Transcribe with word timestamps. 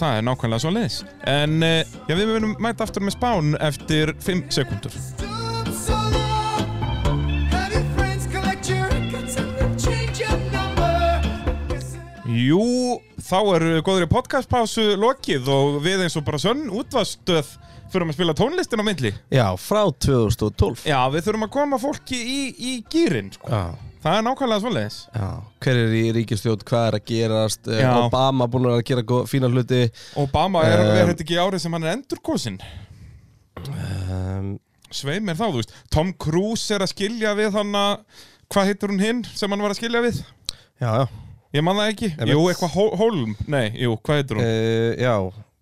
það 0.00 0.18
er 0.18 0.26
nákvæmlega 0.28 0.64
svo 0.64 0.72
leiðis 0.74 1.00
En 1.30 1.58
uh, 1.62 1.98
já, 2.08 2.14
við 2.16 2.32
munum 2.34 2.56
mæta 2.62 2.86
aftur 2.86 3.04
með 3.04 3.18
spán 3.18 3.54
eftir 3.60 4.14
5 4.24 4.46
sekundur. 4.56 4.96
Jú, 12.30 12.62
þá 13.20 13.38
er 13.56 13.64
góðri 13.84 14.06
podcastpásu 14.10 14.84
lokið 15.00 15.48
og 15.50 15.80
við 15.84 16.04
eins 16.04 16.16
og 16.18 16.24
bara 16.26 16.38
sönn 16.40 16.68
útvastöð 16.70 17.48
fyrir 17.90 18.06
að 18.06 18.16
spila 18.16 18.34
tónlistin 18.38 18.82
á 18.82 18.84
myndli 18.86 19.10
Já, 19.34 19.46
frá 19.58 19.82
2012 19.90 20.86
Já, 20.88 21.00
við 21.10 21.26
þurfum 21.26 21.46
að 21.48 21.52
koma 21.56 21.80
fólki 21.82 22.20
í, 22.20 22.40
í 22.54 22.72
gýrin 22.92 23.32
sko. 23.34 23.50
Já, 23.50 23.89
Það 24.00 24.14
er 24.16 24.22
nákvæmlega 24.24 24.62
svo 24.62 24.70
leiðis 24.72 24.98
já 25.12 25.26
Hver 25.60 25.78
er 25.82 25.94
í 25.98 26.02
ríkistjótt, 26.16 26.62
hvað 26.68 26.86
er 26.88 26.96
að 26.96 27.02
gerast 27.10 27.68
eh, 27.68 27.82
Já. 27.82 27.90
Obama 28.06 28.46
búin 28.48 28.68
að 28.70 28.78
gera 28.88 29.04
fína 29.28 29.50
hluti 29.52 29.82
Obama, 30.22 30.62
er, 30.64 30.80
Um, 30.86 30.92
er 31.02 31.10
þetta 31.12 31.26
ekki 31.26 31.36
árið 31.42 31.64
sem 31.66 31.76
hann 31.76 31.84
er 31.84 31.96
endurkosin? 31.98 32.56
um, 33.68 34.52
Sveið 34.90 35.20
mér 35.28 35.36
þá, 35.38 35.44
þú 35.52 35.60
veist 35.60 35.74
Tom 35.94 36.12
Cruise 36.18 36.72
er 36.74 36.82
að 36.84 36.92
skilja 36.94 37.34
við 37.38 37.52
hann 37.58 37.76
að 37.78 38.00
Hvað 38.50 38.66
heitir 38.72 38.90
hún 38.90 39.02
hinn 39.04 39.20
sem 39.30 39.52
hann 39.52 39.60
var 39.62 39.70
að 39.74 39.78
skilja 39.78 40.00
við? 40.02 40.22
Já, 40.82 40.90
já 41.04 41.04
Ég 41.50 41.64
man 41.66 41.74
það 41.80 41.88
ekki. 41.90 42.08
Jú, 42.30 42.42
eitthvað 42.46 42.74
Hol- 42.76 42.92
Holm 42.98 43.32
Nei, 43.50 43.68
jú, 43.82 43.96
hvað 44.06 44.20
heitir 44.20 44.38
hún? 44.38 44.44
uh, 44.46 44.90
Já, 45.02 45.14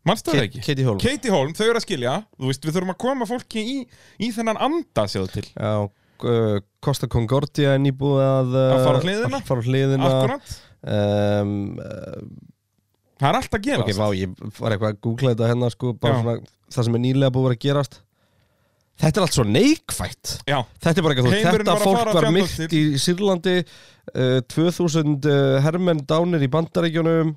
Kate-? 0.09 0.63
Katie 0.65 0.85
Holm 0.87 0.99
Katie 1.03 1.33
Holm, 1.33 1.53
þau 1.57 1.67
eru 1.67 1.81
að 1.81 1.85
skilja 1.85 2.15
Þú 2.39 2.51
veist, 2.53 2.65
við 2.69 2.77
þurfum 2.79 2.93
að 2.95 2.99
koma 3.05 3.29
fólki 3.29 3.65
í, 3.65 3.79
í 4.25 4.29
þennan 4.37 4.61
anda 4.69 5.05
sjáðu 5.11 5.31
til 5.35 5.45
Já, 5.51 5.73
uh, 5.85 5.89
Costa 6.85 7.09
Concordia 7.11 7.75
er 7.77 7.83
nýbúið 7.83 8.23
að 8.25 8.57
Að 8.63 8.85
fara 8.87 8.99
á 8.99 9.05
hliðina? 9.05 9.39
að 9.41 9.49
Fara 9.49 9.63
á 9.63 9.67
hliðina. 9.69 10.11
Akkurat. 10.13 10.57
Um, 10.89 11.55
Það 13.19 13.29
er 13.33 13.37
allt 13.41 13.57
að 13.57 13.65
gera 13.67 13.83
Ok, 13.83 13.89
vá, 13.99 14.07
ég 14.15 14.35
var 14.61 14.75
eitthvað 14.75 14.93
að 14.93 14.99
googla 15.03 15.33
þetta 15.33 15.49
hérna 15.51 15.71
sko, 15.75 15.91
bara 15.99 16.15
Já. 16.15 16.21
svona, 16.23 16.53
það 16.71 16.87
sem 16.87 16.99
er 16.99 17.03
nýlega 17.03 17.35
búið 17.35 17.55
að 17.55 17.59
gerast. 17.65 17.97
Þetta 18.99 19.19
er 19.21 19.25
allt 19.25 19.37
svo 19.37 19.45
neikvætt. 19.47 20.31
Já, 20.51 20.59
Þetta 20.83 20.93
er 21.01 21.05
bara 21.07 21.15
eitthvað, 21.15 21.35
Heimurinn 21.35 21.59
þetta 21.59 21.75
var 21.75 21.83
að 21.83 21.87
fólk 21.87 21.99
fara 21.99 22.15
var 22.19 22.35
myrt 22.35 22.75
í 22.79 22.83
Sýrlandi 23.03 23.55
uh, 23.63 24.39
2000 24.55 25.29
uh, 25.31 25.59
hermenn 25.67 26.03
dánir 26.11 26.47
í 26.47 26.51
bandaríkjunum. 26.55 27.33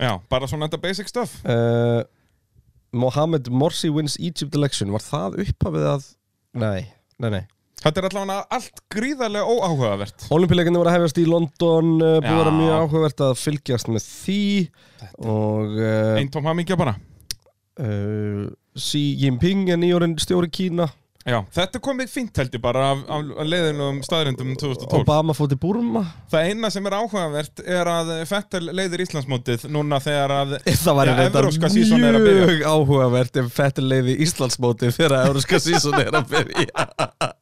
Já, 0.00 0.12
bara 0.32 0.48
svona 0.48 0.68
þetta 0.68 0.80
basic 0.82 1.08
stuff. 1.12 1.36
Uh, 1.44 2.00
Mohamed 2.96 3.48
Morsi 3.52 3.88
wins 3.92 4.16
Egypt 4.20 4.56
election. 4.56 4.92
Var 4.92 5.04
það 5.04 5.38
upphafið 5.44 5.86
að 5.92 6.08
Nei, 6.56 6.86
nei, 7.20 7.28
nei 7.32 7.44
Þetta 7.76 8.00
er 8.00 8.06
allavega 8.08 8.36
allt 8.56 8.80
gríðarlega 8.90 9.52
óáhugavert. 9.52 10.26
Olimpíuleikinni 10.32 10.80
voru 10.80 10.90
að 10.90 10.96
hefjast 10.96 11.18
í 11.20 11.26
London 11.28 11.90
uh, 12.00 12.14
búið 12.24 12.30
að 12.32 12.38
vera 12.40 12.54
mjög 12.56 12.76
áhugavert 12.80 13.24
að 13.26 13.34
fylgjast 13.42 13.90
með 13.92 14.06
því 14.06 14.38
og 15.20 15.74
uh, 15.76 16.14
Einn 16.16 16.30
tóm 16.32 16.48
hamingja 16.48 16.78
bara? 16.80 16.96
uh, 17.84 18.46
Xi 18.76 19.02
Jinping 19.20 19.68
er 19.72 19.80
nýjórinn 19.80 20.16
stjóri 20.20 20.48
Kína 20.52 20.88
Já, 21.26 21.40
þetta 21.50 21.80
komið 21.82 22.10
fínt 22.12 22.38
held 22.38 22.52
ég 22.54 22.62
bara 22.62 22.84
af, 22.92 23.00
af, 23.10 23.30
leiðinum 23.50 23.96
staðrindum 24.06 24.52
2012 24.62 25.00
Obama 25.00 25.34
fótt 25.34 25.56
í 25.56 25.58
Burma. 25.58 26.04
Það 26.30 26.52
eina 26.52 26.70
sem 26.70 26.86
er 26.86 26.94
áhugavert 27.00 27.62
er 27.66 27.90
að 27.90 28.12
Fettel 28.30 28.62
leiðir 28.70 29.02
Íslandsmótið 29.02 29.64
núna 29.74 29.98
þegar 30.04 30.36
að 30.36 30.54
Það 30.84 30.98
var 31.00 31.10
er 31.10 32.20
byrja. 32.22 32.46
mjög 32.46 32.64
áhugavert 32.70 33.42
ef 33.42 33.50
Fettil 33.58 33.88
leiði 33.90 34.16
Íslandsmóti 34.22 34.94
fyrir 34.94 35.18
að 35.18 35.32
Európska 35.32 35.62
sísón 35.66 35.98
er 35.98 36.14
að 36.14 36.30
byrja. 36.30 36.88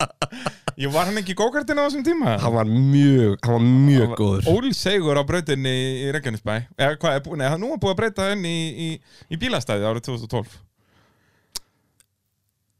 Ég 0.81 0.91
var 0.91 1.07
hann 1.07 1.21
ekki 1.21 1.37
í 1.37 1.39
gókartinu 1.39 1.85
á 1.85 1.87
þessum 1.87 2.03
tíma? 2.09 2.39
Hann 2.41 2.57
var 2.57 2.67
mjög, 2.67 3.37
hann 3.45 3.53
var 3.61 3.67
mjög 3.69 4.15
góður. 4.19 4.48
Ól 4.51 4.73
Segur 4.75 5.21
á 5.21 5.23
brautinni 5.29 5.75
í 6.01 6.09
Reykjanesbæ. 6.17 6.55
Eða 6.75 6.97
hvað 7.05 7.19
er 7.21 7.27
búin, 7.29 7.45
eða 7.47 7.61
nú 7.61 7.75
er 7.77 7.83
búið 7.85 7.93
að 7.93 8.01
breyta 8.01 8.31
henni 8.33 8.51
í, 8.51 8.89
í, 8.89 8.89
í 9.29 9.39
bílastæði 9.45 9.87
árið 9.93 10.09
2012 10.09 10.57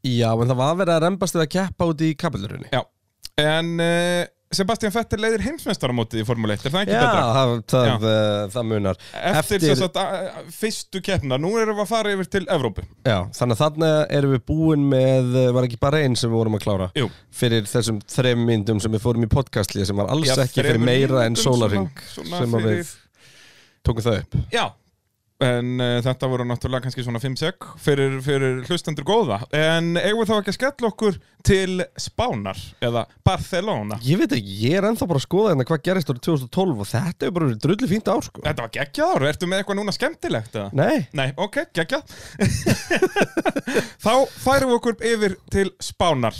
Já, 0.05 0.29
en 0.35 0.47
það 0.51 0.59
var 0.61 0.79
verið 0.83 0.95
að 0.99 1.03
rembast 1.09 1.35
við 1.39 1.45
að 1.47 1.51
keppa 1.57 1.89
út 1.91 2.05
í 2.05 2.13
kapillurunni 2.21 2.71
Já, 2.73 2.81
en 3.41 3.71
uh, 3.81 4.23
Sebastian 4.55 4.93
Fettel 4.93 5.17
leiðir 5.19 5.41
heimsmeistaramótið 5.43 6.21
í 6.21 6.25
Formule 6.27 6.53
1 6.55 6.67
Er 6.69 6.71
það 6.75 6.83
ekki 6.85 6.93
Já, 6.93 6.99
betra? 7.01 7.23
það, 7.35 7.53
það, 7.73 7.87
Já. 7.89 7.95
uh, 7.95 8.43
það 8.53 8.67
munar 8.69 8.99
Eftir, 9.01 9.57
eftir-. 9.65 9.79
Sagt, 9.81 9.97
að, 9.99 10.37
fyrstu 10.59 11.01
keppna, 11.03 11.39
nú 11.41 11.49
erum 11.59 11.75
við 11.79 11.83
að 11.83 11.89
fara 11.89 12.13
yfir 12.13 12.29
til 12.37 12.43
Evrópu 12.53 12.85
Já, 13.09 13.17
þannig 13.39 13.57
að 13.57 13.63
þannig 13.63 14.13
erum 14.19 14.35
við 14.37 14.43
búin 14.53 14.85
með 14.93 15.33
uh, 15.41 15.47
var 15.57 15.67
ekki 15.67 15.81
bara 15.81 16.03
einn 16.05 16.15
sem 16.21 16.29
við 16.31 16.37
vorum 16.43 16.55
að 16.59 16.63
klára 16.67 16.87
Jú, 17.01 17.09
fyrir 17.41 17.67
þessum 17.73 17.99
þrem 18.15 18.45
myndum 18.51 18.79
sem 18.85 18.93
við 18.95 19.03
fórum 19.09 19.25
í 19.27 19.31
podcastlið 19.33 19.89
sem 19.89 19.99
var 20.03 20.13
alls 20.13 20.29
Já, 20.29 20.37
ekki 20.45 20.61
fyrir 20.61 20.85
meira 20.85 21.25
en 21.25 21.35
svona 21.41 21.71
sem 21.73 21.89
fyrir- 22.21 22.69
við 22.69 22.95
tókum 23.89 24.05
það 24.05 24.21
upp 24.21 24.39
Já, 24.53 24.65
en 25.43 25.71
uh, 25.83 25.97
þetta 26.05 26.29
voru 26.31 26.45
náttúrulega 26.47 26.85
kannski 26.85 27.03
svona 27.03 27.19
5 27.19 27.35
sek 27.41 27.65
fyrir, 27.81 28.19
fyrir 28.23 28.61
hlustendur 28.69 29.05
góða. 29.07 29.41
En 29.55 29.95
eigum 29.99 30.21
við 30.21 30.29
þá 30.31 30.35
ekki 30.37 30.53
að 30.53 30.57
skella 30.59 30.91
okkur 30.91 31.17
til 31.45 31.83
Spánar 31.99 32.61
eða 32.83 33.03
Barcelona? 33.27 33.99
Ég 34.05 34.21
veit 34.21 34.35
ekki, 34.37 34.55
ég 34.63 34.77
er 34.79 34.87
ennþá 34.89 35.09
bara 35.09 35.21
að 35.21 35.27
skoða 35.27 35.51
hérna 35.51 35.67
hvað 35.67 35.83
gerist 35.89 36.13
árið 36.13 36.23
2012 36.29 36.85
og 36.85 36.89
þetta 36.93 37.27
er 37.27 37.35
bara 37.35 37.59
drullu 37.65 37.91
fínt 37.91 38.09
ár 38.11 38.25
sko. 38.25 38.45
Þetta 38.45 38.65
var 38.65 38.73
geggjað 38.79 39.13
ár, 39.15 39.27
ertu 39.31 39.49
með 39.51 39.61
eitthvað 39.61 39.79
núna 39.81 39.95
skemmtilegt 39.95 40.55
eða? 40.55 40.69
Nei, 40.77 41.05
Nei, 41.15 41.27
ok, 41.37 41.61
geggjað. 41.75 42.15
Þá 44.05 44.13
færum 44.39 44.71
við 44.71 44.79
okkur 44.79 44.97
yfir 45.11 45.37
til 45.53 45.67
Spánar 45.83 46.39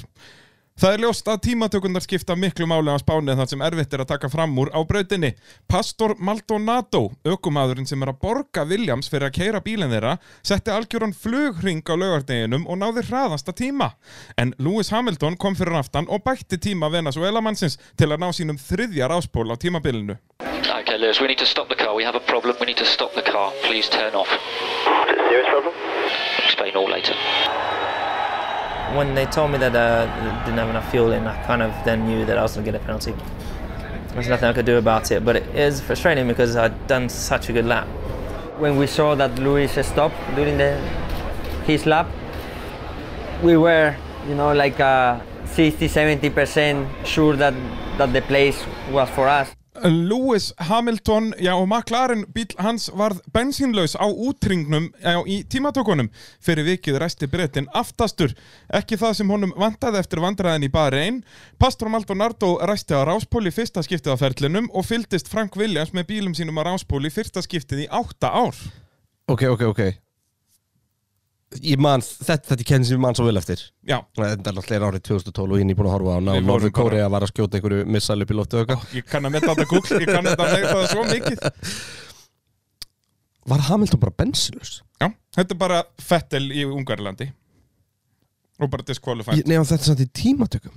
Það 0.76 0.92
er 0.92 1.02
ljóst 1.06 1.30
að 1.32 1.38
tímatökundar 1.46 2.04
skipta 2.04 2.36
miklu 2.36 2.66
máli 2.68 2.92
á 2.92 3.00
Spáni 3.00 3.32
þar 3.32 3.48
sem 3.48 3.62
erfitt 3.64 3.94
er 3.96 4.02
að 4.04 4.10
taka 4.10 4.28
fram 4.28 4.58
úr 4.60 4.74
á 4.76 4.84
brautinni. 4.84 5.30
Pastor 5.72 6.18
Maldonado, 6.20 7.14
ökumadurinn 7.24 7.88
sem 7.88 8.04
er 8.04 8.12
að 8.12 8.18
borga 8.26 8.66
Williams 8.68 9.08
fyrir 9.08 9.30
að 9.30 9.38
keira 9.38 9.62
bílinn 9.64 9.94
þeirra, 9.96 10.18
setti 10.44 10.74
algjöran 10.76 11.16
flugring 11.16 11.80
á 11.88 11.96
laugardeginum 11.96 12.68
og 12.68 12.82
náði 12.82 13.06
hraðasta 13.08 13.56
tíma. 13.56 13.94
En 14.36 14.52
Lewis 14.60 14.92
Hamilton 14.92 15.40
kom 15.40 15.56
fyrir 15.56 15.80
aftan 15.80 16.12
og 16.12 16.26
bætti 16.28 16.60
tíma 16.60 16.92
Venezuela 16.92 17.40
mannsins 17.40 17.80
til 17.96 18.12
að 18.12 18.26
ná 18.26 18.36
sínum 18.36 18.60
þriðja 18.60 19.08
ráspól 19.08 19.48
á 19.48 19.56
tímabilinu. 19.56 20.20
Okay, 20.44 21.00
Lewis, 21.00 21.22
we 21.24 21.32
need 21.32 21.40
to 21.40 21.48
stop 21.48 21.72
the 21.72 21.80
car. 21.80 21.96
We 21.96 22.04
have 22.04 22.20
a 22.20 22.26
problem. 22.28 22.60
We 22.60 22.68
need 22.68 22.84
to 22.84 22.86
stop 22.86 23.16
the 23.16 23.24
car. 23.24 23.56
Please 23.64 23.88
turn 23.88 24.12
off. 24.12 24.28
Serious 25.32 25.48
problem? 25.56 25.72
Explain 26.44 26.76
all 26.76 26.92
later. 26.92 27.16
When 28.96 29.16
they 29.16 29.26
told 29.26 29.52
me 29.52 29.58
that 29.58 29.76
uh, 29.76 30.06
they 30.06 30.46
didn't 30.46 30.58
have 30.58 30.70
enough 30.70 30.90
fuel 30.92 31.12
in, 31.12 31.28
I 31.28 31.42
kind 31.46 31.62
of 31.62 31.72
then 31.86 32.06
knew 32.08 32.26
that 32.26 32.38
I 32.38 32.42
was 32.42 32.54
going 32.54 32.66
to 32.66 32.72
get 32.72 32.82
a 32.82 32.84
penalty. 32.84 33.14
There's 34.14 34.28
nothing 34.28 34.48
I 34.48 34.54
could 34.54 34.66
do 34.66 34.78
about 34.78 35.12
it, 35.12 35.26
but 35.26 35.36
it 35.36 35.44
is 35.56 35.82
frustrating 35.82 36.28
because 36.28 36.56
I'd 36.56 36.88
done 36.88 37.10
such 37.10 37.50
a 37.50 37.54
good 37.54 37.66
lap. 37.66 37.88
when 38.58 38.78
we 38.78 38.88
saw 38.88 39.16
that 39.16 39.38
Luis 39.40 39.74
stopped 39.86 40.16
during 40.36 40.58
the 40.58 40.80
his 41.66 41.86
lap, 41.86 42.08
we 43.44 43.58
were, 43.58 43.96
you 44.28 44.36
know, 44.36 44.54
like 44.54 44.80
uh, 44.80 45.20
60, 45.46 45.88
70 45.88 46.30
percent 46.30 46.88
sure 47.06 47.36
that 47.36 47.54
that 47.98 48.14
the 48.14 48.22
place 48.22 48.64
was 48.92 49.10
for 49.10 49.28
us. 49.28 49.56
Lewis 49.86 50.54
Hamilton, 50.58 51.34
já 51.40 51.54
og 51.54 51.68
McLaren 51.68 52.26
bíl 52.34 52.54
hans 52.58 52.88
varð 52.94 53.20
bensínlaus 53.34 53.94
á 53.94 54.06
útringnum 54.10 54.88
já, 55.02 55.20
í 55.30 55.44
tímatökunum. 55.46 56.10
Fyrir 56.42 56.66
vikið 56.66 56.98
ræsti 57.02 57.30
brettin 57.30 57.70
aftastur. 57.74 58.34
Ekki 58.74 58.98
það 58.98 59.14
sem 59.20 59.30
honum 59.30 59.54
vantaði 59.58 60.02
eftir 60.02 60.24
vandræðin 60.24 60.66
í 60.66 60.72
bara 60.74 61.04
einn 61.06 61.22
Pastor 61.62 61.92
Maldonado 61.94 62.56
ræsti 62.66 62.98
á 62.98 63.06
ráspól 63.06 63.46
í 63.46 63.54
fyrsta 63.54 63.84
skiptið 63.86 64.18
á 64.18 64.22
ferlinum 64.22 64.72
og 64.74 64.88
fylgdist 64.90 65.30
Frank 65.30 65.58
Williams 65.60 65.94
með 65.94 66.10
bílum 66.14 66.34
sínum 66.38 66.58
á 66.58 66.66
ráspól 66.66 67.06
í 67.06 67.14
fyrsta 67.14 67.46
skiptið 67.46 67.86
í 67.86 67.92
átta 67.92 68.34
ár. 68.34 68.58
Ok, 69.30 69.46
ok, 69.54 69.70
ok 69.70 70.05
Ég 71.64 71.80
man, 71.80 72.02
þetta, 72.02 72.50
þetta 72.52 72.66
kenn 72.68 72.86
sem 72.88 72.96
ég 72.98 73.02
man 73.04 73.16
svo 73.18 73.26
vel 73.28 73.38
eftir. 73.40 73.62
Já, 73.88 74.00
Þetta 74.18 74.50
er 74.52 74.56
náttúrulega 74.58 74.90
árið 74.90 75.04
2012 75.10 75.46
og 75.46 75.56
ég 75.60 75.64
er 75.66 75.70
nýbúin 75.70 75.88
að 75.90 75.94
horfa 75.96 76.16
á 76.16 76.20
Við 76.20 76.30
vorum 76.34 76.50
Norður 76.50 76.74
Kórea. 76.76 77.10
var 77.14 77.22
að 77.28 77.32
skjóta 77.34 77.60
einhverju 77.60 77.86
missal 77.96 78.18
upp 78.26 78.32
í 78.32 78.38
loftu 78.40 78.62
auka 78.64 78.78
ég 78.98 79.06
kann 79.10 79.26
að 79.30 79.36
metta 79.38 79.54
þetta 79.54 79.68
Google 79.72 80.00
ég 80.02 80.12
kann 80.12 80.26
þetta 80.30 80.48
að 80.48 80.56
metta 80.58 80.76
það 80.76 80.88
svo 80.92 81.04
mikið. 81.12 81.38
Var 83.46 83.60
Hamilton 83.70 84.00
bara 84.02 84.16
bensinus? 84.18 84.72
Já, 85.02 85.10
þetta 85.38 85.54
er 85.54 85.60
bara 85.62 85.84
Fettel 86.02 86.48
í 86.52 86.64
Ungarlandi. 86.66 87.28
Og 88.60 88.70
bara 88.72 88.86
disqualified. 88.88 89.46
Nei, 89.46 89.58
þetta 89.60 89.78
er 89.82 89.90
samt 89.92 90.02
í 90.06 90.10
tímatökum 90.16 90.74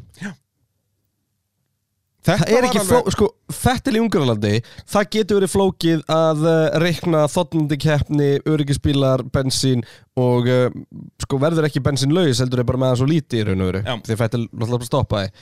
Þetta 2.29 2.45
Það 2.45 2.55
er 2.59 2.67
ekki 2.69 2.81
alveg- 2.83 2.91
fló, 2.93 3.13
sko, 3.15 3.29
Fettil 3.57 3.97
í 3.97 4.01
Ungarlandi 4.05 4.55
Það 4.93 5.07
getur 5.17 5.39
verið 5.41 5.53
flókið 5.55 6.03
að 6.13 6.43
uh, 6.45 6.57
reikna 6.85 7.23
þotnandi 7.33 7.79
keppni, 7.81 8.31
öryggisbílar, 8.53 9.25
bensín 9.33 9.85
og 10.19 10.49
uh, 10.53 10.67
sko 11.25 11.41
verður 11.41 11.69
ekki 11.71 11.83
bensínlaus 11.85 12.43
heldur 12.45 12.61
er 12.65 12.69
bara 12.69 12.83
með 12.85 12.93
það 12.95 13.01
svo 13.03 13.11
lítið 13.13 13.41
í 13.41 13.47
raun 13.49 13.65
og 13.65 13.71
veru 13.73 13.85
því 14.09 14.19
Fettil 14.21 14.43
náttúrulega 14.49 14.79
bara 14.83 14.91
stoppaði. 14.93 15.33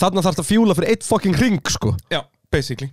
Þarna 0.00 0.24
þarf 0.24 0.34
þetta 0.38 0.46
að 0.46 0.50
fjúla 0.50 0.76
fyrir 0.78 0.94
eitt 0.94 1.06
fucking 1.06 1.36
ring 1.38 1.60
sko. 1.70 1.94
Já, 2.10 2.22
basically 2.50 2.90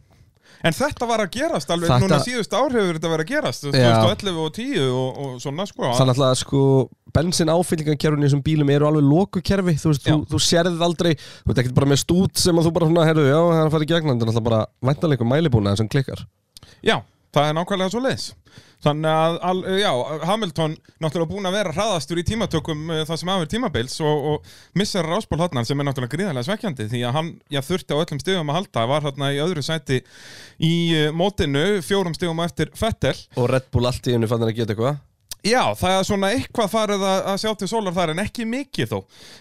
En 0.65 0.73
þetta 0.73 1.07
var 1.09 1.21
að 1.21 1.31
gerast 1.35 1.69
alveg, 1.69 1.89
Þetta- 1.91 2.07
núna 2.07 2.19
síðust 2.23 2.53
ár 2.57 2.73
hefur 2.73 2.97
þetta 2.97 3.11
verið 3.13 3.25
að 3.25 3.31
gerast 3.33 3.63
þú 3.63 3.71
veist, 3.71 3.83
Já. 3.83 3.97
2011 4.01 4.39
og 4.43 4.53
10 4.57 4.87
og, 4.87 5.19
og 5.25 5.41
svona 5.43 5.67
sko. 5.69 5.91
Þannig 5.99 6.21
að 6.27 6.37
sko 6.41 6.61
bensin 7.17 7.51
áfyllingarkerfin 7.53 8.23
í 8.23 8.27
þessum 8.27 8.43
bílum 8.45 8.71
eru 8.73 8.87
alveg 8.89 9.05
lokukerfi 9.07 9.75
þú 9.81 9.91
veist, 9.93 10.07
þú, 10.07 10.17
þú 10.31 10.41
sérðið 10.47 10.81
aldrei 10.87 11.11
þú 11.17 11.51
veit 11.51 11.61
ekkert 11.63 11.77
bara 11.77 11.91
með 11.93 12.01
stút 12.03 12.41
sem 12.41 12.57
að 12.57 12.67
þú 12.67 12.73
bara 12.77 12.89
svona, 12.89 13.05
herru, 13.07 13.27
já, 13.29 13.37
það 13.37 13.61
er 13.61 13.67
að 13.67 13.75
fara 13.77 13.87
í 13.87 13.91
gegn 13.93 14.11
þetta 14.11 14.25
er 14.27 14.31
alltaf 14.33 14.47
bara 14.49 14.61
væntanleikum 14.89 15.31
mælibúna 15.31 15.75
sem 15.77 15.89
klikkar. 15.91 16.25
Já, 16.85 16.97
það 17.35 17.49
er 17.49 17.57
nákvæmlega 17.57 17.93
svo 17.93 18.03
leis 18.03 18.31
Þannig 18.85 19.09
að, 19.09 19.35
al, 19.49 19.61
já, 19.81 19.89
Hamilton 20.29 20.75
náttúrulega 21.01 21.29
búin 21.31 21.49
að 21.49 21.55
vera 21.57 21.71
hraðastur 21.73 22.19
í 22.21 22.23
tímatökum 22.27 22.83
uh, 22.93 22.99
það 23.09 23.19
sem 23.21 23.31
aðver 23.33 23.49
tímabils 23.49 23.95
og, 24.05 24.27
og 24.31 24.51
missar 24.77 25.09
rásból 25.09 25.39
hotnar 25.41 25.65
sem 25.65 25.81
er 25.81 25.87
náttúrulega 25.87 26.13
gríðarlega 26.13 26.45
svekkjandi 26.45 26.85
því 26.91 27.01
að 27.09 27.17
hann, 27.17 27.31
já, 27.49 27.63
þurfti 27.65 27.97
á 27.97 28.01
öllum 28.03 28.21
stigum 28.21 28.53
að 28.53 28.59
halda 28.59 28.85
var 28.93 29.07
hérna 29.07 29.31
í 29.33 29.41
öðru 29.41 29.65
sæti 29.65 30.03
í 30.61 30.73
uh, 30.93 31.09
mótinu, 31.09 31.65
fjórum 31.85 32.13
stigum 32.17 32.37
á 32.37 32.45
eftir 32.45 32.69
Fettel 32.77 33.17
Og 33.33 33.49
Red 33.49 33.71
Bull 33.73 33.89
allt 33.89 34.05
í 34.05 34.13
hennu 34.13 34.29
fann 34.29 34.45
hann 34.45 34.53
að 34.53 34.59
geta 34.61 34.77
eitthvað 34.77 35.01
Já, 35.47 35.61
það 35.79 35.93
er 35.93 36.05
svona 36.07 36.29
eitthvað 36.35 36.71
farið 36.73 37.03
að, 37.07 37.19
að 37.31 37.37
sjá 37.39 37.51
til 37.55 37.67
sólar 37.71 37.93
þar 37.95 38.11
en 38.11 38.21
ekki 38.23 38.45
mikið 38.49 38.89
þó. 38.91 38.97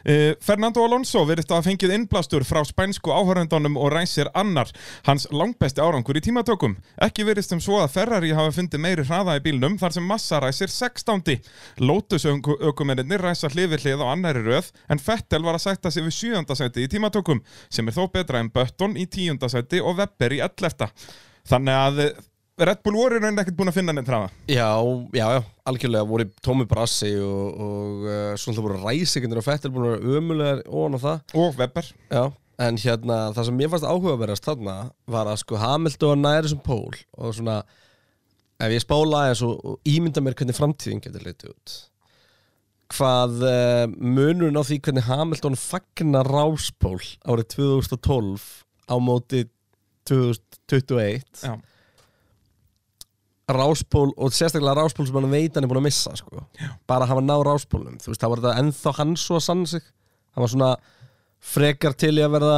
Uh, 0.07 0.29
Fernando 0.45 0.85
Alonso 0.87 1.23
verðist 1.27 1.51
að 1.51 1.59
hafa 1.59 1.67
fengið 1.67 1.95
innblástur 1.97 2.45
frá 2.47 2.61
spænsku 2.69 3.11
áhörendunum 3.11 3.79
og 3.81 3.91
ræsir 3.91 4.31
annar, 4.39 4.71
hans 5.09 5.27
langbesti 5.35 5.83
árangur 5.83 6.19
í 6.19 6.23
tímatökum. 6.23 6.77
Ekki 7.03 7.27
verðist 7.27 7.57
um 7.57 7.63
svo 7.65 7.81
að 7.83 7.97
Ferrari 7.97 8.31
hafa 8.37 8.55
fundið 8.55 8.85
meiri 8.85 9.07
hraða 9.09 9.35
í 9.41 9.43
bílnum 9.49 9.81
þar 9.81 9.97
sem 9.97 10.07
Massa 10.07 10.41
ræsir 10.45 10.71
16. 10.71 11.43
Lotus 11.83 12.29
ökumennir 12.29 13.27
ræsa 13.27 13.51
hlifir 13.51 13.83
hlið 13.83 14.07
á 14.07 14.13
annari 14.13 14.45
röð 14.47 14.71
en 14.93 15.03
Vettel 15.03 15.43
var 15.43 15.59
að 15.59 15.67
sætta 15.67 15.91
sig 15.91 16.07
við 16.07 16.19
7. 16.21 16.55
sæti 16.61 16.87
í 16.87 16.93
tímatökum 16.93 17.43
sem 17.67 17.89
er 17.89 17.99
þó 17.99 18.07
betra 18.15 18.45
en 18.45 18.53
Button 18.55 18.95
í 18.95 19.09
10. 19.11 19.43
sæti 19.51 19.83
og 19.83 19.99
Webber 19.99 20.39
í 20.39 20.43
11. 20.45 20.93
Þannig 21.51 21.83
að 21.83 22.03
eh, 22.07 22.25
Red 22.57 22.81
Bull 22.87 22.97
voru 22.97 23.19
rauninni 23.21 23.43
ekkert 23.43 23.57
búin 23.59 23.69
að 23.69 23.77
finna 23.77 23.93
neitt 23.93 24.07
hraða. 24.09 24.31
Já, 24.49 24.71
já, 25.13 25.27
já, 25.37 25.41
algjörlega 25.69 26.09
voru 26.09 26.25
Tómi 26.41 26.65
Brassi 26.69 27.11
og, 27.21 27.59
og 27.61 28.07
uh, 28.07 28.31
svona 28.41 28.57
það 28.57 28.65
voru 28.65 28.79
ræsikendur 28.81 29.41
og 29.43 29.45
Fettel 29.45 29.73
búin 29.75 29.91
að 29.91 29.97
vera 29.97 30.21
ömulegar 30.21 30.63
ofan 30.65 30.97
á 30.97 31.01
það 31.03 31.35
Og 31.43 31.59
Webber. 31.61 31.91
Já, 32.09 32.23
en 32.65 32.81
hérna 32.81 33.19
það 33.37 33.49
sem 33.51 33.59
mér 33.61 33.73
fannst 33.75 33.89
áhugaverðast 33.91 34.49
þarna 34.49 34.77
var 35.13 35.29
að 35.29 35.43
sko 35.43 35.61
Hamilton 35.61 36.25
næri 36.25 36.55
sem 36.55 36.63
pól 36.65 36.97
og 36.97 37.37
svona 37.37 37.59
ef 38.57 38.73
ég 38.73 38.87
spála 38.87 39.27
aðeins 39.27 39.45
og, 39.45 39.61
og 39.61 39.93
ímynda 39.93 40.25
mér 40.25 40.39
hvernig 40.39 40.57
framtíðin 40.57 41.05
getur 41.05 41.29
litið 41.29 41.53
út 41.53 41.77
hvað 42.97 43.41
uh, 43.45 43.85
munurinn 44.01 44.57
á 44.57 44.65
því 44.65 44.81
hvernig 44.87 45.09
Hamilton 45.11 45.61
fagnar 45.61 46.33
ráspól 46.33 47.03
árið 47.29 47.51
2012 47.59 48.49
á 48.89 48.97
móti 48.97 49.45
2021 50.09 51.45
Já. 51.45 51.59
Ráspól 53.47 54.11
og 54.17 54.35
sérstaklega 54.35 54.75
ráspól 54.75 55.07
sem 55.07 55.15
hann 55.21 55.31
veit 55.31 55.55
hann 55.55 55.67
er 55.67 55.71
búin 55.71 55.79
að 55.83 55.87
missa 55.87 56.17
sko. 56.19 56.43
bara 56.89 57.07
að 57.07 57.13
hafa 57.15 57.23
náð 57.23 57.45
ráspólnum 57.47 58.01
þú 58.03 58.11
veist, 58.11 58.21
það 58.23 58.33
var 58.33 58.43
þetta 58.43 58.63
ennþá 58.63 58.95
hann 58.99 59.17
svo 59.21 59.39
að 59.39 59.47
sanna 59.47 59.67
sig. 59.71 59.85
Hann 60.35 60.45
var 60.45 60.53
svona 60.53 60.71
frekar 61.47 61.95
til 61.95 62.17
í 62.19 62.25
að 62.25 62.33
verða 62.35 62.57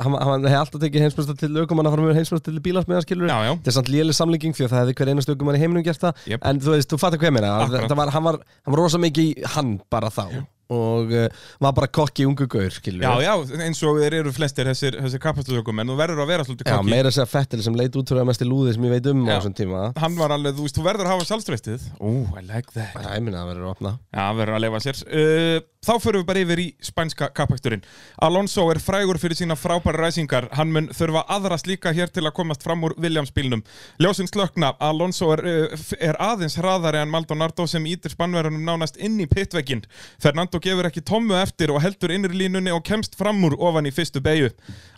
hann, 0.00 0.14
hann 0.16 0.46
hefði 0.48 0.60
alltaf 0.62 0.80
tekið 0.80 1.04
heimsmjösta 1.04 1.36
til 1.42 1.50
aukumann 1.60 1.90
að 1.90 1.96
fara 1.96 2.06
með 2.06 2.18
heimsmjösta 2.20 2.48
til 2.48 2.62
bílasmiðan 2.64 3.04
skilur 3.04 3.28
Já, 3.28 3.36
já. 3.44 3.52
þetta 3.58 3.72
er 3.72 3.76
samt 3.76 4.16
samlíking 4.20 4.56
því 4.56 4.64
að 4.64 4.72
það 4.72 4.80
hefði 4.80 4.96
hver 5.00 5.12
einast 5.12 5.32
aukumann 5.34 5.58
í 5.58 5.60
heiminum 5.60 5.84
gert 5.84 6.00
það. 6.00 6.24
Jep. 6.32 6.40
en 6.48 6.60
þú 6.64 6.72
veist, 6.72 6.88
þú 6.88 7.00
fattar 7.02 7.20
hvað 7.20 7.30
ég 7.30 7.36
meina. 7.36 7.52
Hann, 7.68 7.96
var, 7.98 8.14
hann 8.14 8.28
var 8.30 8.80
rosa 8.80 9.00
mikið 9.02 9.44
hann 9.58 9.76
bara 9.92 10.08
þá 10.14 10.24
og 10.72 11.12
uh, 11.12 11.26
var 11.60 11.74
bara 11.76 11.86
kokki 11.92 12.24
ungu 12.28 12.46
gaur 12.48 12.70
skilur 12.72 13.04
Já, 13.04 13.12
já, 13.26 13.34
eins 13.66 13.82
og 13.84 13.98
þeir 14.00 14.16
eru 14.22 14.32
flestir 14.32 14.64
þessir, 14.70 14.96
þessir 15.04 15.20
kapastutökum 15.20 15.82
en 15.82 15.92
þú 15.92 15.98
verður 15.98 16.22
að 16.24 16.30
vera 16.32 16.46
svolítið 16.48 16.70
Já, 16.70 16.76
kokki. 16.78 16.90
meira 16.94 17.10
að 17.12 17.16
segja 17.18 17.28
Fettil 17.34 17.62
sem 17.66 17.76
leit 17.76 17.98
út 18.00 18.08
fyrir 18.08 18.24
að 18.24 18.30
mest 18.32 18.44
í 18.44 18.48
lúði 18.48 18.72
sem 18.78 18.86
ég 18.88 18.94
veit 18.96 19.10
um 19.12 19.24
á 19.24 19.28
Já. 19.28 19.36
þessum 19.42 19.56
tíma 19.60 19.82
Hann 20.00 20.16
var 20.16 20.34
alveg, 20.38 20.56
þú 20.56 20.64
veist, 20.68 20.78
þú 20.80 20.86
verður 20.88 21.08
að 21.10 21.14
hafa 21.14 21.28
sjálfströystið. 21.28 21.86
Ó, 22.00 22.08
I 22.40 22.42
like 22.48 22.72
that. 22.74 22.96
Já, 22.96 23.10
ég 23.18 23.22
minna 23.26 23.44
að 23.44 23.52
verður 23.52 23.68
að 23.68 23.74
opna 23.76 23.94
Já, 24.14 24.24
verður 24.40 24.56
að 24.58 24.64
leifa 24.64 24.80
sér. 24.84 25.00
Uh, 25.04 25.60
þá 25.84 25.92
förum 26.00 26.22
við 26.22 26.28
bara 26.30 26.42
yfir 26.46 26.60
í 26.62 26.66
spænska 26.88 27.28
kapaksturinn. 27.36 27.82
Alonso 28.24 28.64
er 28.72 28.78
frægur 28.80 29.18
fyrir 29.20 29.36
sína 29.36 29.56
frábæra 29.58 30.06
ræsingar. 30.06 30.46
Hann 30.56 30.70
mun 30.72 30.88
þurfa 30.96 31.26
aðra 31.34 31.58
slíka 31.60 31.92
hér 31.92 32.08
til 32.14 32.24
að 32.24 32.32
komast 32.38 32.64
fram 32.64 32.86
úr 32.88 32.94
Williams-bílnum. 33.04 33.60
Ljósinn 34.00 34.30
slökna, 34.30 34.72
Alonso 34.80 35.28
er, 35.36 35.42
uh, 35.44 35.76
f- 35.76 35.98
er 36.00 36.16
aðeins 36.24 36.56
hraðari 36.60 37.02
en 37.04 37.12
Maldonado 37.12 37.66
sem 37.68 37.84
ítir 37.90 38.14
spannverðunum 38.14 38.64
nánast 38.64 38.96
inn 38.96 39.18
í 39.20 39.28
pittveginn. 39.28 39.84
Fernando 40.22 40.53
gefur 40.62 40.88
ekki 40.88 41.02
tommu 41.06 41.34
eftir 41.38 41.72
og 41.74 41.80
heldur 41.82 42.12
innri 42.14 42.36
línunni 42.44 42.72
og 42.74 42.84
kemst 42.86 43.16
fram 43.18 43.42
úr 43.48 43.56
ofan 43.58 43.88
í 43.88 43.94
fyrstu 43.94 44.22
beigju. 44.24 44.52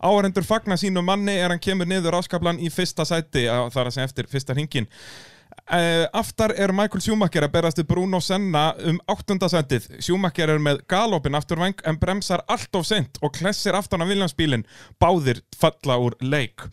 Áhærendur 0.04 0.44
fagna 0.46 0.76
sínu 0.80 1.04
manni 1.04 1.36
er 1.36 1.54
hann 1.54 1.62
kemur 1.62 1.88
niður 1.88 2.18
áskaplan 2.20 2.60
í 2.60 2.68
fyrsta 2.72 3.06
sæti, 3.08 3.46
þar 3.46 3.88
að 3.88 3.96
segja 3.96 4.10
eftir 4.10 4.30
fyrsta 4.32 4.56
hringin. 4.56 4.90
Uh, 5.66 6.06
aftar 6.14 6.52
er 6.54 6.70
Michael 6.70 7.02
Schumacher 7.02 7.42
að 7.42 7.54
berast 7.56 7.80
við 7.80 7.88
Bruno 7.90 8.20
Senna 8.22 8.68
um 8.86 9.00
áttundasendið. 9.10 9.88
Schumacher 9.98 10.52
er 10.52 10.60
með 10.62 10.84
galopin 10.86 11.34
afturvæng 11.34 11.82
en 11.82 11.98
bremsar 11.98 12.44
allt 12.46 12.78
of 12.78 12.86
sent 12.86 13.18
og 13.18 13.34
klessir 13.34 13.74
aftan 13.74 14.04
af 14.04 14.12
Williamsbílinn. 14.12 14.62
Báðir 15.02 15.42
falla 15.58 15.98
úr 15.98 16.14
leik. 16.22 16.68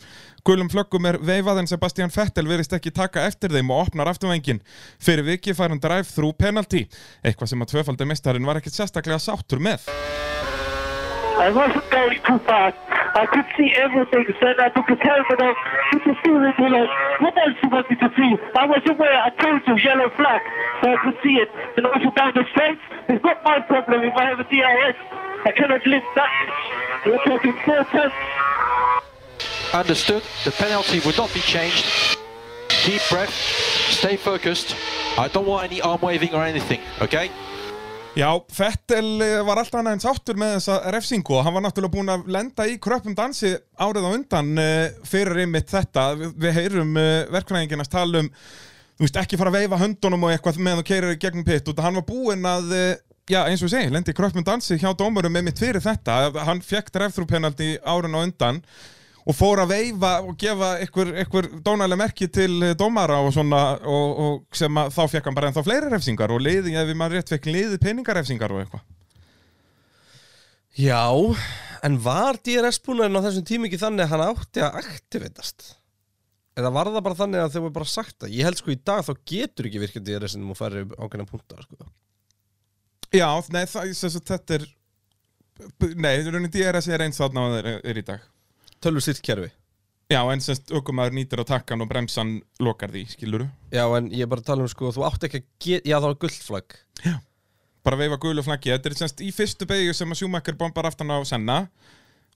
Gulum 0.45 0.69
flöggum 0.69 1.09
er 1.09 1.17
veifað 1.25 1.63
en 1.63 1.71
Sebastian 1.71 2.13
Vettel 2.13 2.45
verist 2.45 2.75
ekki 2.77 2.93
taka 2.93 3.25
eftir 3.25 3.55
þeim 3.55 3.73
og 3.73 3.87
opnar 3.87 4.13
afturvængin. 4.13 4.61
Fyrir 5.01 5.25
viki 5.25 5.57
fær 5.57 5.73
hann 5.73 5.81
drive-through 5.81 6.37
penalty. 6.37 6.85
Eitthvað 7.25 7.49
sem 7.49 7.65
að 7.65 7.73
tvöfaldi 7.73 8.09
mistarinn 8.13 8.45
var 8.45 8.61
ekkert 8.61 8.77
sérstaklega 8.77 9.17
sáttur 9.23 9.63
með. 9.63 9.89
I 11.35 11.49
wasn't 11.49 11.89
going 11.89 12.19
too 12.25 12.39
fast. 12.45 12.77
I 13.15 13.25
could 13.25 13.45
see 13.57 13.73
everything. 13.75 14.25
Then 14.39 14.59
I 14.59 14.69
took 14.69 14.87
his 14.87 14.99
helmet 15.01 15.41
off, 15.41 15.57
put 15.91 16.03
the 16.05 16.15
steering 16.21 16.53
wheel 16.57 16.75
on. 16.75 16.87
What 17.21 17.37
else 17.37 17.57
you 17.61 17.69
want 17.69 17.89
me 17.89 17.95
to 17.97 18.09
see? 18.15 18.37
I 18.55 18.65
was 18.65 18.81
aware, 18.87 19.13
I 19.13 19.29
told 19.41 19.61
you, 19.67 19.75
yellow 19.77 20.09
flag, 20.15 20.41
so 20.81 20.93
I 20.93 20.97
could 21.03 21.17
see 21.23 21.35
it. 21.41 21.49
And 21.77 21.85
also 21.85 22.11
down 22.11 22.33
the 22.35 22.45
straight, 22.51 22.77
it's 23.09 23.23
not 23.23 23.43
my 23.43 23.59
problem 23.61 24.03
if 24.03 24.13
I 24.15 24.25
have 24.25 24.39
a 24.39 24.43
DRS. 24.43 24.95
I 25.45 25.51
cannot 25.51 25.85
live 25.85 26.03
that. 26.15 27.03
We're 27.05 27.23
talking 27.25 27.53
four 27.65 27.83
tenths. 27.85 28.15
Understood. 29.73 30.23
The 30.45 30.51
penalty 30.51 30.99
would 31.05 31.17
not 31.17 31.33
be 31.33 31.41
changed. 31.41 32.17
Deep 32.85 33.01
breath. 33.09 33.33
Stay 33.89 34.17
focused. 34.17 34.75
I 35.17 35.27
don't 35.27 35.47
want 35.47 35.71
any 35.71 35.81
arm 35.81 35.99
waving 36.01 36.33
or 36.33 36.43
anything, 36.43 36.79
okay? 37.01 37.29
Já, 38.13 38.29
Fettel 38.53 39.21
eh, 39.25 39.39
var 39.41 39.57
alltaf 39.57 39.79
annað 39.79 39.95
en 39.95 40.01
sáttur 40.03 40.37
með 40.37 40.51
þessa 40.59 40.91
refsingu 40.93 41.33
og 41.33 41.47
hann 41.47 41.55
var 41.55 41.63
náttúrulega 41.65 41.93
búinn 41.95 42.11
að 42.13 42.27
lenda 42.35 42.67
í 42.69 42.75
kröppum 42.77 43.15
dansi 43.17 43.55
árið 43.81 44.05
á 44.05 44.09
undan 44.13 44.51
uh, 44.61 44.99
fyrir 45.09 45.39
einmitt 45.41 45.73
þetta. 45.73 46.03
Við, 46.21 46.51
heyrum 46.59 46.91
uh, 46.93 47.23
verkfræðinginast 47.33 47.89
tala 47.95 48.21
um, 48.21 48.29
þú 48.99 49.07
veist, 49.07 49.17
ekki 49.17 49.39
fara 49.41 49.49
að 49.49 49.57
veifa 49.63 49.81
höndunum 49.81 50.27
og 50.27 50.35
eitthvað 50.35 50.61
meðan 50.61 50.83
þú 50.83 50.87
keirir 50.91 51.17
gegnum 51.23 51.47
pitt 51.47 51.73
og 51.73 51.81
hann 51.81 51.97
var 51.97 52.05
búinn 52.11 52.45
að, 52.45 52.75
já, 53.33 53.39
eins 53.47 53.65
og 53.65 53.71
ég 53.71 53.73
segi, 53.79 53.93
lendi 53.95 54.13
í 54.13 54.19
kröppum 54.21 54.45
dansi 54.45 54.77
hjá 54.77 54.91
dómurum 54.93 55.41
einmitt 55.41 55.63
fyrir 55.63 55.81
þetta. 55.81 56.19
Hann 56.45 56.61
fekk 56.61 56.93
drive-thru 56.93 57.25
penalty 57.33 57.71
árið 57.81 58.13
á 58.13 58.21
undan 58.21 58.61
og 58.61 59.02
fór 59.31 59.61
að 59.63 59.71
veifa 59.71 60.09
og 60.25 60.33
gefa 60.39 60.69
einhver, 60.83 61.13
einhver 61.21 61.47
dónalega 61.63 61.99
merki 62.01 62.27
til 62.27 62.57
eh, 62.59 62.73
dómara 62.75 63.21
og 63.23 63.31
svona 63.35 63.61
og, 63.79 64.17
og 64.25 64.57
sem 64.59 64.81
að 64.81 64.91
þá 64.97 65.03
fekk 65.13 65.29
hann 65.29 65.37
bara 65.37 65.51
ennþá 65.51 65.63
fleiri 65.63 65.91
refsingar 65.93 66.33
og 66.35 66.43
liði, 66.43 66.75
ef 66.75 66.91
maður 66.99 67.21
rétt 67.21 67.31
fekk 67.31 67.47
liði 67.47 67.79
peningarefsingar 67.83 68.51
og 68.51 68.65
eitthvað 68.65 68.83
Já, 70.73 71.05
en 71.85 71.95
var 72.01 72.39
DRS-búnaðin 72.41 73.21
á 73.21 73.25
þessum 73.29 73.45
tíma 73.45 73.69
ekki 73.69 73.79
þannig 73.79 74.07
að 74.07 74.13
hann 74.15 74.25
átti 74.25 74.63
að 74.65 74.77
aktivitast? 74.81 75.67
Eða 76.57 76.71
var 76.73 76.89
það 76.89 77.05
bara 77.05 77.17
þannig 77.19 77.43
að 77.43 77.53
þau 77.53 77.59
voru 77.61 77.75
bara 77.75 77.89
sagt 77.89 78.15
það? 78.17 78.33
Ég 78.33 78.47
held 78.47 78.59
sko 78.59 78.73
í 78.73 78.79
dag 78.81 79.03
þá 79.05 79.13
getur 79.29 79.69
ekki 79.69 79.81
virkað 79.81 80.07
DRS-in 80.09 80.49
og 80.49 80.57
færi 80.57 80.83
ákveðna 80.97 81.29
punta 81.29 81.61
sko. 81.61 81.91
Já, 83.13 83.29
nei, 83.53 83.63
það, 83.69 83.93
þess 83.93 84.17
að 84.17 84.31
þetta 84.33 84.57
er 84.59 84.71
Nei, 86.01 86.47
DRS 86.49 86.87
er 86.89 87.03
eins 87.05 87.19
þarna 87.21 87.43
og 87.45 87.55
er, 87.59 87.67
er 87.85 87.97
í 88.01 88.03
dag 88.05 88.21
Tölvu 88.83 89.03
sitt 89.03 89.21
kerfi 89.25 89.51
Já, 90.11 90.19
en 90.29 90.41
semst 90.43 90.71
aukumæður 90.75 91.15
nýtir 91.15 91.41
á 91.41 91.45
takkan 91.47 91.81
og 91.81 91.89
bremsan 91.89 92.35
lokar 92.61 92.91
því, 92.91 93.05
skiluru 93.15 93.47
Já, 93.73 93.85
en 93.97 94.09
ég 94.11 94.25
er 94.25 94.31
bara 94.31 94.43
að 94.43 94.49
tala 94.51 94.65
um 94.65 94.71
sko, 94.71 94.91
þú 94.93 95.05
átti 95.07 95.29
ekki 95.29 95.39
að 95.39 95.47
geta, 95.65 95.89
já 95.89 95.95
það 95.95 96.09
var 96.09 96.19
gullflagg 96.25 96.75
bara 97.83 97.99
veifa 97.99 98.19
gulu 98.21 98.43
flaggi 98.45 98.71
Þetta 98.71 98.89
er 98.89 98.97
semst 98.99 99.23
í 99.23 99.31
fyrstu 99.35 99.67
beigju 99.69 99.95
sem 99.95 100.11
að 100.11 100.21
Schumacher 100.21 100.57
bombar 100.59 100.87
aftan 100.89 101.11
á 101.11 101.19
Senna 101.27 101.57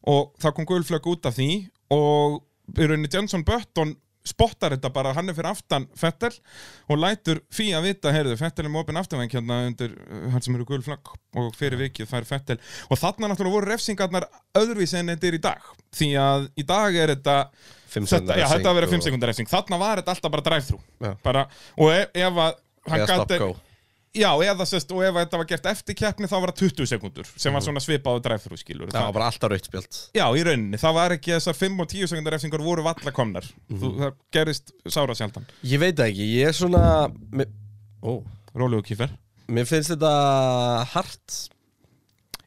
og 0.07 0.33
það 0.41 0.55
kom 0.57 0.67
gul 0.69 0.83
flagg 0.87 1.07
út 1.09 1.27
af 1.27 1.35
því 1.37 1.51
og 1.93 2.41
í 2.75 2.87
rauninni 2.87 3.11
Johnson 3.11 3.45
Button 3.47 3.95
spottar 4.27 4.75
þetta 4.75 4.91
bara, 4.93 5.13
hann 5.17 5.31
er 5.31 5.37
fyrir 5.37 5.49
aftan 5.51 5.87
Fettel 5.97 6.33
og 6.91 6.99
lætur 7.01 7.41
fí 7.53 7.69
að 7.77 7.87
vita, 7.89 8.11
heyrðu, 8.15 8.37
Fettel 8.39 8.67
er 8.67 8.73
með 8.73 8.83
opinn 8.85 8.99
afturvæng 9.01 9.33
hérna 9.33 9.59
undir 9.69 9.95
uh, 9.97 10.27
hann 10.33 10.43
sem 10.45 10.57
eru 10.57 10.67
gul 10.69 10.81
flagg 10.85 11.13
og 11.37 11.49
fyrir 11.57 11.79
vikið 11.85 12.09
fær 12.11 12.27
Fettel. 12.27 12.59
Og 12.91 12.99
þarna 13.01 13.31
náttúrulega 13.31 13.57
voru 13.59 13.71
refsingarnar 13.71 14.27
öðruvísi 14.57 14.99
en 15.01 15.13
þetta 15.13 15.31
er 15.31 15.39
í 15.39 15.43
dag 15.47 15.71
því 15.97 16.11
að 16.21 16.49
í 16.59 16.67
dag 16.67 16.99
er 17.03 17.15
þetta 17.15 17.37
þetta, 18.19 18.35
já, 18.41 18.47
þetta 18.51 18.69
að 18.73 18.79
vera 18.81 18.87
5 18.87 18.91
refsing 18.91 18.99
og- 19.01 19.07
sekundar 19.09 19.31
refsing. 19.33 19.49
Þarna 19.51 19.79
var 19.81 20.01
þetta 20.01 20.15
alltaf 20.15 20.33
bara 20.35 20.45
drive-thru 20.49 20.79
og 21.77 21.93
ef, 21.93 22.11
ef 22.13 22.41
að 22.47 22.59
hann 22.91 22.99
stop-go 23.23 23.53
Já, 24.15 24.29
eða 24.47 24.65
sest, 24.65 24.91
og 24.95 25.03
ef 25.05 25.17
þetta 25.19 25.39
var 25.41 25.47
gert 25.49 25.67
eftir 25.69 25.97
keppni 25.99 26.29
þá 26.31 26.35
var 26.39 26.51
það 26.53 26.71
20 26.71 26.89
sekundur 26.89 27.27
sem 27.35 27.53
var 27.53 27.65
svona 27.65 27.81
svipað 27.83 28.17
á 28.17 28.23
drive-thru 28.27 28.57
skilur 28.57 28.89
Það 28.93 29.05
var 29.09 29.15
bara 29.17 29.27
alltaf 29.29 29.51
rautt 29.51 29.67
spjöld 29.67 29.99
Já, 30.15 30.25
í 30.31 30.45
rauninni, 30.47 30.79
það 30.81 30.95
var 30.97 31.15
ekki 31.17 31.35
þessar 31.35 31.59
5 31.59 31.83
og 31.83 31.91
10 31.91 32.11
sekundar 32.13 32.37
refsingar 32.37 32.63
voru 32.65 32.85
valla 32.87 33.13
komnar. 33.13 33.45
Þú, 33.67 33.91
það 33.99 34.17
gerist 34.33 34.73
sára 34.87 35.17
sjaldan. 35.17 35.45
Ég 35.67 35.83
veit 35.83 36.01
ekki, 36.07 36.31
ég 36.39 36.49
er 36.53 36.57
svona 36.57 36.83
mér, 37.35 37.51
Ó, 38.01 38.23
Rólegu 38.57 38.87
kýfer 38.89 39.11
mér 39.47 39.67
finnst 39.67 39.93
þetta 39.93 40.13
hart. 40.93 41.37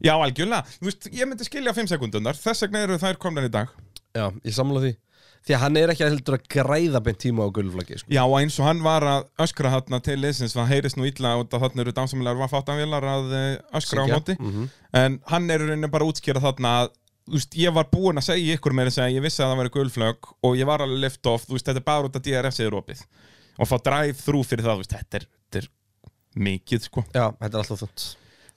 Já, 0.01 0.15
algjörlega, 0.17 0.65
þú 0.81 0.89
veist, 0.89 1.09
ég 1.13 1.29
myndi 1.29 1.47
skilja 1.47 1.77
5 1.77 1.93
sekundunar 1.93 2.39
þess 2.41 2.65
vegna 2.65 2.85
eru 2.87 2.99
þær 3.01 3.19
komnar 3.21 3.47
í 3.47 3.53
dag. 3.53 3.73
Já, 4.17 4.27
ég 4.45 4.57
samla 4.57 4.81
því 4.85 4.95
því 5.47 5.55
að 5.57 5.61
hann 5.65 5.77
er 5.81 5.93
ekki 5.95 6.05
að 6.05 6.11
heldur 6.13 6.37
að 6.37 6.47
græða 6.53 7.01
beint 7.07 7.19
tíma 7.23 7.47
á 7.47 7.49
gulflaggi 7.57 7.99
sko. 8.03 8.13
Já, 8.13 8.23
og 8.27 8.37
eins 8.41 8.59
og 8.61 8.67
hann 8.69 8.83
var 8.85 9.07
að 9.09 9.27
öskra 9.47 9.71
þarna 9.73 10.01
til 10.05 10.19
liðsins, 10.21 10.53
það 10.57 10.69
heyrist 10.75 10.99
nú 11.01 11.07
illa 11.09 11.35
og 11.41 11.49
þarna 11.55 11.85
eru 11.85 11.95
dásamlegar 11.97 12.37
var 12.43 12.53
fátanvélar 12.53 13.07
að 13.15 13.33
eh, 13.39 13.59
öskra 13.81 14.05
á 14.05 14.07
Syngja. 14.07 14.19
móti 14.21 14.37
Mhm. 14.39 14.69
en 14.93 15.21
hann 15.33 15.51
er 15.51 15.59
rauninni 15.65 15.91
bara 15.91 16.05
að 16.05 16.13
útskýra 16.13 16.43
þarna 16.45 16.75
að 16.85 16.91
veist, 17.31 17.53
ég 17.57 17.73
var 17.73 17.85
búinn 17.93 18.19
að 18.19 18.27
segja 18.29 18.57
ykkur 18.59 18.73
með 18.75 18.91
þess 18.91 18.99
að 19.05 19.13
ég 19.17 19.23
vissi 19.23 19.43
að 19.43 19.51
það 19.55 19.61
væri 19.63 19.75
gulflög 19.79 20.17
og 20.43 20.57
ég 20.57 20.67
var 20.67 20.81
alveg 20.85 21.01
lift 21.07 21.27
off, 21.27 21.47
veist, 21.49 21.65
þetta 21.67 21.79
er 21.81 21.89
bara 21.89 22.09
út 22.09 22.17
að 22.19 22.25
DRS 22.27 22.61
er 22.61 22.71
opið 22.77 23.05
og 23.61 23.69
fá 23.69 23.77
drive 23.83 24.17
through 24.19 24.45
fyrir 24.47 24.65
það, 24.67 24.77
veist, 24.85 24.91
þetta 24.97 25.17
er, 25.21 25.27
þetta 25.51 25.59
er 25.65 25.69
mikið, 26.37 26.81
sko. 26.89 27.05
Já, 27.15 27.31
þetta 27.41 27.55
er 27.55 27.63
alltaf 27.65 27.81
þund 27.85 28.09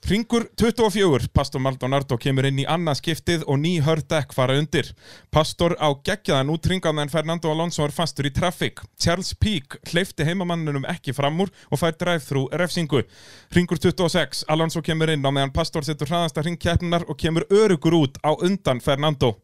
Ringur 0.04 0.50
24, 0.60 1.30
Pastor 1.32 1.62
Maldonardo 1.64 2.18
kemur 2.20 2.44
inn 2.50 2.58
í 2.60 2.66
annað 2.68 2.98
skiptið 3.00 3.46
og 3.48 3.56
ný 3.62 3.78
hördekk 3.86 4.34
fara 4.36 4.58
undir. 4.60 4.90
Pastor 5.32 5.78
á 5.80 5.96
geggjaðan 5.96 6.52
útringaðan 6.52 7.06
en 7.06 7.12
Fernando 7.14 7.48
Alonso 7.54 7.86
er 7.86 7.94
fastur 7.96 8.28
í 8.28 8.34
traffic. 8.36 8.82
Charles 9.00 9.32
Peak 9.40 9.78
hleyfti 9.94 10.28
heimamannunum 10.28 10.84
ekki 10.92 11.16
fram 11.16 11.40
úr 11.46 11.54
og 11.72 11.80
fær 11.80 11.96
drive-thru 11.96 12.50
refsingu. 12.52 13.06
Ringur 13.56 13.80
26, 13.80 14.44
Alonso 14.52 14.84
kemur 14.84 15.14
inn 15.14 15.24
á 15.24 15.32
meðan 15.32 15.56
Pastor 15.56 15.88
setur 15.88 16.12
hraðasta 16.12 16.44
ringkeppnar 16.44 17.08
og 17.08 17.16
kemur 17.24 17.48
örugur 17.48 17.96
út 18.02 18.20
á 18.28 18.36
undan 18.36 18.84
Fernando. 18.84 19.38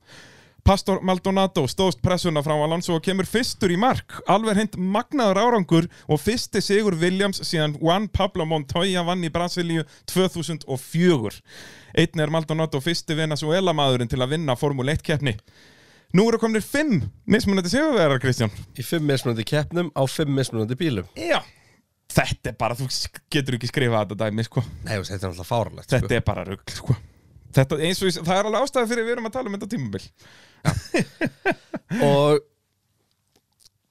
Pastor 0.70 1.00
Maldonado 1.02 1.64
stóðst 1.66 1.98
pressuna 2.06 2.44
frá 2.46 2.52
Alonso 2.54 2.94
og 2.94 3.02
kemur 3.02 3.26
fyrstur 3.26 3.72
í 3.74 3.78
mark. 3.82 4.20
Alver 4.30 4.60
hint 4.60 4.76
magnaður 4.78 5.40
árangur 5.42 5.88
og 6.06 6.20
fyrsti 6.22 6.62
sigur 6.62 6.94
Williams 7.02 7.40
síðan 7.42 7.74
Juan 7.82 8.06
Pablo 8.14 8.46
Montoya 8.46 9.02
vann 9.08 9.26
í 9.26 9.32
Brasilíu 9.34 9.82
2004. 10.14 11.40
Einn 11.98 12.22
er 12.22 12.34
Maldonado 12.36 12.78
fyrsti 12.86 13.18
Venezuela 13.18 13.74
maðurinn 13.74 14.12
til 14.12 14.22
að 14.22 14.36
vinna 14.36 14.54
Formule 14.62 14.94
1 14.94 15.02
keppni. 15.08 15.34
Nú 16.14 16.28
eru 16.30 16.38
komnir 16.38 16.62
fimm 16.62 17.08
mismunandi 17.26 17.72
sigurverar, 17.74 18.22
Kristján. 18.22 18.54
Í 18.78 18.86
fimm 18.86 19.10
mismunandi 19.10 19.48
keppnum 19.50 19.90
á 19.98 20.06
fimm 20.06 20.38
mismunandi 20.38 20.78
bílum 20.78 21.10
Já. 21.18 21.40
Þetta 22.14 22.54
er 22.54 22.60
bara, 22.62 22.78
þú 22.78 22.92
getur 23.34 23.58
ekki 23.58 23.72
skrifað 23.72 24.06
þetta 24.06 24.28
dæmi, 24.28 24.46
sko. 24.46 24.62
Nei, 24.86 25.00
þetta 25.02 25.24
er 25.24 25.32
alltaf 25.32 25.50
fáralegt 25.50 25.98
Þetta 25.98 26.20
er 26.20 26.22
bara 26.30 26.46
rugl, 26.46 26.78
sko. 26.78 26.98
Þetta, 27.58 27.82
eins 27.82 28.06
og, 28.06 28.22
það 28.22 28.36
er 28.36 28.52
alveg 28.52 28.68
ástæði 28.68 28.92
fyrir 28.94 29.08
við 29.08 29.16
erum 29.16 29.32
að 29.32 29.36
tala 29.40 29.50
um 29.50 29.58
þetta 29.58 29.72
tímabil. 29.74 30.06
Og 32.10 32.46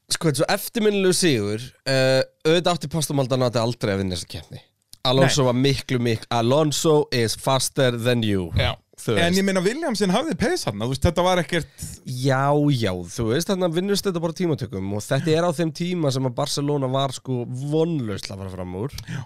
Sko, 0.09 0.31
er 0.31 0.39
svo 0.39 0.47
eftirminnilegu 0.49 1.13
sigur 1.13 1.61
uh, 1.61 2.23
Auðvitað 2.47 2.71
átti 2.73 2.89
Pastor 2.93 3.19
Maldonado 3.19 3.61
aldrei 3.61 3.93
að 3.93 4.01
vinna 4.01 4.17
þessa 4.17 4.31
keppni. 4.33 4.63
Alonso 5.09 5.45
var 5.47 5.57
miklu, 5.57 6.01
miklu 6.03 6.29
Alonso 6.35 7.03
is 7.15 7.37
faster 7.39 7.97
than 7.97 8.25
you 8.25 8.49
Já. 8.57 8.73
En 9.15 9.37
ég 9.37 9.45
meina 9.47 9.61
Williamson 9.63 10.11
hafði 10.11 10.35
peis 10.39 10.65
hann, 10.67 10.83
þetta 10.83 11.23
var 11.23 11.39
ekkert 11.43 11.85
Já, 12.03 12.51
já, 12.75 12.91
þú 13.15 13.29
veist, 13.31 13.51
þannig 13.51 13.69
að 13.69 13.77
vinnust 13.79 14.09
þetta 14.09 14.23
bara 14.25 14.35
á 14.35 14.39
tímatökum 14.41 14.89
og 14.99 15.05
þetta 15.05 15.35
er 15.37 15.47
á 15.47 15.51
þeim 15.55 15.71
tíma 15.77 16.11
sem 16.15 16.27
að 16.27 16.35
Barcelona 16.41 16.91
var 16.91 17.15
sko 17.15 17.45
vonlaust 17.47 18.27
að 18.33 18.43
fara 18.43 18.55
fram 18.57 18.75
úr. 18.81 18.97
Já, 19.07 19.21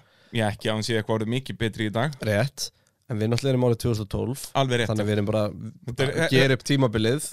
ekki 0.50 0.68
að 0.68 0.76
hann 0.76 0.84
sé 0.86 0.98
eitthvað 0.98 1.16
orðið 1.20 1.32
mikið 1.38 1.60
betri 1.64 1.88
í 1.88 1.94
dag. 1.94 2.18
Rétt, 2.28 2.68
en 3.10 3.18
við 3.18 3.30
náttúrulega 3.32 3.52
erum 3.52 3.64
árið 3.66 3.78
2012 3.82 4.44
Alveg 4.60 4.80
rétt. 4.80 4.90
Þannig 4.90 5.02
að 5.04 5.08
við 5.10 5.16
erum 5.16 5.28
bara 5.28 5.42
að 5.48 6.32
gera 6.32 6.56
upp 6.56 6.64
tímabilið 6.68 7.26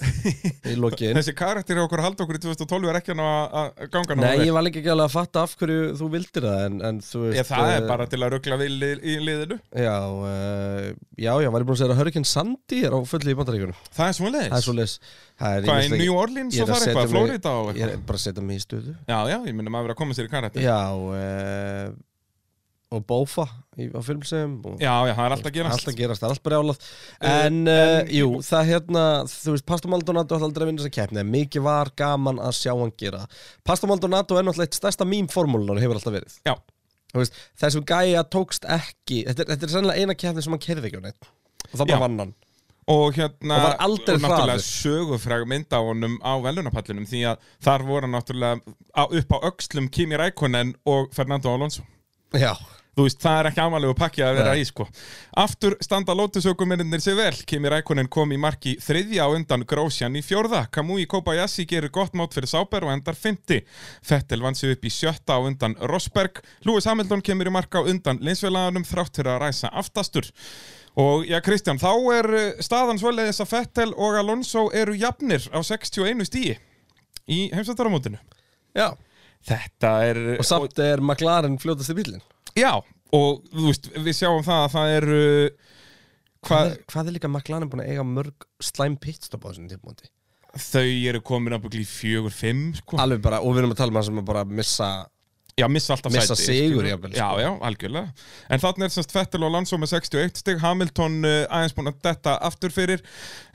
í 0.70 0.74
lokin. 0.80 1.14
Þessi 1.20 1.34
karakter 1.38 1.78
hjá 1.78 1.84
okkur 1.84 2.02
að 2.02 2.08
halda 2.08 2.26
okkur 2.26 2.38
í 2.40 2.42
2012 2.44 2.90
er 2.90 2.98
ekki 3.00 3.16
að 3.16 3.88
ganga 3.94 4.18
Nei, 4.20 4.34
ég 4.48 4.52
var 4.56 4.66
líka 4.66 4.82
ekki 4.82 4.92
alveg 4.94 5.08
að 5.08 5.14
fatta 5.14 5.44
af 5.46 5.56
hverju 5.60 5.94
þú 6.00 6.10
vildir 6.16 6.48
það 6.48 6.66
en, 6.66 6.80
en 6.90 7.00
þú 7.06 7.24
veist 7.26 7.40
Ég, 7.40 7.48
Það 7.50 7.72
er 7.74 7.80
eh, 7.80 7.88
bara 7.88 8.08
til 8.10 8.20
að 8.20 8.34
ruggla 8.36 8.60
vil 8.60 8.76
í, 8.76 8.92
í 9.00 9.16
liðinu. 9.24 9.60
Já, 9.70 9.96
uh, 10.10 10.90
já, 11.16 11.32
já, 11.44 11.50
var 11.54 11.64
ég 11.64 11.70
búin 11.70 11.76
að 11.78 11.82
segja 11.82 11.94
að 11.94 12.02
Hurricane 12.02 12.30
Sandy 12.30 12.82
er 12.86 12.96
á 12.96 13.00
fulli 13.08 13.34
í 13.34 13.38
bandaríkunum 13.38 13.80
Það 13.94 14.06
er 14.10 14.18
svona 14.20 14.44
Það 14.50 14.58
er 14.60 14.66
svo 14.66 14.76
leis 14.76 14.98
Hvað 15.40 15.70
er 15.72 15.94
New 15.96 16.16
Orleans 16.20 16.58
og 16.60 16.68
það 16.68 16.76
er 16.76 16.90
eitthvað, 16.90 17.12
Florida 17.14 17.52
og 17.56 17.70
Ég 17.72 17.80
er 17.86 17.94
eitthvað? 17.94 18.06
bara 18.10 18.18
að 18.20 18.24
setja 18.26 18.44
mig 18.44 18.60
í 18.60 18.64
stöðu. 18.64 18.94
Já, 19.08 19.18
já, 19.30 19.36
ég 19.48 19.56
myndi 19.56 19.72
maður 19.72 19.94
að 19.94 19.98
koma 20.02 20.16
sér 20.16 20.28
í 20.28 20.32
karakter. 20.32 20.64
Já, 20.64 20.80
uh, 20.92 21.94
og 22.90 23.04
Bofa 23.06 23.44
í, 23.78 23.86
á 23.94 24.00
filmsegum 24.02 24.76
Já, 24.82 24.94
já, 25.06 25.12
það 25.14 25.24
er 25.26 25.34
alltaf 25.36 25.50
að 25.50 25.56
gerast. 25.58 25.76
Alltaf 25.78 25.94
gerast, 26.00 26.20
það 26.22 26.26
er 26.26 26.34
alltaf 26.34 26.46
brjálað. 26.48 26.80
Eh, 27.20 27.46
En, 27.46 27.60
uh, 27.68 28.00
en- 28.00 28.10
jú, 28.16 28.28
það 28.42 28.70
hérna 28.72 29.04
Þú 29.30 29.54
veist, 29.54 29.66
Pastor 29.66 29.92
Maldonado 29.92 30.34
ætla 30.36 30.48
aldrei 30.50 30.64
að 30.66 30.70
vinna 30.72 30.82
þessa 30.82 30.94
keppni 30.98 31.22
en 31.22 31.30
Mikið 31.30 31.62
var 31.68 31.92
gaman 31.96 32.42
að 32.42 32.56
sjá 32.58 32.72
hann 32.74 32.92
gera. 32.98 33.22
Pastor 33.64 33.88
Maldonado 33.92 34.36
er 34.40 34.42
náttúrulega 34.48 34.66
eitt 34.70 34.80
stærsta 34.80 35.06
mím-formúlunar 35.06 35.78
og 35.78 35.82
hefur 35.86 36.00
alltaf 36.00 36.16
verið. 36.18 36.36
Já, 36.46 36.54
Þú 37.10 37.18
veist, 37.24 37.38
Þessum 37.58 37.82
gæja 37.86 38.20
tókst 38.30 38.66
ekki 38.70 39.24
Þetta, 39.26 39.40
er- 39.42 39.48
þetta 39.56 39.64
er 39.66 39.72
sennilega 39.74 39.98
eina 40.04 40.14
keppni 40.14 40.42
sem 40.42 40.52
hann 40.54 40.62
kerði 40.62 40.90
ekki 40.90 41.00
á 41.02 41.04
neitt. 41.06 41.30
Og 41.72 41.78
það 41.80 41.86
bara 41.94 42.02
vann 42.08 42.18
hann. 42.24 42.34
Og 42.90 43.14
hérna 43.14 43.54
Og 43.56 43.62
var 43.68 43.76
aldrei 43.86 44.14
og 44.16 44.22
náttúrulega 44.24 44.62
sögufræg 44.66 45.46
mynd 45.46 45.70
á 45.70 45.78
honum 45.78 46.18
á 46.26 46.32
velunapallinum 46.42 47.06
því 47.06 47.20
að 47.30 47.36
þar 47.62 47.84
voru 47.86 48.08
náttúrulega 48.10 48.62
á, 48.98 49.02
upp 49.06 49.30
á 49.30 49.38
öxlum 49.50 49.86
Kimi 49.90 50.16
Rækonen 50.18 50.74
og 50.86 51.12
Fernando 51.14 51.52
Alonso. 51.54 51.82
Já, 52.34 52.54
Þú 53.00 53.06
veist, 53.06 53.20
það 53.22 53.38
er 53.38 53.46
ekki 53.48 53.62
ámælegu 53.64 53.94
pakki 53.96 54.20
að 54.20 54.34
vera 54.36 54.50
Nei. 54.52 54.60
í, 54.60 54.64
sko. 54.68 54.84
Aftur 55.40 55.76
standa 55.80 56.12
lótusökumennir 56.12 57.00
sér 57.00 57.14
vel. 57.16 57.38
Kimi 57.48 57.70
Rækonen 57.72 58.10
kom 58.12 58.34
í 58.34 58.36
marki 58.36 58.74
þriðja 58.76 59.24
á 59.24 59.32
undan 59.32 59.62
Grósjan 59.64 60.18
í 60.18 60.20
fjórða. 60.20 60.66
Kamui 60.68 61.06
Kobayashi 61.08 61.64
gerir 61.70 61.88
gott 61.94 62.12
mót 62.12 62.36
fyrir 62.36 62.50
Sáber 62.50 62.84
og 62.84 62.92
endar 62.92 63.16
fymti. 63.16 63.62
Fettel 64.04 64.44
vann 64.44 64.58
sig 64.58 64.74
upp 64.74 64.84
í 64.84 64.92
sjötta 64.92 65.38
á 65.38 65.40
undan 65.40 65.78
Rosberg. 65.88 66.42
Lewis 66.68 66.84
Hamilton 66.90 67.24
kemur 67.24 67.48
í 67.48 67.54
marka 67.56 67.80
á 67.80 67.88
undan 67.88 68.20
linsfélaganum 68.20 68.84
þrátt 68.84 69.16
fyrir 69.16 69.32
að 69.32 69.40
ræsa 69.46 69.72
aftastur. 69.72 70.28
Og 71.00 71.24
já, 71.24 71.38
Kristján, 71.40 71.80
þá 71.80 71.92
er 72.18 72.28
eh, 72.36 72.50
staðan 72.60 73.00
svoleiðis 73.00 73.40
að 73.40 73.54
Fettel 73.54 73.94
og 73.96 74.18
Alonso 74.20 74.66
eru 74.76 74.92
jafnir 74.92 75.46
á 75.56 75.64
61 75.64 76.28
stíi 76.28 76.58
í 77.30 77.46
heimsvættaramótinu. 77.54 78.20
já 78.76 78.92
Þetta 79.40 79.90
er... 80.04 80.18
Og 80.36 80.44
samt 80.44 80.76
er 80.84 81.00
McLaren 81.00 81.56
fljótast 81.56 81.94
í 81.94 81.96
bílinn 81.96 82.20
Já, 82.58 82.72
og 83.16 83.44
þú 83.50 83.66
veist, 83.68 83.90
við 83.94 84.16
sjáum 84.16 84.46
það 84.46 84.64
að 84.64 84.72
það 84.76 84.94
eru 85.00 85.20
Hvað 86.40 86.48
hvað, 86.48 86.70
er, 86.72 86.84
hvað 86.88 87.08
er 87.10 87.14
líka 87.18 87.28
McLaren 87.28 87.68
búin 87.70 87.82
að 87.84 87.90
eiga 87.92 88.04
mörg 88.08 88.46
slæm 88.64 88.96
pitstop 88.96 89.44
á 89.44 89.50
þessum 89.50 89.68
tímpúndi? 89.68 90.08
þau 90.56 90.86
eru 91.06 91.20
komin 91.22 91.54
að 91.54 91.66
byggja 91.66 91.82
í 91.84 91.86
fjögur, 91.86 92.32
fimm 92.34 92.70
sko. 92.74 92.98
Alveg 92.98 93.20
bara, 93.22 93.38
og 93.44 93.52
við 93.54 93.62
erum 93.62 93.74
að 93.74 93.80
tala 93.82 93.92
um 93.92 93.98
það 94.00 94.06
sem 94.08 94.20
að 94.22 94.28
bara 94.32 94.44
missa 94.48 94.88
Já, 95.58 95.66
missa 95.68 95.92
alltaf 95.96 96.12
Missa 96.14 96.34
sæti 96.36 96.46
sigur, 96.46 96.80
skilur. 96.80 96.86
jafnvel, 96.90 97.12
Já, 97.16 97.26
sko. 97.30 97.40
já, 97.42 97.48
algjörlega 97.66 98.12
En 98.54 98.60
þarna 98.62 98.86
er 98.86 98.92
semst 98.94 99.12
Fettel 99.14 99.42
og 99.42 99.50
Alonso 99.50 99.78
með 99.80 99.90
61 99.96 100.38
stig 100.40 100.60
Hamilton 100.62 101.16
uh, 101.26 101.32
aðeins 101.50 101.74
búin 101.76 101.90
að 101.90 101.98
detta 102.06 102.36
aftur 102.46 102.72
fyrir 102.74 103.02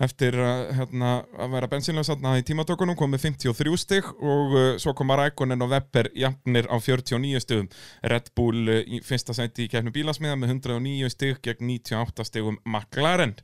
Eftir 0.04 0.36
uh, 0.38 0.74
hérna, 0.76 1.14
að 1.40 1.56
vera 1.56 1.70
bensinlega 1.72 2.10
þarna 2.12 2.36
í 2.42 2.46
tímatökunum 2.50 2.98
komið 3.00 3.26
53 3.30 3.78
stig 3.86 4.10
og 4.20 4.56
uh, 4.58 4.64
svo 4.82 4.94
koma 4.98 5.18
Rækonen 5.22 5.64
og 5.66 5.72
Webber 5.72 6.12
jafnir 6.18 6.68
á 6.68 6.76
49 6.78 7.44
stigum 7.46 7.70
Red 8.04 8.32
Bull 8.38 8.68
uh, 8.70 8.82
í 8.86 9.02
fyrsta 9.06 9.34
sæti 9.38 9.66
í 9.66 9.72
keppnu 9.72 9.94
bílasmiða 9.96 10.36
með 10.42 10.58
109 10.60 11.14
stig 11.16 11.40
gegn 11.46 11.72
98 11.80 12.28
stigum 12.32 12.60
McLaren 12.68 13.38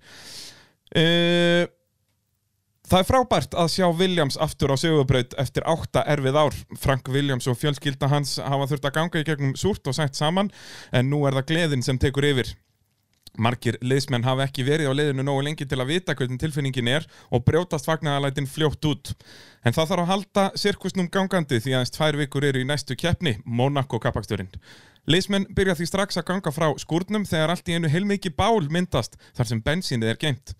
uh, 0.95 1.65
Það 2.91 2.99
er 2.99 3.07
frábært 3.07 3.53
að 3.55 3.69
sjá 3.71 3.85
Williams 3.95 4.35
aftur 4.43 4.73
á 4.73 4.75
sigurbraut 4.75 5.31
eftir 5.39 5.63
átta 5.63 6.01
erfið 6.11 6.35
ár. 6.35 6.55
Frank 6.75 7.05
Williams 7.07 7.45
og 7.47 7.55
fjölskylda 7.55 8.09
hans 8.11 8.33
hafa 8.43 8.65
þurft 8.67 8.87
að 8.89 8.97
ganga 8.97 9.21
í 9.21 9.27
gegnum 9.29 9.53
súrt 9.55 9.87
og 9.87 9.95
sætt 9.95 10.19
saman 10.19 10.49
en 10.91 11.07
nú 11.07 11.21
er 11.23 11.37
það 11.37 11.47
gleðin 11.53 11.85
sem 11.87 11.95
tekur 12.01 12.27
yfir. 12.27 12.51
Margir 13.39 13.77
liðsmenn 13.79 14.27
hafa 14.27 14.43
ekki 14.43 14.67
verið 14.67 14.91
á 14.91 14.93
liðinu 14.97 15.23
nógu 15.23 15.45
lengi 15.47 15.69
til 15.71 15.79
að 15.79 15.93
vita 15.93 16.17
hvernig 16.19 16.43
tilfinningin 16.43 16.91
er 16.91 17.07
og 17.31 17.45
brjótast 17.47 17.87
fagnaðalætin 17.87 18.51
fljótt 18.57 18.91
út. 18.91 19.13
En 19.63 19.71
það 19.71 19.93
þarf 19.93 20.03
að 20.03 20.11
halda 20.11 20.45
sirkusnum 20.59 21.07
gangandi 21.15 21.63
því 21.63 21.77
aðeins 21.77 21.95
tvær 21.95 22.19
vikur 22.25 22.51
eru 22.51 22.59
í 22.59 22.67
næstu 22.67 22.99
keppni, 22.99 23.37
Monaco 23.45 24.03
kappaksturinn. 24.03 24.51
Liðsmenn 25.07 25.47
byrja 25.55 25.79
því 25.79 25.93
strax 25.93 26.19
að 26.19 26.27
ganga 26.33 26.51
frá 26.51 26.67
skúrnum 26.83 27.23
þegar 27.23 27.55
allt 27.55 27.71
í 27.71 27.79
einu 27.79 27.87
heilmikið 27.87 28.35
bál 28.35 28.67
myndast 28.67 29.15
þar 29.31 29.53
sem 29.55 29.63
bensínið 29.63 30.11
er 30.11 30.25
geimt. 30.27 30.57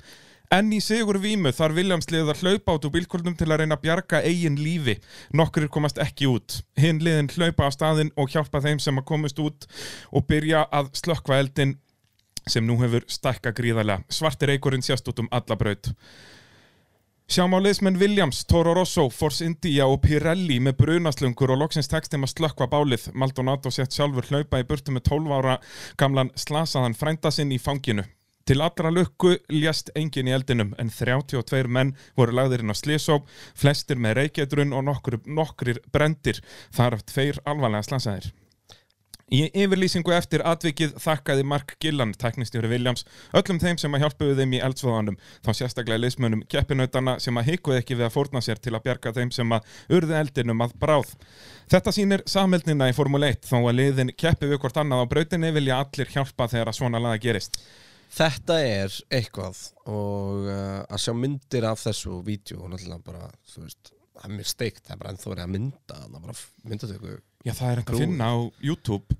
En 0.51 0.67
í 0.75 0.81
sigur 0.83 1.15
vímu 1.23 1.53
þar 1.55 1.71
Williams 1.77 2.09
liðið 2.11 2.29
að 2.33 2.41
hlaupa 2.43 2.73
át 2.75 2.85
úr 2.87 2.91
bílkvöldum 2.91 3.37
til 3.39 3.45
að 3.47 3.61
reyna 3.61 3.77
að 3.77 3.85
bjarga 3.85 4.19
eigin 4.27 4.57
lífi. 4.59 4.97
Nokkur 5.31 5.69
komast 5.71 6.01
ekki 6.03 6.27
út. 6.27 6.57
Hinn 6.75 6.99
liðin 6.99 7.31
hlaupa 7.31 7.69
á 7.69 7.71
staðinn 7.71 8.11
og 8.19 8.33
hjálpa 8.33 8.59
þeim 8.65 8.81
sem 8.83 8.99
að 8.99 9.07
komast 9.13 9.39
út 9.39 9.69
og 10.11 10.27
byrja 10.27 10.65
að 10.67 10.91
slökkva 10.99 11.39
eldin 11.39 11.77
sem 12.43 12.67
nú 12.67 12.75
hefur 12.83 13.07
stækka 13.07 13.55
gríðarlega. 13.55 14.03
Svartir 14.11 14.51
eikurinn 14.51 14.83
sjást 14.83 15.07
út 15.07 15.23
um 15.23 15.31
alla 15.31 15.55
braut. 15.55 15.93
Sjáum 17.31 17.55
á 17.55 17.63
liðsmenn 17.63 17.95
Williams, 17.95 18.43
Toro 18.43 18.75
Rosso, 18.75 19.07
Force 19.07 19.47
India 19.47 19.87
og 19.87 20.01
Pirelli 20.03 20.59
með 20.59 20.81
brunaslungur 20.83 21.55
og 21.55 21.63
loksins 21.63 21.87
þeim 21.87 22.27
að 22.27 22.35
slökkva 22.35 22.67
bálið. 22.67 23.13
Maldonado 23.15 23.71
sett 23.71 23.95
sjálfur 23.95 24.27
hlaupa 24.27 24.59
í 24.59 24.67
burtu 24.67 24.91
með 24.91 25.13
12 25.15 25.37
ára 25.37 25.61
gamlan 25.95 26.35
slasaðan 26.35 26.97
frænda 26.99 27.31
sinn 27.31 27.55
í 27.55 27.61
fanginu. 27.61 28.03
Til 28.51 28.59
allra 28.59 28.89
lukku 28.91 29.29
ljast 29.47 29.93
engin 29.95 30.27
í 30.27 30.33
eldinum 30.35 30.73
en 30.81 30.89
32 30.91 31.69
menn 31.71 31.93
voru 32.19 32.33
lagðir 32.35 32.65
inn 32.65 32.73
á 32.73 32.75
slísóp, 32.75 33.29
flestir 33.55 33.95
með 33.95 34.17
reykjadrun 34.17 34.73
og 34.75 34.81
nokkur, 34.89 35.21
nokkrir 35.23 35.77
brendir, 35.95 36.41
þar 36.75 36.97
af 36.97 37.05
tveir 37.07 37.37
alvarlega 37.47 37.87
slasaðir. 37.87 38.33
Í 39.31 39.45
yfirlýsingu 39.55 40.11
eftir 40.11 40.41
atvikið 40.43 40.97
þakkaði 40.99 41.45
Mark 41.47 41.77
Gillan, 41.79 42.11
teknistjóri 42.19 42.67
Williams, 42.73 43.05
öllum 43.31 43.61
þeim 43.63 43.79
sem 43.79 43.95
að 43.95 44.03
hjálpuðu 44.03 44.33
þeim 44.41 44.55
í 44.57 44.59
eldsvoðanum, 44.67 45.19
þá 45.47 45.51
sérstaklega 45.61 46.01
liðsmönnum 46.01 46.41
keppinautana 46.51 47.13
sem 47.23 47.39
að 47.39 47.53
hikuðu 47.53 47.77
ekki 47.77 47.95
við 47.95 48.09
að 48.09 48.15
fórna 48.17 48.41
sér 48.43 48.59
til 48.59 48.73
að 48.75 48.83
bjarga 48.89 49.13
þeim 49.15 49.31
sem 49.31 49.53
að 49.55 49.77
urðu 49.95 50.17
eldinum 50.19 50.65
að 50.65 50.73
bráð. 50.81 51.13
Þetta 51.71 51.95
sýnir 51.95 52.25
samheldnina 52.27 52.91
í 52.91 52.97
Formule 52.99 53.31
1, 53.31 53.47
þó 53.47 53.61
að 53.61 53.77
liðin 53.79 54.11
keppi 54.11 54.51
við 54.51 54.59
hvort 54.65 54.81
annað 54.83 55.05
á 55.07 55.11
brautinni 55.15 55.53
vilja 55.55 55.79
allir 55.85 56.11
hjálpa 56.17 56.49
þegar 56.51 56.73
að 56.73 56.77
svona 56.81 56.99
laga 56.99 57.23
gerist. 57.23 57.61
Þetta 58.11 58.57
er 58.67 58.95
eitthvað 59.13 59.59
og 59.87 60.47
uh, 60.49 60.81
að 60.83 60.99
sjá 60.99 61.13
myndir 61.15 61.67
af 61.69 61.79
þessu 61.85 62.17
vídeo 62.27 62.65
og 62.65 62.73
náttúrulega 62.73 63.05
bara, 63.05 63.29
þú 63.53 63.63
veist, 63.63 63.91
það 64.17 64.25
er 64.27 64.33
mér 64.35 64.49
steikt, 64.51 64.81
það 64.83 64.95
er 64.95 65.01
bara 65.03 65.13
ennþá 65.13 65.29
verið 65.31 65.43
að 65.45 65.53
mynda, 65.55 65.99
það 66.01 66.17
er 66.17 66.25
bara 66.25 66.35
myndatöku. 66.71 67.13
Já, 67.45 67.53
það 67.57 67.71
er 67.71 67.81
eitthvað 67.81 67.97
að 67.97 68.05
finna 68.05 68.31
á 68.31 68.37
YouTube 68.61 69.17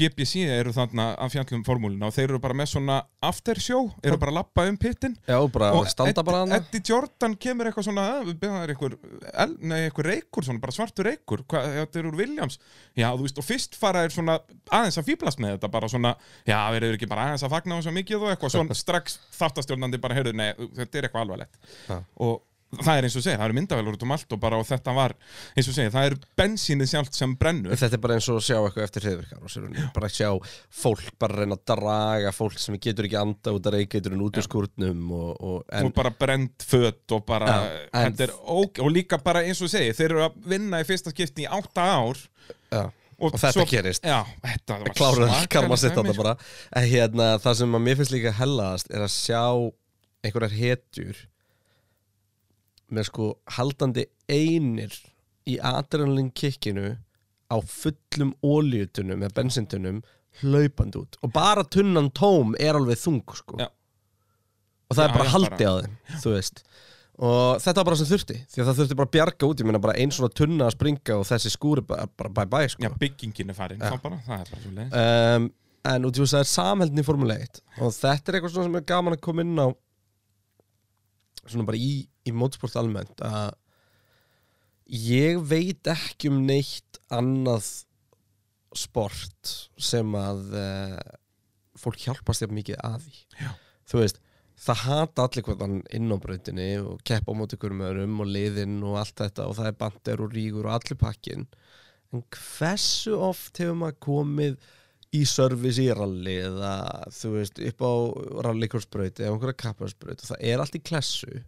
BBC 0.00 0.46
eru 0.48 0.72
þarna 0.72 1.10
af 1.20 1.32
fjallum 1.34 1.60
formúlina 1.66 2.08
og 2.08 2.14
þeir 2.16 2.30
eru 2.30 2.38
bara 2.40 2.56
með 2.56 2.70
svona 2.70 2.96
after 3.24 3.58
show, 3.60 3.90
eru 4.02 4.16
bara 4.20 4.32
að 4.32 4.38
lappa 4.38 4.64
um 4.70 4.78
pittin 4.80 5.16
Já, 5.28 5.36
bara 5.52 5.68
og 5.76 5.88
standa 5.92 6.24
bara 6.24 6.40
hana. 6.44 6.56
Eddie 6.56 6.80
Jordan 6.88 7.36
kemur 7.36 7.68
eitthvað 7.68 7.84
svona 7.90 8.06
"Ah, 8.16 8.24
það 8.24 8.56
er 8.62 8.72
eitthvað, 8.72 10.08
reykur 10.08 10.46
svona, 10.48 10.62
bara 10.64 10.72
svartur 10.72 11.04
reykur, 11.10 11.44
þetta 11.52 12.00
er 12.00 12.08
úr 12.08 12.16
Williams. 12.16 12.58
Já, 12.96 13.10
þú 13.12 13.28
veist, 13.28 13.38
og 13.38 13.44
fyrst 13.44 13.76
fara 13.76 14.04
er 14.04 14.08
svona 14.16 14.38
aðeins 14.70 14.98
að 14.98 15.08
fýblast 15.12 15.38
með 15.38 15.58
þetta, 15.58 15.70
bara 15.70 15.88
svona 15.88 16.16
já, 16.46 16.58
við 16.72 16.82
erum 16.82 16.96
ekki 16.96 17.08
bara 17.08 17.28
aðeins 17.28 17.44
að 17.44 17.50
fagna 17.50 17.76
þessu 17.80 17.92
mikið 17.92 18.22
og 18.22 18.32
eitthvað, 18.32 18.56
svona 18.56 18.74
strax 18.84 19.18
þáttastjórnandi 19.36 20.00
bara, 20.00 20.14
heyrðu, 20.14 20.32
nei, 20.34 20.52
þetta 20.80 20.98
er 20.98 21.02
eitthvað 21.10 21.26
alvarlegt. 21.26 21.60
Og 22.16 22.40
það 22.84 22.98
er 23.00 23.06
eins 23.08 23.16
og 23.18 23.24
segja, 23.24 23.38
það 23.40 23.46
eru 23.48 23.56
myndavælur 23.58 23.96
út 23.96 24.04
um 24.06 24.14
allt 24.16 24.34
og 24.36 24.40
bara, 24.42 24.58
og 24.60 24.66
þetta 24.68 24.94
var, 24.96 25.14
eins 25.56 25.70
og 25.70 25.76
segja, 25.76 25.92
það 25.94 26.08
er 26.10 26.16
bensínið 26.40 26.90
sjálft 26.92 27.18
sem 27.18 27.34
brennur. 27.40 27.76
Þetta 27.80 27.98
er 27.98 28.02
bara 28.04 28.18
eins 28.18 28.28
og 28.32 28.40
að 28.40 28.46
sjá 28.48 28.56
eitthvað 28.60 28.86
eftir 28.86 29.06
hriðvirkar 29.06 29.46
og 29.46 29.52
sér 29.52 29.68
bara 29.96 30.10
að 30.10 30.16
sjá 30.16 30.30
fólk 30.82 31.08
bara 31.22 31.40
reyna 31.40 31.58
að 31.58 31.64
draga 31.72 32.34
fólk 32.36 32.58
sem 32.62 32.78
getur 32.82 33.08
ekki 33.08 33.18
anda 33.20 33.54
út 33.56 33.70
að 33.70 33.78
reykeiturinn 33.78 34.26
út 34.26 34.40
úr 34.40 34.46
skúrnum 34.46 35.06
og, 35.16 35.32
og, 35.40 35.64
en, 35.72 35.88
og 35.90 35.96
bara 35.96 36.12
brend 36.18 36.66
föt 36.66 37.16
og 37.16 37.24
bara 37.28 37.48
Já, 37.50 37.88
en- 38.02 38.20
er 38.26 38.34
óg, 38.42 38.80
og 38.82 38.92
líka 38.92 39.18
bara 39.22 39.44
eins 39.46 39.62
og 39.64 39.72
segi 39.72 39.94
þeir 39.96 40.10
eru 40.10 40.24
að 40.28 40.38
vinna 40.52 40.80
í 40.82 40.86
fyrsta 40.88 41.12
skipti 41.14 41.46
í 41.46 41.50
átta 41.50 41.84
ár 41.96 42.20
já, 42.72 42.82
og, 43.16 43.32
og 43.32 43.38
þetta 43.40 43.66
gerist. 43.70 44.04
Þetta 44.44 44.78
var 44.82 44.92
kláruð 44.98 45.30
hérna, 46.92 47.28
það 47.42 47.58
sem 47.62 47.78
að 47.78 47.84
mér 47.86 48.00
finnst 48.00 48.14
líka 48.14 48.34
hellaðast 48.40 48.90
er 48.92 49.06
að 49.06 49.12
sjá 49.14 49.42
einhverjar 50.26 50.56
hetjur 50.56 51.22
með 52.92 53.08
sko 53.10 53.30
haldandi 53.56 54.04
einir 54.30 54.92
í 55.46 55.56
adrenalin 55.62 56.30
kikkinu 56.34 56.96
á 57.50 57.56
fullum 57.62 58.32
ólíutunum 58.42 59.22
eða 59.22 59.34
bensintunum 59.38 60.02
hlaupandi 60.42 60.98
út. 61.00 61.16
Og 61.24 61.32
bara 61.32 61.62
tunnan 61.64 62.10
tóm 62.14 62.54
er 62.60 62.76
alveg 62.78 62.98
þung 63.00 63.22
sko. 63.38 63.56
Já. 63.62 63.68
og 64.90 64.96
það 64.96 65.02
Já, 65.02 65.08
er 65.08 65.14
bara 65.16 65.24
já, 65.26 65.30
haldi 65.34 65.50
bara- 65.50 65.66
á 65.66 65.74
þeim 65.82 66.20
þú 66.22 66.32
veist. 66.36 66.62
Og 67.16 67.56
þetta 67.64 67.76
var 67.80 67.84
bara 67.88 67.96
sem 67.96 68.06
þurfti 68.10 68.34
því 68.52 68.60
að 68.60 68.66
það 68.68 68.76
þurfti 68.80 68.96
bara 69.00 69.08
að 69.08 69.14
bjarga 69.16 69.48
út 69.48 69.60
ég 69.62 69.66
meina 69.70 69.78
bara 69.80 69.94
ein 69.96 70.10
svona 70.12 70.34
tunna 70.36 70.66
að 70.68 70.74
springa 70.76 71.14
og 71.16 71.24
þessi 71.26 71.50
skúri 71.54 71.82
bara, 71.86 72.06
bye 72.28 72.44
bye 72.46 72.68
sko. 72.68 72.82
Já, 72.84 72.90
byggingin 73.00 73.50
er 73.50 73.56
farin 73.56 73.80
þá 73.80 73.96
bara, 74.02 74.18
það 74.26 74.42
er 74.42 74.50
bara 74.52 74.62
svo 74.62 74.74
leið 74.76 74.98
um, 75.00 75.46
en 75.86 76.04
út 76.10 76.18
í 76.18 76.20
þess 76.20 76.34
að 76.34 76.36
það 76.36 76.44
er 76.44 76.50
samheldin 76.52 77.00
í 77.00 77.06
Formule 77.06 77.38
1 77.46 77.62
og 77.80 77.94
þetta 77.96 78.28
er 78.32 78.36
eitthvað 78.38 78.52
svona 78.52 78.66
sem 78.68 78.76
er 78.82 78.86
gaman 78.92 79.16
að 79.16 79.20
koma 79.24 79.46
inn 79.46 79.56
á 79.62 79.66
svona 81.52 81.68
bara 81.68 81.80
í, 81.80 82.06
í 82.26 82.34
mótsport 82.34 82.76
almennt 82.80 83.22
að 83.24 83.54
ég 84.86 85.40
veit 85.42 85.88
ekki 85.90 86.30
um 86.30 86.42
neitt 86.46 87.00
annað 87.12 87.66
sport 88.76 89.52
sem 89.80 90.14
að 90.18 90.54
uh, 90.58 91.16
fólk 91.80 92.06
hjálpast 92.06 92.44
þér 92.44 92.54
mikið 92.56 92.80
að 92.84 93.06
því 93.06 93.20
Já. 93.40 93.50
þú 93.88 94.00
veist 94.02 94.20
það 94.66 94.82
hata 94.86 95.26
allir 95.26 95.46
hvernig 95.46 95.88
inn 95.96 96.12
á 96.12 96.16
brautinni 96.20 96.68
og 96.80 97.00
keppa 97.06 97.32
á 97.32 97.38
móti 97.38 97.58
hverjum 97.60 97.84
öðrum 97.88 98.22
og 98.24 98.30
liðinn 98.32 98.78
og 98.86 98.98
allt 99.02 99.18
þetta 99.20 99.48
og 99.50 99.58
það 99.58 99.70
er 99.70 99.78
bandir 99.82 100.22
og 100.24 100.36
rígur 100.36 100.68
og 100.68 100.78
allir 100.78 101.00
pakkin 101.00 101.46
en 102.14 102.24
hversu 102.32 103.16
oft 103.18 103.60
hefur 103.60 103.78
maður 103.82 104.00
komið 104.06 104.58
í 105.16 105.24
service 105.28 105.82
í 105.82 105.88
rally 105.96 106.36
eða 106.46 106.72
þú 107.16 107.32
veist 107.38 107.60
upp 107.70 107.84
á 107.84 107.92
rallikursbraut 108.46 109.20
eða 109.22 109.32
einhverja 109.34 109.58
kapparsbraut 109.64 110.22
og 110.22 110.30
það 110.32 110.42
er 110.52 110.62
allt 110.64 110.78
í 110.78 110.82
klessu 110.84 111.42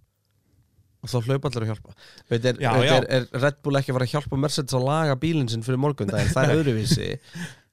og 0.98 1.10
þá 1.12 1.18
hlaupa 1.28 1.46
allir 1.52 1.64
að 1.64 1.70
hjálpa. 1.70 1.92
Veit, 2.26 2.46
er, 2.50 2.56
Já, 2.58 2.70
veit, 2.74 2.88
já. 2.88 2.94
er, 2.98 3.04
er 3.20 3.42
Red 3.44 3.58
Bull 3.62 3.78
ekki 3.78 3.92
að 3.92 3.98
fara 4.00 4.06
að 4.08 4.14
hjálpa 4.16 4.38
Mercedes 4.42 4.74
að 4.74 4.86
laga 4.88 5.18
bílinn 5.22 5.50
sinn 5.52 5.62
fyrir 5.66 5.78
morgundaginn, 5.78 6.32
það 6.34 6.48
er 6.48 6.56
öðruvísi. 6.62 7.10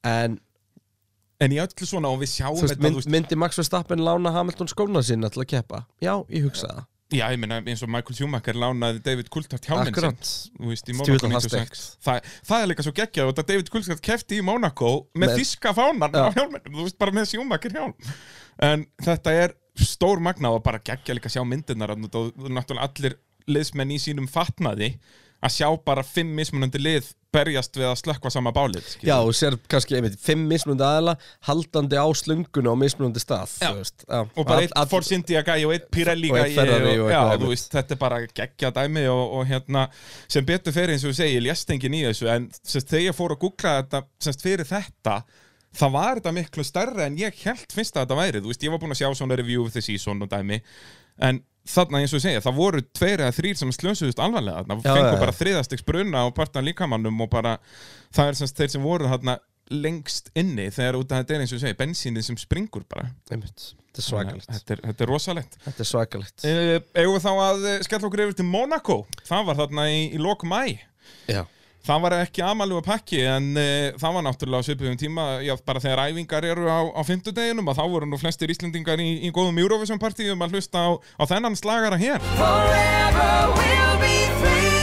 En 0.05 0.35
en 1.43 1.51
í 1.51 1.57
öllu 1.59 1.87
svona 1.89 2.11
og 2.13 2.21
við 2.21 2.31
sjáum 2.31 2.55
veist, 2.61 2.75
þetta, 2.75 2.85
mynd, 2.85 3.07
myndi 3.11 3.37
Max 3.39 3.57
Verstappen 3.59 4.03
lána 4.05 4.31
Hamilton 4.35 4.69
skóna 4.71 5.01
sinna 5.03 5.27
til 5.33 5.41
að 5.43 5.49
keppa? 5.51 5.81
Já, 6.03 6.13
ég 6.31 6.45
hugsa 6.47 6.69
það 6.69 6.85
já, 7.13 7.25
ég 7.29 7.37
meina 7.41 7.59
eins 7.61 7.83
og 7.85 7.91
Michael 7.93 8.17
Schumacher 8.17 8.57
lánaði 8.57 9.01
David 9.05 9.29
Coulthard 9.33 9.67
hjálminn 9.67 9.91
sinn 9.91 9.93
akkurat, 9.93 10.31
þú 10.57 10.71
veist, 10.71 10.89
í 10.89 10.95
Stjórn 10.97 11.27
Monaco 11.29 11.51
það 11.51 11.59
96 11.59 11.83
það, 12.07 12.31
það 12.49 12.63
er 12.63 12.71
líka 12.71 12.85
svo 12.87 12.95
geggjað 12.97 13.29
og 13.31 13.41
David 13.41 13.69
Coulthard 13.73 14.01
kefti 14.05 14.39
í 14.39 14.45
Monaco 14.45 14.93
með, 15.13 15.35
þíska 15.41 15.75
fánan 15.77 16.15
Já. 16.17 16.25
á 16.25 16.33
hjálminnum, 16.39 16.79
þú 16.79 16.87
veist, 16.87 16.97
bara 17.01 17.15
með 17.15 17.29
Schumacher 17.33 17.77
hjálm 17.77 17.93
en 18.69 18.87
þetta 19.05 19.35
er 19.43 19.55
stór 19.85 20.23
magna 20.23 20.53
og 20.55 20.63
bara 20.65 20.81
geggja 20.81 21.17
líka 21.17 21.29
að 21.29 21.37
sjá 21.37 21.45
myndirnar 21.45 21.93
og 21.93 22.01
náttúrulega 22.07 22.87
allir 22.87 23.19
liðsmenn 23.51 23.93
í 23.93 24.01
sínum 24.01 24.29
fatnaði 24.31 24.95
að 25.43 25.53
sjá 25.57 25.67
bara 25.85 26.03
fimm 26.07 26.31
mismunandi 26.37 26.79
lið 26.81 27.11
berjast 27.35 27.75
við 27.75 27.89
að 27.89 27.97
slökkva 27.99 28.29
sama 28.31 28.51
bálið 28.55 28.85
skilur. 28.87 29.09
já, 29.09 29.15
og 29.19 29.33
sér 29.35 29.57
kannski 29.67 29.97
einmitt, 29.97 30.15
fimm 30.23 30.45
mismunandi 30.47 30.85
aðila 30.87 31.15
haldandi 31.49 31.97
á 31.99 32.07
slungunni 32.15 32.71
á 32.71 32.75
mismunandi 32.79 33.19
stað 33.19 33.57
Já. 33.59 33.71
veist, 33.75 34.05
já. 34.07 34.21
og 34.23 34.45
bara 34.47 34.63
eitt 34.63 34.75
Force 34.89 35.11
India 35.17 35.41
gæi 35.43 35.65
og 35.67 35.73
eitt 35.75 35.89
Pirelli 35.91 36.31
einmitt. 36.31 37.43
veist, 37.49 37.71
þetta 37.75 37.97
er 37.97 37.99
bara 37.99 38.21
geggja 38.31 38.71
dæmi 38.77 39.03
og, 39.11 39.33
og 39.39 39.49
hérna, 39.51 39.87
sem 40.31 40.45
betur 40.47 40.71
fyrir 40.75 40.95
eins 40.95 41.03
og 41.03 41.11
við 41.11 41.19
segi, 41.19 41.35
ég 41.35 41.43
lést 41.49 41.75
engin 41.75 41.97
í 41.99 42.05
þessu 42.07 42.29
en 42.31 42.47
semst, 42.63 42.87
þegar 42.93 43.09
ég 43.09 43.17
fór 43.19 43.35
að 43.35 43.41
googla 43.43 43.73
þetta 43.81 44.01
semst, 44.29 44.45
fyrir 44.47 44.69
þetta 44.71 45.17
það 45.75 45.91
var 45.97 46.21
þetta 46.21 46.35
miklu 46.39 46.63
stærra 46.63 47.09
en 47.09 47.19
ég 47.19 47.35
held 47.43 47.67
finnst 47.75 47.97
að 47.99 48.05
þetta 48.07 48.21
væri 48.21 48.39
þú 48.45 48.53
veist, 48.53 48.63
ég 48.63 48.71
var 48.71 48.79
búinn 48.79 48.95
að 48.95 49.01
sjá 49.03 49.11
svona 49.19 49.35
review 49.41 49.65
of 49.67 49.75
the 49.75 49.83
season 49.83 50.23
og 50.23 50.31
dæmi 50.31 50.61
en 51.27 51.43
þarna 51.69 52.01
eins 52.03 52.13
og 52.13 52.19
ég 52.19 52.25
segja, 52.27 52.43
það 52.45 52.59
voru 52.59 52.83
tveir 52.95 53.23
eða 53.25 53.35
þrýr 53.39 53.57
sem 53.61 53.71
slösuðust 53.73 54.21
alvarlega 54.21 54.61
þarna, 54.63 54.77
Já, 54.83 54.91
fengu 54.91 55.07
já, 55.09 55.15
já. 55.15 55.21
bara 55.23 55.35
þriðastiks 55.39 55.85
bruna 55.87 56.21
á 56.21 56.27
partan 56.35 56.67
líkamannum 56.67 57.25
og 57.25 57.31
bara, 57.33 57.55
það 58.15 58.31
er 58.31 58.39
semst 58.41 58.61
þeir 58.61 58.73
sem 58.75 58.85
voru 58.85 59.09
þarna 59.09 59.37
lengst 59.73 60.29
inni 60.37 60.67
þegar 60.69 60.99
út 60.99 61.09
af 61.15 61.23
þetta 61.23 61.33
er 61.33 61.41
eins 61.41 61.53
og 61.53 61.57
ég 61.57 61.63
segi, 61.63 61.77
bensínið 61.79 62.27
sem 62.27 62.37
springur 62.37 62.83
bara. 62.85 63.07
Einmitt, 63.33 63.63
þetta 63.89 64.01
er 64.03 64.05
svakalegt. 64.05 64.51
Þetta 64.51 64.75
er, 64.75 64.81
þetta 64.91 65.05
er 65.07 65.09
rosalegt. 65.09 65.57
Þetta 65.65 65.81
er 65.81 65.89
svakalegt. 65.89 66.45
Eigum 66.45 67.15
við 67.15 67.23
þá 67.25 67.31
að 67.47 67.65
eh, 67.71 67.79
skella 67.87 68.09
okkur 68.11 68.23
yfir 68.27 68.37
til 68.37 68.45
Monaco 68.45 68.97
Það 69.25 69.47
var 69.49 69.57
þarna 69.63 69.87
í, 69.89 70.03
í 70.13 70.21
lok 70.21 70.45
mæ 70.45 70.59
já, 71.29 71.41
Það 71.85 71.99
var 72.01 72.13
ekki 72.17 72.41
amalega 72.41 72.81
pakki 72.81 73.19
en 73.29 73.51
uh, 73.61 73.93
það 74.01 74.15
var 74.15 74.23
náttúrulega 74.25 74.57
á 74.57 74.65
svipuðum 74.65 74.95
tíma 74.97 75.25
já, 75.45 75.53
bara 75.67 75.81
þegar 75.83 76.09
æfingar 76.09 76.47
eru 76.49 76.65
á, 76.65 76.81
á 76.89 77.01
fimmtudeginum 77.05 77.69
og 77.69 77.77
þá 77.77 77.83
voru 77.91 78.07
nú 78.09 78.17
flestir 78.17 78.49
Íslendingar 78.49 78.97
í, 79.03 79.21
í 79.21 79.29
góðum 79.29 79.59
Eurovision 79.61 80.01
partíum 80.01 80.41
að 80.41 80.57
hlusta 80.57 80.81
á, 80.81 80.97
á 80.97 81.23
þennan 81.29 81.53
slagara 81.59 81.99
hér 82.01 82.25
Forever 82.39 83.53
we'll 83.53 83.99
be 84.01 84.17
free. 84.41 84.73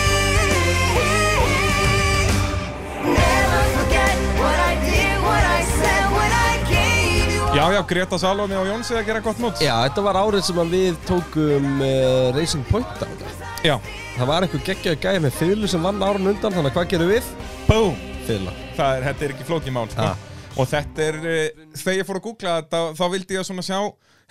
Never 3.10 3.62
forget 3.74 4.22
what 4.38 4.62
I 4.62 4.78
did, 4.86 5.16
what 5.26 5.42
I 5.42 5.60
said, 5.74 6.06
what 6.14 6.30
I 6.30 6.54
gave 6.70 7.34
you. 7.34 7.42
Já, 7.58 7.64
já, 7.74 7.82
Greta 7.82 8.22
Salóni 8.22 8.54
og 8.62 8.70
Jónsi 8.70 8.94
að 8.94 9.10
gera 9.10 9.26
gott 9.26 9.42
mót 9.42 9.58
já, 9.58 9.74
þetta 9.88 10.06
var 10.06 10.22
árið 10.22 10.46
sem 10.52 10.62
við 10.70 11.02
tókum 11.10 11.82
uh, 11.82 12.30
Racing 12.38 12.62
Point 12.70 13.02
á 13.02 13.10
þetta 13.10 13.51
já. 13.62 13.76
Það 14.16 14.28
var 14.32 14.46
einhver 14.46 14.66
geggjaði 14.66 15.00
gæði 15.06 15.22
með 15.26 15.38
fiðlu 15.38 15.70
sem 15.70 15.86
vann 15.86 16.02
árun 16.02 16.34
undan 16.34 16.52
Þannig 16.52 16.72
að 16.72 16.76
hvað 16.76 16.92
gerum 16.92 17.12
við? 17.14 17.32
Búm 17.70 17.96
Fiðla 18.26 18.54
það 18.76 18.96
er, 18.96 19.06
þetta 19.08 19.26
er 19.26 19.34
ekki 19.34 19.48
flókið 19.48 19.74
mál 19.76 19.88
sko. 19.90 20.06
Ja. 20.06 20.38
og 20.52 20.68
þetta 20.68 21.04
er, 21.06 21.18
uh, 21.22 21.68
þegar 21.80 21.98
ég 21.98 22.08
fór 22.08 22.20
að 22.20 22.26
googla 22.26 22.56
þetta 22.60 22.82
þá 22.98 23.04
vildi 23.14 23.38
ég 23.38 23.48
svona 23.48 23.64
sjá 23.66 23.78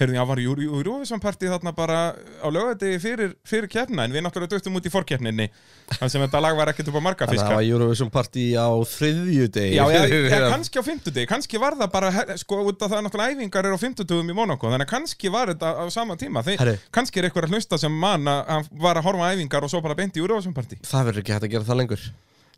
heyrðu, 0.01 0.17
já, 0.17 0.23
var 0.27 1.21
partí 1.21 1.49
þarna 1.51 1.73
bara 1.75 1.99
á 2.15 2.47
lögati 2.51 2.91
fyrir, 3.01 3.35
fyrir 3.47 3.69
keppna 3.71 4.05
en 4.05 4.15
við 4.15 4.25
náttúrulega 4.25 4.55
dögtum 4.55 4.77
út 4.79 4.87
í 4.87 4.91
forkeppninni 4.93 5.47
þannig 5.91 6.13
sem 6.13 6.23
þetta 6.23 6.41
lag 6.43 6.57
var 6.57 6.71
ekkert 6.71 6.91
upp 6.91 6.99
á 6.99 7.03
marga 7.03 7.27
Þannig 7.27 7.41
að 7.41 7.49
það 7.51 7.59
var 7.59 7.67
Eurovision 7.69 8.11
Party 8.13 8.45
á 8.57 8.69
þriðju 8.93 9.47
degi 9.57 9.75
Já, 9.77 9.83
já, 9.93 10.01
já, 10.33 10.37
kannski 10.51 10.81
á 10.81 10.83
fimmtudegi, 10.87 11.29
kannski 11.29 11.61
var 11.61 11.77
það 11.79 11.91
bara, 11.95 12.11
sko, 12.41 12.61
út 12.69 12.81
af 12.81 12.91
það 12.93 12.97
er 12.99 13.05
náttúrulega 13.07 13.35
æfingar 13.37 13.69
eru 13.69 13.77
á 13.77 13.83
fimmtudugum 13.83 14.31
í 14.31 14.37
Monaco, 14.37 14.71
þannig 14.71 14.87
að 14.87 14.93
kannski 14.95 15.33
var 15.33 15.53
þetta 15.53 15.73
á 15.77 15.85
sama 15.93 16.17
tíma, 16.19 16.45
Þeir, 16.47 16.73
kannski 16.93 17.21
er 17.21 17.29
eitthvað 17.29 17.49
að 17.49 17.57
hlusta 17.57 17.81
sem 17.81 18.01
mann 18.03 18.27
að 18.31 18.41
hann 18.55 18.71
var 18.81 18.99
að 18.99 19.07
horfa 19.09 19.33
æfingar 19.35 19.67
og 19.67 19.73
svo 19.73 19.83
bara 19.83 19.97
beint 19.99 20.17
í 20.17 20.23
Eurovision 20.23 20.55
partí. 20.55 20.79
Það 20.87 21.11
verður 21.11 21.23
ekki 21.23 21.35
hægt 21.35 21.47
að 21.47 21.53
gera 21.55 21.67
það 21.67 21.81
lengur. 21.81 22.09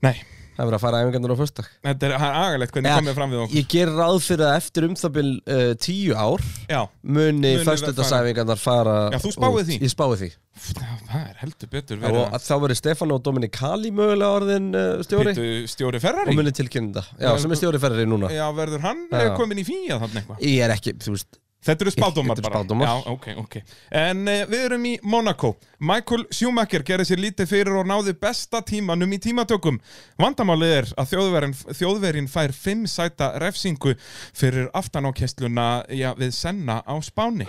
Nei, 0.04 0.16
Það 0.54 0.62
er 0.62 0.68
verið 0.70 0.78
að 0.78 0.84
fara 0.84 1.00
æfingarnar 1.02 1.34
á 1.34 1.38
föstak 1.40 1.70
Þetta 1.88 2.08
er 2.08 2.14
agalegt 2.28 2.76
hvernig 2.76 2.92
Ja, 2.92 2.98
komið 3.00 3.16
fram 3.18 3.32
við 3.34 3.42
okkur. 3.44 3.58
Ég 3.58 3.68
ger 3.74 3.92
ráð 3.98 4.18
fyrir 4.22 4.46
að 4.46 4.58
eftir 4.60 4.88
um 4.88 4.96
það 5.00 5.14
bil 5.18 5.30
uh, 5.34 5.72
tíu 5.82 6.14
ár 6.14 6.44
Já, 6.70 6.80
muni 7.18 7.54
föstudagsæfingarnar 7.66 8.62
fara 8.62 8.96
Já, 9.16 9.20
þú 9.24 9.32
út. 9.34 9.68
því? 9.72 9.78
Ég 9.82 9.94
spáði 9.94 10.20
því. 10.22 10.30
Það 10.64 11.22
er 11.24 11.38
heldur 11.42 11.72
betur 11.74 12.02
verið 12.04 12.20
Og 12.22 12.36
að 12.38 12.44
þá 12.46 12.54
verið 12.68 12.80
Stefán 12.84 13.14
og 13.16 13.24
Dominikali 13.26 13.94
mögulega 13.98 14.38
orðin 14.38 14.68
uh, 14.78 14.90
stjóri. 15.08 15.34
Býtu, 15.34 15.48
stjóri 15.74 15.98
og 15.98 16.06
Ferrari 16.06 16.36
muni 16.38 16.54
tilkynna 16.54 17.02
Já, 17.18 17.32
sem 17.42 17.56
er 17.56 17.60
stjóri 17.64 17.82
ferri 17.82 18.06
núna. 18.06 18.30
Já, 18.30 18.46
verður 18.54 18.86
hann 18.86 19.08
Já. 19.10 19.24
Já. 19.32 19.34
komin 19.40 19.64
í 19.64 19.66
fíja 19.66 19.98
þannig 20.04 20.22
eitthvað? 20.22 20.46
Ég 20.46 20.62
er 20.68 20.76
ekki, 20.78 20.94
þú 21.02 21.16
veist 21.18 21.42
Þetta 21.64 21.86
eru 21.86 21.94
spádómar 21.96 22.38
Þetta 22.38 22.44
eru 22.44 22.50
bara 22.50 22.64
spádómar. 22.64 22.88
Já, 22.88 23.14
ok, 23.14 23.28
ok 23.44 23.58
En 24.04 24.24
uh, 24.28 24.44
við 24.52 24.66
erum 24.68 24.88
í 24.90 24.94
Monaco 25.04 25.54
Michael 25.80 26.26
Schumacher 26.34 26.84
gerði 26.88 27.08
sér 27.12 27.24
lítið 27.24 27.52
fyrir 27.54 27.80
og 27.80 27.88
náði 27.90 28.16
besta 28.20 28.64
tímanum 28.68 29.16
í 29.16 29.22
tímatökum 29.24 29.80
Vandamálið 30.20 30.76
er 30.82 30.92
að 31.00 31.14
þjóðverin, 31.14 31.56
þjóðverin 31.80 32.30
fær 32.32 32.56
fimm 32.56 32.84
sæta 32.90 33.34
refsingu 33.44 33.96
fyrir 34.36 34.68
aftan 34.76 35.08
á 35.08 35.12
kestluna 35.16 35.68
já, 35.92 36.12
við 36.20 36.36
Senna 36.36 36.82
á 36.84 36.96
Spáni 37.04 37.48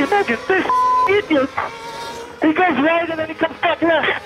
Imagine 0.00 0.38
this 0.48 0.66
idiot. 1.10 1.50
He 2.40 2.52
goes 2.54 2.76
right 2.80 3.08
and 3.10 3.18
then 3.18 3.28
he 3.28 3.34
comes 3.34 3.58
back 3.60 3.82
left. 3.82 4.22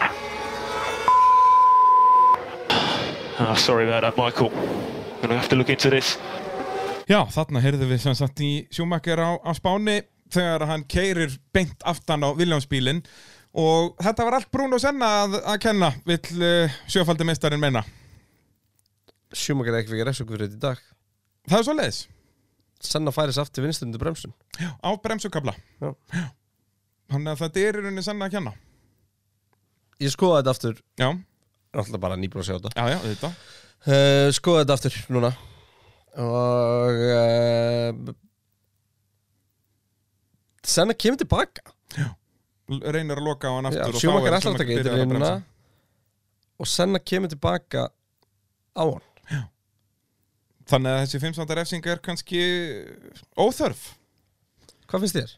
Oh, 3.40 3.54
sorry 3.56 3.88
about 3.88 4.02
that, 4.02 4.16
Michael. 4.16 4.52
Gonna 5.24 5.38
have 5.40 5.48
to 5.48 5.56
look 5.56 5.70
into 5.72 5.88
this. 5.88 6.18
Já, 7.08 7.22
þarna 7.32 7.62
heyrðum 7.64 7.88
við 7.88 8.00
sem 8.02 8.16
sagt 8.18 8.42
í 8.44 8.66
Schumacher 8.68 9.22
á, 9.24 9.40
á 9.40 9.56
Spáni 9.56 10.02
þegar 10.28 10.66
hann 10.68 10.84
keirir 10.84 11.32
beint 11.56 11.80
aftan 11.88 12.26
á 12.28 12.36
Williamsbílinn. 12.36 13.00
Og 13.56 13.94
þetta 14.04 14.26
var 14.28 14.36
allt 14.36 14.50
Bruno 14.52 14.76
Senna 14.82 15.08
að, 15.22 15.38
að 15.48 15.56
kenna 15.64 15.90
vill 16.04 16.44
uh, 16.44 16.76
sjöfaldi 16.92 17.24
meistarinn 17.24 17.64
meina. 17.64 17.86
Sjúmakar 19.32 19.80
ekki 19.80 19.94
fyrir 19.94 20.10
refsingu 20.10 20.36
fyrir 20.36 20.52
þetta 20.52 20.60
í 20.60 20.64
dag. 20.66 20.84
Það 21.48 21.58
er 21.62 21.66
svo 21.70 21.78
leiðis 21.80 22.04
Senna 22.84 23.16
færis 23.16 23.40
aftur 23.40 23.64
vinstundu 23.64 24.04
bremsun. 24.04 24.36
Á 24.60 24.92
bremsukabla 25.00 25.56
Já. 25.80 25.94
Þannig 27.14 27.32
að 27.32 27.44
þetta 27.46 27.64
er 27.64 27.80
í 27.80 27.80
rauninni 27.80 28.04
Senna 28.04 28.28
að 28.28 28.36
kenna. 28.36 28.56
Ég 30.04 30.12
skoða 30.12 30.42
þetta 30.42 30.58
aftur. 30.58 30.86
Já, 31.00 31.14
Alltaf 31.72 32.08
bara 32.10 32.20
nýbúin 32.20 32.44
að 32.44 32.50
sjá 32.52 32.58
þetta. 32.58 32.76
Já, 32.76 32.92
já, 32.92 33.00
þetta 33.08 33.36
uh, 33.86 34.28
Skoða 34.34 34.64
þetta 34.64 34.76
aftur 34.78 34.98
núna 35.14 35.32
Og 36.24 37.00
uh, 37.10 38.14
Senna 40.64 40.96
kemur 40.96 41.20
tilbaka 41.20 41.74
reynir 42.64 43.18
að 43.20 43.26
loka 43.26 43.50
á 43.50 43.54
hann 43.58 43.66
Já, 43.68 43.82
aftur 43.82 43.90
og 43.90 43.98
þá 43.98 44.04
Sjúmakar 44.04 44.30
er 44.32 44.38
ætlar 44.38 44.54
að 44.54 45.26
að. 45.28 45.42
Og 46.64 46.70
kemur 47.04 47.32
tilbaka 47.34 47.88
á 48.72 48.84
hann 48.84 49.10
Þannig 50.64 50.94
að 50.94 51.02
þessi 51.02 51.20
15. 51.20 51.54
refsing 51.58 51.86
er 51.92 52.00
kannski 52.00 52.40
óþörf 53.36 53.90
Hvað 54.88 55.04
finnst 55.04 55.18
þér? 55.18 55.34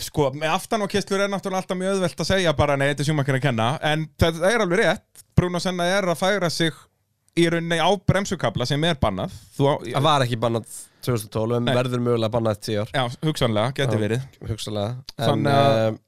Sko, 0.00 0.30
með 0.32 0.54
aftan 0.54 0.82
og 0.86 0.90
kistlur 0.90 1.20
er 1.20 1.28
náttúrulega 1.30 1.60
alltaf 1.60 1.76
mjög 1.76 1.98
auðvelt 1.98 2.22
að 2.24 2.28
segja 2.30 2.52
bara 2.56 2.76
nei, 2.80 2.86
þetta 2.90 3.04
er 3.04 3.08
sjúmakar 3.10 3.36
að 3.36 3.42
kenna 3.44 3.66
en 3.84 4.06
það 4.18 4.38
er 4.48 4.64
alveg 4.64 4.80
rétt 4.80 5.24
Bruno 5.40 5.60
Senna 5.62 5.88
er 5.88 6.10
að 6.12 6.20
færa 6.20 6.50
sig 6.52 6.76
í 7.38 7.46
rauninni 7.48 7.78
á 7.80 7.88
bremsukabla 7.96 8.66
sem 8.68 8.84
er 8.84 8.98
bannað. 9.00 9.32
Það 9.56 10.04
var 10.04 10.26
ekki 10.26 10.38
bannað 10.40 10.68
2012 11.06 11.56
en 11.60 11.72
verður 11.80 12.04
mögulega 12.04 12.34
bannað 12.34 12.60
10 12.68 12.82
ár. 12.82 12.92
Já, 12.92 13.18
hugsanlega, 13.24 13.72
geti 13.78 13.96
Já. 13.96 14.02
verið. 14.04 14.28
Hugsalega 14.50 14.96
Þannig 15.16 15.56
að- 15.56 15.80
uh, 15.94 15.98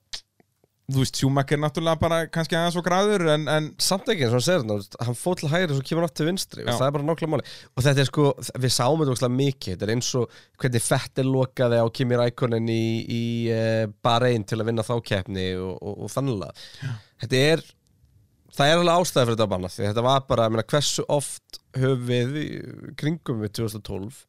Þú 0.92 0.99
veist, 0.99 1.16
sjúmakar 1.16 1.61
náttúrulega 1.62 2.01
bara 2.01 2.16
kannski 2.27 2.57
aðeins 2.59 2.75
og 2.77 2.85
græður 2.85 3.23
en, 3.33 3.45
en 3.49 3.68
samt 3.81 4.09
ekki 4.12 4.27
eins 4.27 4.33
og 4.35 4.40
hann 4.40 4.45
segir 4.45 4.64
þetta 4.66 5.07
Hann 5.07 5.16
fór 5.16 5.38
til 5.38 5.49
hægri 5.49 5.71
og 5.71 5.79
svo 5.79 5.85
kemur 5.88 6.05
hann 6.05 6.16
til 6.18 6.27
vinstri 6.27 6.64
Það 6.66 6.83
er 6.85 6.95
bara 6.97 7.07
nákvæmlega 7.07 7.33
máli 7.33 7.53
Og 7.79 7.85
þetta 7.87 8.03
er 8.03 8.09
sko, 8.11 8.25
við 8.64 8.75
sáum 8.75 9.01
þetta 9.01 9.14
óslega 9.14 9.37
mikið 9.38 9.77
Þetta 9.77 9.87
er 9.87 9.92
eins 9.95 10.11
og 10.18 10.35
hvernig 10.61 10.85
Fettel 10.85 11.31
lokaði 11.31 11.79
á 11.81 11.87
Kimi 11.97 12.18
Rækonen 12.18 12.68
í, 12.75 12.83
í 13.07 13.23
uh, 13.55 13.85
Bahrein 14.05 14.45
til 14.45 14.59
að 14.59 14.68
vinna 14.68 14.85
þá 14.85 14.92
keppni 15.07 15.47
og, 15.55 15.79
og, 15.79 16.03
og 16.03 16.12
þannig 16.12 16.45
að 16.51 16.66
Þetta 17.23 17.42
er 17.55 17.64
Það 18.53 18.69
er 18.69 18.81
alveg 18.83 18.99
ástæði 19.01 19.25
fyrir 19.25 19.37
þetta 19.37 19.47
að 19.47 19.53
banna 19.55 19.71
því 19.73 19.87
þetta 19.88 20.05
var 20.09 20.27
bara, 20.29 20.45
ég 20.49 20.55
meina, 20.55 20.67
hversu 20.73 21.05
oft 21.12 21.62
höfum 21.79 22.05
við 22.11 22.37
í 22.43 22.47
kringum 23.01 23.41
við 23.45 23.55
2012 23.62 24.21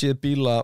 séð 0.00 0.16
bíla 0.22 0.56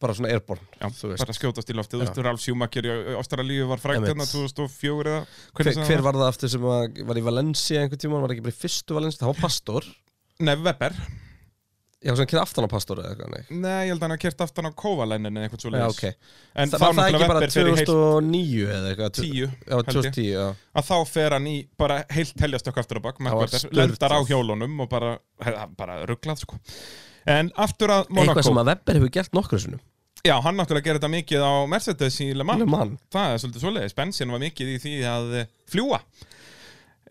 bara 0.00 0.14
svona 0.14 0.30
airborne, 0.30 0.62
já, 0.78 0.86
þú 0.94 1.08
veist? 1.10 1.24
bara 1.24 1.34
skjótast 1.34 1.72
í 1.72 1.74
loftið. 1.74 1.98
Þú 1.98 2.04
veist, 2.04 2.20
Ralf 2.22 2.42
Sjúmakar 2.44 2.86
í 2.86 2.92
Ástralíu 3.18 3.66
var 3.70 3.82
frækt 3.82 4.06
hérna 4.06 4.26
2004 4.30 5.16
eða 5.16 5.24
hver, 5.58 5.72
hver 5.82 6.04
var. 6.06 6.18
það 6.20 6.28
aftur 6.28 6.52
sem 6.52 6.62
var, 6.62 6.92
var 7.08 7.18
í 7.18 7.24
Valencia 7.26 7.82
einhvern 7.82 8.02
tíma, 8.04 8.20
var 8.22 8.36
ekki 8.36 8.44
bara 8.46 8.54
í 8.54 8.60
fyrstu 8.60 8.96
Valencia 8.96 9.24
það 9.24 9.32
var 9.32 9.42
Pastor, 9.42 9.88
Nei, 10.40 10.54
Weber 10.62 10.94
já, 12.00 12.12
sem 12.16 12.26
kynna 12.30 12.42
aftan 12.46 12.66
á 12.66 12.70
Pastor 12.72 13.00
eða 13.02 13.10
eitthvað, 13.12 13.32
nei? 13.34 13.58
Nei, 13.60 13.80
ég 13.86 13.92
held 13.92 14.00
að 14.00 14.06
hann 14.06 14.14
að 14.16 14.20
kert 14.24 14.44
aftan 14.46 14.68
á 14.68 14.72
Kovalænin 14.82 15.36
eða 15.36 15.48
eitthvað 15.48 15.64
svo 15.64 15.72
Já, 15.74 15.84
ok. 15.90 16.04
En 16.54 16.72
það 16.72 16.80
þá 16.80 16.86
var 16.86 16.96
það 16.98 17.10
ekki 17.10 17.28
bara 17.30 17.42
Weber 17.42 17.54
fer 17.54 17.68
í 17.70 17.74
heilt 17.76 17.90
2009 17.90 18.64
eða 18.76 18.90
eitthvað? 18.94 19.12
10 19.20 19.28
já, 19.30 19.50
held 19.50 19.90
ég. 19.90 19.92
2010, 20.00 20.30
já. 20.30 20.46
Að 20.80 20.88
þá 20.90 20.96
fer 21.12 21.36
hann 21.36 21.50
í 21.50 21.56
bara 21.84 21.98
heilt 22.16 22.44
heljastökk 22.46 22.80
aftur 22.84 23.00
á 23.00 23.02
bak 23.06 23.20
Það 23.20 23.30
var 23.30 23.44
Weber, 23.44 23.62
sturlað. 23.64 23.82
lendar 23.84 24.16
á 24.16 24.20
hjólunum 24.30 24.80
og 24.84 24.90
bara, 24.92 25.12
bara 25.76 26.00
rugglað 26.10 26.42
sko. 26.46 26.58
En 27.28 27.52
aftur 27.60 27.92
að 27.94 28.02
eitthvað 28.08 28.20
Monaco 28.22 28.46
sem 28.48 28.62
að 28.64 28.72
Webber 28.72 29.00
hefur 29.00 29.14
gert 29.20 29.36
nokkru 29.36 29.60
sinnum. 29.62 29.82
Já, 30.20 30.34
hann 30.44 30.56
náttúrulega 30.58 30.84
gerir 30.84 30.98
þetta 31.00 31.08
mikið 31.14 31.40
á 31.44 31.52
Mercedes 31.68 32.16
í 32.20 32.26
Le 32.36 32.44
Mans. 32.44 32.60
Le 32.60 32.68
Mans. 32.68 33.00
Það 33.12 33.30
er 33.34 33.38
svolítið 33.40 33.62
svoleiðis, 33.64 33.94
bensin 33.96 34.32
var 34.34 34.42
mikið 34.42 34.72
í 34.74 34.80
því 34.82 34.92
að 35.08 35.30
fljúa 35.72 36.00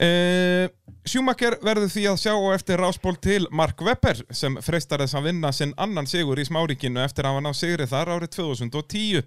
uh, 0.03 0.65
Schumacher 1.09 1.55
verður 1.63 1.89
því 1.89 2.03
að 2.11 2.19
sjá 2.21 2.33
á 2.35 2.53
eftir 2.53 2.81
ráspól 2.81 3.15
til 3.17 3.47
Mark 3.55 3.81
Webber 3.81 4.19
sem 4.35 4.59
freistar 4.61 5.01
þess 5.01 5.17
að 5.17 5.29
vinna 5.29 5.51
sinn 5.55 5.73
annan 5.77 6.09
sigur 6.09 6.39
í 6.39 6.45
smáríkinu 6.45 7.01
eftir 7.01 7.25
að 7.25 7.37
hafa 7.37 7.45
náð 7.47 7.57
sigri 7.57 7.87
þar 7.89 8.13
árið 8.17 8.33
2010 8.35 9.23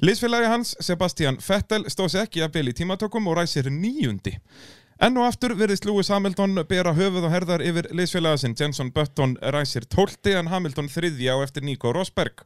Liðsfélagi 0.00 0.48
hans, 0.48 0.74
Sebastian 0.80 1.38
Vettel, 1.44 1.84
stóð 1.92 2.14
sér 2.14 2.26
ekki 2.26 2.42
að 2.42 2.54
byrja 2.56 2.72
í 2.72 2.78
tímatökum 2.80 3.26
og 3.28 3.36
ræsir 3.36 3.68
níundi. 3.70 4.32
Enn 5.00 5.16
og 5.16 5.28
aftur 5.28 5.54
virðist 5.56 5.86
Lewis 5.88 6.10
Hamilton 6.12 6.58
bera 6.68 6.92
höfuð 6.96 7.26
og 7.28 7.32
herðar 7.32 7.62
yfir 7.64 7.86
liðsfélaga 7.96 8.40
sinn. 8.42 8.56
Jenson 8.56 8.90
Button 8.92 9.36
ræsir 9.54 9.86
12 9.88 10.34
en 10.36 10.50
Hamilton 10.52 10.90
þriðja 10.92 11.36
á 11.36 11.44
eftir 11.44 11.64
Nico 11.64 11.92
Rosberg. 11.96 12.42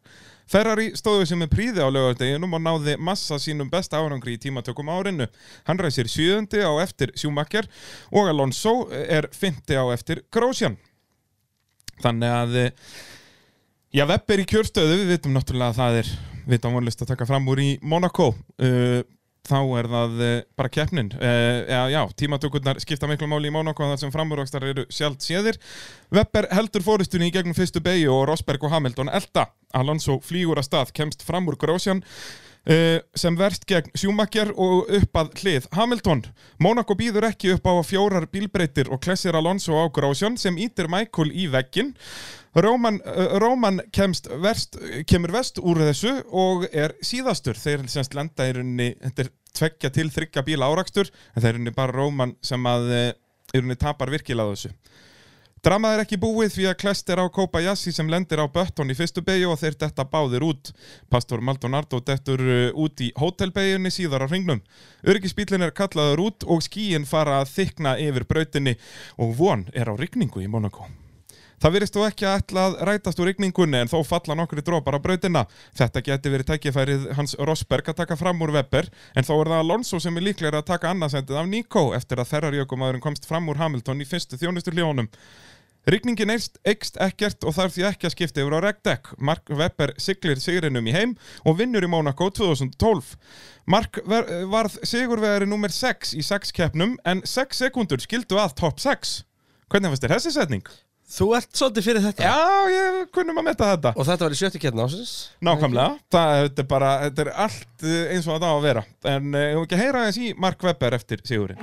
Ferrari 0.51 0.91
stóðu 0.99 1.27
sem 1.29 1.41
með 1.41 1.53
príði 1.55 1.85
á 1.85 1.89
lögardeginum 1.89 2.57
og 2.59 2.63
náði 2.65 2.97
massa 3.01 3.39
sínum 3.41 3.71
besta 3.73 4.01
árangri 4.01 4.37
í 4.37 4.43
tímatökum 4.43 4.91
árinu. 4.93 5.29
Hann 5.69 5.81
ræsir 5.81 6.11
7. 6.11 6.47
á 6.61 6.73
eftir 6.83 7.15
Schumacher 7.17 7.69
og 8.13 8.29
Alonso 8.29 8.89
er 8.93 9.31
5. 9.33 9.65
á 9.77 9.85
eftir 9.95 10.25
Grosjean. 10.35 10.77
Þannig 12.03 12.33
að 12.35 12.57
eh, 12.61 12.73
Já, 13.95 14.03
Webb 14.11 14.33
er 14.35 14.41
í 14.43 14.45
kjörstöðu, 14.51 14.95
við 15.05 15.11
vitum 15.13 15.37
náttúrulega 15.37 15.71
að 15.71 15.77
það 15.79 15.97
er 16.01 16.09
vitum 16.51 16.75
vonlist 16.75 17.03
að 17.05 17.13
taka 17.13 17.27
fram 17.29 17.45
úr 17.47 17.61
í 17.63 17.69
Monaco 17.87 18.33
uh, 18.35 19.05
þá 19.45 19.59
er 19.79 19.89
það 19.93 20.23
uh, 20.25 20.37
bara 20.59 20.73
keppnin 20.73 21.11
uh, 21.19 21.59
já, 21.69 21.83
já, 21.93 22.01
tímatökurnar 22.23 22.81
skipta 22.83 23.11
miklu 23.11 23.29
máli 23.31 23.51
í 23.51 23.55
Monaco 23.55 23.89
þar 23.91 24.01
sem 24.01 24.15
framúrvakstar 24.15 24.65
eru 24.71 24.87
sjálft 24.93 25.27
séðir 25.27 25.61
Webber 26.15 26.49
heldur 26.55 26.87
fórustunni 26.87 27.29
í 27.29 27.35
gegnum 27.35 27.57
fyrstu 27.57 27.83
beigju 27.85 28.13
og 28.15 28.27
Rosberg 28.31 28.65
og 28.65 28.73
Hamilton 28.75 29.13
elda 29.13 29.49
Alonso 29.75 30.21
flýgur 30.23 30.61
að 30.61 30.69
stað, 30.71 30.97
kemst 30.97 31.25
fram 31.27 31.51
úr 31.51 31.61
Grosjean 31.61 32.05
Uh, 32.65 32.97
sem 33.13 33.35
verst 33.37 33.67
gegn 33.69 33.91
Schumacher 33.93 34.49
og 34.57 34.87
upp 34.97 35.19
að 35.21 35.35
hlið 35.43 35.67
Hamilton. 35.77 36.23
Monaco 36.65 36.95
býður 36.97 37.27
ekki 37.29 37.51
upp 37.53 37.69
á 37.69 37.77
fjórar 37.85 38.25
bílbreytir 38.33 38.89
og 38.89 39.03
klessir 39.05 39.37
Alonso 39.37 39.77
á 39.77 39.85
Grosjean 39.93 40.39
sem 40.41 40.57
ítir 40.57 40.89
Michael 40.89 41.29
í 41.37 41.45
veggin. 41.53 41.93
Róman, 42.55 43.01
uh, 43.03 43.39
Róman 43.43 43.81
kemst 43.93 44.29
verst, 44.43 44.79
kemur 45.11 45.33
vest 45.35 45.59
úr 45.59 45.81
þessu 45.89 46.13
og 46.31 46.69
er 46.71 46.95
síðastur. 47.03 47.59
Þeir 47.59 47.89
semst 47.91 48.15
lenda 48.15 48.47
í 48.47 48.55
rauninni, 48.55 48.93
þetta 49.03 49.27
er 49.27 49.33
tveggja 49.55 49.91
til 49.95 50.11
þryggja 50.15 50.45
bíla 50.47 50.69
árakstur, 50.71 51.11
en 51.35 51.43
það 51.43 51.49
er 51.49 51.59
rauninni 51.59 51.75
bara 51.75 51.97
Róman 51.97 52.37
sem 52.47 52.71
að 52.71 52.87
uh, 52.93 53.11
í 53.51 53.59
rauninni 53.59 53.81
tapar 53.81 54.15
virkilega 54.15 54.55
þessu. 54.55 54.71
Dramað 55.65 55.95
er 55.97 56.01
ekki 56.03 56.19
búið 56.21 56.51
því 56.53 56.65
að 56.69 56.75
Klest 56.83 57.09
er 57.09 57.23
á 57.25 57.27
Kobayashi 57.33 57.91
sem 57.97 58.11
lendir 58.13 58.37
á 58.37 58.47
Button 58.53 58.93
í 58.93 58.97
fyrstu 58.99 59.23
beigju 59.25 59.49
og 59.49 59.57
þeir 59.63 59.79
detta 59.81 60.05
báðir 60.05 60.45
út. 60.45 60.75
Pastor 61.09 61.41
Maldonado 61.41 62.03
dettur 62.05 62.43
uh, 62.45 62.83
út 62.85 63.01
í 63.01 63.11
hótelbeigjunni 63.19 63.91
síðar 63.91 64.27
á 64.27 64.31
hringnum. 64.31 64.61
Örgisbílinn 65.03 65.65
er 65.65 65.73
kallaður 65.75 66.29
út 66.29 66.47
og 66.47 66.63
skíin 66.63 67.09
fara 67.09 67.41
að 67.41 67.55
þykna 67.57 67.97
yfir 68.05 68.29
brautinni 68.29 68.77
og 69.19 69.35
von 69.41 69.65
er 69.73 69.91
á 69.91 69.95
rigningu 69.99 70.45
í 70.45 70.53
Monaco. 70.53 70.87
Það 71.63 71.77
virðist 71.77 71.97
þó 71.97 72.03
ekki 72.09 72.27
að 72.29 72.37
ætla 72.41 72.67
að 72.69 72.77
rætast 72.89 73.23
úr 73.23 73.31
rigningunni 73.31 73.81
en 73.85 73.91
þó 73.91 73.99
falla 74.07 74.37
nokkri 74.39 74.65
drópar 74.65 74.99
á 74.99 75.05
brautina. 75.05 75.45
Þetta 75.79 76.05
geti 76.09 76.35
verið 76.35 76.51
tækifærið 76.51 77.09
hans 77.19 77.37
Rosberg 77.39 77.89
að 77.93 78.01
taka 78.03 78.19
fram 78.21 78.43
úr 78.45 78.55
Webber 78.57 78.91
en 79.15 79.27
þó 79.27 79.35
er 79.39 79.53
það 79.55 79.65
Alonso 79.65 80.03
sem 80.03 80.21
er 80.21 80.29
líklega 80.29 80.61
að 80.61 80.71
taka 80.75 80.93
annarsendið 80.93 81.41
af 81.41 81.51
Nico 81.51 81.89
eftir 81.97 82.21
að 82.23 82.31
þerrarjökumæðurinn 82.35 83.05
komst 83.05 83.29
fram 83.29 83.49
úr 83.51 83.61
Hamilton 83.63 84.03
í 84.03 84.09
fyrstu 84.09 84.41
þjónustu 84.41 84.75
hljónum. 84.75 85.11
Rigningin 85.85 86.33
eikst, 86.33 86.97
ekkert 86.97 87.45
og 87.45 87.53
þarf 87.59 87.75
því 87.75 87.83
ekki 87.91 88.09
að 88.09 88.15
skipta 88.15 88.41
yfir 88.41 88.55
á 88.57 88.61
regdekk. 88.65 89.11
Mark 89.21 89.51
Webber 89.53 89.93
siglir 90.01 90.41
sigrinum 90.41 90.87
í 90.89 90.95
heim 90.97 91.13
og 91.45 91.59
vinnur 91.59 91.85
í 91.85 91.91
Monaco 91.93 92.31
2012. 92.33 93.11
Mark 93.69 94.01
varð 94.09 94.79
sigurvegari 94.81 95.49
nummer 95.49 95.73
6 95.73 96.17
í 96.17 96.25
6 96.25 96.57
keppnum 96.57 96.97
en 97.05 97.21
6 97.29 97.61
sekundur 97.67 98.01
skildu 98.01 98.41
að 98.41 98.57
top 98.63 98.81
6. 98.81 99.19
Hvernig 99.69 99.93
fannst 99.93 100.07
þér 100.07 100.17
þessi 100.17 100.35
setning? 100.39 100.65
Þú 101.15 101.29
ert 101.39 101.51
svolítið 101.55 101.85
fyrir 101.87 102.03
þetta 102.03 102.27
Já, 102.27 102.71
ég 102.73 103.11
kunnum 103.15 103.37
að 103.39 103.47
metta 103.47 103.69
þetta. 103.71 103.93
Og 103.95 104.07
þetta 104.09 104.27
var 104.27 104.35
í 104.35 104.39
sjötti 104.39 104.61
keppni 104.63 104.83
ásins 104.83 105.13
Nákvæmlega, 105.47 106.01
það 106.11 106.39
þetta 106.41 106.65
er 106.65 106.69
bara, 106.73 106.91
þetta 107.05 107.25
er 107.25 107.31
allt 107.45 107.85
eh, 107.87 108.15
eins 108.15 108.27
og 108.27 108.41
það 108.41 108.51
á 108.51 108.55
að 108.55 108.65
vera. 108.67 108.83
En 109.13 109.29
uh, 109.31 109.45
ég 109.45 109.55
vil 109.61 109.67
ekki 109.69 109.79
heyra 109.79 110.07
þess 110.09 110.19
í 110.19 110.33
Mark 110.43 110.67
Webber 110.67 110.99
eftir 110.99 111.23
sigurinn. 111.23 111.61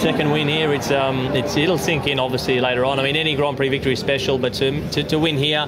second 0.00 0.30
win 0.32 0.48
here, 0.48 0.72
it's 0.72 0.90
um, 0.90 1.26
it's 1.34 1.56
it'll 1.56 1.78
sink 1.78 2.06
in 2.06 2.18
obviously 2.18 2.60
later 2.60 2.84
on. 2.84 2.98
I 2.98 3.02
mean, 3.02 3.16
any 3.16 3.34
Grand 3.36 3.56
Prix 3.56 3.68
victory 3.68 3.92
is 3.92 4.00
special, 4.00 4.38
but 4.38 4.54
to, 4.54 4.88
to 4.90 5.02
to 5.04 5.18
win 5.18 5.36
here, 5.36 5.66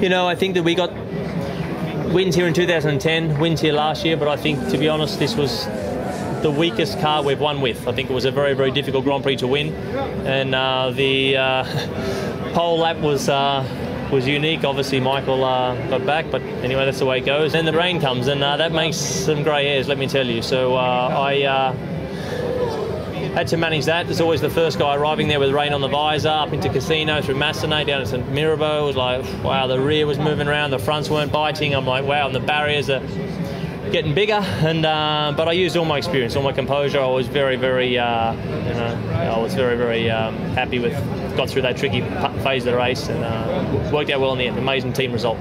you 0.00 0.08
know, 0.08 0.26
I 0.26 0.34
think 0.34 0.54
that 0.54 0.62
we 0.62 0.74
got 0.74 0.92
wins 2.12 2.34
here 2.34 2.46
in 2.46 2.54
2010, 2.54 3.38
wins 3.38 3.60
here 3.60 3.72
last 3.72 4.04
year, 4.04 4.16
but 4.16 4.28
I 4.28 4.36
think 4.36 4.68
to 4.70 4.78
be 4.78 4.88
honest, 4.88 5.18
this 5.18 5.34
was 5.34 5.66
the 6.42 6.50
weakest 6.50 7.00
car 7.00 7.22
we've 7.22 7.40
won 7.40 7.60
with. 7.60 7.86
I 7.88 7.92
think 7.92 8.10
it 8.10 8.12
was 8.12 8.24
a 8.24 8.30
very 8.30 8.54
very 8.54 8.70
difficult 8.70 9.04
Grand 9.04 9.22
Prix 9.22 9.36
to 9.36 9.46
win, 9.46 9.74
and 10.26 10.54
uh, 10.54 10.90
the 10.90 11.36
uh, 11.36 12.52
pole 12.54 12.78
lap 12.78 12.98
was. 12.98 13.28
Uh, 13.28 13.66
was 14.12 14.28
unique. 14.28 14.62
Obviously, 14.62 15.00
Michael 15.00 15.42
uh, 15.42 15.74
got 15.88 16.04
back, 16.04 16.30
but 16.30 16.42
anyway, 16.42 16.84
that's 16.84 16.98
the 16.98 17.06
way 17.06 17.16
it 17.16 17.24
goes. 17.24 17.52
Then 17.52 17.64
the 17.64 17.72
rain 17.72 17.98
comes, 17.98 18.26
and 18.26 18.44
uh, 18.44 18.58
that 18.58 18.70
makes 18.70 18.98
some 18.98 19.42
grey 19.42 19.68
hairs. 19.68 19.88
Let 19.88 19.96
me 19.96 20.06
tell 20.06 20.26
you. 20.26 20.42
So 20.42 20.76
I 20.76 21.72
had 23.32 23.46
to 23.48 23.56
manage 23.56 23.86
that. 23.86 24.06
There's 24.06 24.20
always 24.20 24.42
the 24.42 24.50
first 24.50 24.78
guy 24.78 24.94
arriving 24.94 25.28
there 25.28 25.40
with 25.40 25.52
rain 25.52 25.72
on 25.72 25.80
the 25.80 25.88
visor, 25.88 26.28
up 26.28 26.52
into 26.52 26.68
Casino, 26.68 27.22
through 27.22 27.36
Massenet, 27.36 27.86
down 27.86 28.00
to 28.00 28.06
St 28.06 28.30
Mirabeau. 28.30 28.84
It 28.84 28.86
was 28.88 28.96
like, 28.96 29.24
wow, 29.42 29.66
the 29.66 29.80
rear 29.80 30.06
was 30.06 30.18
moving 30.18 30.48
around, 30.48 30.70
the 30.70 30.78
fronts 30.78 31.08
weren't 31.08 31.32
biting. 31.32 31.74
I'm 31.74 31.86
like, 31.86 32.04
wow, 32.04 32.26
and 32.26 32.34
the 32.34 32.40
barriers 32.40 32.90
are 32.90 33.00
getting 33.92 34.14
bigger. 34.14 34.40
And 34.64 34.84
uh, 34.84 35.34
but 35.36 35.48
I 35.48 35.52
used 35.52 35.76
all 35.76 35.84
my 35.84 35.98
experience, 35.98 36.34
all 36.34 36.42
my 36.42 36.52
composure. 36.52 37.00
I 37.00 37.06
was 37.06 37.28
very, 37.28 37.56
very, 37.56 37.98
uh, 37.98 38.32
you 38.32 38.74
know, 38.74 38.92
I 39.12 39.38
was 39.38 39.54
very, 39.54 39.76
very 39.76 40.10
um, 40.10 40.34
happy 40.54 40.78
with. 40.78 40.94
Got 41.36 41.48
through 41.48 41.62
that 41.62 41.76
tricky 41.78 42.02
phase 42.42 42.66
of 42.66 42.72
the 42.72 42.76
race 42.76 43.08
and 43.08 43.24
uh, 43.24 43.90
worked 43.92 44.10
out 44.10 44.20
well 44.20 44.32
in 44.32 44.38
the 44.38 44.46
end. 44.46 44.58
Amazing 44.58 44.92
team 44.92 45.12
result. 45.12 45.38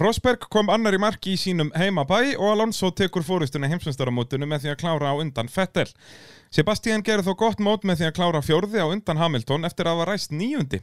Rosberg 0.00 0.46
kom 0.48 0.70
annar 0.72 0.96
í 0.96 1.00
marki 1.02 1.34
í 1.34 1.36
sínum 1.36 1.68
heimabæ 1.76 2.38
og 2.38 2.54
Alonso 2.54 2.88
tekur 2.96 3.20
fórustuna 3.26 3.68
heimsmyndstarmótinu 3.68 4.46
með 4.48 4.62
því 4.62 4.70
að 4.72 4.78
klára 4.80 5.10
á 5.12 5.14
undan 5.20 5.50
Fettel. 5.52 5.90
Sebastian 6.48 7.04
gerði 7.04 7.28
þó 7.28 7.34
gott 7.42 7.60
mót 7.60 7.84
með 7.84 8.00
því 8.00 8.06
að 8.08 8.14
klára 8.16 8.40
fjórði 8.40 8.80
á 8.80 8.88
undan 8.88 9.20
Hamilton 9.20 9.68
eftir 9.68 9.90
að 9.90 10.00
hafa 10.00 10.08
ræst 10.08 10.32
níundi. 10.32 10.80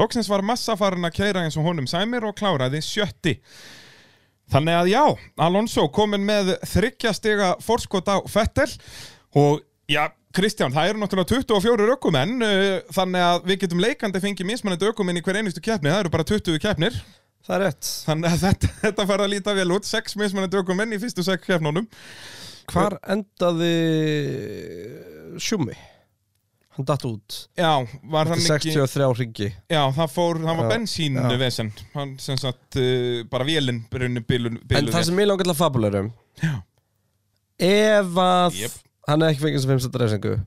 Loksins 0.00 0.32
var 0.32 0.42
massa 0.42 0.78
farin 0.80 1.04
að 1.04 1.18
keira 1.18 1.44
eins 1.44 1.60
og 1.60 1.68
honum 1.68 1.90
sæmir 1.90 2.24
og 2.24 2.38
kláraði 2.40 2.80
sjötti. 2.80 3.36
Þannig 4.52 4.76
að 4.76 4.90
já, 4.92 5.02
Alonso 5.40 5.86
komin 5.94 6.24
með 6.26 6.54
þryggja 6.68 7.14
stiga 7.16 7.54
fórskot 7.64 8.10
á 8.12 8.20
Fettel 8.28 8.68
og 9.40 9.62
já, 9.90 10.04
Kristján, 10.34 10.74
það 10.74 10.90
eru 10.90 11.00
náttúrulega 11.00 11.30
24 11.30 11.94
ökumenn 11.94 12.42
uh, 12.42 12.80
þannig 12.94 13.24
að 13.24 13.44
við 13.48 13.60
getum 13.64 13.82
leikandi 13.82 14.22
fengið 14.22 14.50
mismunandi 14.50 14.88
ökumenn 14.90 15.20
í 15.20 15.24
hver 15.24 15.38
einustu 15.40 15.62
keppni, 15.64 15.92
það 15.92 16.04
eru 16.04 16.12
bara 16.14 16.26
20 16.28 16.60
keppnir. 16.62 16.98
Það 17.44 17.56
er 17.56 17.62
rétt. 17.66 17.88
Þannig 18.08 18.30
að 18.30 18.44
þetta, 18.46 18.70
þetta 18.84 19.06
fara 19.10 19.26
að 19.26 19.34
líta 19.34 19.54
vel 19.56 19.68
út. 19.76 19.88
Sex 19.88 20.16
mismunandi 20.20 20.60
ökumenn 20.60 20.96
í 20.96 21.00
fyrstu 21.02 21.24
sex 21.26 21.44
keppnunum. 21.46 21.88
Hvar 22.72 22.96
endaði 23.12 23.74
Sjumi? 25.36 25.76
Hann 26.74 26.86
datt 26.88 27.04
út. 27.06 27.36
Já, 27.54 27.70
var 28.10 28.26
hann 28.32 28.40
ekki 28.40 28.72
63 28.74 29.10
ringi 29.20 29.46
Já, 29.70 29.80
það 29.94 30.08
fór, 30.10 30.40
það 30.42 30.58
var 30.58 30.70
bensínu 30.72 31.26
vesen. 31.38 31.70
Hann 31.94 32.16
sem 32.22 32.38
sagt, 32.40 32.78
uh, 32.80 33.20
bara 33.30 33.46
vélinn 33.46 33.84
brunni 33.92 34.24
bilun, 34.26 34.58
En 34.74 34.90
það 34.90 35.06
sem 35.10 35.20
ég 35.22 35.30
langar 35.30 35.46
til 35.46 35.54
að 35.54 35.60
fabulerum 35.60 36.10
Já. 36.42 36.54
Ef 37.62 38.18
að 38.18 38.58
Jep. 38.58 38.80
Hann 39.06 39.22
er 39.22 39.34
ekki 39.34 39.44
fengið 39.44 39.62
sem 39.62 39.76
5. 39.78 40.00
reysingu 40.02 40.38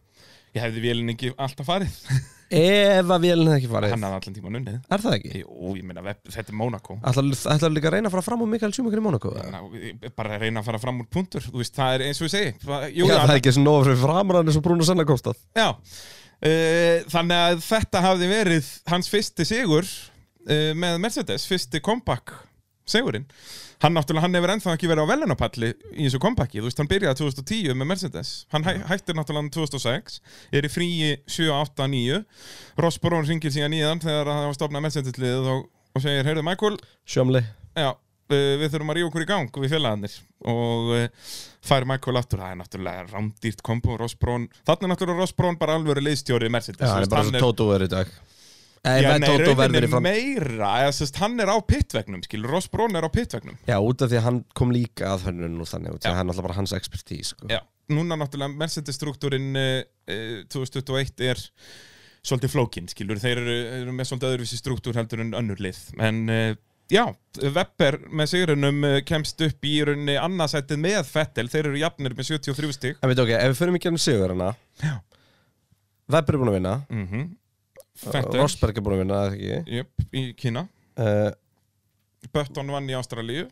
Ég 0.57 0.63
hefði 0.63 0.81
vélinn 0.81 1.13
ekki 1.13 1.29
alltaf 1.37 1.67
farið. 1.67 1.95
Ef 2.47 3.09
að 3.11 3.25
vélinn 3.25 3.49
hefði 3.51 3.57
ekki 3.59 3.69
farið. 3.71 3.91
Hann 3.91 4.05
hafði 4.07 4.17
allan 4.17 4.35
tíman 4.37 4.57
unnið. 4.61 4.75
Er 4.95 5.01
það 5.03 5.15
ekki? 5.17 5.31
Jú, 5.41 5.71
ég 5.75 5.83
meina, 5.87 6.13
þetta 6.23 6.53
er 6.53 6.55
Monaco 6.55 6.95
Ætlar 7.03 7.73
líka 7.75 7.89
að 7.89 7.95
reyna 7.97 8.07
að 8.07 8.15
fara 8.15 8.23
fram 8.23 8.43
á 8.43 8.47
Mikael 8.53 8.71
Schumacher 8.75 9.01
í 9.01 9.03
ég- 9.83 10.13
bara 10.15 10.39
reyna 10.39 10.63
að 10.63 10.69
fara 10.69 10.79
fram 10.79 11.01
úr 11.03 11.09
punktur. 11.11 11.43
Þú 11.43 11.59
veist, 11.59 11.75
það 11.75 11.97
er 11.97 12.05
eins 12.07 12.21
og 12.23 12.29
ég 12.29 12.33
segi. 12.37 12.53
Jú, 12.95 13.09
Já, 13.11 13.17
það 13.19 13.33
er 13.35 13.41
ekki 13.41 13.53
nóg 13.67 13.81
fyrir 13.89 13.99
framræðinu 14.05 14.55
sem 14.55 14.63
Bruno 14.63 14.87
Uh, 16.38 17.06
þannig 17.10 17.39
að 17.47 17.63
þetta 17.65 18.04
hafði 18.04 18.28
verið 18.30 18.67
hans 18.91 19.10
fyrsti 19.10 19.47
sigur 19.47 19.88
uh, 19.88 20.73
með 20.78 21.00
Mercedes, 21.02 21.47
fyrsti 21.50 21.82
comeback 21.82 22.36
sigurinn. 22.88 23.26
Hann 23.84 23.93
náttúrulega, 23.93 24.23
hann 24.26 24.38
hefur 24.38 24.52
ennþá 24.54 24.73
ekki 24.73 24.89
verið 24.89 25.06
á 25.06 25.12
velunapalli 25.12 25.69
í 25.93 26.08
þessu 26.08 26.21
comebacki, 26.21 26.62
þú 26.62 26.69
veist, 26.69 26.80
hann 26.82 26.89
byrjaði 26.89 27.19
2010 27.19 27.78
með 27.78 27.89
Mercedes, 27.91 28.32
hann 28.54 28.65
hæ, 28.65 28.71
hættir 28.89 29.17
náttúrulega 29.17 29.52
2006, 29.54 30.17
er 30.50 30.65
í 30.65 30.71
fríi 30.71 31.12
7, 31.30 31.52
8, 31.54 31.86
9, 31.93 32.23
Ross 32.82 32.97
Brown 33.04 33.28
ringir 33.28 33.54
síðan 33.54 33.76
nýðan 33.76 34.02
þegar 34.02 34.32
hann 34.34 34.50
var 34.50 34.58
stofnað 34.58 34.86
Mercedes-liðið 34.88 35.52
og, 35.54 35.67
og 35.93 36.06
segir, 36.06 36.26
heyrðu 36.26 36.45
Michael, 36.47 36.80
Sjömli 37.06 37.43
Já, 37.78 37.91
uh, 37.93 38.54
við 38.63 38.71
þurfum 38.71 38.93
að 38.93 39.00
ríða 39.00 39.12
okkur 39.12 39.28
í 39.28 39.30
gang 39.30 39.62
við 39.62 39.76
félagarnir 39.76 40.17
og 40.54 40.91
fær 41.67 41.86
Michael 41.89 42.21
aftur, 42.21 42.41
það 42.43 42.53
er 42.53 42.62
náttúrulega 42.62 43.03
rámdýrt 43.12 43.62
kombo, 43.65 43.97
Ross 43.99 44.17
Brown, 44.19 44.47
þannig 44.67 44.88
er 44.88 44.93
náttúrulega 44.93 45.23
Ross 45.23 45.36
Brown 45.38 45.60
bara 45.60 45.75
alvöru 45.77 46.03
liðstjóri 46.06 46.49
Mercedes 46.53 46.84
Já, 46.84 46.93
hann 46.95 47.06
er 47.06 47.12
bara 47.12 47.43
Tóto 47.43 47.69
er 47.75 47.88
í 47.88 47.91
dag 47.91 48.15
Nei, 48.88 49.01
Já, 49.03 49.17
nei, 49.19 49.32
í 49.36 49.89
fram 49.89 50.06
meira, 50.06 50.69
eða, 50.86 50.91
sest, 50.95 51.17
hann 51.19 51.36
er 51.43 51.49
á 51.51 51.58
pittvegnum, 51.60 52.21
skilur, 52.23 52.53
Ross 52.53 52.69
Brown 52.71 52.95
er 52.95 53.03
á 53.03 53.12
pittvegnum 53.12 53.58
Já, 53.67 53.75
út 53.84 54.03
af 54.06 54.12
því 54.12 54.19
að 54.19 54.27
hann 54.30 54.39
kom 54.56 54.71
líka 54.71 55.10
að 55.12 55.25
hönnun 55.27 55.58
og 55.63 55.67
þannig, 55.67 55.97
út 55.97 55.99
af 55.99 56.06
því 56.06 56.08
Já. 56.08 56.13
að 56.13 56.19
hann 56.21 56.30
er 56.30 56.36
alltaf 56.36 56.47
bara 56.47 56.58
hans 56.60 56.75
expertís 56.77 57.34
sko. 57.34 57.49
Já, 57.51 57.60
núna 57.91 58.19
náttúrulega 58.21 58.56
Mercedes-struktúrin 58.62 59.60
uh, 59.60 59.82
2021 60.53 61.25
er 61.27 61.43
svolítið 62.27 62.53
flókin, 62.53 62.88
skilur, 62.91 63.19
þeir 63.23 63.41
eru, 63.41 63.58
eru 63.82 63.97
með 63.97 64.12
svolítið 64.12 64.36
öðruvísi 64.36 64.62
struktúr 64.62 64.99
heldur 64.99 65.25
en 65.25 65.36
önnur 65.41 65.60
lið 65.63 65.82
en 66.08 66.23
uh, 66.32 66.47
já, 66.93 67.04
Webber 67.56 67.97
með 68.10 68.30
sigurinnum 68.32 68.84
uh, 68.88 69.00
kemst 69.08 69.41
upp 69.45 69.67
í 69.67 69.73
rauninni 69.88 70.15
annarsættið 70.21 70.80
með 70.86 71.02
Fettel, 71.10 71.47
þeir 71.52 71.69
eru 71.71 71.82
jafnir 71.82 72.15
með 72.17 72.30
73 72.32 72.71
stig. 72.78 73.02
En 73.02 73.12
veit 73.12 73.21
ok, 73.23 73.34
ef 73.38 73.52
við 73.54 73.60
förum 73.62 73.78
ekki 73.80 73.91
að 73.91 74.00
sigur 74.04 74.34
hana 74.36 74.54
Já. 74.84 74.95
Weber 76.08 76.38
er 76.38 76.41
búin 76.43 76.54
að 76.54 76.58
vinna. 76.62 76.78
Mm 76.93 77.28
Fettel, 77.97 78.38
Rosberg 78.38 78.78
er 78.78 78.84
búin 78.86 78.93
að 78.93 79.00
vinna, 79.02 79.19
eða 79.26 79.34
ekki? 79.34 79.78
Jöp, 79.80 80.04
í 80.13 80.23
Kína. 80.38 80.62
Uh, 81.02 81.32
Button 82.34 82.69
vann 82.69 82.89
í 82.89 82.93
Ástralíu. 82.97 83.47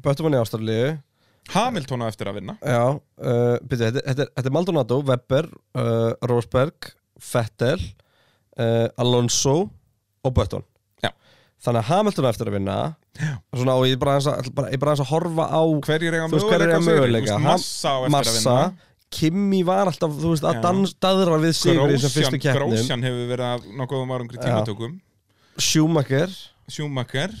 Böttum 0.00 0.28
hann 0.28 0.36
í 0.38 0.40
Ástralíu. 0.40 0.92
Hamilton 1.50 2.04
á 2.04 2.06
eftir 2.06 2.28
að 2.30 2.36
vinna. 2.38 2.54
Já, 2.62 2.84
uh, 2.94 3.56
byrju, 3.66 3.88
þetta, 3.90 4.02
er- 4.06 4.30
þetta 4.36 4.46
er 4.46 4.54
Maldonado, 4.54 5.00
Weber, 5.02 5.48
uh, 5.74 6.12
Rosberg, 6.30 6.92
Vettel, 7.32 7.82
uh, 8.60 8.86
Alonso 9.02 9.56
og 10.22 10.34
Button. 10.36 10.62
Já. 10.62 10.69
Þannig 11.60 11.82
að 11.82 11.88
Hamilton 11.90 12.24
er 12.26 12.30
eftir 12.32 12.48
að 12.48 12.54
vinna. 12.56 12.76
Svona, 13.52 13.74
og 13.76 13.82
ég 13.84 13.96
er 13.96 14.00
bara 14.00 14.14
aðeins 14.16 15.02
að, 15.02 15.08
horfa 15.10 15.48
á 15.52 15.62
Hverjir 15.84 16.14
eiga 16.16 16.28
möguleika 16.32 16.78
möguleika? 16.86 17.36
Massa 17.44 17.92
á 17.92 17.98
eftir 18.00 18.14
Massa, 18.14 18.30
að 18.32 18.38
vinna. 18.38 18.86
Kimmy 19.10 19.60
var 19.66 19.90
alltaf, 19.90 20.14
þú 20.22 20.32
veist, 20.32 20.46
að 20.46 20.56
Já. 20.56 20.62
dans, 20.64 20.94
daðra 21.02 21.40
við 21.42 21.54
sigur 21.58 21.90
í 21.90 21.98
þessum 21.98 22.14
fyrstu 22.14 22.40
keppnum. 22.40 22.72
Grósjan 22.72 23.04
hefur 23.04 23.28
verið 23.32 23.46
að 23.48 23.66
nokkuðum 23.80 24.14
árangri 24.14 24.38
Já. 24.38 24.44
tímatökum. 24.46 24.94
Schumacher. 25.60 26.36
Schumacher. 26.70 27.34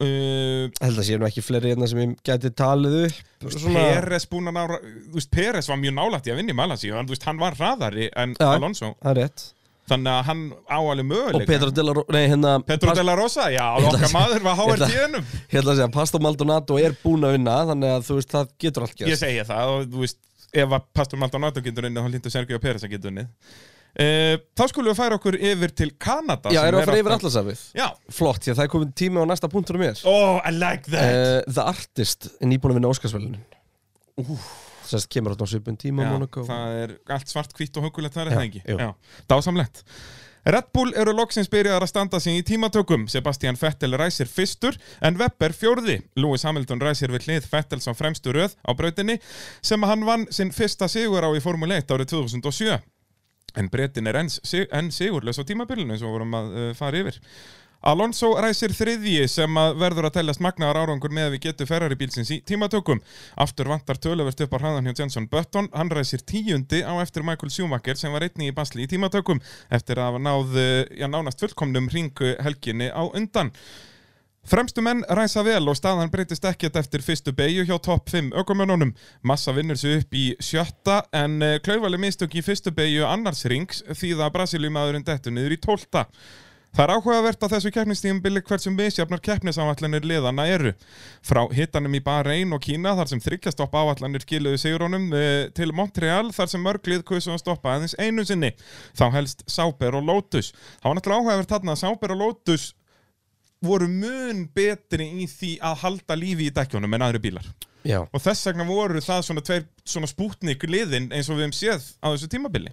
Uh, 0.00 0.72
held 0.80 0.96
að 0.96 1.04
sé 1.04 1.20
nú 1.20 1.26
ekki 1.28 1.44
fleiri 1.44 1.74
hérna 1.74 1.86
sem 1.90 2.00
ég 2.00 2.16
gæti 2.24 2.50
talið 2.56 2.98
upp. 3.04 3.22
Svona, 3.52 3.82
Peres 3.92 4.24
búin 4.32 4.48
að 4.48 4.56
nára 4.56 4.78
þú 4.80 5.18
veist, 5.18 5.30
Peres 5.36 5.68
var 5.68 5.78
mjög 5.82 5.98
nálægt 5.98 6.30
í 6.30 6.32
að 6.32 6.40
vinna 6.40 6.54
í 6.54 6.58
Malasíu. 6.64 6.94
En 6.96 7.06
þú 7.06 7.14
veist, 7.14 7.26
hann 7.28 7.42
var 7.44 7.58
hraðari 7.60 8.08
en 8.16 8.32
Já. 8.40 8.46
Alonso. 8.56 8.94
það 9.04 9.12
er 9.12 9.20
rétt 9.20 9.44
þannig 9.90 10.12
að 10.14 10.24
hann 10.30 10.42
áalið 10.70 11.02
og 11.04 11.08
möguleika. 11.10 11.48
Pedro 11.50 11.70
de 11.76 11.84
la 11.86 11.94
Ro- 11.98 12.04
nei 12.14 12.22
hérna 12.30 12.52
Pedro 12.66 12.90
Pas- 12.92 12.98
de 13.00 13.04
la 13.08 13.14
Rosa, 13.18 13.48
já, 13.52 13.64
Ég 13.80 13.88
okkar 13.90 14.06
að- 14.08 14.14
maður 14.16 14.44
var 14.46 14.56
ég 14.60 14.74
ætla- 14.76 14.88
HRT-num 14.90 15.24
ég 15.50 15.58
ætla 15.60 15.72
að 15.74 15.80
segja 15.80 15.92
Pastor 15.98 16.20
Maldonado 16.24 16.78
er 16.78 16.96
búinn 17.02 17.26
að 17.28 17.34
vinna 17.36 17.56
þannig 17.72 17.96
að 17.96 18.06
þú 18.08 18.20
veist 18.20 18.34
það 18.36 18.54
getur 18.64 18.86
allt 18.86 18.94
ég 19.02 19.10
gerst 19.10 19.26
segja 19.26 19.44
það 19.50 19.74
og 19.74 19.90
þú 19.90 20.04
veist, 20.06 20.20
ef 20.52 20.68
að 20.78 20.86
Pastor 20.94 21.18
Maldonado 21.22 21.60
getur 21.66 21.90
unnið 21.90 22.00
þá 22.06 22.10
hlýttu 22.14 22.30
Sergio 22.34 22.58
Peres 22.62 22.82
að 22.86 22.94
getur 22.96 23.10
unnið. 23.12 23.28
Uh, 23.90 24.36
þá 24.54 24.62
skulum 24.70 24.92
við 24.92 24.98
færa 25.00 25.16
okkur 25.18 25.34
yfir 25.34 25.72
til 25.74 25.90
Kanada 25.98 26.52
já, 26.54 26.60
erum 26.62 26.78
við 26.78 26.84
að 26.84 26.90
fara 26.92 27.00
yfir 27.02 27.14
allasafið 27.16 27.62
Já, 27.74 27.88
flott, 28.14 28.44
að 28.46 28.54
það 28.54 28.62
er 28.62 28.70
komin 28.70 28.92
tími 28.94 29.18
á 29.18 29.26
næsta 29.26 29.50
punktur 29.50 29.74
um 29.74 29.82
mér 29.82 29.98
oh, 30.06 30.38
I 30.46 30.52
like 30.54 30.86
that. 30.94 31.10
Uh, 31.10 31.42
Sérst 34.90 35.10
kemur 35.12 35.36
átt 35.36 35.44
á 35.44 35.48
svipun 35.50 35.78
tíma 35.80 36.06
Já, 36.06 36.10
Monaco 36.14 36.42
það 36.48 36.80
er 36.80 36.96
allt 37.16 37.30
svart, 37.30 37.54
hvitt 37.56 37.78
og 37.78 37.86
hugulegt 37.88 38.16
það 38.16 38.26
er 38.26 38.34
það 38.34 38.48
ekki? 38.48 38.64
jú. 38.66 38.80
Já, 38.80 38.90
dásamlegt. 39.30 39.84
Red 40.50 40.70
Bull 40.72 40.94
eru 40.96 41.12
loksins 41.12 41.50
byrjaðar 41.52 41.84
að 41.84 41.90
standa 41.92 42.20
sig 42.24 42.38
í 42.40 42.44
tímatökum. 42.48 43.02
Sebastian 43.12 43.58
Vettel 43.60 43.92
ræsir 44.00 44.28
fyrstur 44.30 44.78
en 45.04 45.18
Webber 45.20 45.52
fjórði. 45.52 45.98
Lewis 46.16 46.46
Hamilton 46.48 46.80
ræsir 46.80 47.12
við 47.12 47.28
hlið 47.28 47.50
Vettel 47.52 47.82
sem 47.84 47.96
fremstu 47.98 48.32
röð 48.32 48.56
á 48.64 48.72
brautinni 48.72 49.18
sem 49.60 49.84
hann 49.84 50.06
vann 50.08 50.24
sinn 50.32 50.54
fyrsta 50.56 50.88
sigur 50.88 51.28
á 51.28 51.30
í 51.36 51.44
Formule 51.44 51.76
1 51.82 51.92
árið 51.92 52.14
2007 52.16 52.80
En 53.58 53.70
Bretin 53.70 54.06
er 54.06 54.18
enn, 54.20 54.30
sig, 54.30 54.68
enn 54.70 54.92
sigurlaus 54.94 55.40
á 55.40 55.44
tímabilinu 55.46 55.94
eins 55.94 56.04
og 56.04 56.10
við 56.10 56.16
vorum 56.18 56.36
að 56.38 56.52
uh, 56.54 56.68
fara 56.78 57.00
yfir. 57.02 57.18
Alonso 57.80 58.34
ræsir 58.36 58.74
þriðji 58.76 59.24
sem 59.32 59.54
að 59.56 59.78
verður 59.80 60.10
að 60.10 60.18
teljast 60.18 60.42
magnaðar 60.44 60.82
árangur 60.82 61.12
með 61.16 61.30
að 61.30 61.34
við 61.34 61.44
getum 61.46 61.68
Ferrari 61.70 61.96
bílsins 61.96 62.32
í 62.34 62.40
tímatökum. 62.44 63.00
Aftur 63.40 63.70
vantar 63.72 63.96
töluvert 63.96 64.42
upp 64.44 64.52
á 64.52 64.60
hraðan 64.60 64.90
hjá 64.90 64.98
Jenson 65.00 65.28
Button. 65.32 65.70
Hann 65.72 65.92
ræsir 65.92 66.20
tíundi 66.20 66.82
á 66.84 66.92
eftir 67.00 67.24
Michael 67.24 67.52
Schumacher 67.54 67.96
sem 67.96 68.12
var 68.12 68.26
einni 68.26 68.50
í 68.50 68.56
basli 68.56 68.84
í 68.84 68.90
tímatökum 68.90 69.40
eftir 69.72 70.00
að 70.02 70.18
náð, 70.20 70.58
já, 70.92 71.06
nánast 71.08 71.40
fullkomnum 71.40 71.88
ringu 71.88 72.34
helginni 72.44 72.90
á 72.92 73.00
undan. 73.08 73.54
Fremstu 74.50 74.84
menn 74.84 75.00
ræsa 75.08 75.40
vel 75.44 75.64
og 75.68 75.76
staðan 75.76 76.12
breytist 76.12 76.44
ekkert 76.48 76.76
eftir 76.80 77.04
fyrstu 77.04 77.32
beigju 77.36 77.64
hjá 77.68 77.74
topp 77.80 78.12
5 78.12 78.30
ökumönunum. 78.40 78.92
Massa 79.24 79.52
vinnur 79.56 79.80
sig 79.80 80.00
upp 80.00 80.16
í 80.16 80.26
sjötta 80.36 81.02
en 81.16 81.40
uh, 81.44 81.56
klaufali 81.64 82.00
mistök 82.00 82.36
í 82.36 82.44
fyrstu 82.44 82.72
beigju 82.76 83.08
annars 83.08 83.44
rings 83.48 83.84
því 83.88 84.14
það 84.20 84.32
Brasilíumadurinn 84.36 85.08
dettur 85.08 85.36
niður 85.36 85.56
í 85.56 85.60
tólta. 85.64 86.06
Það 86.70 86.84
er 86.84 86.92
áhugavert 86.94 87.42
að 87.42 87.52
þessu 87.56 87.70
keppnistíðumbili 87.74 88.40
hversum 88.46 88.76
misjafnar 88.78 89.20
keppnisáallanir 89.26 90.04
liðana 90.06 90.44
eru. 90.46 90.70
Frá 91.26 91.40
hittanum 91.50 91.96
í 91.98 92.02
Bahrein 92.04 92.54
og 92.54 92.62
Kína 92.62 92.92
þar 92.98 93.10
sem 93.10 93.22
þryggjastopp 93.24 93.74
áallanir 93.74 94.22
skiluðu 94.22 94.60
sigurónum 94.62 95.08
eh, 95.18 95.48
til 95.56 95.72
Montreal 95.74 96.30
þar 96.36 96.52
sem 96.52 96.62
mörglið 96.62 97.02
kusu 97.08 97.32
að 97.34 97.40
stoppa 97.42 97.74
aðeins 97.74 97.96
einu 97.98 98.22
sinni. 98.26 98.52
Þá 98.94 99.08
helst 99.16 99.42
Sauber 99.50 99.98
og 99.98 100.06
Lotus. 100.06 100.52
Það 100.78 100.86
var 100.86 101.00
náttúrulega 101.00 101.24
áhugavert 101.24 101.56
þarna 101.56 101.74
að 101.74 101.82
Sauber 101.82 102.14
og 102.14 102.22
Lotus 102.22 102.68
voru 103.66 103.90
mun 103.90 104.46
betri 104.54 105.10
í 105.24 105.26
því 105.28 105.56
að 105.66 105.82
halda 105.82 106.16
lífi 106.22 106.48
í 106.48 106.54
dekkjónum 106.54 106.94
en 106.96 107.08
aðri 107.08 107.24
bílar. 107.26 107.50
Já, 107.86 108.00
Og 108.04 108.20
þess 108.20 108.48
vegna 108.50 108.66
voru 108.68 109.00
það 109.04 109.22
svona 109.24 109.44
tveir 109.44 109.62
svona 109.88 110.08
spútnik 110.10 110.66
liðin 110.68 111.08
eins 111.16 111.30
og 111.30 111.38
við 111.38 111.46
hefum 111.46 111.56
séð 111.56 111.86
á 112.04 112.12
þessu 112.12 112.28
tímabili. 112.32 112.72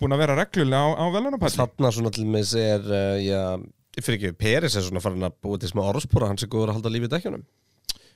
Búin 0.00 0.16
að 0.16 0.22
vera 0.24 0.38
reglulega 0.40 0.82
á, 0.82 0.88
á 0.98 1.04
velunapalli. 1.14 1.58
Þarna 1.60 1.92
svona 1.94 2.12
til 2.14 2.26
með 2.26 2.54
er 2.58 2.88
uh, 2.88 3.18
já, 3.22 3.42
ég 3.98 4.06
fyrir 4.06 4.18
ekki, 4.18 4.38
Peris 4.40 4.78
er 4.78 4.86
svona 4.86 5.02
farin 5.04 5.28
að 5.28 5.36
búa 5.44 5.60
til 5.62 5.70
smá 5.70 5.84
orðspóra, 5.84 6.30
hann 6.32 6.40
sem 6.40 6.50
góður 6.50 6.72
að 6.72 6.80
halda 6.80 6.94
lífið 6.94 7.10
í 7.10 7.14
dekkjunum 7.14 7.46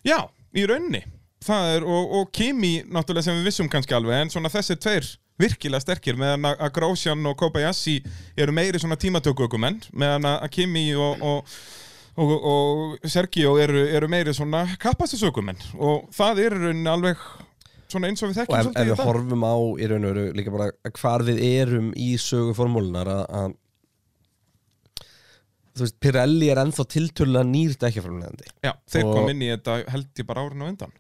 Já, 0.07 0.19
í 0.55 0.67
raunni. 0.67 1.05
Er, 1.47 1.85
og, 1.87 2.12
og 2.19 2.31
Kimi, 2.35 2.81
náttúrulega 2.91 3.29
sem 3.29 3.39
við 3.39 3.47
vissum 3.51 3.71
kannski 3.71 3.95
alveg, 3.95 4.25
en 4.25 4.33
svona 4.33 4.51
þessir 4.51 4.79
tveir 4.83 5.09
virkilega 5.41 5.83
sterkir, 5.85 6.17
meðan 6.19 6.49
að 6.55 6.71
Grosjean 6.75 7.29
og 7.29 7.37
Kobayashi 7.39 7.99
eru 8.41 8.55
meiri 8.57 8.81
svona 8.81 8.97
tímatökugumenn, 9.01 9.83
meðan 9.93 10.31
að 10.31 10.49
Kimi 10.57 10.89
og, 10.97 11.23
og, 11.23 11.59
og, 12.16 12.31
og 12.52 13.11
Sergio 13.12 13.57
eru, 13.61 13.83
eru 13.98 14.09
meiri 14.09 14.33
svona 14.37 14.64
kappastisökumenn 14.83 15.59
og 15.76 16.09
það 16.16 16.40
er 16.46 16.57
alveg 16.92 17.20
svona 17.87 18.09
eins 18.11 18.22
og 18.24 18.33
við 18.33 18.40
Og 18.40 18.40
þekkjum 18.40 18.57
ef, 18.57 18.66
ef 18.66 18.72
svolítið 18.72 18.90
við 18.90 19.05
horfum 19.11 19.44
á 19.46 19.55
í 19.85 19.88
raun 19.92 20.07
og 20.09 20.14
veru 20.16 20.26
líka 20.40 20.55
bara 20.55 20.70
hvar 21.00 21.24
við 21.29 21.42
erum 21.46 21.92
í 21.94 22.11
sögu 22.20 22.55
formúlunar 22.59 23.11
að, 23.12 23.24
að 23.40 23.55
þú 25.76 25.85
veist, 25.85 25.98
Pirelli 26.00 26.48
er 26.52 26.61
ennþá 26.62 26.87
tiltölulega 26.94 27.48
nýr 27.50 27.74
dekkjaframlegandi 27.85 28.48
Já, 28.64 28.72
þeir 28.88 29.05
og- 29.05 29.16
kom 29.18 29.31
inn 29.35 29.44
í 29.44 29.50
þetta 29.52 29.76
held 29.92 30.22
ég 30.22 30.29
bara 30.31 30.46
árinu 30.46 30.70
undan. 30.70 30.94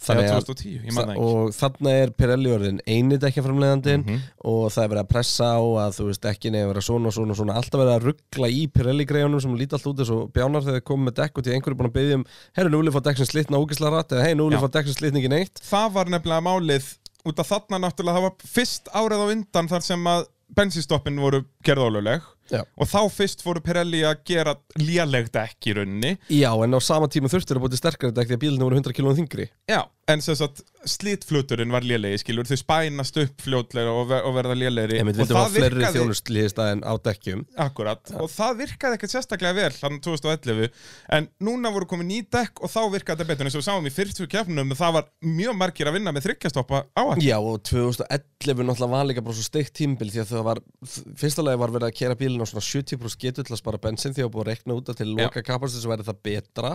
Þannig 0.00 0.30
að- 0.30 0.44
2010, 0.48 0.84
ég 0.86 0.94
man 0.96 1.06
það 1.06 1.14
ekki. 1.14 1.24
og 1.28 1.50
þarna 1.52 1.90
er 2.02 2.10
Pirelli 2.16 2.50
orðin 2.54 2.78
eini 2.88 3.18
dekkjaframlegandin 3.20 4.04
Mhm. 4.06 4.20
og 4.44 4.70
það 4.72 4.84
er 4.84 4.88
verið 4.94 5.02
að 5.04 5.08
pressa 5.12 5.44
á 5.52 5.60
að 5.60 5.90
þú 5.98 6.04
veist 6.08 6.20
dekkin 6.24 6.54
er 6.56 6.64
að 6.64 6.70
vera 6.72 6.80
svona 6.86 7.06
og 7.06 7.12
svona 7.12 7.34
svona 7.36 7.54
alltaf 7.60 7.80
verið 7.80 7.94
að 8.00 8.06
ruggla 8.08 8.48
í 8.48 8.62
Pirelli 8.72 9.04
greiðunum 9.06 9.40
sem 9.42 9.56
líti 9.56 9.72
alltaf 9.76 9.92
út 9.92 9.98
eins 10.00 10.10
og 10.10 10.32
bjánar 10.32 10.62
þegar 10.64 10.80
þeir 10.80 10.88
komið 10.88 11.04
með 11.10 11.14
dekk 11.20 11.36
og 11.38 11.44
því 11.44 11.52
einhverju 11.54 11.74
er 11.76 11.80
búin 11.80 11.90
að 11.90 11.96
byggja 12.00 12.14
um 12.14 12.24
herru 12.56 12.68
nú 12.70 12.78
vil 12.80 12.88
ég 12.90 12.96
fá 12.96 13.02
dekk 13.10 13.16
sem 13.20 13.26
slitna 13.26 13.60
ógislega 13.60 13.92
rætt 13.98 14.08
eða 14.16 14.24
hei 14.24 14.34
nú 14.34 14.48
vil 14.48 14.56
ég 14.56 14.60
Já. 14.60 14.64
fá 14.66 14.72
dekk 14.72 14.86
sem 14.88 14.94
slitna 15.00 15.18
ekki 15.20 15.28
neitt 15.36 15.54
það 15.60 15.92
var 15.92 16.04
nefnilega 16.06 16.42
málið 16.48 16.84
út 17.26 17.38
af 17.38 17.48
þarna 17.52 17.76
náttúrulega 17.84 18.16
það 18.16 18.22
var 18.24 18.36
fyrst 18.48 18.84
árið 18.96 19.20
á 19.20 19.26
undan 19.36 19.68
þar 19.68 19.82
sem 19.82 20.04
að 20.04 20.24
bensinstoppin 20.56 21.20
voru 21.20 21.44
gerð 21.62 21.84
áluleg 21.86 22.22
Já. 22.50 22.64
og 22.64 22.90
þá 22.90 23.00
fyrst 23.14 23.44
fóru 23.44 23.62
Pirelli 23.64 24.02
að 24.06 24.24
gera 24.30 24.56
léleg 24.80 25.30
dekk 25.34 25.70
í 25.70 25.76
rauninni. 25.78 26.16
Já, 26.32 26.50
en 26.64 26.76
á 26.76 26.80
sama 26.82 27.08
tíma 27.10 27.30
þurftur 27.32 27.60
að 27.60 27.66
búið 27.66 27.78
dekk 27.86 28.08
því 28.10 28.36
að 28.36 28.42
bílinu 28.42 28.66
voru 28.66 28.80
100 28.80 28.96
km 28.96 29.14
þingri 29.20 29.46
Já, 29.70 29.84
en 30.10 30.22
sem 30.24 30.36
sagt 30.38 30.62
slítfluturinn 30.88 31.72
var 31.72 31.84
lélegi 31.86 32.20
skilur. 32.22 32.48
Þau 32.48 32.58
spænast 32.58 33.18
upp 33.20 33.44
fljótlega 33.44 33.92
og, 33.92 34.06
ver 34.10 34.26
og 34.26 34.34
verða 34.36 34.56
lélegri. 34.58 34.98
Ég 34.98 35.06
myndi 35.06 35.20
og 35.20 35.28
vildi 35.28 35.36
fá 35.36 35.54
fleiri 35.54 35.90
þjónustlýðist 35.94 36.60
en 36.64 36.82
á 36.82 36.92
dekkjum. 37.04 37.44
Akkurat, 37.60 38.12
og 38.16 38.30
það 38.32 38.62
virkaði 38.64 38.98
ekkert 38.98 39.14
sérstaklega 39.14 39.56
vel 39.58 39.76
hann 39.80 40.00
2011, 40.02 40.70
en 41.16 41.28
núna 41.44 41.72
voru 41.74 41.88
komið 41.90 42.08
ný 42.10 42.20
dekk 42.32 42.62
og 42.64 42.72
þá 42.72 42.80
virkaði 42.96 43.20
þetta 43.20 43.28
betur. 43.30 43.50
Eins 43.50 43.58
og 43.58 43.62
við 43.62 43.68
sáum 43.68 43.88
í 43.90 43.94
fyrstu 43.94 44.28
keppnum, 44.30 44.74
það 44.78 44.96
var 44.98 45.10
mjög 45.26 45.58
margir 45.60 45.90
að 45.90 45.98
vinna 45.98 46.14
með 46.16 46.26
þryggjastoppa 46.30 46.82
áhætt 52.40 52.54
Já, 52.54 52.60
og 52.60 52.68
2011 52.70 52.90
náttúrulega 52.90 52.98
var 53.00 53.08
líka 53.10 53.10
bara 53.10 53.10
svo 53.10 53.10
steikt 53.10 53.10
tímbil 53.10 53.18
því 53.20 53.20
að 53.20 53.20
það 53.20 53.20
var, 53.20 53.20
fyrsta 53.20 53.20
lagi 53.20 53.20
var 53.20 53.20
verið 53.20 53.20
að 53.20 53.20
kera 53.20 53.20
bílinn 53.20 53.20
á 53.20 53.20
svona 53.20 53.20
70% 53.20 53.20
getu 53.20 53.44
til 53.44 53.54
að 53.54 53.60
spara 53.60 53.80
bensin 53.80 54.14
því 54.14 54.24
að 54.24 54.32
búið 54.32 54.40
að 54.40 54.50
rekna 54.50 54.76
út 54.76 54.90
að 54.90 55.00
til 55.00 55.08
loka 55.14 55.42
kapastis 55.42 55.82
sem 55.82 55.90
væri 55.90 56.06
það 56.06 56.20
betra 56.24 56.72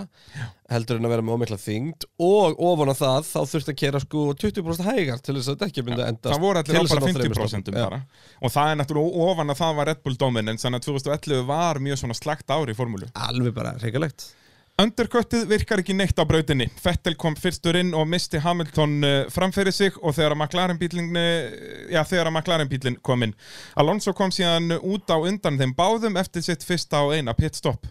heldur 0.69 0.99
en 0.99 1.05
að 1.05 1.13
vera 1.15 1.25
með 1.25 1.35
ómikla 1.35 1.59
þyngd. 1.61 2.07
Og 2.25 2.61
ofan 2.69 2.91
á 2.91 2.95
það 2.95 3.29
þá 3.29 3.41
þurfti 3.51 3.73
að 3.73 3.81
kera 3.81 4.03
sko 4.03 4.25
20% 4.45 4.89
hægar 4.89 5.19
til 5.19 5.35
þess 5.35 5.49
að 5.49 5.55
þetta 5.55 5.69
ekki 5.69 5.85
myndi 5.85 6.05
enda 6.05 6.31
það 6.31 6.45
voru 6.45 6.61
allir 6.61 6.79
á 6.79 6.91
bara 6.91 7.11
50% 7.11 7.75
bara. 7.75 8.01
Og 8.41 8.55
það 8.55 8.71
er 8.71 8.79
náttúrulega 8.81 9.27
ofan 9.29 9.53
að 9.53 9.61
það 9.61 9.77
var 9.79 9.91
Red 9.91 10.01
Bull 10.05 10.17
dominance 10.25 10.65
þannig 10.65 10.81
að 10.81 10.89
2011 10.91 11.45
var 11.49 11.83
mjög 11.83 12.01
svona 12.01 12.17
slagt 12.17 12.55
ári 12.55 12.75
í 12.75 12.77
formúlu. 12.77 13.11
Alveg 13.15 13.55
bara 13.55 13.75
reikalegt 13.81 14.31
Underköttið 14.75 15.45
virkar 15.47 15.79
ekki 15.79 15.93
neitt 15.95 16.17
á 16.19 16.27
brautinni 16.27 16.65
Fettel 16.83 17.15
kom 17.15 17.37
fyrstur 17.39 17.77
inn 17.79 17.93
og 17.95 18.09
misti 18.11 18.41
Hamilton 18.43 18.95
uh, 19.07 19.13
framfyrir 19.31 19.71
sig 19.71 19.95
og 20.01 20.17
þegar 20.17 20.35
að 20.35 20.41
McLaren 20.41 20.81
bílinn 20.81 22.67
bílinn 22.73 22.99
kom 22.99 23.23
inn 23.23 23.35
Alonso 23.79 24.11
kom 24.13 24.33
síðan 24.35 24.75
út 24.81 25.07
á 25.07 25.15
undan 25.15 25.61
þeim 25.61 25.71
báðum 25.77 26.19
eftir 26.19 26.43
sitt 26.43 26.67
fyrsta 26.67 27.05
og 27.07 27.15
eina 27.15 27.31
pitstop 27.37 27.87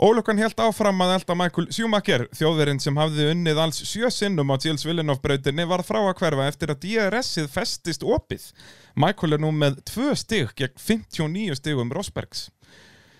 Ólökan 0.00 0.38
held 0.40 0.60
áfram 0.64 1.02
að 1.04 1.10
elda 1.18 1.34
Michael 1.36 1.66
Schumacher, 1.76 2.22
þjóðverinn 2.32 2.78
sem 2.80 2.96
hafði 2.96 3.26
unnið 3.34 3.58
alls 3.60 3.80
sjö 3.84 4.08
sinnum 4.08 4.48
á 4.48 4.56
Gilles 4.56 4.86
Villeneuve 4.88 5.20
brautinni 5.20 5.66
var 5.68 5.84
frá 5.84 5.98
að 6.00 6.14
hverfa 6.22 6.46
eftir 6.48 6.72
að 6.72 6.86
DRS-ið 6.86 7.50
festist 7.52 8.06
opið. 8.08 8.46
Michael 8.96 9.36
er 9.36 9.42
nú 9.44 9.50
með 9.52 9.82
tvö 9.90 10.14
stig 10.16 10.54
gegn 10.56 10.80
59 10.80 11.58
stigum 11.60 11.92
Rosbergs. 11.92 12.46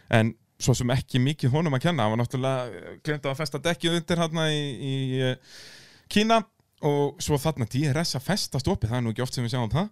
En 0.08 0.32
svo 0.60 0.74
sem 0.76 0.92
ekki 0.94 1.20
mikið 1.22 1.54
honum 1.54 1.76
að 1.76 1.86
kenna, 1.86 2.04
hann 2.04 2.14
var 2.14 2.22
náttúrulega 2.22 2.96
glemt 3.06 3.28
að 3.28 3.38
festa 3.38 3.60
dekkið 3.64 4.00
undir 4.00 4.20
hérna 4.24 4.48
í, 4.52 4.60
í 4.60 5.22
eh, 5.24 5.62
Kína 6.10 6.42
og 6.86 7.20
svo 7.22 7.38
þarna 7.40 7.68
DRS 7.70 8.16
að 8.18 8.26
festast 8.26 8.68
opið, 8.68 8.90
það 8.90 8.98
er 8.98 9.04
nú 9.06 9.14
ekki 9.14 9.24
oft 9.24 9.36
sem 9.36 9.46
við 9.46 9.54
sjáum 9.54 9.72
það. 9.72 9.90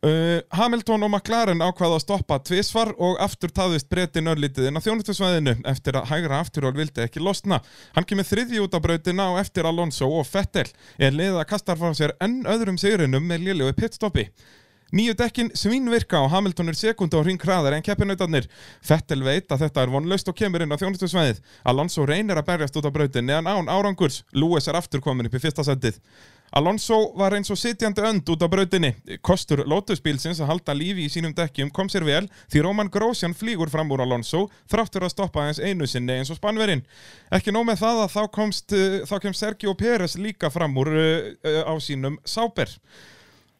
Uh, 0.00 0.40
Hamilton 0.56 1.02
og 1.04 1.10
McLaren 1.12 1.60
ákvaða 1.60 1.98
að 1.98 2.04
stoppa 2.06 2.38
tvisvar 2.40 2.94
og 3.04 3.18
aftur 3.20 3.50
taðist 3.52 3.90
breytin 3.92 4.30
örlítið 4.32 4.70
inn 4.70 4.80
á 4.80 4.84
þjónustusvæðinu 4.86 5.52
eftir 5.68 5.98
að 6.00 6.06
hægra 6.08 6.38
afturhjól 6.40 6.72
vildi 6.78 7.04
ekki 7.04 7.20
losna. 7.20 7.58
Hann 7.92 8.06
kemur 8.08 8.24
þriðji 8.24 8.62
út 8.64 8.72
á 8.72 8.80
brautina 8.80 9.26
og 9.34 9.42
eftir 9.42 9.68
Alonso 9.68 10.08
og 10.08 10.24
Vettel 10.30 10.64
er 10.96 11.12
liða 11.12 11.44
kastar 11.44 11.76
frá 11.76 11.92
sér 11.92 12.14
enn 12.24 12.46
öðrum 12.48 12.80
sigurinnum 12.80 13.28
með 13.28 13.50
lélegu 13.50 13.76
pitstoppi. 13.76 14.24
Nýju 14.90 15.14
dekkin 15.14 15.52
svínvirka 15.54 16.18
og 16.18 16.32
Hamilton 16.32 16.72
er 16.72 16.78
sekund 16.78 17.14
á 17.14 17.22
hring 17.22 17.38
hraðar 17.38 17.76
en 17.76 17.84
keppinautarnir. 17.86 18.48
Vettel 18.82 19.22
veit 19.22 19.46
að 19.46 19.66
þetta 19.66 19.84
er 19.84 19.92
vonlaust 19.92 20.30
og 20.32 20.34
kemur 20.34 20.64
inn 20.64 20.74
á 20.74 20.80
þjónustusvæðið. 20.80 21.38
Alonso 21.70 22.06
reynir 22.08 22.40
að 22.40 22.48
berjast 22.48 22.80
út 22.80 22.88
á 22.90 22.94
brautinni 22.94 23.36
en 23.36 23.46
án 23.46 23.70
árangurs. 23.70 24.24
Lewis 24.34 24.66
er 24.66 24.78
aftur 24.80 25.02
komin 25.04 25.30
upp 25.30 25.36
í 25.38 25.42
fyrsta 25.42 25.62
sendið. 25.62 26.00
Alonso 26.58 26.96
var 27.14 27.36
eins 27.36 27.52
og 27.54 27.58
sitjandi 27.60 28.02
önd 28.02 28.30
út 28.34 28.42
á 28.42 28.50
brautinni. 28.50 28.90
Kostur 29.22 29.62
Lotusbílsins 29.70 30.40
að 30.42 30.50
halda 30.50 30.74
lífi 30.74 31.06
í 31.06 31.12
sínum 31.12 31.34
dekkjum 31.38 31.70
kom 31.70 31.86
sér 31.92 32.02
vel 32.08 32.24
því 32.50 32.64
Roman 32.66 32.90
Grosjean 32.90 33.36
flýgur 33.38 33.70
fram 33.70 33.94
úr 33.94 34.02
Alonso 34.02 34.48
þráttur 34.72 35.06
að 35.06 35.14
stoppa 35.14 35.44
aðeins 35.44 35.62
einu 35.62 35.86
sinni 35.86 36.18
eins 36.18 36.34
og 36.34 36.40
Spanverinn. 36.40 36.82
Ekki 37.30 37.54
nóg 37.54 37.68
með 37.70 37.84
það 37.84 38.02
að 38.08 38.12
þá 38.16 38.20
komst, 38.34 38.74
uh, 38.74 38.98
þá 39.06 39.16
kemst 39.22 39.46
Sergio 39.46 39.76
Pérez 39.78 40.18
líka 40.18 40.50
fram 40.50 40.74
úr 40.82 40.90
uh, 40.90 41.62
á 41.70 41.74
sínum 41.78 42.18
Sáber. 42.26 42.74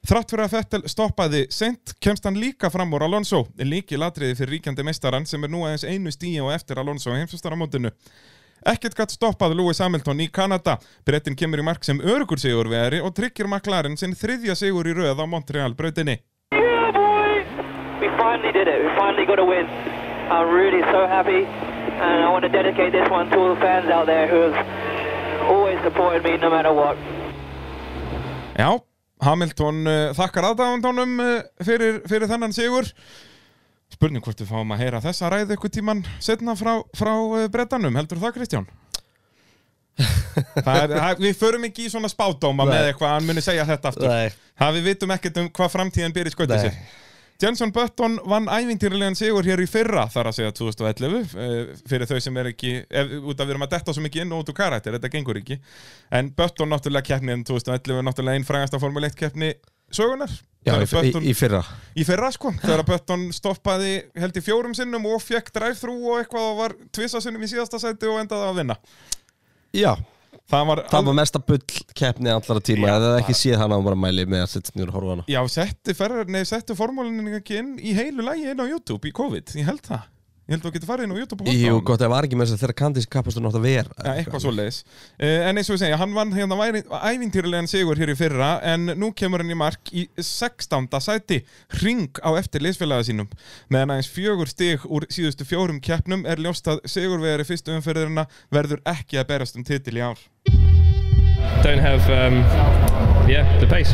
Þrátt 0.00 0.32
fyrir 0.32 0.46
að 0.46 0.52
Fettel 0.54 0.82
stoppaði 0.88 1.40
sent 1.52 1.92
kemst 2.00 2.24
hann 2.24 2.38
líka 2.40 2.70
fram 2.72 2.94
úr 2.96 3.02
Alonso 3.04 3.42
líki 3.60 3.98
latriði 4.00 4.38
fyrir 4.38 4.56
ríkjandi 4.56 4.84
meistaran 4.86 5.26
sem 5.28 5.44
er 5.44 5.52
nú 5.52 5.66
aðeins 5.66 5.84
einu 5.84 6.12
stíi 6.14 6.40
og 6.40 6.54
eftir 6.54 6.80
Alonso 6.80 7.12
heimsvastaramótinu. 7.12 7.92
Ekkert 8.64 8.96
gatt 8.96 9.12
stoppað 9.12 9.54
Lewis 9.56 9.80
Hamilton 9.80 10.20
í 10.24 10.30
Kanada. 10.32 10.78
Brettin 11.04 11.36
kemur 11.36 11.60
í 11.60 11.64
mark 11.64 11.84
sem 11.84 12.00
örugur 12.00 12.40
sigur 12.40 12.68
veri 12.72 13.00
og 13.04 13.12
tryggir 13.16 13.48
McLaren 13.48 13.96
sinn 14.00 14.16
þriðja 14.16 14.56
sigur 14.56 14.88
í 14.88 14.96
röð 14.96 15.20
á 15.20 15.24
Montreal 15.28 15.76
brautinni. 15.76 16.18
Yeah, 16.56 16.90
boy! 16.96 17.44
We 18.00 18.08
finally 18.16 18.52
did 18.56 18.68
it. 18.68 18.80
We 18.80 18.88
finally 18.96 19.28
got 19.28 19.38
a 19.38 19.44
win. 19.44 19.68
I'm 20.32 20.48
really 20.48 20.80
so 20.92 21.04
happy, 21.08 21.44
and 21.44 22.24
I 22.24 22.28
want 22.32 22.44
to 22.44 22.52
dedicate 22.52 22.92
this 22.92 23.08
one 23.10 23.28
to 23.30 23.36
all 23.36 23.54
the 23.54 23.60
fans 23.60 23.90
out 23.90 24.06
there 24.06 24.28
who 24.28 24.48
have 24.48 24.56
always 25.48 25.80
supported 25.82 26.24
me 26.24 26.36
no 26.36 26.48
matter 26.48 26.72
what. 26.72 26.96
Já, 28.56 28.80
Hamilton 29.24 29.83
uh, 29.87 29.98
þakkar 30.16 30.50
aðdáðandónum 30.50 31.18
uh, 31.24 31.33
fyrir, 31.64 32.00
fyrir 32.09 32.30
þennan 32.30 32.54
sigur. 32.56 32.88
Spurning 33.90 34.22
hvort 34.24 34.40
við 34.40 34.52
fáum 34.52 34.70
að 34.74 34.85
heyra 34.85 35.02
þessa 35.02 35.30
ræði 35.33 35.56
ykkur 35.56 35.72
tíman 35.74 36.04
setna 36.22 36.54
frá, 36.59 36.76
frá 36.96 37.12
uh, 37.16 37.48
brettanum, 37.52 37.98
heldur 37.98 38.22
það 38.22 38.37
Kristján? 38.38 38.70
það 40.01 40.76
er, 40.76 40.95
það, 40.95 41.22
við 41.26 41.36
förum 41.40 41.66
ekki 41.68 41.86
í 41.86 41.92
svona 41.92 42.09
spádóma 42.11 42.64
Nei. 42.64 42.72
með 42.72 42.90
eitthvað, 42.90 43.14
hann 43.16 43.28
muni 43.28 43.45
segja 43.45 43.66
þetta 43.68 43.92
aftur. 43.92 44.09
Nei. 44.09 44.38
Það 44.61 44.76
við 44.78 44.90
vitum 44.90 45.14
ekkert 45.16 45.40
um 45.42 45.51
hvað 45.59 45.72
framtíðin 45.74 46.16
byrja 46.16 46.34
skotið 46.34 46.57
Nei. 46.57 46.64
sér. 46.68 47.09
Jenson 47.41 47.72
Button 47.72 48.18
vann 48.28 48.49
ævintýrlegan 48.53 49.16
sigur 49.16 49.47
hér 49.47 49.62
í 49.64 49.68
fyrra 49.70 50.05
þar 50.12 50.28
að 50.30 50.36
segja 50.36 50.55
2011 50.59 51.34
eh, 51.41 51.72
fyrir 51.88 52.11
þau 52.11 52.20
sem 52.20 52.36
er 52.43 52.51
ekki, 52.53 52.74
ef, 52.84 53.16
út 53.22 53.41
af 53.41 53.49
við 53.49 53.55
erum 53.55 53.64
að 53.64 53.74
detta 53.78 53.95
svo 53.97 54.05
mikið 54.05 54.26
inn 54.26 54.34
og 54.36 54.45
út 54.45 54.53
úr 54.53 54.59
karakter, 54.61 54.97
þetta 54.99 55.12
gengur 55.14 55.41
ekki. 55.41 55.57
En 56.12 56.28
Button 56.36 56.72
náttúrulega 56.74 57.14
keppnin 57.14 57.47
2011 57.49 57.97
er 57.97 58.09
náttúrulega 58.11 58.41
einn 58.41 58.49
frægasta 58.49 58.82
Formule 58.82 59.09
1 59.09 59.18
keppni 59.18 59.55
sögunar 59.91 60.32
Já, 60.61 60.74
í, 60.76 60.84
Þegar 60.84 61.07
í, 61.09 61.30
í 61.30 61.32
fyrra. 61.32 61.61
Í 61.97 62.05
fyrra 62.05 62.28
sko, 62.34 62.51
þegar 62.61 62.82
Button 62.84 63.22
stoppaði 63.32 63.95
held 64.20 64.36
í 64.36 64.43
fjórum 64.45 64.74
sinnum 64.76 65.07
og 65.09 65.22
fekk 65.24 65.49
drive-thru 65.57 65.95
og 65.97 66.18
eitthvað 66.20 66.49
og 66.51 66.59
var 66.59 66.74
tvisa 66.93 67.22
sinnum 67.24 67.47
í 67.47 67.49
síðasta 67.49 67.80
sæti 67.80 68.11
og 68.11 68.20
endaði 68.20 68.51
að 68.51 68.59
vinna. 68.61 68.76
Já, 69.72 69.95
það 70.51 70.70
var, 70.70 70.82
það 70.90 71.09
var 71.09 71.18
mesta 71.20 71.42
bull 71.51 71.62
keppni 71.96 72.32
allara 72.32 72.62
tíma 72.66 72.88
Já, 72.90 72.94
eða 72.98 73.18
ekki 73.22 73.36
séð 73.38 73.59
hana 73.62 73.78
og 73.80 73.86
bara 73.86 73.98
mæli 73.98 74.26
með 74.30 74.44
að 74.46 74.53
setja 74.55 74.76
nýr 74.76 74.90
og 74.90 74.98
horfa 74.98 75.11
á 75.11 75.14
hana. 75.16 75.26
Já, 75.30 75.40
nei, 76.30 76.42
setti 76.48 76.76
formúlinu 76.78 77.36
ekki 77.40 77.61
inn 77.62 77.76
í 77.78 77.94
heilu 77.96 78.26
lægi 78.26 78.51
inn 78.53 78.62
á 78.62 78.66
YouTube 78.66 79.09
í 79.09 79.14
COVID, 79.16 79.55
ég 79.61 79.70
held 79.70 79.84
það 79.86 80.09
Ég 80.51 80.57
held 80.57 80.64
að 80.64 80.66
þú 80.66 80.72
getur 80.74 80.88
farið 80.90 81.07
inn 81.07 81.12
á 81.14 81.20
YouTube 81.20 81.44
og 81.44 81.46
horft 81.46 81.55
á 81.55 81.62
Jú, 81.62 81.74
hana. 81.76 81.84
gott, 81.86 82.01
það 82.03 82.11
var 82.11 82.26
ekki 82.26 82.38
með 82.40 82.48
þess 82.48 82.57
að 82.57 82.62
þeirra 82.64 82.76
kandis 82.80 83.07
kappastur 83.07 83.44
nátt 83.44 83.59
að 83.61 83.66
vera 83.68 83.92
Ja, 84.03 84.14
eitthvað 84.18 84.42
svo 84.42 84.51
leiðis 84.57 84.78
En 85.22 85.61
eins 85.61 85.70
og 85.70 85.76
ég 85.76 85.82
segja, 85.84 85.98
hann 86.01 86.16
vann 86.16 86.32
hérna 86.34 86.59
væri, 86.59 86.80
ævintýrlegan 86.90 87.70
sigur 87.70 88.01
hér 88.03 88.11
í 88.11 88.16
fyrra 88.18 88.48
En 88.66 88.90
nú 88.98 89.12
kemur 89.14 89.44
hann 89.44 89.55
í 89.55 89.59
mark 89.61 89.92
í 89.94 90.09
16. 90.18 90.90
sæti 91.07 91.38
Ring 91.84 92.18
á 92.18 92.34
eftir 92.34 92.66
liðsfélaga 92.66 93.07
sínum 93.07 93.30
Meðan 93.70 93.94
aðeins 93.94 94.11
fjögur 94.11 94.51
stig 94.51 94.82
úr 94.90 95.07
síðustu 95.07 95.46
fjórum 95.46 95.78
keppnum 95.78 96.26
Er 96.26 96.42
ljóst 96.42 96.66
að 96.66 96.82
sigurvegari 96.90 97.46
fyrstu 97.46 97.78
umferðirina 97.78 98.26
Verður 98.51 98.82
ekki 98.90 99.22
að 99.22 99.30
berast 99.30 99.55
um 99.55 99.62
titil 99.70 99.94
í 100.03 100.05
ár 100.11 100.18
don't 101.62 101.78
have 101.78 102.01
um, 102.09 102.40
yeah 103.28 103.44
the 103.61 103.66
pace. 103.66 103.92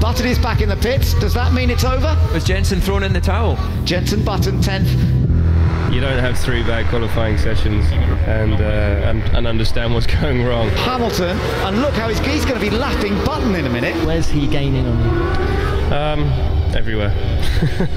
Button 0.00 0.26
is 0.26 0.38
back 0.38 0.62
in 0.62 0.68
the 0.70 0.76
pits. 0.76 1.12
Does 1.20 1.34
that 1.34 1.52
mean 1.52 1.68
it's 1.68 1.84
over? 1.84 2.16
Was 2.32 2.42
Jensen 2.42 2.80
thrown 2.80 3.02
in 3.02 3.12
the 3.12 3.20
towel? 3.20 3.58
Jensen 3.84 4.24
Button 4.24 4.58
10th. 4.60 4.90
You 5.92 6.00
don't 6.00 6.18
have 6.18 6.38
three 6.38 6.62
bad 6.62 6.86
qualifying 6.86 7.36
sessions 7.36 7.84
and 8.26 8.54
uh, 8.54 9.08
and, 9.08 9.22
and 9.36 9.46
understand 9.46 9.92
what's 9.92 10.06
going 10.20 10.42
wrong. 10.44 10.70
Hamilton, 10.70 11.36
and 11.38 11.82
look 11.82 11.92
how 11.92 12.08
he's, 12.08 12.18
he's 12.20 12.46
going 12.46 12.58
to 12.58 12.70
be 12.70 12.70
lapping 12.70 13.14
Button 13.24 13.54
in 13.54 13.66
a 13.66 13.68
minute. 13.68 13.94
Where's 14.06 14.26
he 14.26 14.46
gaining 14.46 14.86
on 14.86 14.98
you? 14.98 15.94
Um, 15.94 16.22
everywhere. 16.74 17.10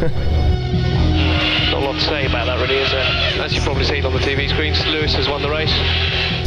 Not 1.72 1.82
a 1.82 1.86
lot 1.86 1.94
to 1.94 2.02
say 2.02 2.26
about 2.26 2.48
that, 2.48 2.60
really, 2.62 2.82
is 2.82 2.92
there? 2.92 3.06
As 3.44 3.54
you've 3.54 3.64
probably 3.64 3.86
seen 3.86 4.06
on 4.06 4.12
the 4.12 4.20
TV 4.20 4.50
screens, 4.50 4.86
Lewis 4.88 5.14
has 5.16 5.30
won 5.30 5.42
the 5.42 5.50
race. 5.50 5.74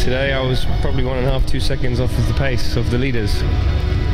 Today 0.02 0.34
I 0.34 0.46
was 0.46 0.66
probably 0.82 1.04
one 1.04 1.16
and 1.16 1.26
a 1.26 1.30
half, 1.30 1.46
two 1.46 1.60
seconds 1.60 1.98
off 1.98 2.16
of 2.18 2.28
the 2.28 2.34
pace 2.34 2.76
of 2.76 2.90
the 2.90 2.98
leaders. 2.98 3.42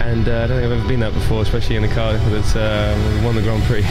And 0.04 0.28
uh, 0.28 0.42
I 0.42 0.46
don't 0.46 0.60
think 0.60 0.66
I've 0.66 0.78
ever 0.78 0.88
been 0.88 1.00
that 1.00 1.14
before, 1.14 1.42
especially 1.42 1.76
in 1.76 1.84
a 1.84 1.88
car 1.94 2.12
that 2.12 2.56
uh, 2.56 3.24
won 3.24 3.34
the 3.34 3.40
Grand 3.40 3.62
Prix. 3.64 3.82
I 3.82 3.88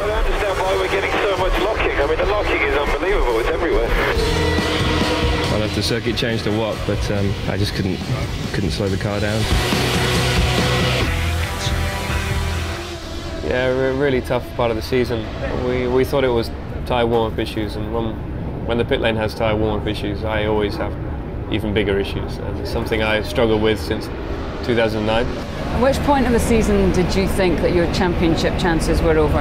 don't 0.00 0.10
understand 0.10 0.58
why 0.58 0.74
we're 0.74 0.88
getting 0.90 1.12
so 1.12 1.36
much 1.36 1.52
locking. 1.62 1.92
I 1.92 2.06
mean, 2.08 2.18
the 2.18 2.26
locking 2.26 2.60
is 2.62 2.76
unbelievable. 2.76 3.38
It's 3.38 3.48
everywhere. 3.48 3.88
I 3.88 5.50
don't 5.50 5.60
know 5.60 5.66
if 5.66 5.74
the 5.74 5.82
circuit 5.82 6.16
changed 6.16 6.46
or 6.46 6.56
what, 6.58 6.76
but 6.86 7.10
um, 7.12 7.32
I 7.48 7.56
just 7.56 7.74
couldn't 7.74 7.98
couldn't 8.54 8.70
slow 8.70 8.88
the 8.88 8.96
car 8.96 9.20
down. 9.20 9.40
Yeah, 13.44 13.68
re- 13.68 13.96
really 13.96 14.20
tough 14.20 14.44
part 14.56 14.70
of 14.70 14.76
the 14.76 14.82
season. 14.82 15.24
We, 15.64 15.86
we 15.86 16.04
thought 16.04 16.24
it 16.24 16.28
was 16.28 16.50
tyre 16.86 17.06
warm-up 17.06 17.38
issues, 17.38 17.76
and 17.76 17.94
when, 17.94 18.14
when 18.66 18.78
the 18.78 18.84
pit 18.84 19.00
lane 19.00 19.16
has 19.16 19.34
tyre 19.34 19.54
warm-up 19.54 19.86
issues, 19.86 20.24
I 20.24 20.46
always 20.46 20.76
have 20.76 20.92
even 21.50 21.72
bigger 21.74 21.98
issues. 21.98 22.36
And 22.38 22.58
it's 22.60 22.70
something 22.70 23.02
I 23.02 23.22
struggled 23.22 23.62
with 23.62 23.80
since 23.80 24.06
2009. 24.66 25.26
At 25.26 25.82
which 25.82 25.98
point 26.00 26.26
in 26.26 26.32
the 26.32 26.40
season 26.40 26.92
did 26.92 27.14
you 27.14 27.28
think 27.28 27.60
that 27.60 27.74
your 27.74 27.92
championship 27.92 28.58
chances 28.58 29.00
were 29.02 29.16
over? 29.16 29.38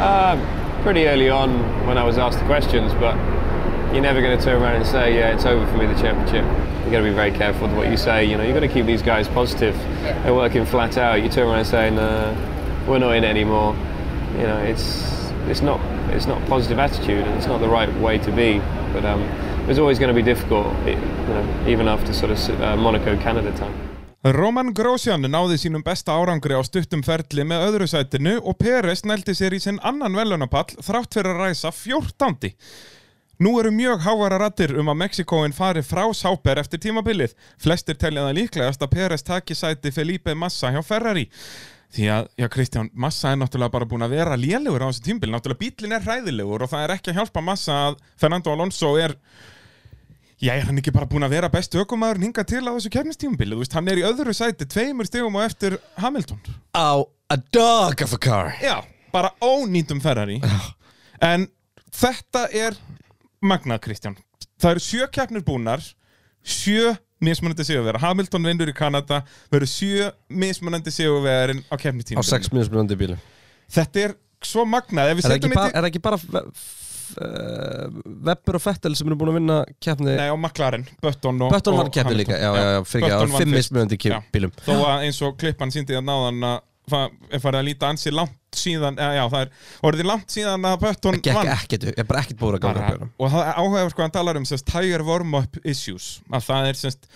Uh, 0.00 0.82
pretty 0.82 1.06
early 1.06 1.30
on 1.30 1.86
when 1.86 1.98
I 1.98 2.04
was 2.04 2.18
asked 2.18 2.38
the 2.38 2.44
questions, 2.46 2.92
but 2.94 3.16
you're 3.92 4.02
never 4.02 4.20
going 4.20 4.36
to 4.36 4.44
turn 4.44 4.60
around 4.60 4.76
and 4.76 4.86
say, 4.86 5.16
yeah, 5.16 5.34
it's 5.34 5.44
over 5.44 5.64
for 5.70 5.78
me, 5.78 5.86
the 5.86 5.94
championship. 5.94 6.44
You've 6.82 6.92
got 6.92 6.98
to 6.98 7.04
be 7.04 7.14
very 7.14 7.30
careful 7.30 7.68
with 7.68 7.76
what 7.76 7.88
you 7.88 7.96
say. 7.96 8.24
You 8.24 8.36
know, 8.36 8.42
you've 8.42 8.54
got 8.54 8.60
to 8.60 8.68
keep 8.68 8.86
these 8.86 9.02
guys 9.02 9.28
positive. 9.28 9.76
They're 10.02 10.34
working 10.34 10.66
flat 10.66 10.98
out. 10.98 11.22
You 11.22 11.28
turn 11.28 11.46
around 11.46 11.60
and 11.60 11.66
say, 11.66 11.90
no, 11.90 12.84
we're 12.86 12.98
not 12.98 13.16
in 13.16 13.24
anymore. 13.24 13.74
You 14.36 14.42
know, 14.42 14.58
it's 14.58 15.30
it's 15.46 15.60
not 15.60 15.80
it's 16.10 16.26
not 16.26 16.44
positive 16.48 16.78
attitude, 16.78 17.24
and 17.24 17.36
it's 17.36 17.46
not 17.46 17.58
the 17.58 17.68
right 17.68 17.92
way 18.00 18.18
to 18.18 18.32
be. 18.32 18.58
But 18.92 19.04
um, 19.04 19.22
was 19.66 19.78
always 19.78 19.98
going 19.98 20.14
to 20.14 20.14
be 20.14 20.22
difficult, 20.22 20.66
you 20.86 20.96
know, 20.96 21.44
even 21.66 21.88
after 21.88 22.12
sort 22.12 22.32
of 22.32 22.60
uh, 22.60 22.76
Monaco, 22.76 23.16
Canada 23.16 23.52
time. 23.56 23.74
Roman 24.24 24.72
Grosjean 24.72 25.20
náði 25.28 25.58
sínum 25.60 25.82
besta 25.84 26.14
árangri 26.16 26.56
á 26.56 26.62
stuttum 26.64 27.02
ferli 27.04 27.44
með 27.44 27.66
öðru 27.66 27.88
sætinu 27.92 28.38
og 28.40 28.56
Peres 28.56 29.04
nældi 29.04 29.34
sér 29.36 29.52
í 29.52 29.60
sinn 29.60 29.76
annan 29.84 30.16
velunapall 30.16 30.78
þrátt 30.80 31.12
fyrir 31.12 31.34
að 31.34 31.42
ræsa 31.42 31.72
14. 31.76 32.54
Nú 33.44 33.52
eru 33.60 33.72
mjög 33.74 34.00
hávara 34.06 34.38
rattir 34.40 34.72
um 34.80 34.88
að 34.88 35.00
Mexikóin 35.02 35.52
fari 35.52 35.82
frá 35.84 36.06
Sáper 36.16 36.62
eftir 36.62 36.80
tímabilið. 36.80 37.36
Flestir 37.60 38.00
telja 38.00 38.24
það 38.24 38.36
líklegast 38.38 38.84
að 38.84 38.94
Peres 38.96 39.26
taki 39.28 39.56
sæti 39.58 39.92
Felipe 39.92 40.32
Massa 40.32 40.72
hjá 40.72 40.80
Ferrari. 40.86 41.26
Því 41.94 42.06
að, 42.10 42.28
já 42.40 42.48
Kristján, 42.50 42.88
Massa 42.94 43.34
er 43.34 43.42
náttúrulega 43.42 43.76
bara 43.76 43.88
búin 43.90 44.06
að 44.06 44.16
vera 44.16 44.38
lélugur 44.40 44.82
á 44.82 44.88
þessu 44.88 45.04
tímbil. 45.04 45.34
Náttúrulega 45.34 45.60
bílinn 45.66 45.98
er 45.98 46.06
hræðilegur 46.06 46.64
og 46.64 46.72
það 46.72 46.86
er 46.86 46.94
ekki 46.96 47.12
að 47.12 47.20
hjálpa 47.20 47.42
Massa 47.44 47.76
að 47.90 47.98
Fernando 48.16 48.54
Alonso 48.54 48.96
er 48.96 49.18
Já, 50.44 50.52
er 50.58 50.66
hann 50.68 50.76
ekki 50.80 50.92
bara 50.92 51.06
búin 51.08 51.24
að 51.24 51.32
vera 51.38 51.48
bestu 51.52 51.78
ökumæður 51.80 52.18
hinga 52.26 52.42
til 52.44 52.60
á 52.68 52.72
þessu 52.74 52.90
kefnistímabili? 52.92 53.54
Þú 53.56 53.62
veist, 53.62 53.76
hann 53.78 53.88
er 53.88 54.00
í 54.02 54.04
öðru 54.04 54.34
sæti, 54.36 54.66
tveimur 54.68 55.08
stegum 55.08 55.38
og 55.40 55.44
eftir 55.46 55.78
Hamilton. 56.02 56.40
Á 56.76 57.00
a 57.32 57.36
dog 57.56 58.02
of 58.04 58.12
a 58.12 58.18
car 58.20 58.52
Já, 58.60 58.82
bara 59.14 59.30
ónýtum 59.40 60.02
Ferrari. 60.04 60.36
En 61.24 61.46
þetta 61.94 62.44
er 62.52 62.76
magnað, 63.40 63.80
Kristján. 63.86 64.18
Það 64.60 64.74
eru 64.74 64.84
sjö 64.84 65.08
keppnir 65.14 65.44
búnar, 65.46 65.80
sjö 66.44 66.92
mismunandi 67.24 67.64
sigurvera. 67.64 68.02
Hamilton 68.02 68.44
vinnur 68.50 68.68
í 68.68 68.76
Kanada, 68.76 69.22
verður 69.52 69.70
sjö 69.72 70.10
mismunandi 70.28 70.92
sigurverin 70.92 71.64
á 71.72 71.72
Á 71.72 71.76
keppnistímabili. 71.80 72.28
sex 72.28 72.52
mismunandi 72.52 72.98
bílum 73.00 73.22
Þetta 73.72 74.02
er 74.10 74.14
svo 74.44 74.66
magnað. 74.68 75.14
Er 75.14 75.22
það 75.24 75.38
ekki, 75.38 75.54
ba 75.56 75.70
er 75.70 75.78
það 75.80 75.88
ekki 75.88 76.02
bara 76.04 76.18
Webber 78.28 78.58
og 78.58 78.62
Fettel 78.64 78.96
sem 78.98 79.08
eru 79.08 79.18
búin 79.20 79.32
að 79.32 79.40
vinna 79.40 79.58
keppni 79.82 80.14
Nei, 80.18 80.28
á 80.30 80.36
McLaren, 80.36 80.86
Button 81.02 81.42
og... 81.46 81.54
Button 81.54 81.78
var 81.78 81.90
og 81.90 81.96
keppni 81.96 82.20
líka, 82.22 82.38
já, 82.38 82.50
já, 82.50 82.68
já, 82.76 82.84
fyrir 82.90 83.08
ekki, 83.08 83.18
vann 83.24 83.42
fimm 83.42 83.58
mismunandi 83.58 83.98
Já. 84.04 84.20
bílum. 84.34 84.54
Þó 84.64 84.72
að 84.78 85.08
eins 85.08 85.20
og 85.24 85.36
klippan 85.40 85.74
síndi 85.74 85.98
að 85.98 86.06
náðan 86.08 86.48
að 86.52 86.62
er 86.92 87.40
farið 87.40 87.58
að 87.58 87.68
líta 87.70 87.88
ansi 87.88 88.10
langt 88.12 88.58
síðan, 88.58 88.98
eða, 89.00 89.14
já, 89.16 89.22
það 89.32 89.44
er 89.44 89.86
orðið 89.88 90.08
langt 90.10 90.34
síðan 90.34 90.66
að 90.68 90.82
gekk 90.84 91.38
vann. 91.38 91.48
ekkert, 91.54 91.86
ég 91.88 92.02
er 92.02 92.08
bara 92.08 92.20
ekkert 92.20 92.40
búin 92.42 92.58
að 92.58 92.64
ganga 92.66 93.08
og 93.16 93.32
það 93.32 93.48
áhugaður 93.54 93.94
sko 93.94 94.04
hann 94.04 94.14
talar 94.14 94.40
um 94.40 94.44
tire 94.44 95.06
warm-up 95.08 95.56
issues. 95.64 96.10
Að 96.28 96.44
það 96.50 96.68
er 96.68 96.80
sérst 96.82 97.08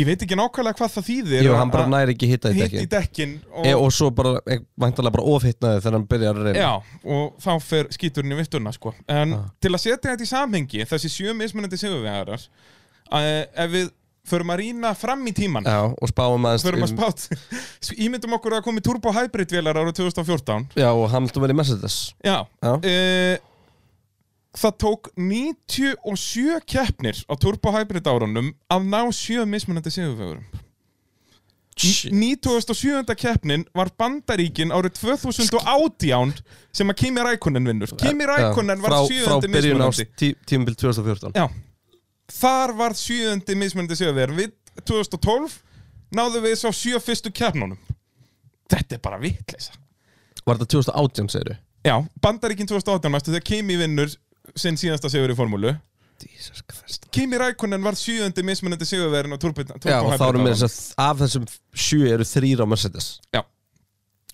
ég 0.00 0.08
veit 0.08 0.24
ekki 0.26 0.38
nákvæmlega 0.40 0.78
hvað 0.80 0.92
það 0.96 1.06
þýðir 1.10 1.46
Jú, 1.46 1.54
hann 1.58 1.72
bara 1.74 1.86
næri 1.92 2.14
ekki 2.16 2.28
hitta 2.30 2.52
í 2.52 2.58
hitta 2.58 2.66
í 2.82 2.88
dekkin 2.88 2.90
dekkin 2.96 3.36
og, 3.52 3.66
e, 3.66 3.74
Og 3.76 3.92
svo 3.94 4.10
bara, 4.16 4.34
e, 4.48 4.58
væntalega 4.80 5.14
bara 5.18 5.28
ofhittnaði 5.36 5.84
þegar 5.84 5.96
hann 5.98 6.08
byrjar 6.14 6.40
að 6.40 6.48
reyna 6.50 6.64
já, 6.64 6.98
og 7.16 7.38
þá 7.44 7.50
fer 7.68 7.88
skíturinn 7.94 8.34
í 8.36 8.40
vittuna 8.40 8.72
sko. 8.76 8.94
en 9.08 9.34
Ah. 9.38 9.46
til 9.60 9.72
að 9.74 9.82
setja 9.86 10.10
þetta 10.12 10.26
í 10.26 10.30
samhengi 10.34 10.84
þessi 10.90 11.10
sjö 11.12 11.34
mismunandi 11.38 11.78
sigurvegarar 11.80 12.46
ef 13.10 13.70
við 13.72 13.90
förum 14.30 14.52
að 14.52 14.60
rýna 14.60 14.90
fram 14.94 15.22
í 15.26 15.32
tíman 15.34 15.64
Já, 15.66 15.80
og 15.90 16.10
spáum 16.12 16.44
aðeins 16.46 16.62
förum 16.66 16.84
að 16.86 16.92
spát 16.92 17.24
ímyndum 18.04 18.36
okkur 18.36 18.58
að 18.58 18.64
komi 18.68 18.82
turbo 18.84 19.12
hybrid 19.16 19.50
vélar 19.56 19.80
ára 19.80 19.92
2014 19.96 20.68
Já, 20.78 20.90
og 20.92 21.08
Hamilton 21.10 21.42
verið 21.46 21.58
Mercedes 21.62 21.96
Já, 22.22 22.44
Já. 22.62 22.74
Uh, 22.76 23.38
Það 24.58 24.72
tók 24.82 25.10
97 25.14 26.58
keppnir 26.66 27.20
á 27.30 27.34
turbo 27.38 27.70
hybrid 27.74 28.08
árunum 28.10 28.50
að 28.72 28.88
ná 28.90 29.02
sjö 29.14 29.44
mismunandi 29.46 29.92
sigurvegurum 29.94 30.44
97. 31.80 33.14
keppnin 33.16 33.64
var 33.74 33.88
Bandaríkin 33.96 34.72
árið 34.74 34.98
2018 34.98 36.34
sem 36.76 36.92
að 36.92 36.98
Kimi 37.00 37.22
Rækonen 37.24 37.64
vinnur. 37.64 37.94
Kimi 38.00 38.26
Rækonen 38.28 38.82
var 38.82 38.92
frá, 38.92 38.98
sjöundi 39.08 39.48
Frá 39.48 39.54
byrjun 39.54 39.80
á 39.80 39.88
mismunandi. 39.88 40.06
tí, 40.18 40.28
tímabil 40.46 40.76
2014 40.76 41.38
Já, 41.38 41.46
þar 42.40 42.74
var 42.76 42.96
sjöundi 42.98 43.56
mismunandi 43.56 43.96
sigurvegur. 43.96 44.34
Við 44.36 44.52
2012 44.84 45.56
náðum 46.16 46.44
við 46.44 46.58
svo 46.60 46.72
sjö 46.74 47.00
fyrstu 47.00 47.32
keppnunum. 47.32 47.78
Þetta 48.70 48.98
er 48.98 49.02
bara 49.02 49.18
vitleisa 49.18 49.72
Var 50.44 50.58
þetta 50.58 50.70
2018, 50.76 51.32
segir 51.32 51.52
þú? 51.52 51.56
Já, 51.86 51.96
Bandaríkin 52.20 52.68
2018, 52.68 53.12
mæstu 53.14 53.32
þegar 53.32 53.46
Kimi 53.48 53.76
vinnur 53.80 54.12
sinn 54.58 54.78
síðasta 54.80 55.10
sigur 55.12 55.32
í 55.32 55.38
formúlu. 55.38 55.74
Kimi 57.10 57.38
Rækonen 57.40 57.82
var 57.84 57.96
sjöundi 57.96 58.42
mismunandi 58.44 58.86
sigurverin 58.88 59.32
á 59.32 59.38
turbo 59.40 59.64
Já, 59.64 60.00
og 60.02 60.12
þá 60.20 60.26
erum 60.26 60.44
við 60.44 60.58
þess 60.60 60.66
að 60.68 61.06
af 61.06 61.22
þessum 61.22 61.46
sjö 61.72 62.10
eru 62.12 62.26
þrýr 62.28 62.62
á 62.62 62.66
Mercedes. 62.68 63.08
Já. 63.32 63.42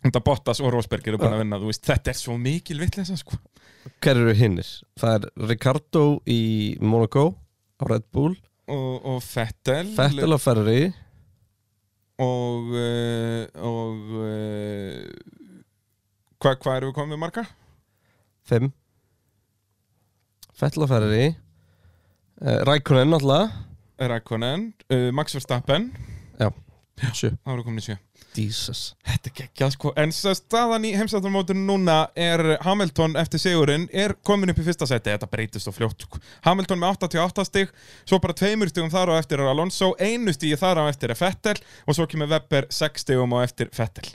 Þetta 0.03 0.23
Bottas 0.27 0.61
og 0.63 0.73
Rosberg 0.75 1.07
eru 1.09 1.19
búin 1.19 1.35
að 1.35 1.43
vinna 1.43 1.59
veist, 1.63 1.85
Þetta 1.87 2.13
er 2.13 2.19
svo 2.19 2.37
mikil 2.39 2.79
vitleisa 2.83 3.17
sko. 3.19 3.39
Hver 4.03 4.21
eru 4.21 4.35
hinnir? 4.37 4.69
Það 4.99 5.17
er 5.17 5.49
Ricardo 5.51 6.05
í 6.31 6.41
Monaco 6.83 7.29
á 7.79 7.85
Red 7.91 8.07
Bull. 8.15 8.37
Og, 8.67 8.95
og 9.07 9.21
Fettel 9.23 9.93
Fettel 9.95 10.35
og 10.35 10.43
Ferrari. 10.43 10.89
Og 12.23 12.73
uh, 12.73 13.45
og 13.67 14.17
uh, 14.17 15.63
hvað 16.43 16.59
hva 16.65 16.77
erum 16.79 16.91
við 16.91 16.99
komið 16.99 17.23
marga? 17.23 17.47
5 18.51 18.71
Fettel 20.57 20.87
og 20.87 20.89
Ferrari 20.89 21.25
uh, 22.41 22.63
Rækunen 22.65 23.11
náttúrulega. 23.13 23.51
Rækonen, 24.01 24.73
uh, 24.93 25.11
Max 25.13 25.35
Verstappen. 25.35 25.91
Já, 26.41 26.49
sjö. 27.13 27.31
Það 27.31 27.51
voru 27.51 27.65
komin 27.67 27.83
í 27.83 27.85
sjö. 27.85 27.97
Jesus. 28.37 28.81
Þetta 29.05 29.33
geggjað 29.37 29.75
sko. 29.75 29.93
En 30.01 30.13
staðan 30.13 30.85
í 30.89 30.95
heimsættarmótinu 30.97 31.61
núna 31.69 31.99
er 32.17 32.57
Hamilton 32.65 33.17
eftir 33.21 33.41
sigurinn 33.41 33.87
er 33.93 34.17
komin 34.25 34.53
upp 34.53 34.61
í 34.61 34.65
fyrsta 34.67 34.89
seti 34.89 35.13
Þetta 35.13 35.29
breytist 35.33 35.69
og 35.69 35.77
fljótt 35.77 36.05
sko. 36.09 36.21
Hamilton 36.49 36.81
með 36.81 36.97
88 37.05 37.47
stig 37.49 37.73
Svo 38.05 38.21
bara 38.25 38.37
tveimur 38.37 38.73
stigum 38.73 38.93
þar 38.93 39.13
á 39.13 39.21
eftir 39.21 39.41
er 39.41 39.53
Alonso. 39.53 39.95
Einu 40.01 40.33
stigi 40.37 40.57
þar 40.61 40.85
á 40.85 40.89
eftir 40.89 41.13
er 41.13 41.21
Vettel 41.21 41.57
Og 41.85 41.97
svo 41.97 42.09
kemur 42.09 42.33
Webber 42.33 42.69
6 42.73 43.05
stigum 43.05 43.37
á 43.37 43.45
eftir 43.45 43.73
Vettel 43.77 44.13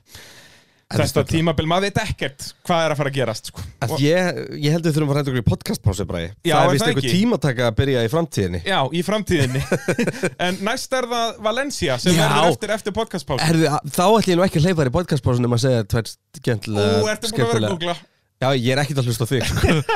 Þetta 0.91 1.23
tímabil, 1.29 1.65
maður 1.69 1.87
veit 1.87 1.99
ekkert 2.03 2.47
hvað 2.67 2.83
er 2.85 2.93
að 2.93 2.99
fara 2.99 3.11
að 3.11 3.17
gerast 3.17 3.49
sko. 3.51 3.63
Að 3.85 3.93
ég, 4.03 4.39
ég 4.65 4.75
held 4.75 4.87
við 4.87 4.97
þurfum 4.97 5.13
að 5.13 5.17
reynda 5.19 5.31
okkur 5.31 5.41
í 5.41 5.45
podcastpásu 5.47 6.05
bræði 6.09 6.29
Já, 6.31 6.53
Það 6.55 6.63
er 6.63 6.75
vist 6.75 6.87
einhver 6.89 7.07
tímataka 7.15 7.67
að 7.69 7.77
byrja 7.79 8.03
í 8.03 8.11
framtíðinni. 8.11 8.61
Já, 8.67 8.79
í 8.91 9.03
framtíðinni. 9.07 9.63
En 10.47 10.61
næst 10.67 10.95
er 10.97 11.09
það 11.11 11.41
Valencia 11.47 11.97
sem 12.01 12.15
Já. 12.17 12.23
verður 12.27 12.51
eftir 12.51 12.75
eftir 12.77 12.95
podcastpásu. 12.97 13.43
Herðu, 13.47 13.73
þá 13.87 14.05
ætlum 14.05 14.31
ég 14.33 14.39
nú 14.39 14.45
ekki 14.47 14.61
að 14.61 14.69
hleypa 14.69 14.83
þér 14.83 14.91
í 14.91 14.95
podcastpásun 14.99 15.49
um 15.49 15.57
að 15.57 15.65
segja 15.65 15.89
tvær 15.95 16.13
skemmtilega 16.41 17.01
Ú, 17.01 17.11
ertu 17.11 17.31
búin 17.31 17.45
að 17.45 17.53
vera 17.55 17.61
að 17.61 17.75
googla? 17.75 17.97
Já, 18.41 18.47
ég 18.57 18.71
er 18.73 18.81
ekkert 18.81 19.01
að 19.03 19.11
hlusta 19.11 19.27
þig 19.29 19.51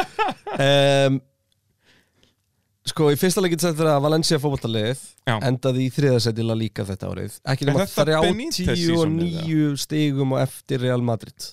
um, 0.65 1.15
sko, 2.85 3.09
í 3.13 3.17
fyrsta 3.19 3.41
leikinn 3.43 3.61
settur 3.63 3.89
að 3.89 4.03
Valencia 4.05 4.39
fótballtalið 4.41 5.01
Já. 5.25 5.35
endaði 5.47 5.87
í 5.87 5.91
þriðasetila 5.95 6.57
líka 6.57 6.85
þetta 6.87 7.11
árið 7.11 7.37
ekki 7.53 7.67
nema 7.69 7.85
þetta 7.89 8.21
Benitez 8.25 8.59
seasonið, 8.61 9.37
39 9.45 9.83
stigum 9.85 10.35
og 10.35 10.43
eftir 10.45 10.83
Real 10.85 11.05
Madrid 11.05 11.51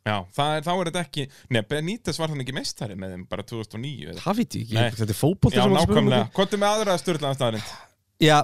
Já, 0.00 0.16
er, 0.16 0.62
þá 0.64 0.70
er 0.72 0.88
þetta 0.88 1.02
ekki 1.04 1.26
Nei, 1.52 1.60
Benítez 1.68 2.18
var 2.18 2.32
þannig 2.32 2.46
ekki 2.48 2.56
meistari 2.56 2.96
með 2.98 3.14
þeim 3.14 3.24
bara 3.30 3.44
2009 3.46 4.06
eða? 4.14 4.22
Það 4.24 4.38
veit 4.40 4.56
ég 4.56 4.62
ekki, 4.64 4.78
Nei. 4.78 4.94
þetta 4.96 5.12
er 5.14 5.18
fótbolti 5.18 5.60
Já, 5.60 5.64
um 5.66 5.74
nákvæmlega. 5.76 6.30
Hvað 6.38 6.54
er 6.56 6.62
með 6.62 6.76
aðra 6.78 6.94
styrlaðan 7.02 7.38
staðarind? 7.38 7.74
Já 8.24 8.38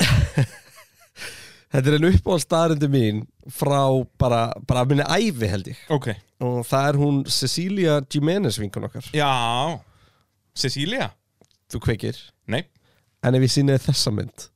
Þetta 1.70 1.86
er 1.86 1.96
einn 1.96 2.08
uppáhald 2.10 2.42
staðarindu 2.44 2.88
mín 2.90 3.22
frá 3.54 3.80
bara, 4.20 4.42
bara 4.66 4.82
minni 4.90 5.06
ævi 5.06 5.48
held 5.50 5.70
ég 5.72 5.80
Ok 5.94 6.12
og 6.40 6.62
það 6.64 6.86
er 6.88 6.96
hún 7.00 7.18
Cecilia 7.28 7.98
Jimenez 8.08 8.56
vinkun 8.60 8.86
okkar 8.88 9.08
Já, 9.12 9.28
Cecilia 10.56 11.10
Þú 11.70 11.80
kveikir? 11.84 12.18
Nei. 12.50 12.64
En 13.26 13.36
ef 13.36 13.44
ég 13.46 13.52
sýnið 13.52 13.82
þessa 13.88 14.12
mynd? 14.16 14.46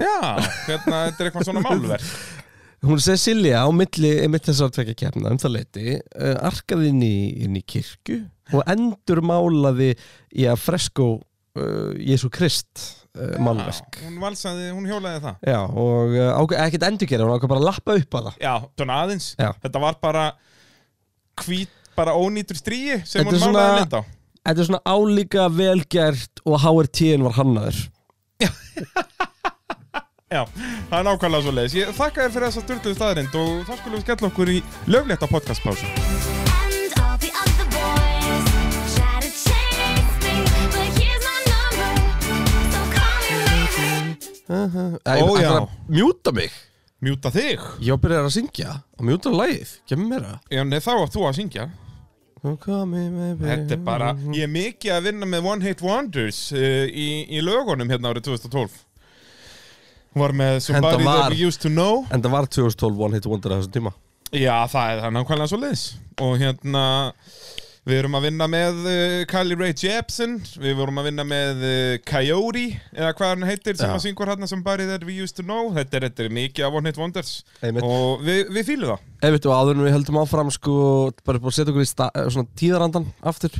Já, 0.00 0.12
hérna, 0.68 1.00
þetta 1.10 1.20
er 1.20 1.26
eitthvað 1.28 1.48
svona 1.50 1.62
málverk. 1.64 2.12
Hún 2.88 3.00
Cecilia 3.04 3.60
á 3.60 3.68
milli 3.76 4.14
einmitt 4.22 4.46
þessar 4.48 4.70
tvekja 4.72 4.94
kefna 5.02 5.34
um 5.34 5.40
það 5.42 5.52
leiti 5.58 5.98
uh, 5.98 6.36
arkaði 6.48 6.86
inn 6.94 7.02
í, 7.04 7.16
inn 7.44 7.58
í 7.58 7.60
kirkju 7.68 8.22
og 8.56 8.62
endur 8.72 9.20
málaði 9.28 9.90
í 10.40 10.46
að 10.48 10.62
fresko 10.62 11.08
uh, 11.18 11.90
Jésu 12.00 12.30
Krist 12.32 12.86
uh, 13.18 13.34
málverk. 13.44 13.98
hún 14.06 14.16
valsaði, 14.22 14.70
hún 14.72 14.88
hjólaði 14.88 15.20
það. 15.26 15.36
Já, 15.52 15.58
og 15.68 16.16
ákveð, 16.16 16.56
ekkert 16.64 16.86
endur 16.88 17.10
gera, 17.12 17.26
hún 17.28 17.36
ákveð 17.36 17.52
bara 17.52 17.60
að 17.60 17.68
lappa 17.68 17.98
upp 18.00 18.16
að 18.22 18.30
það. 18.30 18.40
Já, 18.46 18.54
svona 18.80 18.96
aðeins. 19.04 19.28
Já. 19.36 19.50
Þetta 19.66 19.84
var 19.84 20.00
bara 20.08 20.24
hvít, 21.44 21.76
bara 22.00 22.16
ónýtur 22.16 22.56
stríi 22.62 23.02
sem 23.04 23.20
Þetta 23.20 23.26
hún 23.28 23.36
er 23.36 23.44
svona- 23.44 23.60
málaði 23.68 23.84
lind 23.84 23.98
á 24.00 24.02
Þetta 24.46 24.62
er 24.62 24.68
svona 24.70 24.80
álíka 24.88 25.46
velgert 25.52 26.40
og 26.48 26.60
HRT-in 26.62 27.24
var 27.26 27.36
hannaður. 27.36 27.80
Já, 30.30 30.44
það 30.88 30.94
er 31.00 31.06
nákvæmlega 31.08 31.42
svo 31.42 31.52
leiðis 31.56 31.72
Ég 31.74 31.88
þakka 31.96 32.22
þér 32.22 32.32
fyrir 32.36 32.46
þessa 32.46 32.62
styrluðu 32.62 32.94
staðarind 32.96 33.34
og 33.40 33.50
þá 33.66 33.72
skulum 33.80 33.96
við 33.98 34.04
skella 34.06 34.28
okkur 34.30 34.52
í 34.54 34.58
löglétta 34.94 35.26
podcastpásu. 35.30 35.90
Æ, 44.50 45.22
Ó, 45.22 45.38
já. 45.38 45.50
að 45.50 45.68
Mjúta 45.88 46.32
mig? 46.34 46.50
Mjúta 47.00 47.30
þig? 47.32 47.62
Ég 47.82 48.00
byrjar 48.02 48.26
að 48.28 48.34
syngja 48.34 48.72
og 48.98 49.06
mjúta 49.08 49.30
lagið, 49.32 49.70
kemur 49.88 50.10
mér 50.10 50.26
að 50.26 50.56
Já, 50.56 50.64
nei, 50.66 50.80
þá 50.82 50.90
átt 50.98 51.14
þú 51.14 51.22
að 51.28 51.38
syngja 51.38 51.68
Þetta 52.40 53.74
er 53.76 53.82
bara, 53.84 54.12
ég 54.32 54.46
er 54.46 54.52
mikið 54.52 54.94
að 54.94 55.08
vinna 55.10 55.26
með 55.28 55.48
One 55.52 55.66
Hit 55.66 55.82
Wonders 55.84 56.38
uh, 56.56 56.86
í, 56.88 57.08
í 57.36 57.42
lögunum 57.44 57.90
hérna 57.92 58.12
árið 58.14 58.30
2012 58.30 58.78
Var 60.20 60.32
með 60.34 60.56
Somebody 60.64 61.04
var- 61.06 61.20
That 61.28 61.34
We 61.36 61.44
Used 61.46 61.60
To 61.62 61.70
Know. 61.70 62.00
En 62.10 62.22
það 62.24 62.32
var 62.34 62.48
2012 62.50 63.04
One 63.06 63.18
Hit 63.20 63.28
Wonder 63.30 63.52
á 63.54 63.56
þessum 63.60 63.74
tíma. 63.76 63.92
Já, 64.34 64.56
það 64.72 64.88
er 64.94 64.98
það 65.02 65.06
er 65.10 65.14
nákvæmlega 65.18 65.50
svo 65.52 65.58
leiðis 65.60 65.84
Og 66.22 66.34
hérna, 66.40 66.82
við 67.88 67.96
erum 67.96 68.16
að 68.18 68.24
vinna 68.26 68.46
með 68.52 68.80
uh, 68.84 69.14
Kylie 69.30 69.56
Rae 69.56 69.72
Jepsen 69.72 70.34
Við 70.60 70.74
vorum 70.78 70.98
að 71.00 71.06
vinna 71.08 71.24
með 71.26 71.62
uh, 71.64 71.94
Coyote 72.06 72.64
Eða 72.92 73.12
hvað 73.16 73.32
hann 73.32 73.46
heitir 73.48 73.78
sem 73.80 73.88
Já. 73.88 73.94
að 73.96 74.02
syngur 74.04 74.30
hérna 74.30 74.48
Somebody 74.50 74.86
That 74.90 75.06
We 75.08 75.16
Used 75.22 75.38
To 75.40 75.44
Know 75.46 75.70
Þetta 75.78 75.96
er, 76.00 76.06
þetta 76.10 76.26
er 76.26 76.34
mikið 76.36 76.66
af 76.68 76.76
One 76.80 76.92
Hit 76.92 77.00
Wonders 77.00 77.32
Einmitt. 77.64 77.86
Og 77.88 78.22
við, 78.26 78.42
við 78.58 78.68
fýlum 78.68 78.92
það 78.92 79.26
Ef 79.30 79.34
veitum 79.36 79.56
áður 79.56 79.74
en 79.78 79.84
við 79.86 79.94
heldum 79.96 80.20
áfram 80.22 80.52
sko 80.54 80.76
bara 81.24 81.40
búin 81.40 81.52
að 81.52 81.56
setja 81.58 81.72
okkur 81.74 81.84
í 81.84 81.90
sta, 81.90 82.10
svona 82.28 82.52
tíðarandan 82.60 83.08
aftur 83.32 83.56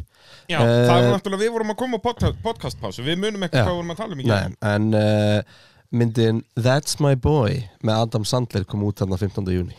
Já, 0.51 0.61
Eh, 0.61 0.87
það 0.87 0.97
er 1.05 1.13
náttúrulega, 1.15 1.43
við 1.45 1.53
vorum 1.55 1.73
að 1.73 1.79
koma 1.81 1.99
á 1.99 2.05
pod 2.05 2.23
podcastpásu 2.45 3.05
Við 3.07 3.21
munum 3.23 3.45
ekki 3.47 3.61
hvað 3.61 3.77
vorum 3.77 3.93
að 3.95 4.01
tala 4.03 4.17
um 4.17 4.23
í 4.23 4.27
Nei, 4.27 4.33
gær. 4.35 4.57
en 4.71 4.89
uh, 4.99 5.61
myndin 5.95 6.41
That's 6.59 6.99
My 7.03 7.15
Boy 7.19 7.61
með 7.87 8.03
Adam 8.05 8.27
Sandler 8.27 8.67
kom 8.69 8.83
út 8.87 8.99
þarna 9.03 9.19
15. 9.21 9.47
júni 9.55 9.77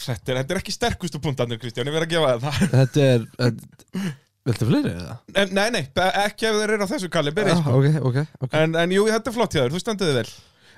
Þetta 0.00 0.32
er, 0.32 0.38
þetta 0.42 0.54
er 0.56 0.60
ekki 0.60 0.74
sterkustu 0.74 1.20
puntarnir, 1.22 1.58
Kristján, 1.62 1.86
ég 1.86 1.94
verð 1.94 2.08
að 2.08 2.14
gefa 2.16 2.36
það. 2.42 2.62
Þetta 2.74 3.04
er 3.08 3.26
uh, 3.46 4.08
Viltu 4.44 4.66
fleiri 4.68 4.90
eða? 4.92 5.14
En, 5.40 5.52
Nei, 5.56 5.68
nei, 5.72 5.82
ekki 6.26 6.48
ef 6.50 6.56
þeir 6.58 6.72
eru 6.74 6.84
á 6.84 6.90
þessu 6.90 7.08
kalli, 7.14 7.32
byrja 7.32 7.54
Ah, 7.54 7.60
sko. 7.62 7.78
ok, 7.78 8.00
ok, 8.10 8.18
ok. 8.44 8.56
En, 8.60 8.74
en 8.76 8.92
jú, 8.92 9.06
þetta 9.08 9.30
er 9.30 9.36
flott 9.38 9.54
hjá 9.56 9.62
þér, 9.62 9.72
þú 9.76 9.80
standið 9.84 10.10
þið 10.10 10.18
vel. 10.18 10.32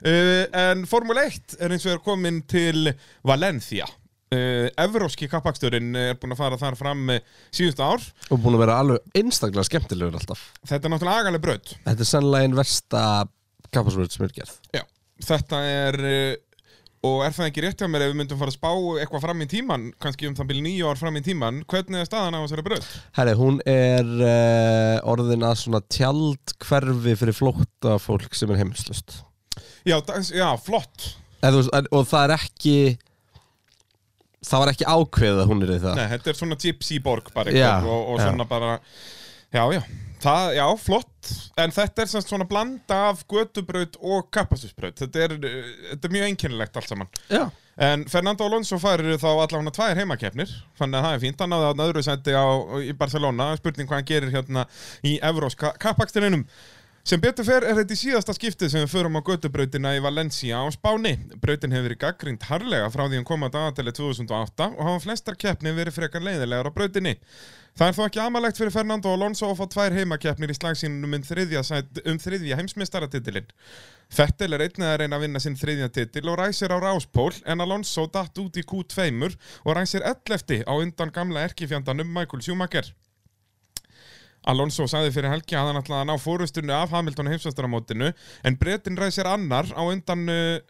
Uh, 0.06 0.42
En 0.60 0.84
Formule 0.86 1.24
1 1.32 1.56
er 1.64 1.72
eins 1.74 1.86
og 1.88 1.94
er 1.96 2.02
komin 2.04 2.42
til 2.52 2.92
Valencia. 3.26 3.88
Uh, 4.30 4.68
Evróski 4.82 5.26
kappaksturinn 5.30 5.94
er 5.98 6.16
búin 6.20 6.34
að 6.36 6.40
fara 6.44 6.56
þar 6.60 6.76
fram 6.78 7.02
uh, 7.14 7.18
síðustu 7.54 7.82
ár. 7.86 8.04
Og 8.34 8.40
búin 8.44 8.58
að 8.58 8.62
vera 8.66 8.78
alveg 8.84 9.18
einstaklega 9.18 9.66
skemmtilegur 9.70 10.18
alltaf. 10.20 10.42
Þetta 10.66 10.86
er 10.90 10.92
náttúrulega 10.94 11.24
agaleg 11.24 11.44
braut. 11.48 11.74
Þetta 11.88 12.04
er 12.06 12.10
sannlega 12.12 12.46
einn 12.50 12.56
versta 12.58 13.02
kappasvörð 13.74 14.14
sem 14.14 14.26
er 14.28 14.34
gerð. 14.36 14.54
Já, 14.76 14.82
þetta 15.32 15.62
er 15.74 16.00
uh, 16.04 16.34
Og 17.06 17.22
er 17.26 17.34
það 17.36 17.48
ekki 17.50 17.64
rétt 17.64 17.82
hjá 17.82 17.88
mér 17.92 18.04
ef 18.06 18.12
við 18.12 18.18
myndum 18.20 18.40
fara 18.40 18.52
að 18.52 18.56
spá 18.58 18.70
eitthvað 19.02 19.24
fram 19.26 19.42
í 19.44 19.48
tíman, 19.50 19.86
kannski 20.02 20.28
um 20.30 20.36
það 20.38 20.48
byrja 20.50 20.64
nýju 20.66 20.88
ár 20.90 21.00
fram 21.00 21.18
í 21.20 21.22
tíman, 21.26 21.60
hvernig 21.70 22.02
er 22.02 22.08
staðan 22.08 22.36
á 22.38 22.40
þessari 22.44 22.64
braut? 22.66 22.88
Herri, 23.18 23.34
hún 23.38 23.60
er 23.70 24.10
uh, 24.26 25.10
orðin 25.12 25.46
að 25.46 25.58
svona 25.62 25.82
tjaldhverfi 25.96 27.16
fyrir 27.22 27.36
flótta 27.36 27.96
fólk 28.02 28.36
sem 28.38 28.52
er 28.54 28.62
heimilslust 28.62 29.20
Já, 29.86 29.96
já 30.34 30.48
flott 30.60 31.12
en- 31.46 31.90
Og 31.94 32.06
það 32.08 32.22
er 32.24 32.34
ekki 32.36 32.78
Það 34.46 34.62
var 34.62 34.70
ekki 34.72 34.86
ákveðið 34.86 35.40
að 35.42 35.48
hún 35.50 35.62
er 35.66 35.70
í 35.74 35.78
það 35.82 35.96
Nei, 35.98 36.08
þetta 36.14 36.30
er 36.32 36.38
svona 36.38 36.58
gypsy 36.62 36.98
borg 37.02 37.30
bara 37.34 37.54
Já, 37.54 37.68
eitthvað 37.76 37.92
og, 37.94 38.02
og 38.12 38.20
já. 38.20 38.26
svona 38.28 38.46
bara 38.50 38.72
Já, 39.54 39.62
já, 39.74 39.82
það, 40.22 40.48
já, 40.58 40.64
flott 40.80 41.32
En 41.58 41.74
þetta 41.74 42.04
er 42.04 42.10
svona 42.12 42.46
blanda 42.48 42.98
af 43.10 43.22
götubraut 43.30 43.98
og 44.00 44.28
kappasusbraut 44.34 45.02
þetta 45.02 45.28
þetta 45.34 46.08
er 46.08 46.14
mjög 46.14 46.28
einkennilegt 46.30 46.78
allt 46.78 46.92
saman 46.92 47.10
Já. 47.32 47.48
En 47.76 48.06
Fernando 48.08 48.46
Alonso 48.46 48.78
fær 48.80 49.02
þá 49.20 49.28
allavega 49.32 49.74
tvær 49.76 50.00
heimakeppnir 50.00 50.54
Þannig 50.78 51.00
að 51.00 51.06
það 51.08 51.16
er 51.16 51.22
fínt, 51.26 51.42
hann 51.42 51.52
náði 51.52 51.68
að 51.68 51.84
öðru 51.88 52.06
sendi 52.06 52.36
á, 52.36 52.46
í 52.80 52.96
Barcelona 52.96 53.50
Spurning 53.60 53.90
hvað 53.90 54.00
hann 54.00 54.10
gerir 54.12 54.34
hérna 54.36 54.66
í 55.04 55.18
Evros 55.24 55.58
kappakstinninum 55.58 56.46
Sem 57.06 57.20
betur 57.22 57.46
fer 57.46 57.62
er 57.62 57.76
þetta 57.78 57.94
í 57.94 57.98
síðasta 58.00 58.34
skiptið 58.34 58.70
sem 58.72 58.82
við 58.82 58.90
förum 58.90 59.14
á 59.14 59.22
götubrautina 59.22 59.92
í 59.94 60.00
Valencia 60.02 60.58
á 60.58 60.66
Spáni. 60.74 61.12
Brautin 61.38 61.70
hefur 61.70 61.86
verið 61.86 62.00
gaggrind 62.02 62.46
harlega 62.48 62.88
frá 62.90 63.04
því 63.04 63.20
hann 63.20 63.28
kom 63.28 63.46
að 63.46 63.52
dagatali 63.54 63.92
2008 63.94 64.66
og 64.72 64.80
hafa 64.88 65.04
flestar 65.04 65.38
keppni 65.38 65.70
verið 65.76 65.94
frekar 66.00 66.26
leiðilegar 66.26 66.66
á 66.66 66.74
brautinni. 66.74 67.12
Það 67.76 67.90
er 67.90 67.96
þó 67.96 68.04
ekki 68.06 68.20
amalegt 68.24 68.56
fyrir 68.56 68.72
Fernando 68.72 69.10
Alonso 69.12 69.50
að 69.50 69.58
fá 69.58 69.66
tvær 69.74 69.94
heimakeppnir 69.98 70.48
í 70.48 70.54
slagsínunum 70.56 71.18
um 71.18 71.24
þriðja, 71.28 71.60
um 72.08 72.20
þriðja 72.22 72.56
heimsmeistaratitilinn. 72.56 73.50
Fettel 74.16 74.56
er 74.56 74.64
einnig 74.64 74.86
að 74.88 74.96
reyna 75.02 75.18
að 75.18 75.26
vinna 75.26 75.42
sinn 75.44 75.58
þriðja 75.60 75.90
titil 75.92 76.22
og 76.32 76.38
ræsir 76.40 76.72
á 76.72 76.80
ráspól 76.80 77.34
en 77.44 77.60
Alonso 77.60 78.06
datt 78.08 78.40
út 78.40 78.56
í 78.56 78.64
Q2 78.64 79.28
og 79.28 79.76
ræsir 79.76 80.06
11 80.08 80.64
á 80.64 80.72
undan 80.72 81.12
gamla 81.12 81.44
erkifjandanum 81.50 82.08
Michael 82.16 82.40
Schumacher. 82.46 82.88
Alonso 84.48 84.86
sagði 84.88 85.12
fyrir 85.12 85.34
helgi 85.34 85.58
að 85.58 85.68
hann 85.68 85.82
ætlaði 85.82 86.06
að 86.06 86.08
ná 86.08 86.22
fórustunni 86.22 86.72
af 86.72 86.94
Hamilton 86.94 87.28
heimsvæstaramótinu 87.28 88.12
en 88.46 88.56
Bretin 88.56 88.96
ræsir 88.96 89.28
annar 89.28 89.68
á 89.74 89.82
undan 89.84 90.24
uh, 90.32 90.60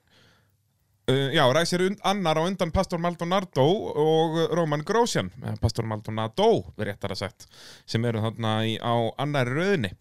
Uh, 1.06 1.30
já, 1.30 1.44
ræsir 1.54 1.84
annar 2.02 2.34
á 2.34 2.42
undan 2.42 2.72
Pastor 2.74 2.98
Maldonado 2.98 3.62
og 3.62 4.40
Roman 4.50 4.82
Grosjean, 4.82 5.28
eða 5.38 5.60
Pastor 5.62 5.86
Maldonado, 5.86 6.64
réttar 6.82 7.14
að 7.14 7.20
sett, 7.20 7.46
sem 7.86 8.02
eru 8.04 8.24
þarna 8.24 8.56
í, 8.66 8.72
á 8.82 9.14
annari 9.22 9.54
rauðinni. 9.54 9.92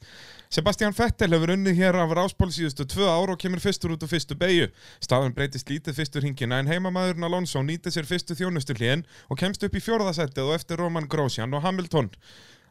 Sebastian 0.49 0.95
Vettel 0.97 1.35
hefur 1.35 1.53
unnið 1.53 1.77
hér 1.77 1.99
af 2.01 2.15
ráspól 2.17 2.49
síðustu 2.49 2.87
tvö 2.89 3.05
ár 3.05 3.35
og 3.35 3.37
kemur 3.37 3.61
fyrstur 3.61 3.93
út 3.93 4.01
úr 4.01 4.09
fyrstu 4.09 4.37
beigju. 4.39 4.71
Staðan 5.03 5.35
breytist 5.37 5.69
lítið 5.69 5.99
fyrstur 5.99 6.25
hingina 6.25 6.57
en 6.61 6.69
heimamaðurinn 6.73 7.27
Alonso 7.27 7.61
nýtið 7.61 7.99
sér 7.99 8.09
fyrstu 8.09 8.37
þjónustu 8.39 8.73
hlíðin 8.77 9.05
og 9.29 9.37
kemst 9.41 9.65
upp 9.67 9.77
í 9.77 9.83
fjórðasettið 9.85 10.47
og 10.47 10.57
eftir 10.57 10.81
Roman 10.81 11.09
Grosjean 11.11 11.53
og 11.53 11.65
Hamilton. 11.65 12.09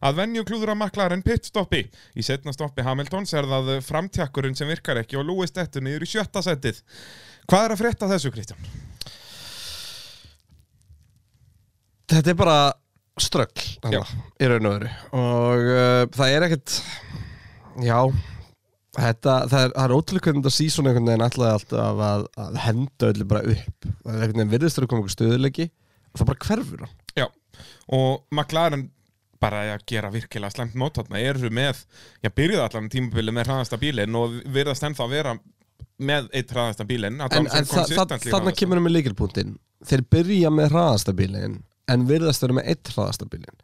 Að 0.05 0.18
venju 0.18 0.43
klúður 0.49 0.74
að 0.74 0.80
maklar 0.80 1.14
en 1.14 1.22
pitstoppi. 1.24 1.85
Í 2.18 2.24
setna 2.24 2.53
stoppi 2.53 2.85
Hamiltons 2.85 3.30
er 3.37 3.47
það 3.49 3.70
framtjakkurinn 3.87 4.57
sem 4.59 4.68
virkar 4.68 4.99
ekki 5.01 5.16
og 5.20 5.28
Lewis 5.28 5.55
dettur 5.55 5.85
niður 5.85 6.05
í 6.05 6.11
sjötta 6.11 6.43
settið. 6.45 6.82
Hvað 7.45 7.66
er 7.66 7.74
að 7.74 7.80
frétta 7.82 8.09
þessu, 8.09 8.32
Kristján? 8.34 8.70
Þetta 12.14 12.32
er 12.32 12.38
bara 12.38 12.59
ströggl 13.20 13.66
í 14.42 14.49
raun 14.51 14.68
og 14.68 14.76
veru. 14.76 14.92
Og 15.18 15.68
uh, 15.74 16.05
það 16.14 16.36
er 16.36 16.47
ekkert 16.49 16.78
já 17.84 17.99
þetta, 18.95 19.36
það 19.51 19.61
er, 19.61 19.72
er 19.84 19.95
ótrúlega 19.95 20.28
hvernig 20.28 20.45
þetta 20.45 20.55
sísón 20.55 20.88
einhvern 20.88 21.11
veginn 21.11 21.26
ætlaði 21.26 21.59
alltaf 21.59 22.03
að, 22.09 22.26
að 22.45 22.59
henda 22.64 23.11
öllu 23.12 23.28
bara 23.30 23.55
upp. 23.55 23.88
Það 23.88 24.11
er 24.11 24.18
einhvern 24.18 24.40
veginn 24.40 24.53
virðist 24.55 24.80
að 24.80 24.90
koma 24.90 25.03
einhver 25.03 25.16
stöðuleiki 25.16 25.68
og 25.68 26.20
það 26.20 26.30
bara 26.30 26.45
hverfur 26.49 26.84
hann. 26.84 26.95
Já, 27.18 27.26
og 27.99 28.12
McLaren 28.34 28.86
bara 29.45 29.64
að 29.74 29.84
gera 29.90 30.12
virkilega 30.14 30.55
slemt 30.55 30.76
mót 30.78 30.97
þarna. 30.99 31.20
Eru 31.20 31.51
með, 31.53 31.82
já 32.24 32.30
byrjuðu 32.32 32.64
allan 32.64 32.90
tímabili 32.92 33.34
með 33.34 33.51
hraðasta 33.51 33.80
bílinn 33.82 34.16
og 34.18 34.38
virðast 34.55 34.86
ennþá 34.88 35.05
að 35.05 35.16
vera 35.18 35.34
með 36.07 36.30
eitt 36.36 36.52
hraðasta 36.55 36.86
bílinn 36.88 37.20
en, 37.20 37.24
en 37.24 37.48
þa 37.48 37.64
þa 37.64 37.74
consistently 37.74 38.30
þarna 38.30 38.50
hraðasta. 38.50 38.59
kemur 38.61 38.80
hann 38.80 38.86
með 38.86 38.96
líkilpunktin 38.98 39.57
þeir 39.88 40.05
byrja 40.14 40.52
með 40.55 40.70
hraðastabílin 40.74 41.59
en 41.94 42.07
virðast 42.09 42.44
vera 42.44 42.59
með 42.61 42.70
eitt 42.72 42.92
hraðastabílin 42.94 43.61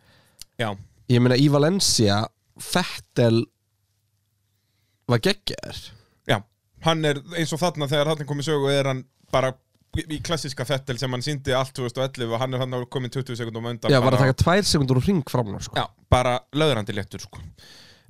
Já, 0.61 0.69
ég 1.09 1.25
meina 1.25 1.39
í 1.41 1.49
Valencia 1.53 2.21
Fettel 2.61 3.45
var 5.11 5.23
geggjaður 5.25 5.81
já, 6.29 6.39
hann 6.87 7.09
er 7.09 7.23
eins 7.39 7.55
og 7.57 7.63
þarna 7.63 7.89
þegar 7.91 8.13
hann 8.13 8.29
komið 8.29 8.51
sögu 8.51 8.73
er 8.75 8.93
hann 8.93 9.05
bara 9.33 9.55
í 9.99 10.21
klassiska 10.23 10.65
Fettel 10.69 10.99
sem 11.01 11.11
hann 11.11 11.25
síndi 11.25 11.55
allt 11.57 11.73
2011 11.75 12.31
og 12.31 12.43
hann 12.43 12.55
er 12.55 12.63
hann 12.63 12.75
komin 12.93 13.11
20 13.11 13.39
sekundum 13.41 13.67
undan 13.73 13.91
já, 13.91 13.99
bara 14.03 14.19
að 14.19 14.27
taka 14.27 14.39
tvær 14.45 14.67
sekundur 14.69 15.01
og 15.01 15.07
ring 15.09 15.23
fram 15.31 15.51
sko. 15.59 15.75
Já, 15.79 15.89
bara 16.13 16.37
löðrandi 16.55 16.95
léttur 16.95 17.25
sko. 17.25 17.43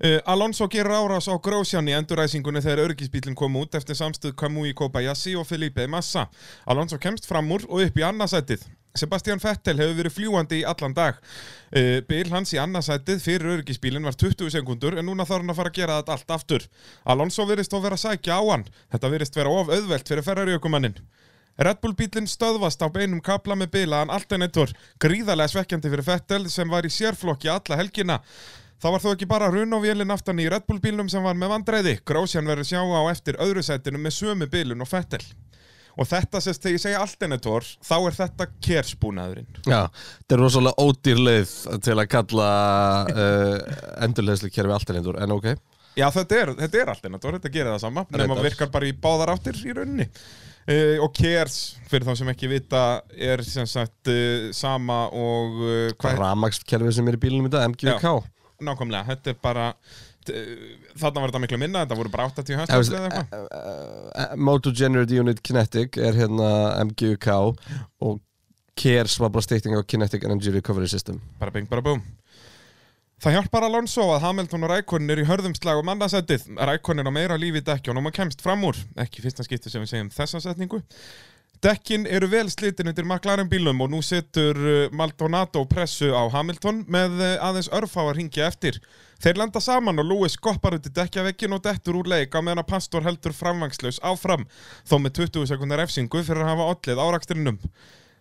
Uh, 0.01 0.17
Alonso 0.25 0.65
gerir 0.73 0.95
árás 0.97 1.27
á 1.29 1.37
Grosjean 1.37 1.89
í 1.91 1.93
enduræsingunni 1.93 2.63
þegar 2.65 2.87
örgisbílinn 2.87 3.35
kom 3.37 3.59
út 3.61 3.75
eftir 3.77 3.99
samstöð 3.99 4.33
Kamui 4.33 4.71
Kobayashi 4.73 5.35
og 5.37 5.45
Felipe 5.45 5.85
Massa. 5.93 6.23
Alonso 6.65 6.97
kemst 6.97 7.29
fram 7.29 7.51
úr 7.53 7.67
og 7.69 7.83
upp 7.85 7.99
í 8.01 8.07
annarsætið. 8.09 8.65
Sebastian 8.97 9.43
Vettel 9.43 9.77
hefur 9.77 9.99
verið 9.99 10.15
fljúandi 10.17 10.63
í 10.63 10.65
allan 10.65 10.97
dag. 10.97 11.21
Uh, 11.69 12.01
bil 12.09 12.33
hans 12.33 12.55
í 12.57 12.63
annarsætið 12.63 13.21
fyrir 13.27 13.59
örgisbílinn 13.59 14.09
var 14.09 14.17
20 14.17 14.49
sekundur 14.57 14.97
en 14.97 15.05
núna 15.05 15.27
þarf 15.29 15.45
hann 15.45 15.53
að 15.53 15.61
fara 15.61 15.75
að 15.75 15.77
gera 15.83 15.99
þetta 16.01 16.17
allt 16.17 16.35
aftur. 16.39 16.65
Alonso 17.05 17.45
virðist 17.51 17.77
þó 17.77 17.83
vera 17.85 18.01
sækja 18.01 18.41
á 18.41 18.43
hann. 18.55 18.65
Þetta 18.97 19.13
virðist 19.13 19.37
vera 19.37 19.53
of 19.53 19.69
auðvelt 19.69 20.09
fyrir 20.09 20.25
ferrariökumannin. 20.31 20.97
Red 21.61 21.83
Bull 21.85 21.93
bílinn 21.93 22.31
stöðvast 22.31 22.81
á 22.81 22.89
beinum 22.89 23.21
kapla 23.21 23.53
með 23.53 23.75
bilaðan 23.75 24.15
alternator, 24.17 24.71
gríðarlega 24.97 25.53
svekkjandi 25.53 25.93
fyrir 25.93 26.07
Vettel 26.07 26.47
sem 26.49 26.73
var 26.73 26.89
í 26.89 26.95
sérflokki 26.95 27.53
alla 27.53 27.77
helgina. 27.77 28.23
Það 28.81 28.95
var 28.95 29.03
þó 29.05 29.11
ekki 29.13 29.29
bara 29.29 29.51
runóvélinn 29.53 30.13
aftan 30.15 30.41
í 30.41 30.47
Red 30.49 30.65
Bull 30.69 30.81
bílnum 30.81 31.09
sem 31.13 31.25
var 31.25 31.37
með 31.37 31.51
vandræði, 31.53 31.99
Grósjan 32.09 32.49
verður 32.49 32.69
sjá 32.71 32.81
á 32.81 33.03
eftir 33.11 33.37
öðru 33.45 33.65
sætinu 33.67 34.01
með 34.01 34.15
sömu 34.17 34.49
bílun 34.49 34.81
og 34.81 34.89
Vettel. 34.89 35.21
Og 36.01 36.07
þetta 36.09 36.41
sést 36.41 36.63
þegar 36.63 36.77
ég 36.77 36.83
segja 36.85 37.03
alternator, 37.03 37.67
þá 37.85 37.97
er 37.99 38.17
þetta 38.17 38.47
kersbúnaðurinn. 38.65 39.51
Já, 39.69 39.83
þetta 40.23 40.37
er 40.37 40.41
rosalega 40.41 40.87
ódýr 40.87 41.21
leið 41.21 41.53
til 41.85 41.97
að 41.99 42.09
kalla 42.15 42.49
uh, 43.11 43.83
endurleðslu 44.07 44.49
kerfi 44.55 44.77
alternator, 44.79 45.21
en 45.21 45.37
ok 45.37 45.51
Já, 45.99 46.07
þetta 46.15 46.37
er, 46.39 46.53
þetta 46.63 46.81
er 46.81 46.93
alternator, 46.95 47.37
þetta 47.37 47.51
gerir 47.53 47.73
það 47.75 47.83
sama, 47.83 48.05
nema 48.15 48.23
Reyndar. 48.31 48.45
virkar 48.47 48.71
bara 48.73 48.89
í 48.89 48.93
báðar 48.97 49.35
áttir 49.35 49.59
í 49.67 49.75
rauninni. 49.77 50.07
Uh, 50.71 51.01
og 51.03 51.13
Kers, 51.17 51.57
fyrir 51.91 52.07
þá 52.07 52.15
sem 52.21 52.33
ekki 52.33 52.49
vita, 52.49 52.83
er 53.13 53.43
sem 53.45 53.67
sagt 53.69 54.09
uh, 54.13 54.49
sama 54.57 55.03
og 55.11 55.57
uh, 55.67 55.87
hvað 56.01 56.21
Ramagskerfi 56.23 56.93
sem 56.95 57.11
er 57.11 57.19
í 57.19 57.23
bílunum 57.27 57.51
í 57.51 57.53
dag, 57.53 57.67
MGK 57.75 58.07
Já, 58.07 58.15
nákvæmlega, 58.65 59.09
þetta 59.11 59.33
er 59.33 59.43
bara 59.43 59.67
þarna 60.31 61.23
var 61.23 61.31
þetta 61.31 61.43
miklu 61.43 61.59
minna, 61.61 61.85
þetta 61.85 61.99
voru 61.99 62.13
bara 62.13 62.29
80 62.29 62.53
Já, 62.53 62.59
hæstum 62.61 62.83
veist, 62.83 62.97
eða 62.97 63.09
eitthvað 63.09 63.47
uh, 63.49 64.35
Motor 64.37 64.75
Generate 64.77 65.21
Unit 65.23 65.41
Kinetic 65.43 65.97
er 65.99 66.19
hérna 66.19 66.51
MGUK 66.91 67.31
og 68.05 68.21
KERS 68.81 69.19
var 69.21 69.33
bara 69.33 69.45
stýtting 69.45 69.77
á 69.77 69.81
Kinetic 69.83 70.25
Energy 70.29 70.53
Recovery 70.55 70.89
System 70.93 71.23
bara 71.41 71.55
bing, 71.55 71.69
bara 71.71 71.85
búm 71.85 72.05
Það 73.21 73.35
hjálpar 73.37 73.65
Alonso 73.67 74.05
að 74.15 74.23
Hamilton 74.25 74.63
og 74.65 74.71
Rækonin 74.73 75.13
er 75.13 75.21
í 75.21 75.27
hörðum 75.29 75.53
slag 75.53 75.77
um 75.83 75.91
annarsettið. 75.93 76.47
Rækonin 76.57 77.05
á 77.05 77.13
meira 77.13 77.37
lífi 77.37 77.61
í 77.61 77.65
dekkjónum 77.67 78.09
og 78.09 78.15
kemst 78.17 78.41
fram 78.41 78.65
úr. 78.65 78.79
Ekki 78.97 79.21
fyrsta 79.21 79.45
skipti 79.45 79.69
sem 79.69 79.85
við 79.85 79.91
segjum 79.91 80.09
þessa 80.15 80.41
setningu. 80.41 80.79
Dekkin 81.61 82.07
eru 82.09 82.25
vel 82.33 82.49
slitin 82.49 82.89
undir 82.89 83.05
McLaren 83.05 83.49
bílum 83.53 83.83
og 83.85 83.91
nú 83.93 83.99
setur 84.01 84.57
uh, 84.57 84.87
Maldonado 84.97 85.61
pressu 85.69 86.09
á 86.09 86.25
Hamilton 86.33 86.79
með 86.89 87.19
uh, 87.21 87.35
aðeins 87.51 87.69
örfá 87.77 88.01
að 88.07 88.15
ringja 88.17 88.47
eftir. 88.49 88.79
Þeir 89.21 89.43
lenda 89.43 89.61
saman 89.61 90.01
og 90.01 90.09
Lewis 90.09 90.39
skoppar 90.39 90.79
út 90.79 90.89
í 90.89 90.93
dekkjavekkin 90.97 91.53
og 91.53 91.61
dettur 91.67 91.99
úr 92.01 92.09
leik 92.09 92.33
á 92.33 92.41
meðan 92.41 92.63
að 92.63 92.71
Pastor 92.71 93.05
heldur 93.05 93.37
framvangslaus 93.37 94.01
áfram, 94.01 94.47
þó 94.89 94.97
með 95.05 95.19
20 95.21 95.51
sekundar 95.53 95.85
efsingu 95.85 96.25
fyrir 96.25 96.47
að 96.47 96.55
hafa 96.55 96.71
ollið 96.73 97.05
áraksturinnum. 97.05 97.61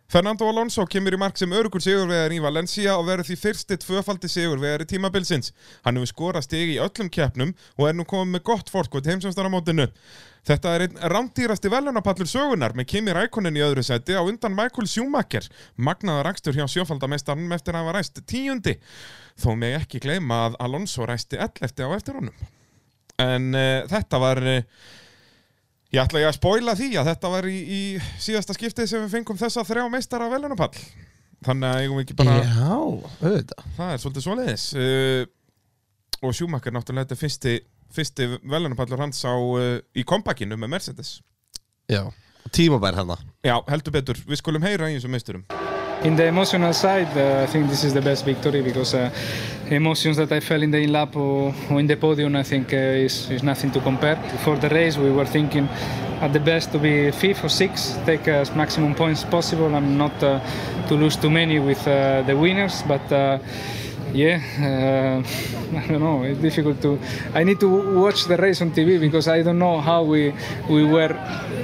Fernando 0.09 0.47
Alonso 0.49 0.81
kemur 0.89 1.13
í 1.13 1.17
mark 1.21 1.37
sem 1.37 1.51
örugur 1.53 1.83
sigurvegar 1.85 2.33
í 2.33 2.39
Valencia 2.41 2.95
og 2.97 3.03
verður 3.05 3.27
því 3.27 3.35
fyrsti 3.37 3.75
tvöfaldi 3.77 4.29
sigurvegar 4.33 4.81
í 4.81 4.87
tímabilsins. 4.89 5.51
Hann 5.85 5.99
hefur 5.99 6.09
skorað 6.09 6.47
stig 6.47 6.71
í 6.73 6.79
öllum 6.81 7.11
keppnum 7.13 7.51
og 7.77 7.83
er 7.85 7.93
nú 7.93 8.07
komið 8.09 8.31
með 8.33 8.41
gott 8.47 8.71
fórkot 8.73 9.05
heimsumstaramótinu. 9.05 9.85
Þetta 10.49 10.71
er 10.73 10.83
einn 10.87 10.97
rándýrasti 11.13 11.69
velunapallur 11.69 12.29
sögunar 12.31 12.73
með 12.73 12.87
Kimi 12.89 13.13
Rækonin 13.13 13.59
í 13.59 13.61
öðru 13.61 13.83
seti 13.85 14.17
á 14.17 14.25
undan 14.25 14.55
Michael 14.57 14.89
Schumacher, 14.89 15.45
magnaðar 15.77 16.31
akstur 16.31 16.57
hjá 16.57 16.65
sjófaldamestarnum 16.73 17.53
eftir 17.53 17.77
að 17.77 17.85
hafa 17.85 17.99
ræst 17.99 18.17
tíundi. 18.25 18.79
Þó 19.37 19.51
með 19.61 19.75
ekki 19.83 20.01
gleyma 20.07 20.47
að 20.47 20.57
Alonso 20.65 21.05
ræsti 21.05 21.37
11 21.37 21.85
á 21.85 21.89
eftir 21.93 22.17
honum. 22.17 22.49
En 23.21 23.53
uh, 23.53 23.85
þetta 23.93 24.23
var... 24.25 24.41
Uh, 24.41 24.97
Ég 25.89 26.03
ætla 26.03 26.19
ég 26.21 26.29
að 26.29 26.35
spoila 26.37 26.75
því 26.77 26.87
að 27.01 27.07
þetta 27.09 27.29
var 27.33 27.45
í, 27.49 27.55
í 27.57 27.81
síðasta 28.21 28.53
skiptið 28.53 28.89
sem 28.91 29.01
við 29.01 29.13
fengum 29.15 29.39
þessa 29.39 29.63
þrjá 29.65 29.87
meistara 29.89 30.27
velunapall. 30.29 30.75
Þannig 31.47 31.65
að 31.65 31.81
eigum 31.81 31.97
við 31.97 32.03
ekki 32.03 32.17
bara... 32.19 32.35
Já, 32.43 32.75
auðvitað 33.23 33.63
Það 33.79 33.93
er 33.93 34.03
svolítið 34.03 34.25
svoleiðis. 34.27 34.65
Uh, 34.77 35.23
og 36.21 36.35
Schumacher 36.37 36.75
náttúrulega 36.75 37.07
þetta 37.07 37.19
fyrsti, 37.23 37.55
fyrsti 37.95 38.29
velunapallur 38.43 39.01
hans 39.01 39.23
á, 39.25 39.33
uh, 39.33 39.79
í 39.97 40.05
kompakinu 40.05 40.59
með 40.61 40.75
Mercedes. 40.75 41.15
Já, 41.89 42.03
tímabær 42.53 42.99
hérna 42.99 43.17
Já, 43.41 43.55
heldur 43.71 43.97
betur. 43.97 44.21
Við 44.29 44.43
skulum 44.43 44.69
heyra 44.69 44.91
í 44.93 44.99
þessum 44.99 45.17
meisturum. 45.17 45.47
In 46.01 46.15
the 46.15 46.27
emotional 46.27 46.71
side, 46.71 47.09
uh, 47.17 47.43
I 47.43 47.45
think 47.45 47.67
this 47.69 47.83
is 47.83 47.93
the 47.93 48.01
best 48.01 48.23
victory 48.23 48.61
because 48.61 48.93
uh, 48.93 49.11
emotions 49.69 50.15
that 50.15 50.31
I 50.31 50.39
felt 50.39 50.63
in 50.63 50.71
the 50.71 50.77
in-lap 50.77 51.13
or, 51.17 51.53
or 51.69 51.77
in 51.77 51.87
the 51.87 51.97
podium, 51.97 52.37
I 52.37 52.43
think 52.43 52.71
uh, 52.71 52.77
is, 52.77 53.29
is 53.29 53.43
nothing 53.43 53.69
to 53.71 53.81
compare. 53.81 54.15
Before 54.15 54.55
the 54.55 54.69
race, 54.69 54.97
we 54.97 55.11
were 55.11 55.25
thinking 55.25 55.67
at 56.21 56.31
the 56.31 56.39
best 56.39 56.71
to 56.71 56.79
be 56.79 57.11
fifth 57.11 57.43
or 57.43 57.49
sixth, 57.49 57.99
take 58.05 58.25
as 58.29 58.55
maximum 58.55 58.95
points 58.95 59.25
possible 59.25 59.75
and 59.75 59.97
not 59.97 60.23
uh, 60.23 60.39
to 60.87 60.95
lose 60.95 61.17
too 61.17 61.29
many 61.29 61.59
with 61.59 61.85
uh, 61.85 62.21
the 62.21 62.37
winners. 62.37 62.81
But 62.87 63.11
uh, 63.11 63.39
yeah, 64.13 64.39
uh, 64.57 65.77
I 65.79 65.87
don't 65.87 65.99
know. 65.99 66.23
It's 66.23 66.39
difficult 66.39 66.81
to. 66.83 66.97
I 67.33 67.43
need 67.43 67.59
to 67.59 67.99
watch 67.99 68.23
the 68.23 68.37
race 68.37 68.61
on 68.61 68.71
TV 68.71 69.01
because 69.01 69.27
I 69.27 69.43
don't 69.43 69.59
know 69.59 69.81
how 69.81 70.03
we 70.03 70.33
we 70.69 70.85
were 70.85 71.13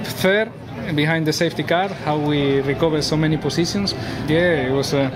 fair 0.03 0.51
behind 0.93 1.25
the 1.25 1.33
safety 1.33 1.63
car, 1.63 1.87
how 1.89 2.17
we 2.17 2.61
recovered 2.61 3.03
so 3.03 3.17
many 3.17 3.37
positions. 3.37 3.93
Yeah, 4.27 4.67
it 4.67 4.71
was 4.71 4.93
uh, 4.93 5.09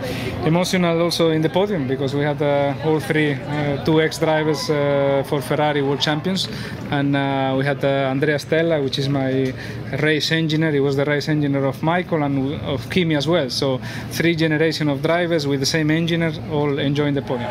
emotional 0.45 1.01
also 1.01 1.29
in 1.29 1.41
the 1.41 1.49
podium 1.49 1.87
because 1.87 2.15
we 2.15 2.23
had 2.23 2.41
uh, 2.41 2.73
all 2.85 2.99
three, 2.99 3.33
uh, 3.33 3.83
two 3.85 4.01
ex-drivers 4.01 4.69
uh, 4.69 5.23
for 5.27 5.41
Ferrari 5.41 5.81
World 5.81 6.01
Champions, 6.01 6.47
and 6.91 7.15
uh, 7.15 7.55
we 7.57 7.65
had 7.65 7.83
uh, 7.83 8.09
Andrea 8.09 8.39
Stella, 8.39 8.81
which 8.81 8.99
is 8.99 9.09
my 9.09 9.53
race 10.01 10.31
engineer. 10.31 10.71
He 10.71 10.79
was 10.79 10.95
the 10.95 11.05
race 11.05 11.29
engineer 11.29 11.65
of 11.65 11.81
Michael 11.83 12.23
and 12.23 12.61
of 12.61 12.89
Kimi 12.89 13.15
as 13.15 13.27
well. 13.27 13.49
So 13.49 13.79
three 14.11 14.35
generation 14.35 14.89
of 14.89 15.01
drivers 15.01 15.45
with 15.45 15.59
the 15.59 15.65
same 15.65 15.91
engineer, 15.91 16.33
all 16.51 16.79
enjoying 16.79 17.13
the 17.13 17.21
podium. 17.21 17.49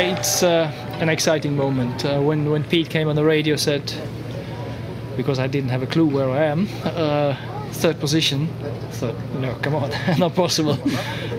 It's 0.00 0.42
an 0.42 1.08
exciting 1.08 1.56
moment. 1.56 2.04
When, 2.04 2.50
when 2.50 2.64
Pete 2.64 2.88
came 2.88 3.08
on 3.08 3.16
the 3.16 3.24
radio 3.24 3.56
said, 3.56 3.92
because 5.18 5.40
I 5.40 5.48
didn't 5.48 5.70
have 5.70 5.82
a 5.82 5.86
clue 5.86 6.06
where 6.06 6.30
I 6.30 6.44
am, 6.44 6.68
uh, 6.84 7.34
third 7.72 7.98
position, 7.98 8.46
thought, 8.92 9.16
no, 9.40 9.52
come 9.60 9.74
on, 9.74 9.90
not 10.18 10.34
possible. 10.34 10.78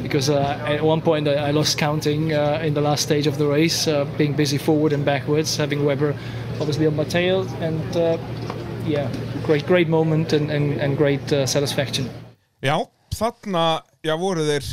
because 0.04 0.30
uh, 0.30 0.60
at 0.68 0.84
one 0.84 1.02
point 1.02 1.28
I, 1.28 1.36
I 1.48 1.52
lost 1.52 1.78
counting 1.78 2.34
uh, 2.34 2.62
in 2.62 2.74
the 2.74 2.82
last 2.82 3.04
stage 3.04 3.26
of 3.26 3.38
the 3.38 3.48
race, 3.48 3.88
uh, 3.88 4.04
being 4.18 4.34
busy 4.34 4.58
forward 4.58 4.92
and 4.92 5.06
backwards, 5.06 5.56
having 5.56 5.86
Weber 5.86 6.14
obviously 6.60 6.88
on 6.88 6.96
my 6.98 7.06
tail. 7.06 7.48
And 7.62 7.96
uh, 7.96 8.18
yeah, 8.86 9.10
great, 9.46 9.66
great 9.66 9.88
moment 9.88 10.34
and, 10.34 10.52
and, 10.52 10.74
and 10.82 10.98
great 10.98 11.32
uh, 11.32 11.46
satisfaction. 11.46 12.10
Já, 12.62 12.76
þarna, 13.16 13.82
já, 14.04 14.16
voru 14.20 14.44
þeir 14.44 14.66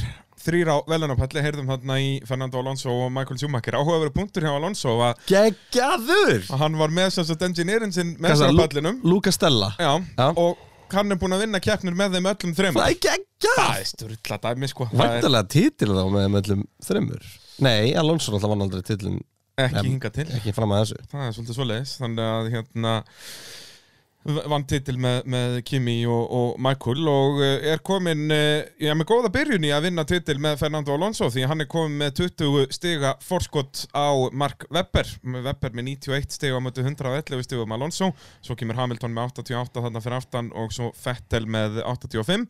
þrýr 0.47 0.71
á 0.71 0.77
velunapalli, 0.89 1.43
heyrðum 1.45 1.69
þarna 1.73 1.97
í 2.03 2.13
Fernando 2.29 2.61
Alonso 2.63 2.93
og 3.05 3.11
Michael 3.15 3.41
Schumacher. 3.41 3.77
Áhugaveru 3.81 4.15
punktur 4.15 4.47
hjá 4.47 4.53
Alonso 4.55 4.95
að 5.07 5.21
Geggjaður! 5.31 6.47
að 6.55 6.63
hann 6.65 6.79
var 6.81 6.95
með 6.95 7.11
sagt 7.19 7.45
engineerin 7.47 7.93
sinn 7.95 8.15
með 8.17 8.33
Hvað 8.35 8.41
sér 8.43 8.51
á 8.51 8.55
Lu- 8.55 8.63
pallinum. 8.65 9.01
Luca 9.05 9.35
Stella? 9.35 9.73
Já, 9.81 9.93
og 10.33 10.65
hann 10.95 11.11
er 11.11 11.19
búinn 11.19 11.35
að 11.35 11.43
vinna 11.47 11.61
keppnir 11.63 11.97
með 11.99 12.17
þeim 12.17 12.29
öllum 12.33 12.57
þreymur 12.57 12.81
Það 12.83 12.93
er 12.93 12.99
geggjað! 13.09 13.57
Það 13.61 13.81
er 13.83 13.89
sturla 13.91 14.39
dæmi 14.47 14.69
sko. 14.71 14.87
Það 14.93 15.03
er 15.07 15.15
Væntalega 15.17 15.49
titil 15.57 15.89
þá 15.97 16.03
með 16.15 16.37
öllum 16.43 16.67
þreymur 16.87 17.31
Nei, 17.67 17.95
Alonso 17.99 18.35
alltaf 18.37 18.53
vann 18.53 18.63
aldrei 18.67 18.85
titilin 18.87 19.23
Ekki 19.57 19.83
hingað 19.89 20.13
til. 20.19 20.27
Ekki 20.37 20.53
fram 20.53 20.75
að 20.77 20.83
þessu. 20.83 21.05
Það 21.11 21.23
er 21.27 21.31
svolítið 21.33 21.57
svoleiðis 21.57 21.93
Þannig 22.03 22.27
að 22.29 22.49
hérna 22.53 22.91
vann 24.27 24.65
titil 24.67 24.97
með, 25.01 25.21
með 25.31 25.57
Kimi 25.69 25.97
og, 26.11 26.23
og 26.35 26.57
Michael 26.63 27.09
og 27.11 27.41
eh, 27.45 27.69
er 27.73 27.83
komin 27.87 28.27
eh, 28.35 28.67
já, 28.83 28.93
með 28.99 29.09
góða 29.11 29.31
byrjun 29.35 29.67
í 29.69 29.71
að 29.75 29.87
vinna 29.87 30.05
titil 30.09 30.39
með 30.43 30.59
Fernando 30.65 30.97
Alonso 30.97 31.29
því 31.31 31.47
hann 31.47 31.63
er 31.63 31.71
komin 31.71 32.01
með 32.01 32.25
20 32.25 32.75
stiga 32.75 33.15
forskott 33.23 33.87
á 33.95 34.11
Mark 34.35 34.67
Webber 34.75 35.09
Webber 35.23 35.79
með 35.79 35.89
91 35.93 36.35
stiga 36.35 36.59
á 36.59 36.65
mötu 36.65 36.83
111 36.83 37.47
stigum 37.47 37.75
Alonso 37.77 38.11
svo 38.45 38.59
kemur 38.59 38.81
Hamilton 38.81 39.15
með 39.15 39.39
88 39.45 39.87
þarna 39.87 40.05
fyrir 40.05 40.19
aftan 40.19 40.53
og 40.59 40.75
svo 40.75 40.91
Vettel 40.99 41.47
með 41.47 41.81
85 41.87 42.49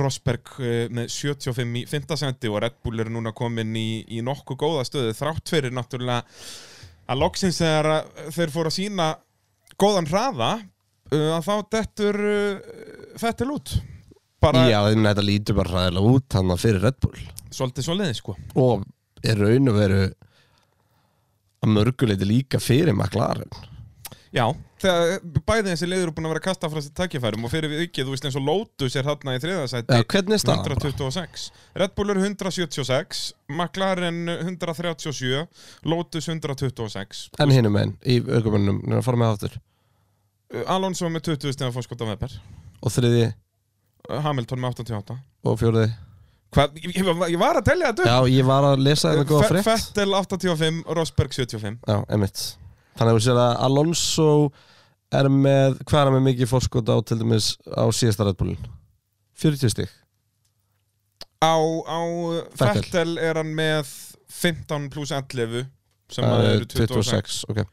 Rosberg 0.00 0.56
eh, 0.64 0.86
með 0.88 1.10
75 1.12 1.80
í 1.82 1.86
5. 1.90 2.14
senti 2.18 2.50
og 2.50 2.62
Red 2.64 2.80
Bull 2.82 3.04
er 3.04 3.12
núna 3.12 3.34
komin 3.36 3.76
í, 3.76 4.04
í 4.08 4.24
nokkuð 4.24 4.62
góða 4.64 4.88
stöðu 4.88 5.16
þrátt 5.20 5.52
fyrir 5.52 5.74
náttúrulega 5.76 6.24
að 7.04 7.20
loksins 7.20 7.60
þegar 7.60 8.06
þeir 8.32 8.52
fóru 8.54 8.72
að 8.72 8.78
sína 8.78 9.10
góðan 9.80 10.08
hraða 10.08 10.54
að 11.12 11.44
þá 11.46 11.54
dettur 11.76 12.20
uh, 12.20 12.72
Fettil 13.20 13.50
út. 13.54 13.76
Bara 14.44 14.66
Já, 14.68 14.80
þannig 14.88 15.08
að 15.08 15.10
þetta 15.10 15.26
lítur 15.28 15.58
bara 15.60 15.76
ræðilega 15.78 16.16
út 16.16 16.36
hann 16.38 16.56
fyrir 16.60 16.82
Red 16.84 17.00
Bull. 17.00 17.20
Svolítið 17.54 17.86
svo 17.86 17.96
leiði 17.96 18.16
sko. 18.18 18.36
Og 18.60 18.84
er 19.24 19.40
raun 19.40 19.70
og 19.72 19.78
veru 19.78 20.02
að 21.64 21.72
mörguleiti 21.72 22.28
líka 22.28 22.60
fyrir 22.60 22.92
McLaren. 22.92 23.52
Já, 24.34 24.48
þegar 24.82 25.42
bæði 25.46 25.68
þessi 25.70 25.86
leiður 25.86 26.08
eru 26.08 26.12
búin 26.16 26.26
að 26.26 26.32
vera 26.32 26.40
að 26.42 26.46
kasta 26.48 26.70
frá 26.70 26.80
sér 26.82 26.94
takkifærum 26.98 27.44
og 27.46 27.52
fyrir 27.52 27.70
við 27.70 27.84
ekki, 27.84 28.02
þú 28.02 28.14
veist 28.16 28.24
eins 28.26 28.38
og 28.40 28.42
Lotus 28.48 28.96
er 28.98 29.06
þarna 29.06 29.36
í 29.36 29.42
þriðasæti 29.44 29.94
Já, 29.94 30.06
hvernig 30.10 30.34
er 30.34 30.42
staðan 30.42 30.64
bara? 30.64 30.78
126 30.82 31.44
Red 31.78 31.94
Bull 31.94 32.10
er 32.10 32.20
176 32.24 33.20
McLaren 33.52 34.18
137 34.34 35.44
Lotus 35.86 36.26
126 36.32 37.22
En 37.38 37.54
hinum 37.54 37.78
einn 37.78 37.94
í 38.02 38.18
aukumennum 38.26 38.82
er 38.90 38.98
að 38.98 39.06
fara 39.06 39.22
með 39.22 39.36
aftur. 39.36 39.54
Uh, 39.54 39.73
Alonso 40.70 41.08
með 41.10 41.22
20 41.32 41.52
stegar 41.56 41.72
fórskot 41.74 42.02
á 42.04 42.06
Weber. 42.12 42.36
Og 42.84 42.92
þriði 42.94 43.32
Uh, 44.04 44.18
Hamilton 44.20 44.60
með 44.60 44.74
88 44.84 45.14
og 45.48 45.54
fjóriði 45.56 45.86
ég, 46.76 46.90
ég, 46.98 47.38
var- 47.40 47.56
að 47.56 47.62
tellja 47.70 47.88
þetta 47.88 48.04
Já, 48.04 48.18
ég 48.28 48.44
var 48.44 48.66
að 48.68 48.82
lesa 48.84 49.14
þetta 49.14 49.24
góða 49.30 49.46
Fe- 49.46 49.48
frétt. 49.54 49.64
Vettel 49.70 50.12
85, 50.18 50.82
Rosberg 50.98 51.32
75 51.32 51.78
Já, 51.88 51.96
emitt 52.12 52.42
Þannig 52.98 53.14
að 53.14 53.16
þú 53.16 53.22
sér 53.24 53.40
að 53.40 53.54
Alonso 53.64 54.26
er 55.08 55.30
með, 55.32 55.78
hvað 55.88 56.00
er 56.02 56.10
hann 56.10 56.16
með 56.18 56.26
mikið 56.28 56.50
fórskot 56.52 56.92
á 56.92 56.96
til 57.00 57.18
dæmis 57.22 57.48
á 57.64 57.84
síðasta 57.96 58.26
Red 58.28 58.36
Bullin? 58.42 58.68
40 59.40 59.72
stík 59.72 59.96
Á, 61.40 61.56
á. 61.88 62.00
Vettel 62.60 63.16
er 63.24 63.40
hann 63.40 63.54
með 63.56 63.88
15 64.28 64.90
pluss 64.92 65.16
11 65.16 65.64
sem 66.12 66.28
að 66.28 66.44
er 66.44 66.54
eru 66.60 66.68
26 66.76 67.40
ok 67.48 67.64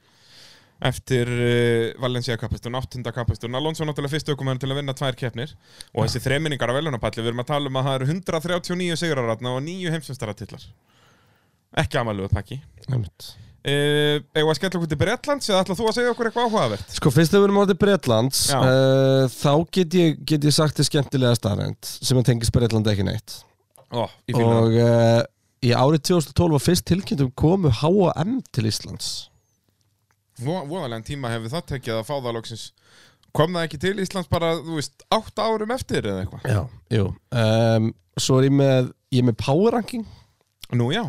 eftir 0.82 1.30
uh, 1.30 2.02
Valencia 2.02 2.38
kapastun, 2.42 2.76
8. 2.80 3.04
kapastun 3.14 3.58
Alonso 3.58 3.86
náttúrulega 3.86 4.16
fyrst 4.16 4.32
aukumæður 4.34 4.64
til 4.64 4.72
að 4.72 4.82
vinna 4.82 4.96
tvær 4.98 5.20
keppnir. 5.20 5.54
Og 5.94 6.08
þessi 6.08 6.24
þreminningar 6.26 6.74
á 6.74 6.78
velunapalli 6.78 7.22
við 7.22 7.34
erum 7.34 7.44
að 7.46 7.52
tala 7.54 7.70
um 7.72 7.78
að 7.82 7.90
það 7.90 8.00
eru 8.00 8.10
139 8.16 9.00
sigraratna 9.04 9.54
og 9.58 9.64
9 9.68 9.94
heimsumstaratillar 9.96 10.68
ekki 11.82 12.02
amaluðu 12.02 12.32
pakki. 12.34 12.60
Emitt 12.92 13.32
uh, 13.32 14.18
Eða 14.36 14.48
að 14.48 14.58
skella 14.58 14.80
okkur 14.80 14.92
til 14.92 15.00
Bretlands 15.00 15.52
eða 15.52 15.62
ætla 15.64 15.78
þú 15.78 15.88
að 15.90 15.98
segja 15.98 16.14
okkur 16.16 16.30
eitthvað 16.30 16.48
áhugavert? 16.50 16.96
Sko, 16.98 17.14
fyrst 17.14 17.34
þegar 17.34 17.44
við 17.44 17.50
erum 17.50 17.60
á 17.60 17.64
þetta 17.64 17.82
Bretlands 17.86 18.42
Já. 18.50 18.58
uh, 18.60 19.26
þá 19.36 19.54
get 19.78 19.98
ég, 20.00 20.22
get 20.28 20.48
ég 20.50 20.56
sagt 20.56 20.80
þið 20.80 20.90
skemmtilega 20.90 21.40
starrend 21.40 21.92
sem 21.92 22.20
að 22.20 22.28
tengist 22.32 22.56
Bretlandi 22.56 22.94
ekki 22.94 23.08
neitt. 23.08 23.38
Ó, 23.92 24.08
og 24.08 24.78
uh, 24.80 25.22
í 25.62 25.74
árið 25.76 26.06
2012 26.10 26.56
var 26.56 26.64
fyrst 26.64 26.88
tilkynntum 26.90 27.34
komu 27.38 27.72
H&M 27.82 28.40
til 28.56 28.70
Íslands 28.70 29.12
Voðalega 30.44 31.04
tíma 31.08 31.32
hefur 31.34 31.54
það 31.56 31.68
tekið 31.76 31.98
að 31.98 32.06
fá 32.10 32.14
það 32.18 32.38
loksins. 32.38 32.68
Kom 33.32 33.56
það 33.56 33.68
ekki 33.68 33.80
til 33.80 33.96
Íslands 34.04 34.30
bara, 34.32 34.54
þú 34.60 34.78
veist, 34.80 35.06
8 35.16 35.44
árum 35.48 35.74
eftir 35.76 36.08
eða 36.10 36.26
eitthvað? 36.26 36.48
Já, 36.52 36.62
jú. 36.98 37.10
Um, 37.32 37.92
Svo 38.20 38.42
er 38.42 38.50
ég 38.50 38.56
með, 38.56 38.90
ég 39.16 39.24
er 39.24 39.28
með 39.30 39.38
Power 39.40 39.78
Ranking. 39.78 40.04
Nú 40.76 40.90
já. 40.92 41.06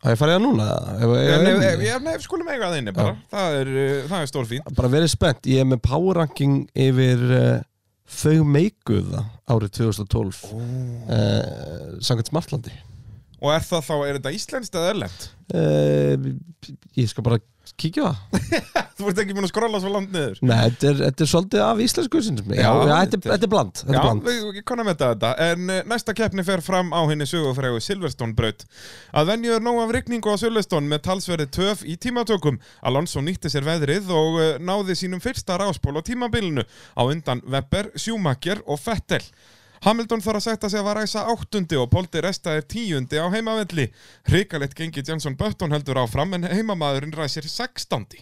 Það 0.00 0.10
er 0.10 0.18
farið 0.18 0.36
að 0.38 0.42
núna? 0.42 0.66
Ef, 0.96 1.14
ef, 1.20 1.48
ef, 1.68 1.82
ég 1.84 2.04
nef, 2.04 2.22
skulum 2.24 2.48
eiga 2.50 2.70
það 2.70 2.78
inni 2.80 2.94
bara. 2.96 3.14
Það 3.30 3.56
er, 3.60 3.72
uh, 3.76 3.96
það 4.10 4.22
er 4.24 4.30
stór 4.30 4.46
fín 4.48 4.62
Bara 4.78 4.92
verið 4.92 5.12
spennt, 5.12 5.50
ég 5.50 5.60
er 5.60 5.68
með 5.68 5.82
Power 5.84 6.22
Ranking 6.22 6.62
yfir 6.88 7.24
uh, 7.36 7.50
þau 8.10 8.46
meikuða 8.48 9.26
árið 9.50 9.74
2012 9.76 10.40
oh. 10.50 10.62
uh, 11.04 11.98
Samkvæmt 12.00 12.32
Smartlandi 12.32 12.74
Og 13.40 13.54
er 13.54 13.64
það 13.64 13.86
þá, 13.88 13.94
er 14.06 14.18
þetta 14.20 14.34
íslenskt 14.36 14.74
eða 14.80 14.92
erlend? 14.94 15.30
uh, 15.54 16.30
Ég 17.00 17.08
skal 17.08 17.24
bara 17.24 17.38
kíkja 17.80 18.10
það. 18.10 18.40
Þú 19.00 19.06
ert 19.08 19.20
ekki 19.22 19.34
búin 19.36 19.46
að 19.46 19.50
skrolla 19.52 19.78
svo 19.80 19.90
langt 19.94 20.10
niður. 20.12 20.40
Nei, 20.44 20.56
þetta 20.66 20.88
er, 20.90 20.96
þetta 21.06 21.24
er 21.24 21.28
svolítið 21.30 21.62
af 21.64 21.78
íslensku 21.80 22.20
sinni 22.26 22.56
Já, 22.58 22.70
þetta, 22.90 23.20
er- 23.36 23.52
bland, 23.52 23.80
Já, 23.94 24.00
við 24.26 24.58
konum 24.68 24.90
þetta 24.90 25.08
þetta. 25.14 25.30
En 25.46 25.70
uh, 25.72 25.78
næsta 25.88 26.14
keppni 26.18 26.44
fer 26.44 26.60
fram 26.66 26.90
á 26.92 27.00
henni 27.08 27.28
sögufrægu 27.30 27.80
Silverstone 27.84 28.36
braut 28.36 28.66
Að 29.16 29.30
venju 29.32 29.54
er 29.56 29.64
nóg 29.64 29.80
af 29.86 29.94
rigningu 29.96 30.34
á 30.34 30.36
Silverstone 30.42 30.90
með 30.90 31.04
talsverði 31.06 31.46
töf 31.56 31.86
í 31.88 31.96
tímatökum. 32.02 32.58
Alonso 32.84 33.22
nýtti 33.24 33.52
sér 33.54 33.64
veðrið 33.70 34.10
og 34.12 34.36
uh, 34.42 34.50
náði 34.60 34.98
sínum 35.00 35.22
fyrsta 35.24 35.56
ráspól 35.62 35.96
á 35.96 36.02
tímabilinu. 36.04 36.66
Á 36.98 37.02
undan 37.06 37.40
Webber, 37.48 37.88
Schumacher 37.96 38.60
og 38.66 38.82
Vettel 38.84 39.24
Hamilton 39.84 40.20
þarf 40.24 40.40
að 40.40 40.46
setja 40.46 40.70
sig 40.72 40.80
að 40.80 40.88
var 40.90 41.00
ræsa 41.00 41.26
áttundi 41.32 41.78
og 41.80 41.90
Poldi 41.92 42.20
Resta 42.24 42.56
er 42.58 42.66
tíundi 42.68 43.16
á 43.16 43.26
heimavelli. 43.32 43.86
Ríkalett 44.28 44.76
gengi 44.76 45.04
Johnson 45.06 45.38
Button 45.40 45.72
heldur 45.72 46.02
áfram 46.02 46.36
en 46.36 46.48
heimamaðurinn 46.50 47.16
ræsir 47.16 47.48
sextandi 47.48 48.20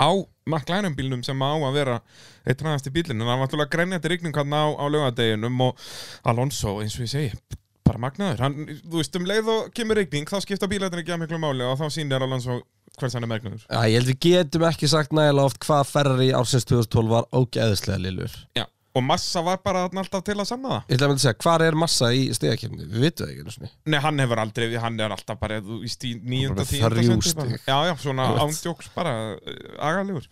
á 0.00 0.10
McLaren 0.44 0.94
bílnum 0.96 1.22
sem 1.24 1.40
á 1.40 1.54
að 1.54 1.76
vera 1.78 1.98
eitt 2.44 2.62
ræðast 2.62 2.90
í 2.90 2.94
bílinn 2.94 3.20
en 3.20 3.26
það 3.26 3.30
var 3.30 3.42
náttúrulega 3.44 3.74
grænjandi 3.74 4.10
rigning 4.12 4.36
hann 4.36 4.52
á, 4.52 4.64
á 4.74 4.84
lögadeginum 4.90 5.60
og 5.68 5.84
Alonso 6.26 6.80
eins 6.82 6.98
og 6.98 7.06
ég 7.06 7.12
segi 7.12 7.60
bara 7.84 8.00
magnaður, 8.00 8.40
hann, 8.40 8.54
þú 8.80 9.00
veist 9.00 9.16
um 9.18 9.26
leið 9.28 9.50
og 9.52 9.66
kemur 9.76 9.98
rigning 10.00 10.28
þá 10.28 10.38
skipta 10.42 10.68
bílætin 10.70 11.02
ekki 11.02 11.14
að 11.14 11.24
miklu 11.24 11.40
máli 11.40 11.66
og 11.68 11.76
þá 11.80 11.86
sýnir 11.92 12.24
Alonso 12.24 12.62
hvers 12.98 13.16
hann 13.16 13.26
er 13.26 13.30
magnaður 13.30 13.66
Já, 13.68 13.80
ég 13.90 13.98
held 13.98 14.10
við 14.10 14.20
getum 14.26 14.66
ekki 14.68 14.90
sagt 14.90 15.14
nægilega 15.16 15.50
oft 15.50 15.60
hvað 15.64 15.90
Ferrari 15.90 16.30
ársins 16.36 16.66
2012 16.70 17.12
var 17.12 17.28
ógeðslega 17.34 18.00
lillur. 18.00 18.38
Já, 18.56 18.64
og 18.94 19.02
Massa 19.02 19.42
var 19.42 19.58
bara 19.64 19.88
alltaf 19.88 20.22
til 20.22 20.36
að 20.38 20.46
sanna 20.46 20.70
það. 20.70 20.84
Ég 20.86 20.94
ætla 20.96 21.06
að 21.06 21.10
mynda 21.10 21.20
að 21.20 21.24
segja, 21.24 21.38
hvað 21.42 21.64
er 21.66 21.76
massa 21.82 22.10
í 22.14 22.22
stegakefni? 22.36 22.84
Við 22.92 23.06
vitum 23.08 23.24
það 23.24 23.32
ekki 23.32 23.42
einu 23.42 23.54
sinni. 23.56 23.70
Nei, 23.90 23.98
hann 24.04 24.22
hefur 24.22 24.42
aldrei, 24.44 24.66
hann 24.84 25.00
er 25.02 25.14
alltaf 25.16 25.40
bara 25.40 25.58
í 25.58 26.12
nýjunda, 26.22 26.66
Bara 26.68 27.00
tíunda 27.00 27.32
stig. 27.32 27.56
Já, 27.66 27.76
já, 27.88 27.94
svona 28.04 28.28
ándjóks 28.44 28.92
bara 28.94 29.16
uh, 29.34 29.58
agalegur. 29.82 30.30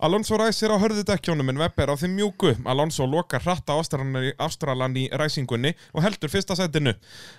Alonso 0.00 0.38
ræsir 0.40 0.72
á 0.72 0.80
hörðu 0.80 1.04
dekkjónum 1.04 1.52
en 1.52 1.60
Webber 1.60 1.92
á 1.92 1.96
þeim 2.00 2.16
mjúku. 2.16 2.54
Alonso 2.64 3.04
lokar 3.04 3.44
hratt 3.44 3.68
á 3.68 3.76
Ástralan 3.76 4.96
í 4.96 5.04
ræsingunni 5.12 5.74
og 5.92 6.00
heldur 6.06 6.32
fyrsta 6.32 6.56
setinu 6.56 6.94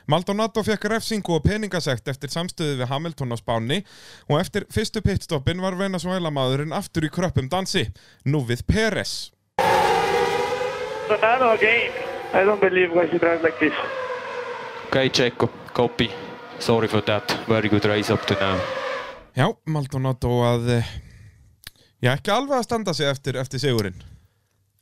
Maldonado 0.05 0.62
fekk 0.68 0.86
refsingu 0.93 1.39
og 1.39 1.45
peningasekt 1.47 2.14
eftir 2.14 2.30
samstöðu 2.30 2.78
við 2.84 2.93
Hamilton 2.93 3.34
á 3.34 3.38
Spáni 3.41 3.82
og 4.30 4.38
eftir 4.38 4.70
fyrstu 4.70 5.01
pitstoppin 5.01 5.66
var 5.66 5.80
Venezuela 5.82 6.30
maðurinn 6.30 6.78
aftur 6.78 7.09
í 7.09 7.14
kröppum 7.14 7.49
dansi. 7.49 7.88
Nú 8.30 8.45
við 8.45 8.68
Peres 8.70 9.32
Sonado 11.12 11.51
again. 11.53 11.91
I 12.34 12.45
don't 12.47 12.62
believe 12.62 12.91
why 12.95 13.05
he 13.12 13.18
drives 13.20 13.43
like 13.43 13.59
this. 13.59 13.74
Okay, 14.88 15.09
Checo, 15.09 15.49
copy. 15.74 16.09
Sorry 16.59 16.88
for 16.88 17.01
that. 17.01 17.32
Very 17.47 17.68
good 17.70 17.84
race 17.86 18.09
up 18.14 18.26
to 18.28 18.36
now. 18.39 18.57
Já, 19.36 19.47
Maldonado 19.66 20.32
að 20.43 20.70
eh, 20.78 20.88
Já, 22.03 22.14
ekki 22.18 22.32
alveg 22.34 22.57
að 22.57 22.66
standa 22.66 22.93
sig 22.97 23.07
eftir, 23.07 23.38
eftir 23.39 23.62
sigurinn 23.64 23.95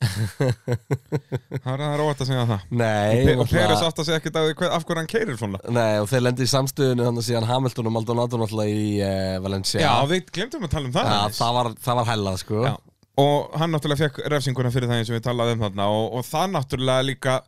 Það 0.00 0.48
er, 0.48 1.82
það 1.84 1.92
er 1.92 2.02
óvægt 2.02 2.24
að 2.24 2.30
segja 2.32 2.46
það 2.48 2.64
Nei, 2.80 3.34
Og, 3.36 3.44
Peres 3.52 3.84
átt 3.86 4.00
að 4.02 4.08
segja 4.08 4.18
ekkert 4.18 4.38
af, 4.40 4.48
því 4.48 4.56
hver- 4.58 4.74
af 4.74 4.86
hverju 4.88 4.98
hann 5.04 5.10
keirir 5.12 5.38
svona 5.38 5.60
Nei, 5.70 6.00
og 6.02 6.08
þeir 6.10 6.24
lendi 6.26 6.48
í 6.48 6.50
samstöðinu 6.50 7.06
þannig 7.06 7.22
að 7.22 7.28
síðan 7.28 7.46
Hamilton 7.52 7.90
og 7.92 7.94
Maldonado 7.98 8.40
náttúrulega 8.42 8.74
í 8.74 8.90
uh, 9.06 9.36
Valencia 9.44 9.84
Já, 9.84 9.92
við 10.10 10.32
glemtum 10.34 10.66
að 10.66 10.74
tala 10.74 10.90
um 10.90 10.96
það 10.98 11.06
Já, 11.06 11.14
aðeins. 11.20 11.38
það 11.44 11.56
var, 11.60 11.70
það 11.86 12.00
var 12.00 12.10
hellað, 12.10 12.40
sko 12.42 12.64
Já. 12.66 12.74
Og 13.20 13.54
hann 13.60 13.72
náttúrulega 13.74 14.08
fekk 14.08 14.24
refsinguna 14.32 14.72
fyrir 14.74 14.90
það 14.90 15.02
eins 15.02 15.12
og 15.12 15.16
við 15.18 15.24
talaðum 15.28 15.58
um 15.58 15.64
þarna 15.66 15.86
og, 15.94 16.04
og 16.18 16.26
það 16.28 16.52
náttúrulega 16.56 17.06
líka 17.06 17.38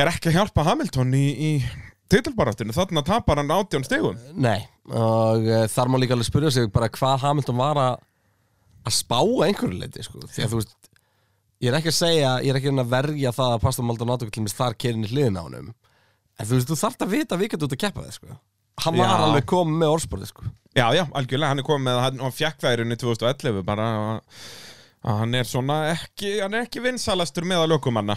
er 0.00 0.10
ekki 0.10 0.30
að 0.30 0.36
hjálpa 0.38 0.66
Hamilton 0.68 1.16
í, 1.18 1.24
í 1.30 1.50
titilbaraftinu, 2.10 2.74
þarna 2.74 3.02
tapar 3.06 3.40
hann 3.40 3.50
átjón 3.54 3.86
stegum 3.86 4.18
Nei, 4.38 4.62
og 4.90 5.46
uh, 5.46 5.64
þar 5.70 5.90
má 5.90 5.98
líka 6.02 6.16
alveg 6.16 6.28
spyrja 6.30 6.52
sig 6.54 6.70
bara 6.74 6.90
hvað 6.94 7.26
Hamilton 7.26 7.58
var 7.58 7.80
að 7.80 8.06
að 8.86 8.96
spá 8.96 9.18
einhverju 9.20 9.76
leiti 9.76 10.04
sko. 10.04 10.22
því 10.24 10.44
að 10.44 10.52
þú 10.54 10.60
veist 10.60 10.76
ég 11.60 11.70
er 11.70 11.76
ekki 11.76 11.92
að 11.92 11.98
segja, 11.98 12.30
ég 12.40 12.52
er 12.52 12.58
ekki 12.60 12.72
að 12.72 12.92
verja 12.94 13.32
það 13.36 13.56
að 13.56 13.64
Pastor 13.66 13.86
Maldonado 13.86 14.26
til 14.26 14.40
dæmis 14.40 14.56
þar 14.56 14.76
kerin 14.80 15.04
í 15.04 15.10
hliðin 15.10 15.36
á 15.36 15.42
honum 15.44 15.68
en 15.70 16.48
þú 16.48 16.56
veist, 16.56 16.70
þú 16.70 16.78
þarft 16.80 17.04
að 17.04 17.12
vita 17.14 17.36
að 17.36 17.42
við 17.42 17.52
getum 17.52 17.68
út 17.68 17.76
að 17.76 17.82
keppa 17.84 18.06
þig 18.06 18.16
sko. 18.16 18.38
hann 18.86 18.96
var 18.96 19.10
Já. 19.10 19.16
alveg 19.26 19.48
komið 19.52 19.82
með 19.82 19.94
orðsporði 19.96 20.30
sko. 20.30 20.48
Já, 20.76 20.86
já, 20.94 21.04
algjörlega, 21.18 21.50
hann 21.50 21.62
er 21.62 21.66
komið 21.66 21.86
með 21.88 22.02
hann, 22.04 22.20
hann 22.22 22.36
fjekk 22.36 22.60
það 22.62 22.72
í 22.72 22.80
rauninni 22.80 23.00
2011 23.02 23.64
bara 23.66 23.86
að, 24.00 24.42
hann 25.18 25.34
er 25.34 25.48
svona 25.48 25.80
ekki 25.96 26.36
hann 26.38 26.54
er 26.54 26.68
ekki 26.68 26.84
vinsalastur 26.84 27.48
með 27.48 27.64
að 27.64 27.72
lökumanna 27.72 28.16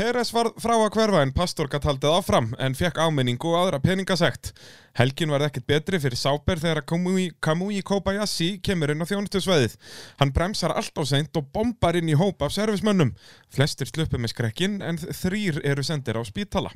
Peres 0.00 0.30
var 0.32 0.48
frá 0.56 0.72
að 0.78 0.94
hverfa 0.94 1.20
en 1.20 1.32
Pastor 1.36 1.68
gatt 1.68 1.84
haldið 1.84 2.14
áfram 2.16 2.46
en 2.64 2.76
fekk 2.78 2.96
áminningu 3.04 3.50
og 3.50 3.58
aðra 3.58 3.80
peningasekt. 3.84 4.54
Helgin 4.96 5.28
var 5.34 5.44
ekkert 5.44 5.66
betri 5.68 6.00
fyrir 6.00 6.16
Sáber 6.16 6.62
þegar 6.62 6.86
Kamui, 6.88 7.82
Kobayashi 7.84 8.54
kemur 8.64 8.94
inn 8.94 9.04
á 9.04 9.10
þjónustusveðið 9.10 9.76
Hann 10.22 10.32
bremsar 10.32 10.72
allt 10.72 10.96
á 10.96 11.04
seint 11.04 11.36
og 11.36 11.50
bombar 11.52 11.98
inn 12.00 12.08
í 12.08 12.16
hóp 12.16 12.40
af 12.40 12.54
servismönnum. 12.56 13.12
Flestir 13.52 13.92
sluppu 13.92 14.16
með 14.16 14.32
skrekkin 14.32 14.80
en 14.80 14.96
þrýr 14.96 15.60
eru 15.68 15.84
sendir 15.84 16.16
á 16.16 16.24
spítala 16.24 16.72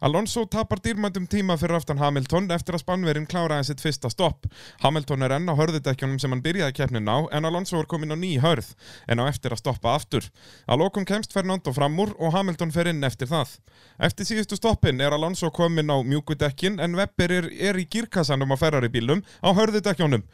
Alonso 0.00 0.44
tapar 0.50 0.80
dýrmændum 0.82 1.26
tíma 1.30 1.54
fyrir 1.56 1.76
aftan 1.78 2.00
Hamilton 2.02 2.48
eftir 2.52 2.74
að 2.74 2.82
Spannverinn 2.82 3.28
kláraði 3.30 3.68
sitt 3.68 3.80
fyrsta 3.80 4.10
stopp. 4.10 4.48
Hamilton 4.82 5.22
er 5.22 5.36
enn 5.36 5.46
á 5.46 5.54
hörðudekkjunum 5.54 6.18
sem 6.20 6.32
hann 6.34 6.42
byrjaði 6.42 6.74
keppnin 6.76 7.06
á 7.08 7.22
en 7.30 7.46
Alonso 7.46 7.78
er 7.78 7.86
komin 7.88 8.10
á 8.10 8.18
ný 8.18 8.34
hörð 8.42 8.74
en 9.06 9.22
á 9.22 9.30
eftir 9.30 9.54
að 9.54 9.62
stoppa 9.62 9.94
aftur. 9.94 10.26
Að 10.66 10.82
lokum 10.82 11.06
kemst 11.06 11.32
Fernando 11.32 11.72
fram 11.72 11.98
úr 12.02 12.12
og 12.18 12.34
Hamilton 12.34 12.74
fer 12.74 12.90
inn 12.90 13.04
eftir 13.06 13.30
það. 13.30 13.56
Eftir 13.98 14.28
síðustu 14.28 14.58
stoppin 14.58 15.00
er 15.00 15.14
Alonso 15.14 15.50
komin 15.54 15.88
á 15.88 15.96
mjúkudekkin 16.02 16.80
en 16.82 16.98
Webber 16.98 17.32
er, 17.32 17.48
er 17.54 17.78
í 17.78 17.86
gírkassanum 17.86 18.52
á 18.52 18.56
Ferrari 18.58 18.90
bílum 18.90 19.22
á 19.40 19.54
hörðudekkjunum. 19.54 20.26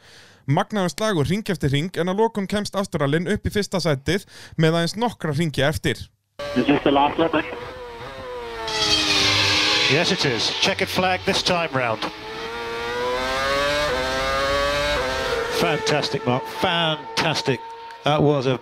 Magnaðan 0.49 0.89
slagur 0.89 1.29
ring 1.29 1.45
eftir 1.47 1.69
ring 1.69 1.93
en 2.01 2.09
að 2.09 2.25
lokum 2.25 2.49
kemst 2.49 2.75
Ástralin 2.75 3.29
upp 3.29 3.45
í 3.45 3.53
fyrsta 3.53 3.79
sætið 3.79 4.25
með 4.57 4.81
aðeins 4.81 4.97
nokkra 4.97 5.37
ringi 5.37 5.63
eftir. 5.63 6.01
Yes, 9.91 10.13
it 10.13 10.25
is. 10.25 10.49
Checkered 10.61 10.87
flag 10.87 11.19
this 11.25 11.43
time 11.43 11.69
round. 11.73 11.99
Fantastic, 15.59 16.25
Mark. 16.25 16.45
Fantastic. 16.61 17.59
That 18.05 18.23
was 18.23 18.47
a 18.47 18.61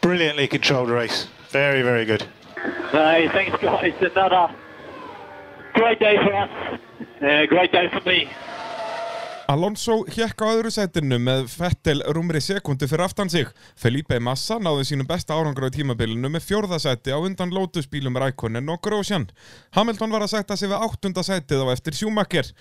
brilliantly 0.00 0.48
controlled 0.48 0.88
race. 0.88 1.26
Very, 1.50 1.82
very 1.82 2.06
good. 2.06 2.26
Hey, 2.92 3.28
thanks, 3.30 3.60
guys. 3.62 3.92
Another 4.00 4.54
great 5.74 5.98
day 5.98 6.16
for 6.16 6.34
us. 6.34 6.80
Uh, 7.20 7.44
great 7.44 7.72
day 7.72 7.90
for 7.90 8.00
me. 8.08 8.30
Alonso 9.50 10.04
hjekk 10.06 10.44
á 10.46 10.52
öðru 10.52 10.70
sætinu 10.70 11.16
með 11.18 11.48
Fettel 11.50 12.04
rúmri 12.14 12.38
sekundi 12.38 12.86
fyrir 12.86 13.02
aftan 13.08 13.30
sig. 13.32 13.48
Felipe 13.74 14.20
Massa 14.22 14.60
náði 14.62 14.84
sínum 14.86 15.08
besta 15.08 15.34
árangur 15.34 15.66
á 15.66 15.74
tímabilinu 15.74 16.28
með 16.30 16.44
fjórðasæti 16.46 17.10
á 17.10 17.18
undan 17.18 17.50
Lotus-bílum 17.50 18.14
Rækonen 18.22 18.70
og 18.70 18.78
Grosjean. 18.84 19.26
Hamilton 19.74 20.14
var 20.14 20.22
að 20.22 20.36
sætta 20.36 20.54
sig 20.54 20.70
við 20.70 20.84
áttunda 20.86 21.24
sætið 21.26 21.64
á 21.66 21.74
eftir 21.74 21.98
Schumacher. 21.98 22.52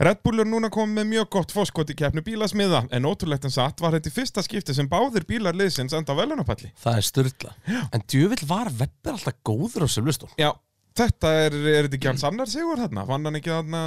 Red 0.00 0.22
Bull 0.24 0.40
er 0.40 0.48
núna 0.48 0.70
komið 0.72 1.02
með 1.02 1.10
mjög 1.10 1.28
gott 1.36 1.52
fóskot 1.52 1.92
í 1.92 1.98
keppnu 2.00 2.24
bílasmiða 2.24 2.86
en 2.96 3.08
ótrúlegt 3.10 3.44
en 3.44 3.52
satt 3.52 3.84
var 3.84 3.92
þetta 3.92 4.08
í 4.08 4.14
fyrsta 4.16 4.42
skipti 4.46 4.72
sem 4.72 4.88
báðir 4.88 5.26
bílar 5.28 5.58
liðsins 5.58 5.92
enda 5.92 6.16
á 6.16 6.20
velunapalli. 6.22 6.72
það 6.80 6.96
er 6.96 7.06
styrla 7.10 7.52
en 7.92 8.06
djövill 8.08 8.46
var 8.48 8.72
Webber 8.72 9.18
alltaf 9.18 9.36
góður 9.44 9.84
á 9.84 9.88
Silveston 9.92 10.32
Já, 10.40 10.48
þetta 10.96 11.34
er, 11.44 11.58
er 11.60 11.90
þetta 11.90 12.00
ekki 12.00 12.10
hans 12.14 12.24
annar 12.24 12.50
sigur 12.50 12.80
þarna? 12.80 13.04
Fann 13.12 13.28
hann 13.28 13.38
ekki 13.38 13.52
þarna 13.52 13.84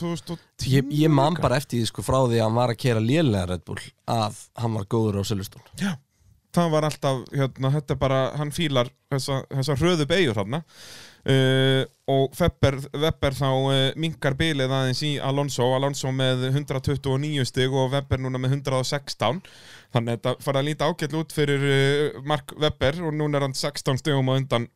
2010? 0.00 0.70
ég, 0.72 0.94
ég 1.02 1.12
man 1.12 1.36
bara 1.40 1.58
eftir 1.60 1.80
því 1.80 1.90
sko 1.90 2.04
frá 2.06 2.18
því 2.22 2.38
að 2.38 2.46
hann 2.46 2.58
var 2.60 2.72
að 2.72 2.80
kera 2.84 3.02
lélega 3.02 3.50
Red 3.50 3.66
Bull 3.68 3.82
að 4.10 4.40
hann 4.62 4.78
var 4.78 4.88
góður 4.90 5.20
á 5.20 5.28
Silveston 5.28 5.64
Já, 5.80 5.92
það 6.56 6.74
var 6.74 6.86
alltaf, 6.88 7.22
hérna, 7.32 7.70
þetta 7.76 7.94
er 7.94 8.00
bara, 8.00 8.20
hann 8.40 8.52
fílar 8.54 8.90
þessa, 9.12 9.40
þessa 9.52 9.76
hröðu 9.80 10.06
beigur 10.10 10.36
þarna. 10.36 10.62
Uh, 11.22 11.84
og 12.10 12.32
Webber, 12.34 12.80
Webber 12.98 13.36
þá 13.38 13.46
uh, 13.46 13.76
minkar 14.02 14.34
bilið 14.34 14.72
aðeins 14.74 15.02
í 15.06 15.12
Alonso, 15.22 15.68
Alonso 15.76 16.10
með 16.10 16.48
129 16.48 17.46
stig 17.46 17.70
og 17.70 17.92
Webber 17.94 18.18
núna 18.24 18.40
með 18.42 18.56
116 18.56 19.38
þannig 19.94 20.16
að 20.16 20.16
þetta 20.16 20.32
fara 20.42 20.62
að 20.64 20.66
líta 20.66 20.88
ágætl 20.90 21.20
út 21.20 21.36
fyrir 21.36 21.62
uh, 21.68 22.18
Mark 22.26 22.56
Webber 22.58 22.98
og 23.06 23.14
núna 23.14 23.38
er 23.38 23.46
hann 23.46 23.54
16 23.54 24.02
stigum 24.02 24.34
á 24.34 24.38
undan 24.40 24.66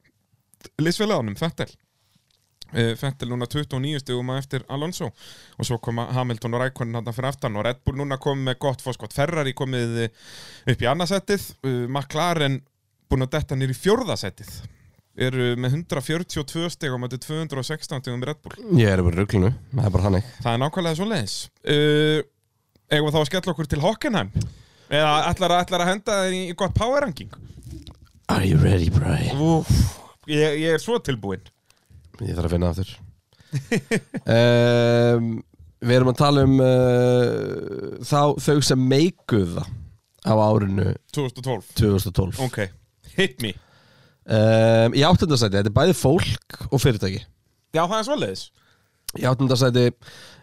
Lisfélaganum, 0.79 1.35
Fettel 1.39 1.75
Uh, 1.75 1.86
Fettel 2.73 3.31
núna 3.31 3.47
29 3.47 4.01
stigum 4.03 4.31
á 4.35 4.39
eftir 4.41 4.65
Alonso. 4.73 5.11
Og 5.57 5.69
svo 5.69 5.79
koma 5.83 6.09
Hamilton 6.17 6.57
og 6.57 6.65
Rækonin 6.65 6.99
hann 6.99 7.11
fyrir 7.13 7.31
aftan 7.31 7.57
og 7.57 7.67
Red 7.67 7.83
Bull 7.87 8.01
núna 8.01 8.19
komið 8.21 8.51
með 8.51 8.59
gott 8.67 8.85
fórskott 8.85 9.15
Ferrari 9.17 9.55
komið 9.57 10.01
eh, 10.07 10.25
upp 10.73 10.83
í 10.83 10.89
annarsettið 10.91 11.47
uh, 11.63 11.85
McLaren 11.87 12.61
búin 13.07 13.27
að 13.27 13.37
detta 13.37 13.59
nýr 13.59 13.73
í 13.73 13.79
fjórðasettið 13.79 14.57
eru 15.27 15.55
með 15.57 15.79
142 15.79 16.69
stigum 16.75 17.07
á 17.07 17.09
þetta 17.09 17.23
216 17.25 18.03
stigum 18.03 18.25
í 18.25 18.29
Red 18.29 18.43
Bull. 18.45 18.57
Ég 18.77 18.93
er 18.93 19.05
bara 19.07 19.23
rugglinu, 19.23 19.53
það 19.73 19.89
er 19.89 19.95
bara 19.95 20.09
þannig. 20.11 20.31
Það 20.43 20.53
er 20.53 20.63
nákvæmlega 20.65 20.99
svo 20.99 21.09
leiðis 21.09 21.37
uh, 21.47 22.21
eigum 22.93 23.09
við 23.09 23.17
þá 23.17 23.21
að 23.23 23.29
skella 23.31 23.55
okkur 23.55 23.71
til 23.71 23.83
Hockenheim? 23.85 24.33
Eða 24.87 25.15
ætlar 25.31 25.57
að, 25.57 25.65
ætlar 25.65 25.83
að 25.83 25.93
henda 25.95 26.19
í, 26.31 26.43
í 26.53 26.57
gott 26.59 26.75
power 26.77 27.03
ranking? 27.03 27.33
Are 28.31 28.47
you 28.47 28.59
ready, 28.59 28.91
Brian? 28.91 29.39
Úf, 29.39 29.71
ég, 30.31 30.59
ég 30.63 30.77
er 30.77 30.83
svo 30.83 30.99
tilbúinn 31.03 31.47
Ég 32.25 32.37
þarf 32.37 32.49
að 32.49 32.55
finna 32.57 32.73
aftur. 32.73 32.97
Um, 34.27 35.29
Við 35.87 35.93
erum 35.99 36.09
að 36.11 36.17
tala 36.19 36.43
um 36.49 36.55
uh, 36.65 37.97
þá, 38.05 38.21
þau 38.43 38.57
sem 38.65 38.81
meikuða 38.91 39.63
á 40.27 40.35
árinu 40.35 40.89
2012 41.15 41.69
2012 41.79 42.41
Ok, 42.47 42.59
hit 43.15 43.37
me. 43.45 43.53
Um, 44.27 44.97
Í 44.97 45.05
áttundasæti, 45.07 45.61
þetta 45.61 45.71
er 45.71 45.77
bæði 45.77 45.97
fólk 46.01 46.57
og 46.71 46.83
fyrirtæki. 46.83 47.21
Já, 47.77 47.85
það 47.85 47.99
er 48.01 48.07
svo 48.09 48.17
leiðis 48.19 48.47
Í 49.17 49.25
áttundasæti 49.31 49.85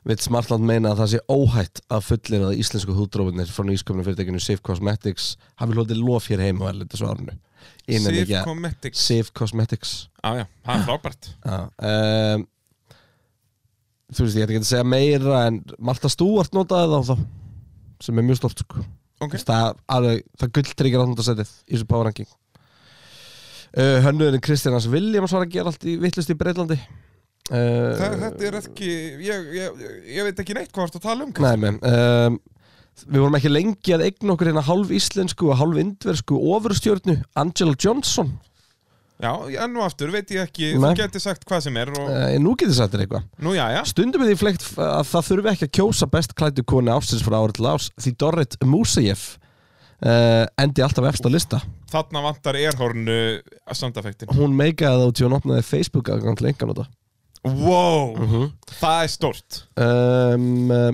vil 0.07 0.19
Smartland 0.23 0.65
meina 0.67 0.93
að 0.93 1.01
það 1.03 1.11
sé 1.13 1.19
óhætt 1.31 1.81
að 1.93 2.05
fullir 2.07 2.45
að 2.47 2.61
íslensku 2.63 2.95
húdrófinir 2.97 3.51
frá 3.51 3.65
nýsköpnum 3.67 4.05
fyrirtækinu 4.07 4.41
Safe 4.41 4.63
Cosmetics 4.65 5.33
hafi 5.59 5.75
hlotið 5.75 6.01
lof 6.03 6.29
hér 6.31 6.45
heima 6.45 6.67
á 6.67 6.71
erlendu 6.71 6.99
svarinu 6.99 7.35
Innan 7.35 7.41
Sif 7.87 8.07
að- 8.39 8.47
Cosmetics. 8.47 9.03
Safe 9.09 9.33
Cosmetics 9.35 9.93
já, 10.23 10.45
það 10.65 10.73
er 10.75 10.83
frábært 10.87 11.29
Já, 11.43 11.57
um, 11.91 12.47
Þú 14.13 14.25
veist, 14.27 14.35
ég 14.37 14.43
ætla 14.45 14.53
ekki 14.53 14.61
að 14.61 14.69
segja 14.69 14.85
meira 14.85 15.37
en 15.47 15.55
Marta 15.81 16.09
Stúart 16.11 16.53
notaði 16.53 16.99
þá 16.99 17.13
þá 17.13 17.23
sem 18.03 18.19
er 18.19 18.25
mjög 18.27 18.37
stort 18.41 18.59
sko. 18.61 18.83
Ok. 19.23 19.37
það, 19.39 19.77
alveg, 19.95 20.25
það 20.41 20.51
gulltryggir 20.57 21.01
áttundarsætið 21.01 21.51
í 21.63 21.73
þessu 21.77 21.87
power 21.89 22.05
ranking 22.09 22.29
uh, 23.77 23.97
Hönnuðin 24.05 24.43
Kristjánars 24.43 24.87
Williams 24.91 25.33
var 25.33 25.45
að 25.47 25.53
gera 25.55 25.71
allt 25.71 25.85
í 25.87 25.95
vittlust 26.01 26.33
í 26.33 26.37
Breitlandi 26.37 26.77
uh, 26.77 27.93
Það, 27.97 28.17
þetta 28.25 28.47
er 28.49 28.57
ekki, 28.59 28.89
ég, 29.23 29.47
ég, 29.57 29.83
ég 30.17 30.27
veit 30.27 30.43
ekki 30.43 30.57
neitt 30.59 30.73
hvað 30.75 30.83
þú 30.83 30.89
ert 30.91 30.99
að 30.99 31.07
tala 31.07 31.27
um 31.29 31.33
Nei, 31.47 31.73
um, 31.79 32.37
Við 33.03 33.19
vorum 33.19 33.35
ekki 33.39 33.49
lengi 33.51 33.93
að 33.95 34.03
eigna 34.07 34.33
okkur 34.35 34.49
hérna 34.51 34.63
hálf 34.63 34.91
íslensku 34.93 35.49
og 35.51 35.57
hálf 35.59 35.79
indversku 35.81 36.37
ofurstjörnu 36.55 37.15
Angela 37.35 37.73
Johnson. 37.79 38.35
Já, 39.23 39.31
enn 39.63 39.75
og 39.77 39.85
aftur 39.85 40.09
veit 40.11 40.31
ég 40.35 40.41
ekki, 40.43 40.73
Nei. 40.75 40.89
þú 40.91 40.97
getur 40.99 41.21
sagt 41.23 41.45
hvað 41.47 41.61
sem 41.67 41.77
er 41.79 41.91
og, 41.93 42.07
uh, 42.09 42.33
Nú 42.43 42.55
getið 42.59 42.75
sagt 42.75 42.95
þér 42.95 43.03
eitthvað. 43.05 43.27
Nú, 43.45 43.53
Stundum 43.87 44.23
er 44.25 44.31
því 44.33 44.39
fleikt 44.41 44.65
að 44.77 45.05
það 45.11 45.27
þurfi 45.29 45.51
ekki 45.53 45.67
að 45.69 45.73
kjósa 45.77 46.07
best 46.11 46.33
klæddu 46.35 46.65
koni 46.67 46.91
ársins 46.91 47.23
frá 47.23 47.37
árið 47.39 47.55
til 47.59 47.69
árs 47.71 47.87
því 48.03 48.13
Dorrit 48.19 48.57
Musayev 48.65 49.23
uh, 50.03 50.43
endi 50.59 50.83
alltaf 50.83 51.07
efst 51.07 51.23
á 51.23 51.29
lista. 51.31 51.61
Þarna 51.93 52.23
vantar 52.25 52.57
erhornu 52.59 53.17
að 53.69 53.79
samdafektin 53.79 54.33
Hún 54.33 54.57
meikaði 54.59 55.05
þá 55.07 55.15
til 55.15 55.27
hún 55.29 55.37
opnaði 55.39 55.63
Facebook 55.69 56.09
aðgang 56.11 56.39
til 56.41 56.49
enganóta 56.51 56.87
Wow, 57.43 58.15
Mhm. 58.17 58.51
það 58.79 58.99
er 59.03 59.09
stórt. 59.11 59.63
Um, 59.75 60.71
uh, 60.71 60.91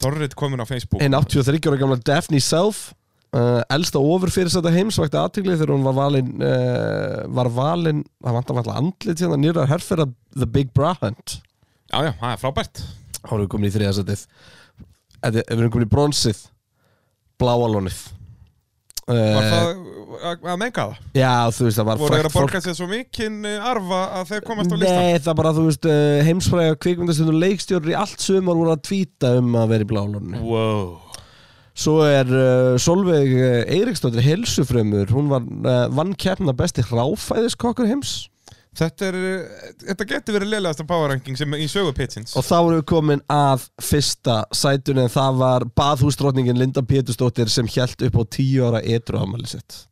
Dorrit 0.00 0.36
komin 0.38 0.62
á 0.62 0.66
Facebook. 0.68 1.02
Einn 1.02 1.16
83 1.16 1.68
ára 1.68 1.80
gamla 1.80 1.98
Daphne 2.00 2.40
Self 2.44 2.90
uh, 3.36 3.60
elsta 3.72 4.00
ofurfyrirsæta 4.00 4.72
heims 4.74 4.98
vakti 5.00 5.20
aðtigli 5.20 5.58
þegar 5.58 5.74
hún 5.76 5.84
var 5.86 5.98
valin 5.98 6.30
uh, 6.40 7.26
var 7.36 7.50
valin, 7.54 8.04
það 8.24 8.38
vantar 8.38 8.62
alltaf 8.62 8.80
andlit 8.80 9.24
hérna 9.24 9.40
nýra 9.40 9.68
herrferða 9.70 10.08
The 10.36 10.48
Big 10.48 10.72
Bra 10.76 10.94
Hunt. 11.02 11.40
Já, 11.90 12.06
já, 12.06 12.12
það 12.22 12.32
er 12.32 12.42
frábært. 12.44 12.82
Þá 13.20 13.34
erum 13.34 13.44
við 13.44 13.52
komin 13.52 13.68
í 13.68 13.74
þriðasætið 13.74 14.24
Við 15.20 15.42
erum 15.44 15.72
komin 15.74 15.86
í 15.86 15.90
bronsið 15.92 16.38
Bláalónið 17.40 17.98
Var 19.10 19.16
uh, 19.16 19.50
það 19.50 19.79
að, 20.20 20.46
að 20.52 20.56
menga 20.60 20.84
það? 20.84 21.02
Já, 21.16 21.34
þú 21.56 21.66
veist, 21.66 21.80
það 21.80 21.88
var 21.88 22.00
Voru 22.00 22.16
þeir 22.16 22.28
að 22.28 22.36
borga 22.36 22.62
sér 22.64 22.76
svo 22.78 22.88
mikinn 22.90 23.38
uh, 23.48 23.68
arfa 23.70 24.00
að 24.20 24.32
þeir 24.32 24.46
komast 24.46 24.72
á 24.72 24.76
listan? 24.76 25.04
Nei, 25.04 25.20
það 25.26 25.38
bara, 25.40 25.52
þú 25.56 25.66
veist, 25.68 25.90
uh, 25.90 26.22
heimsfræga 26.28 26.80
kvikmyndastundum 26.86 27.38
leikstjórur 27.42 27.92
í 27.92 28.00
allt 28.00 28.24
sumar 28.24 28.58
voru 28.60 28.74
að 28.74 28.82
tvíta 28.90 29.36
um 29.40 29.54
að 29.60 29.72
vera 29.74 29.86
í 29.86 29.90
blálónu 29.92 30.42
Wow. 30.50 30.98
Svo 31.80 32.00
er 32.04 32.28
uh, 32.28 32.74
Solveig 32.82 33.30
uh, 33.32 33.62
Eiríksdóttir 33.70 34.24
helsufrömmur, 34.26 35.12
hún 35.14 35.30
var 35.30 35.46
uh, 35.46 35.86
vann 35.94 36.12
keppna 36.18 36.52
besti 36.56 36.84
hráfæðiskokkur 36.84 37.88
heims. 37.88 38.26
Þetta 38.76 39.06
er, 39.08 39.16
þetta 39.82 40.06
getur 40.12 40.36
verið 40.36 40.52
leilegasta 40.52 40.84
power 40.86 41.10
ranking 41.10 41.38
sem 41.38 41.56
í 41.58 41.66
sögu 41.68 41.90
pitsins. 41.96 42.36
Og 42.38 42.46
þá 42.46 42.56
erum 42.60 42.76
við 42.76 42.84
komin 42.92 43.22
að 43.32 43.64
fyrsta 43.82 44.44
sætunni 44.54 45.08
en 45.08 45.12
það 45.12 45.40
var 45.42 45.66
baðhúsdrottningin 45.80 46.60
Linda 46.60 46.84
Pétursdóttir 46.86 47.50
sem 47.50 47.66
hjælt 47.70 48.06
upp 48.06 48.20
á 48.20 48.24
tíu 48.30 48.68
ára 48.68 48.82
etru 48.86 49.18
ámæli 49.18 49.50
sitt 49.50 49.89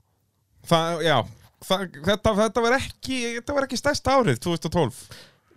Það, 0.69 1.03
já, 1.07 1.16
það, 1.64 1.89
þetta, 2.11 2.37
þetta 2.45 2.64
var 2.69 2.79
ekki 2.79 3.19
þetta 3.41 3.57
var 3.59 3.66
ekki 3.69 3.81
stærsta 3.81 4.19
árið, 4.21 4.41
2012 4.47 5.03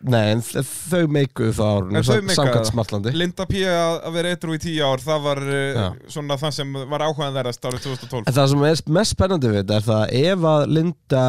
Nei, 0.01 0.31
en 0.33 0.39
þau 0.41 1.03
meikuðu 1.13 1.51
það 1.59 1.91
meika 1.93 2.33
Samkvæmt 2.33 2.69
smartlandi 2.71 3.11
Linda 3.13 3.45
P. 3.45 3.59
að 3.69 4.07
vera 4.15 4.31
eitru 4.33 4.55
í 4.57 4.61
tíu 4.63 4.79
ár 4.87 5.03
það 5.03 5.19
var 5.27 5.41
uh, 5.45 5.59
Já. 5.75 5.83
svona 6.15 6.37
það 6.41 6.55
sem 6.57 6.71
var 6.89 7.03
áhugaðverðast 7.05 7.67
árið 7.69 7.83
2012 7.85 8.23
En 8.31 8.37
það 8.39 8.49
sem 8.53 8.63
er 8.71 8.81
mest 8.97 9.13
spennandi 9.13 9.51
við 9.51 9.59
þetta 9.61 9.77
er 9.77 9.85
það 9.85 10.01
að 10.01 10.15
ef 10.31 10.47
að 10.53 10.65
Linda 10.77 11.25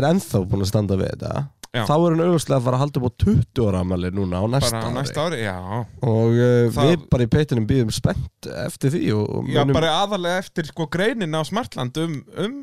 er 0.00 0.08
ennþá 0.10 0.42
búin 0.50 0.66
að 0.66 0.70
standa 0.72 0.98
við 0.98 1.12
þetta 1.14 1.44
Já. 1.68 1.82
þá 1.84 1.92
er 1.94 2.14
hún 2.16 2.24
auðvitað 2.24 2.56
að 2.56 2.64
fara 2.66 2.78
að 2.78 2.82
halda 2.82 3.00
upp 3.00 3.06
á 3.06 3.12
20 3.22 3.66
ára 3.68 3.80
ámæli 3.84 4.10
núna 4.16 4.40
á 4.40 4.44
næsta 4.50 4.80
ári 4.80 4.92
næsta 4.96 5.26
ári, 5.28 5.40
og 6.08 6.32
uh, 6.32 6.70
Það- 6.74 6.88
við 6.90 7.06
bara 7.12 7.26
í 7.28 7.30
peitunum 7.36 7.66
býðum 7.68 7.92
spennt 7.94 8.48
eftir 8.64 8.94
því 8.96 9.02
og, 9.14 9.24
og 9.28 9.50
Já, 9.52 9.60
munum- 9.62 9.76
bara 9.76 9.94
aðalega 10.00 10.42
eftir 10.42 10.70
sko 10.72 10.88
greinin 10.90 11.36
á 11.38 11.44
Smartland 11.46 12.00
um, 12.02 12.18
um 12.40 12.56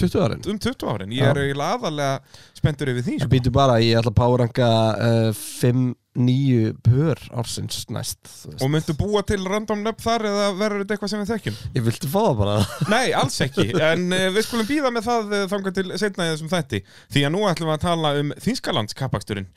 20 0.00 0.22
árin? 0.24 0.44
Um 0.48 0.58
20 0.58 0.86
árin, 0.92 1.12
ég 1.16 1.26
er 1.26 1.60
aðalega 1.66 2.20
spenntur 2.56 2.92
yfir 2.92 3.04
því 3.06 3.16
Ég 3.18 3.24
sko. 3.24 3.32
býtu 3.32 3.52
bara, 3.54 3.80
ég 3.82 3.98
ætla 3.98 4.12
að 4.12 4.18
páranga 4.20 4.70
uh, 4.96 5.42
5-9 5.60 6.72
pör 6.86 7.20
ársins 7.42 7.82
næst 7.92 8.32
og 8.58 8.72
myndu 8.72 8.96
búa 8.98 9.22
til 9.26 9.42
random 9.48 9.84
nöfn 9.86 10.04
þar 10.04 10.26
eða 10.30 10.48
verður 10.60 10.84
þetta 10.84 10.96
eitthvað 10.96 11.12
sem 11.14 11.22
við 11.24 11.34
þekkjum? 11.34 11.60
Ég 11.76 11.86
vilti 11.90 12.12
fá 12.12 12.18
það 12.20 12.40
bara. 12.42 12.56
Nei, 12.94 13.12
alls 13.18 13.38
ekki, 13.46 13.68
en 13.90 14.08
uh, 14.08 14.26
við 14.32 14.48
skulum 14.48 14.70
býða 14.70 14.94
með 14.94 15.08
það 15.10 15.36
uh, 15.36 15.44
þangað 15.52 15.78
til 15.78 15.86
setna 16.06 16.28
í 16.28 16.34
þessum 16.34 16.52
þætti. 16.52 16.82
Því 17.12 17.28
að 17.28 17.34
nú 17.36 17.46
ætlum 17.50 17.72
við 17.72 17.78
að 17.78 17.86
tala 17.86 18.16
um 18.22 18.34
Þýskalands 18.42 18.98
kappaksturinn 18.98 19.48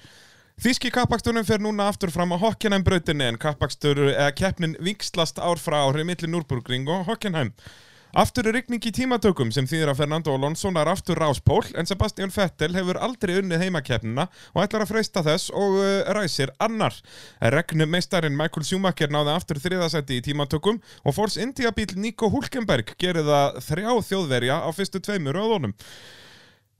Þýski 0.56 0.88
kappaksturinn 0.96 1.44
fer 1.44 1.60
núna 1.60 1.90
aftur 1.92 2.08
fram 2.16 2.32
á 2.32 2.40
Hockenheim 2.40 2.84
brautinni 2.88 3.26
en 3.28 3.36
kappakstur 3.36 4.00
eða 4.14 4.30
keppnin 4.40 4.78
vikslast 4.80 5.42
ár 5.44 5.60
frá 5.60 5.82
ári 5.84 6.06
milli 6.08 6.30
Núrburgring 6.32 6.88
og 6.88 7.10
Hockenheim 7.10 7.50
Aftur 8.16 8.48
er 8.48 8.56
rigning 8.56 8.80
í 8.88 8.94
tímatökum 8.96 9.50
sem 9.52 9.66
þýðir 9.68 9.90
að 9.92 9.98
Fernando 10.00 10.32
Alonso 10.38 10.70
er 10.80 10.88
aftur 10.88 11.20
ráspól 11.20 11.66
en 11.76 11.88
Sebastian 11.90 12.32
Vettel 12.32 12.72
hefur 12.72 12.96
aldrei 13.04 13.34
unnið 13.42 13.66
heimakeppnina 13.66 14.24
og 14.54 14.60
ætlar 14.64 14.86
að 14.86 14.94
freista 14.94 15.24
þess 15.26 15.50
og 15.52 15.76
uh, 15.82 16.14
ræsir 16.16 16.54
annar. 16.64 16.96
Regnum 17.52 17.92
meistarinn 17.92 18.38
Michael 18.40 18.64
Schumacher 18.64 19.12
náði 19.12 19.34
aftur 19.34 19.60
þriðasætti 19.60 20.22
í 20.22 20.24
tímatökum 20.30 20.80
og 21.04 21.18
Force 21.18 21.44
India 21.44 21.74
bíl 21.76 21.92
Nico 22.00 22.30
Hulkenberg 22.32 22.94
gerir 22.96 23.28
það 23.28 23.60
þrjá 23.68 23.92
þjóðverja 24.08 24.62
á 24.64 24.70
fyrstu 24.80 25.04
tveimur 25.04 25.42
öðunum. 25.44 25.76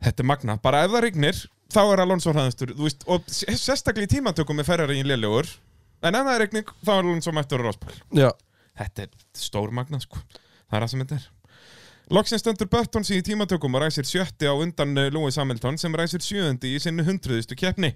Þetta 0.08 0.24
er 0.24 0.32
magna, 0.32 0.58
bara 0.64 0.86
ef 0.88 0.96
það 0.96 1.06
rignir 1.10 1.44
þá 1.76 1.82
er 1.84 2.06
Alonso 2.06 2.32
hraðastur, 2.32 2.72
og 3.12 3.28
sérstaklega 3.28 4.08
í 4.08 4.14
tímatökum 4.16 4.64
er 4.64 4.70
Ferrari 4.72 5.02
í 5.02 5.04
lélugur 5.04 5.52
en 6.00 6.16
ef 6.16 6.24
það 6.24 6.34
er 6.38 6.44
rigning 6.46 6.74
þá 6.80 6.96
er 6.96 7.04
Alonso 7.04 7.36
mættur 7.36 7.68
ráspól. 7.68 7.92
Já 8.16 8.32
Þetta 8.76 9.06
er 9.06 9.14
stór 9.40 9.76
magna 9.76 10.00
sko 10.04 10.24
Það 10.70 10.78
er 10.78 10.86
það 10.86 10.92
sem 10.92 11.04
þetta 11.04 11.18
er. 11.20 11.32
Loksins 12.14 12.44
stöndur 12.44 12.70
Böttons 12.70 13.10
í 13.10 13.22
tímatökum 13.26 13.78
og 13.78 13.82
ræsir 13.82 14.06
sjötti 14.06 14.46
á 14.46 14.54
undan 14.54 14.94
eh, 15.02 15.10
Lewis 15.14 15.40
Hamilton 15.42 15.78
sem 15.82 15.96
ræsir 15.98 16.22
sjöundi 16.22 16.76
í 16.76 16.82
sinni 16.82 17.06
hundruðustu 17.06 17.58
keppni. 17.58 17.96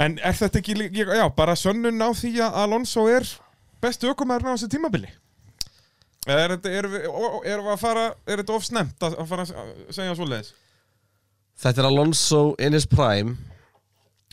En 0.00 0.16
er 0.24 0.36
þetta 0.36 0.60
ekki, 0.60 0.76
já, 0.96 1.26
bara 1.36 1.56
sönnun 1.56 2.00
á 2.00 2.08
því 2.16 2.32
að 2.44 2.58
Alonso 2.62 3.06
er 3.12 3.28
bestu 3.84 4.08
ökumæðurinn 4.12 4.52
á 4.52 4.56
þessu 4.56 4.70
tímabili? 4.72 5.12
Er 6.26 6.56
þetta, 6.56 6.72
að 6.72 7.76
fara, 7.80 8.06
er 8.26 8.42
þetta 8.42 8.56
of 8.56 8.64
snemt 8.66 9.04
að 9.06 9.20
fara 9.28 9.44
að 9.46 9.76
segja 9.94 10.16
svoleiðis? 10.18 10.50
Þetta 11.60 11.82
er 11.82 11.90
Alonso 11.90 12.42
in 12.58 12.76
his 12.76 12.88
prime. 12.88 13.36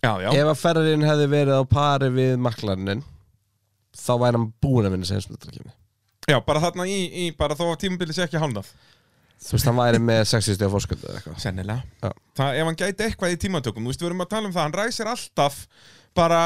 Já, 0.03 0.17
já. 0.23 0.31
Ef 0.33 0.49
að 0.49 0.59
ferðarinn 0.59 1.07
hefði 1.07 1.29
verið 1.31 1.59
á 1.59 1.63
pari 1.67 2.11
við 2.11 2.33
maklarinn 2.43 3.05
þá 3.93 4.13
væri 4.19 4.39
hann 4.39 4.51
búin 4.63 4.87
að 4.87 4.95
vinna 4.95 5.07
sem 5.07 5.19
heimsmyndarkjöfni 5.19 5.75
Já, 6.29 6.37
bara 6.45 6.63
þarna 6.63 6.87
í, 6.87 6.99
í 7.25 7.29
bara 7.37 7.57
þó 7.59 7.67
að 7.71 7.79
tímabili 7.83 8.15
sé 8.15 8.25
ekki 8.27 8.41
hálnað 8.41 8.69
Þú 9.43 9.57
veist, 9.57 9.67
hann 9.67 9.79
væri 9.79 9.99
með 9.99 10.21
60 10.29 10.55
stíða 10.55 10.71
fórsköldu 10.71 11.07
eða 11.07 11.19
eitthvað. 11.19 11.39
Sennilega. 11.43 11.81
Já. 11.99 12.11
það, 12.39 12.59
ef 12.59 12.69
hann 12.69 12.77
gæti 12.79 13.07
eitthvað 13.07 13.33
í 13.33 13.39
tímatökum, 13.41 13.83
þú 13.83 13.91
veist, 13.91 14.03
við 14.03 14.09
erum 14.11 14.23
að 14.23 14.29
tala 14.31 14.47
um 14.47 14.53
það 14.55 14.63
hann 14.63 14.77
ræsir 14.79 15.09
alltaf 15.11 15.57
bara 16.15 16.43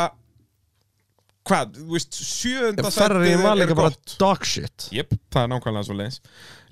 hvað, 1.48 1.78
þú 1.78 1.94
veist, 1.94 2.18
sjöunda 2.18 2.92
Ferrari 2.92 3.36
var 3.40 3.60
líka 3.60 3.76
bara 3.78 3.92
gott. 3.94 4.16
dog 4.20 4.46
shit. 4.48 4.88
Jep, 4.92 5.14
það 5.34 5.46
er 5.46 5.52
nákvæmlega 5.54 5.88
svo 5.88 5.98
leiðis 5.98 6.18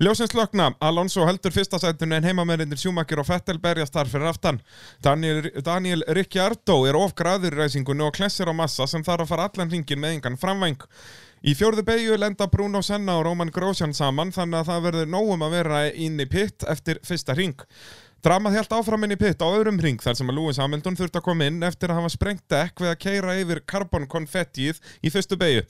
Ljósins 0.02 0.34
lokna, 0.36 0.66
Alonso 0.84 1.24
heldur 1.28 1.54
fyrsta 1.54 1.80
sætunu 1.80 2.18
en 2.18 2.26
heimamennir 2.28 2.80
Schumacher 2.80 3.22
og 3.22 3.28
Vettel 3.30 3.60
berjast 3.62 3.94
þar 3.94 4.10
fyrir 4.12 4.28
aftan. 4.28 4.58
Daniel, 5.04 5.46
Daniel 5.64 6.04
Ricciardo 6.18 6.82
er 6.90 6.98
of 6.98 7.14
graður 7.16 7.56
í 7.56 7.62
ræsingunni 7.62 8.04
og 8.04 8.12
klessir 8.18 8.50
á 8.50 8.54
massa 8.56 8.88
sem 8.90 9.04
þarf 9.06 9.24
að 9.24 9.32
fara 9.32 9.48
allan 9.48 9.72
ringin 9.72 10.02
með 10.02 10.18
engan 10.18 10.36
framvæng 10.42 10.84
Í 11.46 11.52
fjórðu 11.54 11.84
beigju 11.86 12.16
lenda 12.18 12.48
Bruno 12.50 12.80
Senna 12.82 13.20
og 13.20 13.28
Roman 13.28 13.52
Grosjean 13.54 13.92
saman 13.94 14.32
þannig 14.34 14.64
að 14.64 14.66
það 14.66 14.80
verður 14.88 15.10
nógum 15.12 15.44
að 15.46 15.52
vera 15.54 15.82
inn 15.94 16.18
í 16.18 16.24
pitt 16.26 16.64
eftir 16.66 16.98
fyrsta 17.06 17.36
ring. 17.38 17.54
Dramað 18.26 18.56
hjælt 18.56 18.74
áfram 18.74 19.06
inn 19.06 19.14
í 19.14 19.18
pitt 19.20 19.38
á 19.38 19.46
öðrum 19.46 19.78
ring 19.78 20.02
þar 20.02 20.16
sem 20.18 20.32
að 20.32 20.40
Lewis 20.40 20.58
Hamilton 20.58 20.98
þurfti 20.98 21.20
að 21.20 21.24
koma 21.28 21.46
inn 21.46 21.62
eftir 21.62 21.92
að 21.94 22.00
hafa 22.00 22.10
sprengt 22.16 22.42
dekk 22.50 22.82
við 22.82 22.90
að 22.90 22.98
keira 23.04 23.36
yfir 23.38 23.60
karbonkonfettið 23.62 24.82
í 25.06 25.14
fyrstu 25.14 25.38
beigju. 25.38 25.62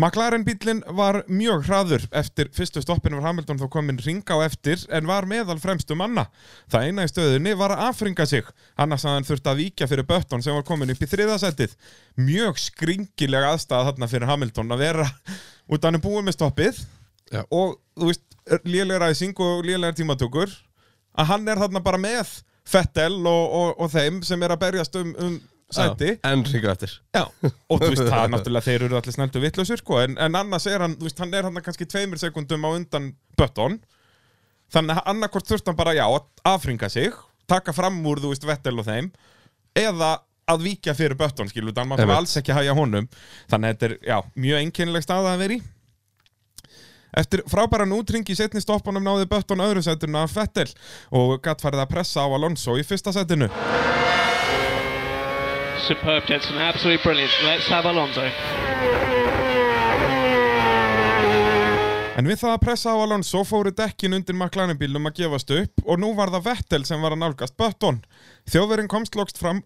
McLaren 0.00 0.44
bílinn 0.44 0.80
var 0.96 1.18
mjög 1.28 1.66
hraður 1.66 2.04
eftir 2.16 2.48
fyrstu 2.56 2.80
stoppinu 2.80 3.18
var 3.18 3.26
Hamilton 3.28 3.58
þó 3.60 3.66
komin 3.74 3.98
ring 4.00 4.24
á 4.24 4.40
eftir 4.40 4.80
en 4.88 5.04
var 5.10 5.26
meðal 5.28 5.58
fremstu 5.60 5.96
manna. 5.98 6.24
Það 6.72 6.86
eina 6.86 7.04
í 7.04 7.10
stöðunni 7.10 7.52
var 7.60 7.74
að 7.74 7.82
afringa 7.90 8.24
sig, 8.28 8.48
annars 8.80 9.04
að 9.04 9.18
hann 9.18 9.28
þurfti 9.28 9.52
að 9.52 9.60
víkja 9.60 9.88
fyrir 9.90 10.08
Button 10.08 10.44
sem 10.44 10.56
var 10.56 10.64
komin 10.64 10.94
upp 10.94 11.04
í 11.04 11.10
þriðasætið. 11.12 11.76
Mjög 12.16 12.62
skringilega 12.64 13.52
aðstæða 13.52 13.90
þarna 13.90 14.08
fyrir 14.14 14.32
Hamilton 14.32 14.72
að 14.72 14.84
vera 14.86 15.08
út 15.72 15.78
af 15.82 15.90
hann 15.90 16.00
er 16.00 16.04
búið 16.06 16.26
með 16.30 16.38
stoppið 16.38 16.82
Já. 17.28 17.44
og 17.50 17.76
þú 17.92 18.08
veist, 18.08 18.26
lélega 18.64 19.04
ræsing 19.04 19.44
og 19.44 19.66
lélega 19.68 20.00
tímatökur 20.00 20.56
að 21.20 21.28
hann 21.34 21.52
er 21.52 21.60
þarna 21.60 21.84
bara 21.84 22.00
með 22.00 22.32
Fettel 22.64 23.18
og, 23.26 23.44
og, 23.52 23.70
og 23.82 23.92
þeim 23.92 24.22
sem 24.24 24.40
er 24.40 24.54
að 24.54 24.62
berjast 24.62 24.96
um, 24.96 25.12
um 25.20 25.40
sæti. 25.76 26.12
En 26.28 26.44
ringu 26.46 26.70
eftir. 26.72 26.94
Já, 27.16 27.24
og 27.24 27.82
þú 27.82 27.90
veist, 27.90 28.04
það 28.04 28.20
er 28.20 28.32
náttúrulega 28.34 28.66
þeir 28.68 28.86
eru 28.88 29.00
allir 29.00 29.16
snældu 29.16 29.42
vitlausur, 29.42 29.82
sko, 29.82 29.98
en, 30.04 30.16
en 30.20 30.38
annars 30.42 30.68
er 30.70 30.84
hann, 30.86 30.96
þú 31.00 31.08
veist, 31.08 31.20
hann 31.24 31.34
er 31.36 31.48
hann 31.48 31.64
kannski 31.64 31.88
tveimur 31.88 32.20
sekundum 32.22 32.66
á 32.66 32.70
undan 32.72 33.12
Button. 33.40 33.80
Þannig 34.72 35.00
að 35.00 35.12
annarkvort 35.12 35.50
þurft 35.50 35.68
hann 35.68 35.78
bara, 35.78 35.96
já, 35.96 36.06
að 36.08 36.52
afringa 36.54 36.88
sig 36.92 37.12
taka 37.50 37.74
fram 37.76 38.00
úr, 38.06 38.22
þú 38.22 38.32
veist, 38.32 38.46
Vettel 38.48 38.78
og 38.80 38.88
þeim 38.88 39.10
eða 39.78 40.16
að 40.52 40.64
víkja 40.66 40.94
fyrir 40.96 41.16
Button, 41.18 41.48
skilu, 41.50 41.72
þannig 41.74 41.96
að 41.96 42.08
maður 42.08 42.18
alls 42.22 42.34
ekki 42.40 42.56
hæja 42.56 42.74
honum. 42.76 43.06
Þannig 43.50 43.68
að 43.68 43.76
þetta 43.76 43.88
er, 43.88 43.94
já, 44.08 44.18
mjög 44.44 44.64
einkennileg 44.64 45.06
staða 45.06 45.34
að 45.34 45.44
vera 45.44 45.56
í. 45.56 45.62
Eftir 47.22 47.42
frábæran 47.52 47.92
útring 47.92 48.24
í 48.32 48.36
setni 48.36 48.62
stoppunum 48.64 49.04
náði 49.04 49.28
Button 49.28 49.60
öðru 49.60 49.84
setinu 49.84 50.22
af 50.22 50.32
Vettel 50.32 50.70
og 51.12 51.36
gatt 51.44 51.60
farið 51.60 51.84
að 51.84 51.92
pressa 51.92 52.24
á 52.24 52.28
Alonso 52.32 52.78
í 52.80 52.86
fyrsta 52.88 53.12
setinu 53.12 53.50
Superb, 55.82 56.24
Jensen. 56.28 56.56
Absolutely 56.58 57.02
brilliant. 57.02 57.32
Let's 57.44 57.68
have 57.68 57.88
Alonso. 57.88 58.22
En 62.12 62.28
við 62.28 62.42
það 62.42 62.52
að 62.52 62.60
pressa 62.62 62.92
á 62.92 62.96
Alonso 63.02 63.40
fóru 63.48 63.72
dekkin 63.74 64.12
undir 64.14 64.36
McLaren 64.36 64.78
bílnum 64.78 65.08
að 65.08 65.22
gefast 65.22 65.50
upp 65.56 65.82
og 65.86 65.98
nú 65.98 66.12
var 66.14 66.30
það 66.30 66.44
Vettel 66.50 66.84
sem 66.86 67.00
var 67.02 67.16
að 67.16 67.22
nálgast 67.22 67.56
Button. 67.58 68.02
Þjóðverinn 68.52 68.90
komst 68.92 69.16
loks 69.18 69.34
fram, 69.40 69.62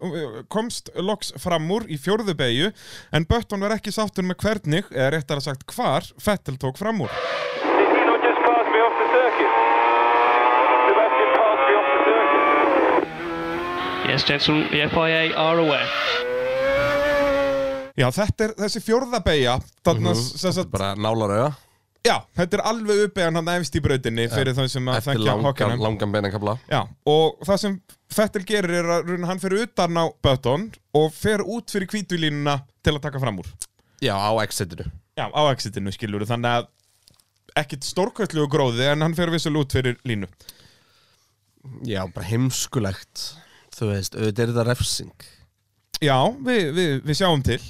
loks 0.95 1.33
fram 1.43 1.69
úr 1.75 1.85
í 1.91 1.99
fjórðu 2.01 2.37
beigju 2.39 2.71
en 3.11 3.27
Button 3.29 3.61
var 3.61 3.75
ekki 3.75 3.93
sáttur 3.93 4.25
með 4.25 4.39
hvernig, 4.45 4.87
eða 4.95 5.11
réttar 5.17 5.43
að 5.43 5.51
sagt 5.51 5.67
hvar, 5.75 6.07
Vettel 6.23 6.55
tók 6.57 6.79
fram 6.79 7.03
úr. 7.05 7.13
Yes, 14.17 14.25
Jensen, 14.27 14.63
the 14.71 14.87
FIA 14.89 15.35
are 15.37 15.59
aware. 15.61 15.85
Já, 17.97 18.07
þetta 18.13 18.47
er 18.47 18.53
þessi 18.63 18.81
fjórða 18.81 19.19
beigja, 19.21 19.53
þarna 19.85 20.13
Mhm, 20.15 20.23
sem 20.41 20.53
sagt, 20.55 20.71
Bara 20.73 20.95
nálar 20.95 21.29
auða 21.35 21.51
já, 22.07 22.15
þetta 22.39 22.57
er 22.57 22.63
alveg 22.65 23.03
uppbeigjan 23.05 23.35
hann 23.37 23.51
efst 23.53 23.75
í 23.77 23.81
brautinni 23.83 24.25
fyrir 24.31 24.55
þau 24.57 24.65
sem 24.69 24.85
að 24.89 24.97
Eftir 24.97 25.13
þekkja 25.13 25.25
langan, 25.27 25.45
Hockenheim. 25.45 25.79
langan 25.85 26.11
beinakabla 26.15 26.57
Já, 26.71 26.81
og 27.05 27.37
það 27.45 27.59
sem 27.59 27.77
Fettel 28.09 28.43
gerir 28.49 28.73
er 28.79 28.89
að 28.97 29.25
hann 29.29 29.39
fyrir 29.39 29.67
utan 29.67 29.93
á 30.01 30.05
Button 30.23 30.71
og 30.95 31.13
fer 31.13 31.45
út 31.45 31.69
fyrir 31.69 31.85
kvítulínuna 31.87 32.61
til 32.81 32.93
að 32.97 33.01
taka 33.05 33.19
fram 33.19 33.37
úr. 33.37 33.45
Já, 34.01 34.13
á 34.17 34.33
exitinu 34.41 34.89
Já, 35.17 35.29
á 35.29 35.41
exitinu 35.53 35.91
skilur 35.93 36.25
þannig 36.25 36.57
að 36.57 36.67
ekkit 37.55 37.83
stórkvæstlegu 37.85 38.49
gróði 38.49 38.89
en 38.93 39.01
hann 39.05 39.13
fer 39.13 39.29
vissulega 39.29 39.61
út 39.65 39.71
fyrir 39.77 39.97
línu. 40.05 40.25
Já, 41.85 42.01
bara 42.13 42.25
heimskulegt 42.25 43.35
Þú 43.77 43.91
veist, 43.93 44.17
auðvitað 44.17 44.43
er 44.43 44.53
þetta 44.53 44.67
refsing 44.71 45.27
Já, 45.97 46.17
við, 46.45 46.67
við, 46.77 46.91
við 47.07 47.17
sjáum 47.17 47.41
til. 47.45 47.61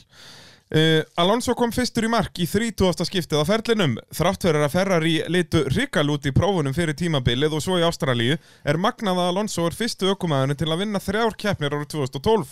Uh, 0.68 1.00
Alonso 1.16 1.54
kom 1.56 1.72
fyrstur 1.72 2.04
í 2.04 2.10
mark 2.12 2.42
í 2.44 2.48
30. 2.52 3.06
skiptið 3.08 3.40
á 3.40 3.48
ferlinum 3.48 3.94
þrátt 4.12 4.44
fyrir 4.44 4.66
að 4.66 4.74
Ferrari 4.74 5.14
litu 5.32 5.62
ríkal 5.72 6.04
út 6.12 6.28
í 6.28 6.34
prófunum 6.36 6.76
fyrir 6.76 6.98
tímabilið 7.00 7.56
og 7.56 7.64
svo 7.64 7.78
í 7.80 7.86
Ástralíu 7.88 8.36
er 8.68 8.80
magnað 8.84 9.22
að 9.22 9.30
Alonso 9.32 9.64
er 9.64 9.78
fyrstu 9.78 10.12
ökumæðurinn 10.12 10.60
til 10.60 10.68
að 10.68 10.82
vinna 10.84 11.00
þrjár 11.00 11.38
keppnir 11.40 11.72
árið 11.72 11.94
2012 11.96 12.52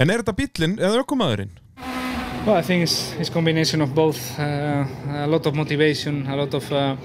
en 0.00 0.14
er 0.14 0.24
þetta 0.24 0.36
bílinn 0.38 0.78
eða 0.80 1.04
ökumæðurinn? 1.04 1.52
Well, 2.46 2.56
I 2.56 2.62
think 2.62 2.88
it's, 2.88 3.12
it's 3.20 3.28
combination 3.28 3.82
of 3.82 3.94
both. 3.94 4.18
Uh, 4.40 4.88
a 5.12 5.28
lot 5.28 5.44
of 5.46 5.54
motivation, 5.54 6.26
a 6.26 6.34
lot 6.34 6.54
of 6.54 6.72
uh, 6.72 6.96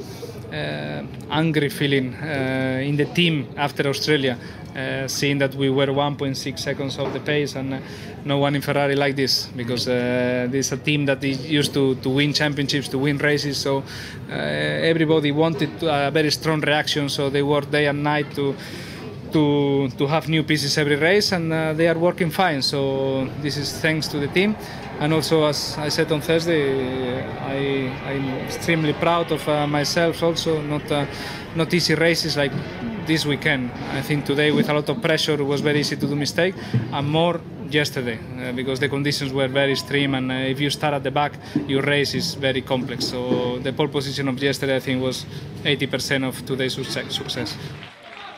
uh, 0.52 1.04
angry 1.30 1.70
feeling 1.70 2.16
uh, 2.16 2.80
in 2.82 2.96
the 2.96 3.06
team 3.06 3.46
after 3.58 3.88
Australia, 3.88 4.38
uh, 4.78 5.08
seeing 5.08 5.40
that 5.40 5.56
we 5.56 5.70
were 5.70 5.88
1.6 5.88 6.60
seconds 6.60 7.00
off 7.00 7.12
the 7.12 7.20
pace, 7.20 7.56
and 7.56 7.74
uh, 7.74 7.80
no 8.26 8.38
one 8.38 8.56
in 8.56 8.62
Ferrari 8.62 8.96
like 8.96 9.16
this 9.16 9.48
because 9.56 9.88
uh, 9.88 10.48
this 10.52 10.68
is 10.68 10.72
a 10.72 10.78
team 10.78 11.06
that 11.06 11.24
is 11.24 11.50
used 11.50 11.74
to, 11.74 11.96
to 11.96 12.10
win 12.10 12.32
championships, 12.34 12.88
to 12.90 12.98
win 12.98 13.18
races. 13.18 13.58
So 13.58 13.84
uh, 14.30 14.34
everybody 14.34 15.32
wanted 15.32 15.72
a 15.82 16.12
very 16.12 16.30
strong 16.32 16.62
reaction. 16.62 17.10
So 17.10 17.30
they 17.30 17.42
worked 17.42 17.72
day 17.72 17.88
and 17.88 18.04
night 18.04 18.34
to 18.36 18.56
to 19.32 19.90
to 19.98 20.08
have 20.08 20.30
new 20.30 20.44
pieces 20.44 20.78
every 20.78 20.96
race, 20.96 21.32
and 21.32 21.52
uh, 21.52 21.74
they 21.74 21.88
are 21.88 21.98
working 21.98 22.30
fine. 22.30 22.62
So 22.62 23.28
this 23.42 23.58
is 23.58 23.72
thanks 23.82 24.08
to 24.10 24.20
the 24.20 24.28
team, 24.28 24.56
and 25.00 25.14
also 25.14 25.46
as 25.46 25.78
I 25.78 25.90
said 25.90 26.12
on 26.12 26.22
Thursday, 26.22 27.24
I 27.40 27.92
I'm 28.06 28.30
extremely 28.46 28.94
proud 28.94 29.32
of 29.32 29.48
uh, 29.48 29.68
myself. 29.68 30.24
Also, 30.24 30.62
not 30.62 30.92
uh, 30.92 31.06
not 31.56 31.74
easy 31.74 31.96
races 31.96 32.38
like 32.38 32.52
this 33.08 33.26
weekend. 33.26 33.72
I 33.92 34.02
think 34.02 34.26
today 34.26 34.52
with 34.52 34.70
a 34.70 34.74
lot 34.74 34.88
of 34.90 35.02
pressure 35.02 35.34
it 35.34 35.44
was 35.44 35.62
very 35.62 35.80
easy 35.80 35.96
to 35.96 36.08
do 36.08 36.16
mistake, 36.16 36.54
and 36.92 37.08
more 37.10 37.40
yesterday 37.70 38.20
uh, 38.40 38.52
because 38.54 38.80
the 38.80 38.90
conditions 38.90 39.34
were 39.34 39.48
very 39.48 39.72
extreme 39.72 40.16
and 40.16 40.32
uh, 40.32 40.36
if 40.36 40.60
you 40.60 40.70
start 40.70 40.94
at 40.94 41.04
the 41.04 41.12
back 41.12 41.34
your 41.68 41.82
race 41.82 42.14
is 42.14 42.34
very 42.36 42.62
complex 42.62 43.06
so 43.08 43.60
the 43.60 43.74
pole 43.74 43.90
position 43.90 44.28
of 44.30 44.42
yesterday 44.42 44.78
I 44.78 44.80
think 44.80 45.02
was 45.02 45.26
80% 45.64 46.28
of 46.28 46.46
today's 46.46 46.76
success- 46.76 47.16
success. 47.16 47.58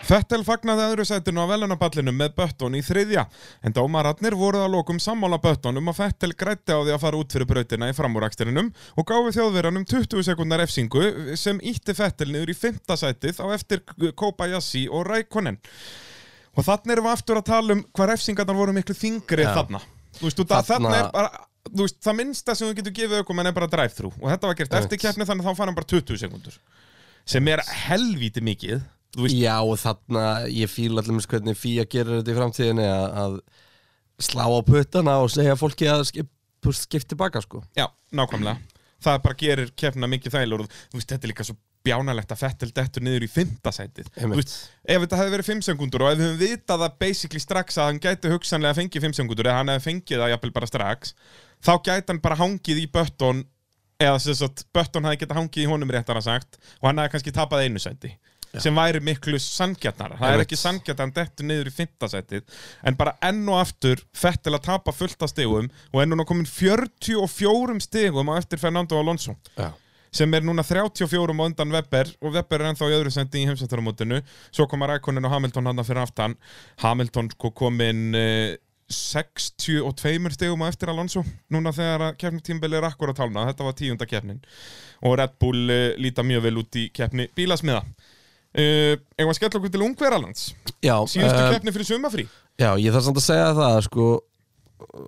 Fettel 0.09 0.41
fagnaði 0.41 0.87
öðru 0.87 1.03
sætinu 1.05 1.43
á 1.45 1.51
velunapallinu 1.51 2.09
með 2.17 2.31
Bötton 2.39 2.73
í 2.73 2.81
þriðja, 2.81 3.27
en 3.61 3.75
dómararnir 3.77 4.33
voruð 4.39 4.63
að 4.65 4.71
lokum 4.73 4.97
sammála 5.03 5.37
Böttonum 5.43 5.91
að 5.91 5.99
Fettel 5.99 6.31
grætti 6.33 6.73
á 6.73 6.81
því 6.81 6.95
að 6.95 7.03
fara 7.03 7.19
út 7.21 7.35
fyrir 7.35 7.49
brautina 7.51 7.91
í 7.91 7.93
framúraksturinnum 7.93 8.71
og 8.97 9.05
gáfi 9.11 9.35
þjóðverjanum 9.37 9.85
20 9.91 10.25
sekundar 10.25 10.63
efsingu 10.65 11.35
sem 11.37 11.61
ítti 11.61 11.93
Fettel 11.93 12.31
niður 12.33 12.55
í 12.55 12.57
fymta 12.57 12.97
sætið 12.97 13.37
á 13.37 13.45
eftir 13.53 13.85
Kobayashi 14.17 14.87
og 14.89 15.05
Rækonen. 15.11 15.61
Og 16.57 16.65
þannig 16.65 16.95
erum 16.97 17.05
við 17.11 17.13
aftur 17.13 17.37
að 17.43 17.49
tala 17.53 17.77
um 17.77 17.85
hvað 17.93 18.13
refsingarnar 18.15 18.57
voru 18.57 18.73
miklu 18.73 18.97
þingri 18.97 19.45
Já. 19.45 19.53
þarna. 19.61 19.85
Veist, 20.19 20.41
þarna, 20.41 20.65
Þarna- 20.65 20.97
er 21.03 21.11
bara, 21.13 21.45
veist, 21.69 22.01
það 22.01 22.17
minnsta 22.23 22.55
sem 22.57 22.65
þú 22.71 22.79
getur 22.81 22.97
gefið 22.97 23.21
aukum 23.21 23.45
er 23.45 23.53
bara 23.53 23.69
drive-thru 23.69 24.09
og 24.09 24.25
þetta 24.25 24.49
var 24.49 24.57
gert 24.57 24.73
Einmitt. 24.73 24.89
eftir 24.89 25.05
keppni 25.05 25.29
þannig 25.29 25.45
að 25.45 25.51
þá 25.53 25.59
fær 25.61 25.69
hann 25.69 25.77
bara 25.77 25.91
20 25.93 26.17
sekundur 26.17 26.57
sem 27.29 27.47
er 27.53 27.61
helvíti 27.85 28.41
mikið 28.41 28.81
Já, 29.17 29.55
og 29.65 29.79
þarna, 29.81 30.25
ég 30.53 30.69
fíla 30.69 31.01
allir 31.01 31.15
með 31.17 31.29
hvernig 31.31 31.57
Fía 31.57 31.85
gerir 31.89 32.19
þetta 32.19 32.33
í 32.33 32.37
framtíðinni 32.37 32.85
að, 32.85 33.07
að 33.23 33.37
slá 34.29 34.43
á 34.45 34.59
puttana 34.67 35.15
og 35.23 35.31
segja 35.33 35.55
fólki 35.57 35.87
að 35.89 36.03
skip, 36.11 36.29
skipti 36.77 37.17
baka, 37.17 37.41
sko. 37.41 37.63
Já, 37.77 37.87
nákvæmlega 38.13 38.59
Það 38.99 39.21
bara 39.23 39.37
gerir 39.39 39.69
keppnina 39.79 40.09
mikið 40.11 40.33
þælur 40.35 40.65
og 40.65 40.71
þú 40.91 40.99
veist, 40.99 41.09
þetta 41.09 41.23
er 41.25 41.31
líka 41.31 41.45
svo 41.47 41.55
bjánalegt 41.87 42.33
að 42.35 42.41
Fettel 42.41 42.71
dettur 42.75 43.03
niður 43.05 43.23
í 43.23 43.29
fymta 43.31 43.71
sætið 43.71 44.09
Þú 44.11 44.23
Einmitt. 44.25 44.39
veist, 44.41 44.55
ef 44.83 45.03
þetta 45.05 45.19
hefði 45.21 45.33
verið 45.37 45.47
5 45.49 45.61
sekundur 45.69 46.03
og 46.03 46.09
ef 46.11 46.17
við 46.19 46.25
höfum 46.27 46.41
vitað 46.43 46.81
það 46.83 46.97
basically 47.05 47.39
strax 47.43 47.79
að 47.79 47.87
hann 47.87 48.01
gæti 48.03 48.33
hugsanlega 48.33 48.77
fengið 48.81 49.05
5 49.07 49.15
sekundur 49.21 49.47
eða 49.47 49.61
hann 49.61 49.71
hefði 49.71 49.85
fengið 49.87 50.19
það 50.23 50.33
jafnvel 50.33 50.51
bara 50.57 50.69
strax 50.69 51.13
þá 51.63 51.71
gæti 51.87 52.11
hann 52.11 52.19
bara 52.27 52.39
hangið 52.41 52.81
í 52.83 52.85
bötton 52.91 53.39
eða 53.99 54.19
sem 54.23 54.35
sagt, 54.41 54.65
bötton 54.75 55.07
hefði 55.07 55.21
getað 55.23 55.39
hangið 55.39 55.63
í 55.63 55.69
honum 55.71 55.95
réttar 55.95 56.19
að 56.19 56.27
sagt 56.27 56.59
og 56.81 56.89
hann 56.89 56.99
hefði 56.99 57.15
kannski 57.15 57.35
tapað 57.39 57.63
einu 57.63 57.79
sæti 57.83 58.11
sem 58.57 58.75
væri 58.75 59.01
miklu 59.03 59.39
sanngjarnara. 59.41 60.17
Það 60.19 60.35
er 60.35 60.43
ekki 60.43 60.57
sanngjarn 60.59 60.97
að 60.97 61.03
hann 61.05 61.15
dettur 61.17 61.49
niður 61.49 61.69
í 61.69 61.73
fymta 61.75 62.09
sætið 62.09 62.63
en 62.89 62.97
bara 62.99 63.15
enn 63.25 63.43
og 63.49 63.59
aftur 63.61 64.01
Fettel 64.17 64.55
að 64.57 64.65
tapa 64.69 64.93
fullt 64.95 65.21
af 65.25 65.33
stigum 65.33 65.69
og 65.93 66.01
er 66.01 66.09
núna 66.09 66.25
komin 66.27 66.49
44 66.49 67.77
stigum 67.85 68.31
á 68.33 68.39
eftir 68.39 68.61
Fernando 68.61 68.97
Alonso 68.99 69.35
Já. 69.57 69.69
sem 70.11 70.33
er 70.33 70.45
núna 70.45 70.65
34 70.65 71.05
á 71.29 71.45
undan 71.45 71.75
Webber 71.75 72.09
og 72.21 72.33
Webber 72.33 72.63
er 72.63 72.71
ennþá 72.71 72.89
í 72.89 72.95
öðru 72.97 73.13
sendi 73.13 73.43
í 73.43 73.49
heimsættaramótinu 73.49 74.23
svo 74.49 74.65
koma 74.71 74.89
Rækonin 74.89 75.29
og 75.29 75.35
Hamilton 75.35 75.69
hann 75.69 75.85
fyrir 75.85 76.01
aftan. 76.01 76.35
Hamilton 76.81 77.29
komin 77.37 78.17
uh, 78.17 78.57
62 78.89 80.33
stegum 80.33 80.63
á 80.65 80.67
eftir 80.71 80.89
Alonso 80.89 81.21
núna 81.53 81.69
þegar 81.75 82.07
að 82.07 82.15
keppni 82.23 82.41
tímbili 82.41 82.79
er 82.79 82.87
akkur 82.87 83.11
að 83.11 83.19
talna 83.21 83.45
þetta 83.51 83.67
var 83.67 83.75
tíunda 83.77 84.09
keppnin. 84.09 84.41
Og 85.05 85.13
Red 85.21 85.37
Bull 85.37 85.69
uh, 85.69 85.93
líta 86.01 86.25
mjög 86.25 86.47
vel 86.47 86.57
út 86.63 86.79
í 86.81 86.89
keppni 86.89 87.29
bílasmiða 87.37 87.83
uh, 88.55 88.95
Eða 89.19 89.27
að 89.27 89.37
skella 89.37 89.61
okkur 89.61 89.73
til 89.75 89.85
Ungverjalands? 89.85 90.47
Já, 90.79 90.95
síðustu 91.05 91.43
eh, 91.43 91.53
keppni 91.55 91.75
fyrir 91.75 91.89
sumafrí 91.89 92.27
Já, 92.59 92.73
ég 92.79 92.91
þarf 92.95 93.07
samt 93.07 93.21
að 93.21 93.27
segja 93.27 93.51
það, 93.55 93.79
sko, 93.87 94.09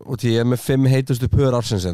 og 0.05 0.25
ég 0.27 0.39
er 0.43 0.47
með 0.47 0.63
fimm 0.63 0.87
heitustu 0.91 1.31
pör 1.31 1.57
ársins 1.57 1.87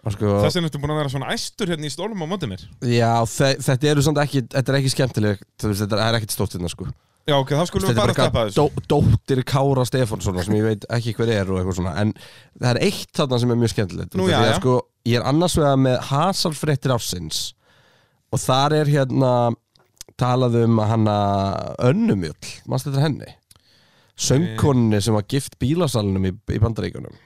Og 0.00 0.14
sko, 0.14 0.38
þess 0.40 0.56
vegna 0.56 0.68
ertu 0.70 0.80
búin 0.80 0.94
að 0.94 0.98
vera 1.02 1.12
svona 1.12 1.32
æstur 1.34 1.68
hérna 1.74 1.84
í 1.84 1.92
stólum 1.92 2.22
á 2.24 2.26
mótið 2.28 2.54
mér. 2.54 2.62
Já, 2.88 3.20
þe 3.28 3.50
þetta 3.66 3.88
eru 3.90 4.04
samt 4.06 4.20
ekki, 4.22 4.40
þetta 4.48 4.72
er 4.72 4.78
ekki 4.78 4.92
skemmtileg, 4.94 5.42
þetta 5.60 5.98
er 6.06 6.16
ekkert 6.16 6.32
stórt 6.32 6.56
hérna, 6.56 6.70
sko. 6.72 6.86
Já, 7.28 7.36
ok, 7.36 7.52
þá 7.52 7.64
skulum 7.68 7.90
við 7.90 7.98
bara 8.00 8.14
eitthvað 8.14 8.48
þessu. 8.48 8.62
dó, 8.64 8.84
dóttir 8.90 9.42
Kára 9.46 9.84
Stefánssonar 9.86 10.46
sem 10.46 10.56
ég 10.56 10.64
veit 10.64 10.86
ekki 10.96 11.12
hver 11.18 11.30
er 11.34 11.50
og 11.52 11.60
eitthvað 11.60 11.76
svona 11.76 11.92
en 12.00 12.14
það 12.56 12.70
er 12.70 12.80
eitt 12.86 13.10
þarna 13.18 13.40
sem 13.42 13.52
er 13.52 13.58
mjög 13.60 13.72
skemmtilegt 13.74 14.16
Nú, 14.18 14.28
já, 14.30 14.38
já. 14.48 14.54
sko, 14.56 14.76
ég 15.06 15.20
er 15.20 15.26
annars 15.28 15.56
vegar 15.60 15.76
með 15.84 15.98
Hasarfréttir 16.08 16.94
ársins 16.96 17.42
og 18.32 18.40
þar 18.40 18.78
er 18.80 18.90
hérna 18.90 19.32
talað 20.20 20.60
um 20.64 20.78
að 20.82 20.92
hanna 20.94 21.16
önnumjöl, 21.90 22.36
mannst 22.68 22.90
þetta 22.90 23.06
henni? 23.06 23.32
Söngkonni 24.20 25.00
sem 25.00 25.16
var 25.16 25.24
gift 25.30 25.56
bílasalunum 25.62 26.28
í, 26.28 26.34
í 26.52 26.60
bandaríkunum 26.60 27.16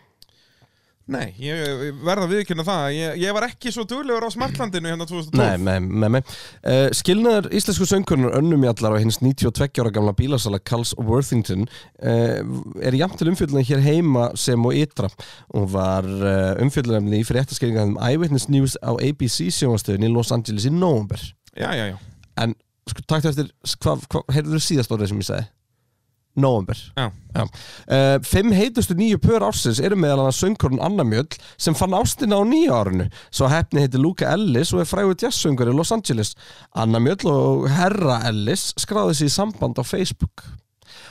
Nei, 1.04 1.34
ég, 1.36 1.58
ég 1.60 1.96
verða 2.00 2.24
viðkynna 2.30 2.64
það. 2.64 2.84
Ég, 2.96 3.16
ég 3.20 3.34
var 3.36 3.44
ekki 3.44 3.68
svo 3.74 3.82
duglegur 3.84 4.24
á 4.24 4.32
Smartlandinu 4.32 4.88
hérna 4.88 5.04
2012 5.04 5.36
Nei, 5.36 5.58
með, 5.60 5.88
með, 6.00 6.12
með. 6.14 6.30
Uh, 6.64 6.86
skilnaður 6.96 7.48
íslensku 7.58 7.88
söngkonunar 7.90 8.38
önnumjallar 8.38 8.96
og 8.96 9.04
hins 9.04 9.20
92 9.20 9.82
ára 9.84 9.92
gamla 9.92 10.14
bílasala 10.16 10.62
Carls 10.64 10.94
Worthington 10.96 11.66
uh, 11.68 12.40
er 12.80 12.96
jafnt 12.96 13.20
til 13.20 13.28
umfjöldunni 13.34 13.66
hér 13.68 13.84
heima 13.84 14.30
sem 14.40 14.64
og 14.64 14.80
ytra. 14.80 15.12
Og 15.52 15.68
var 15.74 16.08
uh, 16.08 16.56
umfjöldunni 16.64 17.20
í 17.20 17.28
fréttaskeringaðum 17.28 18.00
Eyewitness 18.00 18.48
News 18.48 18.80
á 18.80 18.96
ABC 18.96 19.50
sjónastöðin 19.52 20.08
í 20.08 20.12
Los 20.14 20.32
Angeles 20.32 20.64
í 20.64 20.72
nóvumber 20.72 21.20
Já, 21.52 21.68
já, 21.76 21.84
já. 21.92 21.98
En 22.40 22.56
sko, 22.90 23.04
takk 23.08 23.28
eftir, 23.30 23.50
hvað 23.84 24.08
hva, 24.12 24.24
heyrðu 24.34 24.56
þú 24.58 24.64
síðast 24.68 24.94
orðið 24.94 25.12
sem 25.12 25.22
ég 25.22 25.28
segi? 25.30 25.46
Nóvember 26.34 26.78
Já. 26.98 27.04
Uh, 27.38 28.16
Fimm 28.26 28.50
heitustu 28.50 28.96
nýju 28.98 29.20
pör 29.22 29.44
ársins 29.46 29.78
eru 29.78 29.94
meðal 29.94 30.24
annars 30.24 30.40
söngkorn 30.42 30.80
Anna 30.82 31.04
Mjöll 31.06 31.36
sem 31.62 31.76
fann 31.78 31.94
ástina 31.94 32.40
á 32.40 32.42
nýja 32.42 32.74
árinu 32.74 33.06
Svo 33.30 33.46
hefni 33.52 33.84
heiti 33.84 34.00
Luca 34.02 34.32
Ellis 34.34 34.72
og 34.74 34.82
er 34.82 34.88
frægur 34.90 35.14
jazzsöngur 35.14 35.70
í 35.70 35.74
Los 35.78 35.92
Angeles 35.94 36.34
Anna 36.74 36.98
Mjöll 36.98 37.30
og 37.30 37.68
Herra 37.70 38.18
Ellis 38.26 38.72
skráði 38.82 39.14
sig 39.20 39.30
í 39.30 39.34
samband 39.36 39.78
á 39.78 39.86
Facebook 39.86 40.42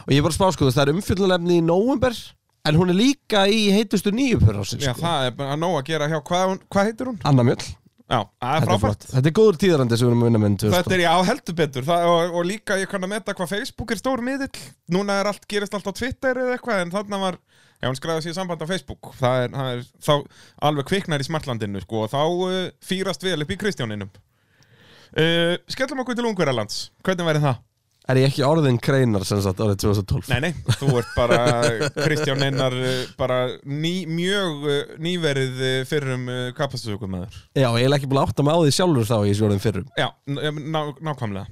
Og 0.03 0.11
ég 0.11 0.19
er 0.19 0.25
bara 0.27 0.35
að 0.35 0.39
spá 0.41 0.51
sko, 0.57 0.71
það 0.75 0.89
er 0.89 0.93
umfjöldunlefni 0.97 1.61
í 1.61 1.63
nóvember 1.71 2.19
En 2.67 2.75
hún 2.79 2.91
er 2.91 2.99
líka 2.99 3.45
í 3.47 3.69
heitustu 3.71 4.11
nýju 4.11 4.41
pör 4.43 4.59
ársins 4.59 4.83
Já, 4.83 4.91
sko. 4.91 5.05
það 5.07 5.29
er 5.29 5.39
bara 5.39 5.55
nóg 5.59 5.79
að 5.79 5.87
gera 5.93 6.11
hjá, 6.11 6.19
hvað, 6.19 6.57
hvað 6.67 6.91
heitir 6.91 7.13
hún? 7.13 7.23
Anna 7.31 7.47
Mjöll 7.47 7.63
Já, 8.13 8.19
það 8.43 8.55
er 8.55 8.67
frábært. 8.67 9.05
Þetta 9.09 9.29
er 9.29 9.35
góður 9.39 9.57
tíðarandi 9.63 9.97
sem 9.97 10.05
við 10.05 10.11
erum 10.11 10.23
að 10.23 10.27
vinna 10.29 10.41
með 10.43 10.49
um 10.51 10.57
2000. 10.61 10.75
Þetta 10.75 10.95
er 10.95 11.01
já, 11.03 11.11
heldur 11.29 11.55
betur. 11.57 11.85
Það, 11.87 12.07
og, 12.11 12.35
og 12.37 12.45
líka 12.49 12.77
ég 12.77 12.91
kann 12.91 13.07
að 13.07 13.11
meta 13.13 13.35
hvað 13.39 13.49
Facebook 13.55 13.93
er 13.93 14.01
stór 14.01 14.23
miðill. 14.25 14.61
Núna 14.93 15.15
er 15.21 15.29
allt, 15.31 15.47
gerist 15.49 15.77
allt 15.77 15.89
á 15.89 15.93
Twitter 15.97 16.41
eða 16.43 16.57
eitthvað 16.57 16.83
En 16.83 16.93
þarna 16.93 17.21
var, 17.23 17.39
já, 17.79 17.87
hún 17.87 17.97
skræði 17.97 18.25
sér 18.27 18.37
samband 18.37 18.61
á 18.61 18.67
Facebook. 18.69 19.09
Það 19.17 19.47
er, 19.47 19.55
það 19.57 19.71
er 19.71 19.83
þá 20.07 20.13
alveg 20.69 20.89
kviknar 20.91 21.25
í 21.25 21.27
smartlandinu 21.29 21.81
sko, 21.83 22.05
Og 22.05 22.13
þá 22.13 22.21
uh, 22.21 22.59
fýrast 22.85 23.25
vel 23.25 23.39
upp 23.41 23.55
í 23.55 23.59
Kristjáninum. 23.65 24.13
Uh, 25.13 25.55
Skellum 25.73 26.05
okkur 26.05 26.19
til 26.19 26.29
Ungverjalands. 26.29 26.83
Hvernig 27.05 27.31
væri 27.31 27.41
það? 27.47 27.61
Er 28.11 28.19
ég 28.19 28.27
ekki 28.27 28.43
orðin 28.43 28.77
kreinar 28.83 29.23
sem 29.27 29.39
sagt 29.43 29.61
árið 29.63 29.77
2012? 29.85 30.27
Nei, 30.33 30.49
nei, 30.49 30.75
þú 30.75 30.97
ert 30.99 31.13
bara 31.15 31.37
Kristján 31.95 32.43
Einar 32.43 32.75
uh, 32.75 33.05
bara 33.19 33.37
ný, 33.63 33.93
mjög 34.11 34.65
uh, 34.67 34.81
nýverið 35.03 35.61
uh, 35.63 35.77
fyrrum 35.87 36.27
kapastusökumæður 36.57 37.37
Já, 37.55 37.69
ég 37.79 37.87
er 37.87 37.95
ekki 37.95 38.09
búin 38.11 38.19
að 38.19 38.27
átta 38.33 38.43
mig 38.43 38.59
á 38.59 38.59
því 38.59 38.75
sjálfur 38.75 39.07
þá 39.07 39.15
í 39.21 39.31
þessu 39.31 39.47
orðin 39.47 39.63
fyrrum. 39.63 39.87
Já, 39.95 40.09
nákvæmlega 40.27 41.47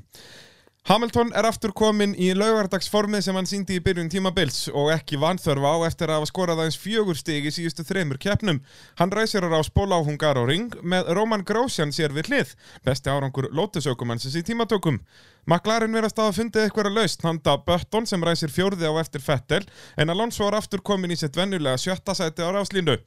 Hamilton 0.89 1.29
er 1.37 1.45
aftur 1.45 1.69
komin 1.77 2.15
í 2.17 2.31
laugardagsformið 2.33 3.21
sem 3.21 3.35
hann 3.37 3.45
síndi 3.45 3.75
í 3.77 3.81
byrjun 3.85 4.07
tímabils 4.09 4.63
og 4.73 4.87
ekki 4.89 5.19
vanþörfa 5.21 5.73
á 5.77 5.85
eftir 5.85 6.09
að 6.09 6.17
hafa 6.17 6.29
skorað 6.31 6.61
aðeins 6.63 6.77
fjögur 6.81 7.19
stig 7.19 7.45
í 7.45 7.51
síðustu 7.53 7.85
þreymur 7.85 8.17
keppnum. 8.17 8.57
Hann 8.97 9.13
ræsir 9.13 9.45
á 9.45 9.61
spóla 9.61 9.99
á 10.01 10.05
Hungaroring 10.07 10.73
með 10.81 11.11
Roman 11.13 11.43
Grosjean 11.45 11.93
sér 11.93 12.15
við 12.17 12.31
hlið, 12.31 12.55
besti 12.81 13.13
árangur 13.13 13.51
lótusökumannsins 13.53 14.39
í 14.41 14.41
tímatökum. 14.47 14.97
McLaren 15.45 15.93
verðast 15.93 16.17
að 16.17 16.31
hafa 16.31 16.37
fundið 16.39 16.65
eitthvað 16.65 16.97
laust 16.97 17.27
handa 17.29 17.59
Button 17.61 18.09
sem 18.09 18.25
ræsir 18.25 18.49
fjórði 18.49 18.89
á 18.89 18.97
eftir 19.03 19.21
Fettel 19.21 19.61
en 20.01 20.09
Alonso 20.09 20.49
er 20.49 20.57
aftur 20.57 20.81
komin 20.81 21.13
í 21.13 21.19
sitt 21.21 21.37
venjulega 21.37 21.77
sjötta 21.77 22.17
sæti 22.17 22.41
á 22.41 22.49
ráslínu. 22.57 22.97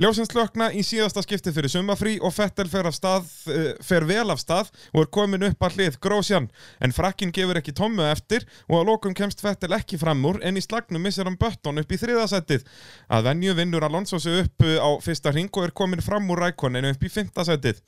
Ljósins 0.00 0.30
slökna 0.32 0.70
í 0.72 0.80
síðasta 0.88 1.20
skipti 1.20 1.52
fyrir 1.52 1.68
sumafrí 1.68 2.14
og 2.24 2.32
Fettel 2.32 2.64
fer, 2.72 2.86
stað, 2.96 3.26
uh, 3.52 3.74
fer 3.84 4.06
vel 4.08 4.24
af 4.32 4.38
stað 4.40 4.70
og 4.94 5.02
er 5.02 5.10
komin 5.12 5.44
upp 5.50 5.66
að 5.66 5.76
hlið 5.76 5.98
Grósjan 6.00 6.46
en 6.80 6.94
frakkin 6.96 7.34
gefur 7.36 7.60
ekki 7.60 7.74
tommu 7.76 8.06
eftir 8.08 8.46
og 8.70 8.78
að 8.78 8.88
lokum 8.88 9.16
kemst 9.18 9.44
Fettel 9.44 9.76
ekki 9.76 10.00
fram 10.00 10.24
úr 10.24 10.40
en 10.40 10.56
í 10.56 10.62
slagnum 10.64 11.04
missir 11.04 11.28
hann 11.28 11.36
Bötton 11.36 11.82
upp 11.82 11.92
í 11.92 11.98
þriðasætið. 12.00 12.64
Að 13.12 13.28
venju 13.28 13.58
vinnur 13.58 13.84
Alonso 13.84 14.16
sig 14.16 14.46
upp 14.46 14.64
uh, 14.64 14.78
á 14.80 14.90
fyrsta 15.04 15.34
hring 15.34 15.52
og 15.52 15.68
er 15.68 15.76
komin 15.76 16.00
fram 16.00 16.32
úr 16.32 16.40
rækoninu 16.46 16.94
upp 16.96 17.04
í 17.04 17.12
fymtasætið. 17.12 17.84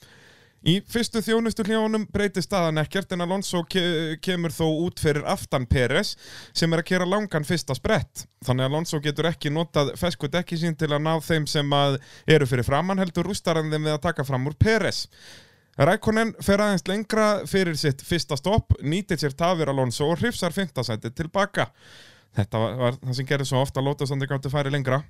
Í 0.64 0.78
fyrstu 0.88 1.20
þjónustu 1.20 1.66
hljónum 1.66 2.06
breytir 2.08 2.40
staðan 2.40 2.80
ekkert 2.80 3.10
en 3.12 3.20
Alonso 3.20 3.60
ke 3.68 4.16
kemur 4.24 4.52
þó 4.54 4.64
út 4.86 5.00
fyrir 5.02 5.26
aftan 5.28 5.66
Peres 5.68 6.14
sem 6.56 6.72
er 6.72 6.80
að 6.80 6.88
kera 6.88 7.08
langan 7.08 7.44
fyrsta 7.44 7.76
sprett. 7.76 8.22
Þannig 8.46 8.64
að 8.64 8.70
Alonso 8.72 9.00
getur 9.04 9.28
ekki 9.28 9.52
notað 9.52 9.92
fesku 10.00 10.30
dekki 10.32 10.56
sín 10.62 10.76
til 10.80 10.88
að 10.88 11.02
ná 11.04 11.18
þeim 11.20 11.44
sem 11.50 11.74
eru 11.76 12.48
fyrir 12.48 12.64
framann 12.64 13.02
heldur 13.02 13.28
rústar 13.28 13.60
hann 13.60 13.68
þeim 13.68 13.90
við 13.90 13.96
að 13.98 14.06
taka 14.06 14.24
fram 14.24 14.48
úr 14.48 14.56
Peres. 14.56 15.02
Rækonen 15.76 16.32
fer 16.46 16.62
aðeins 16.64 16.86
lengra 16.88 17.26
fyrir 17.50 17.76
sitt 17.76 18.00
fyrsta 18.06 18.38
stopp, 18.40 18.72
nýtir 18.80 19.20
sér 19.20 19.36
tafir 19.36 19.68
Alonso 19.68 20.08
og 20.08 20.22
hrifsar 20.22 20.54
fintasætið 20.56 21.12
tilbaka. 21.18 21.68
Þetta 22.34 22.64
var, 22.64 22.96
það 23.02 23.18
sem 23.18 23.28
gerir 23.28 23.50
svo 23.50 23.60
ofta 23.60 23.82
að 23.82 23.90
Lótasandi 23.90 24.30
gáttu 24.30 24.54
færi 24.54 24.72
lengra. 24.72 25.02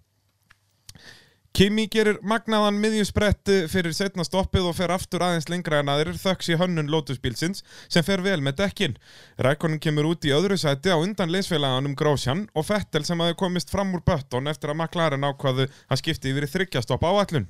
Kimi 1.55 1.85
gerir 1.87 2.17
magnaðan 2.27 2.81
miðjusbrett 2.83 3.47
fyrir 3.71 3.93
setna 3.95 4.25
stoppið 4.27 4.65
og 4.67 4.73
fer 4.75 4.91
aftur 4.91 5.23
aðeins 5.23 5.47
lengra 5.47 5.85
en 5.85 5.93
aðrir 5.93 6.17
þöks 6.19 6.49
í 6.51 6.57
hönnun 6.59 6.91
Lotusbílsins 6.91 7.63
sem 7.87 8.03
fer 8.03 8.25
vel 8.27 8.41
með 8.43 8.57
dekkin. 8.65 8.97
Rækonin 9.39 9.79
kemur 9.79 10.09
út 10.09 10.27
í 10.27 10.33
öðru 10.35 10.59
sæti 10.59 10.91
á 10.91 10.99
undan 10.99 11.31
leysfélaganum 11.31 11.95
Grósjan 11.95 12.49
og 12.59 12.67
Fettel 12.67 13.07
sem 13.07 13.23
hafi 13.23 13.39
komist 13.39 13.71
fram 13.71 13.95
úr 13.95 14.03
Bötton 14.03 14.51
eftir 14.51 14.75
að 14.75 14.81
McLaren 14.81 15.29
ákvaðu 15.31 15.69
að 15.71 16.03
skipti 16.03 16.35
yfir 16.35 16.51
þryggjastopp 16.57 17.07
áallun. 17.07 17.47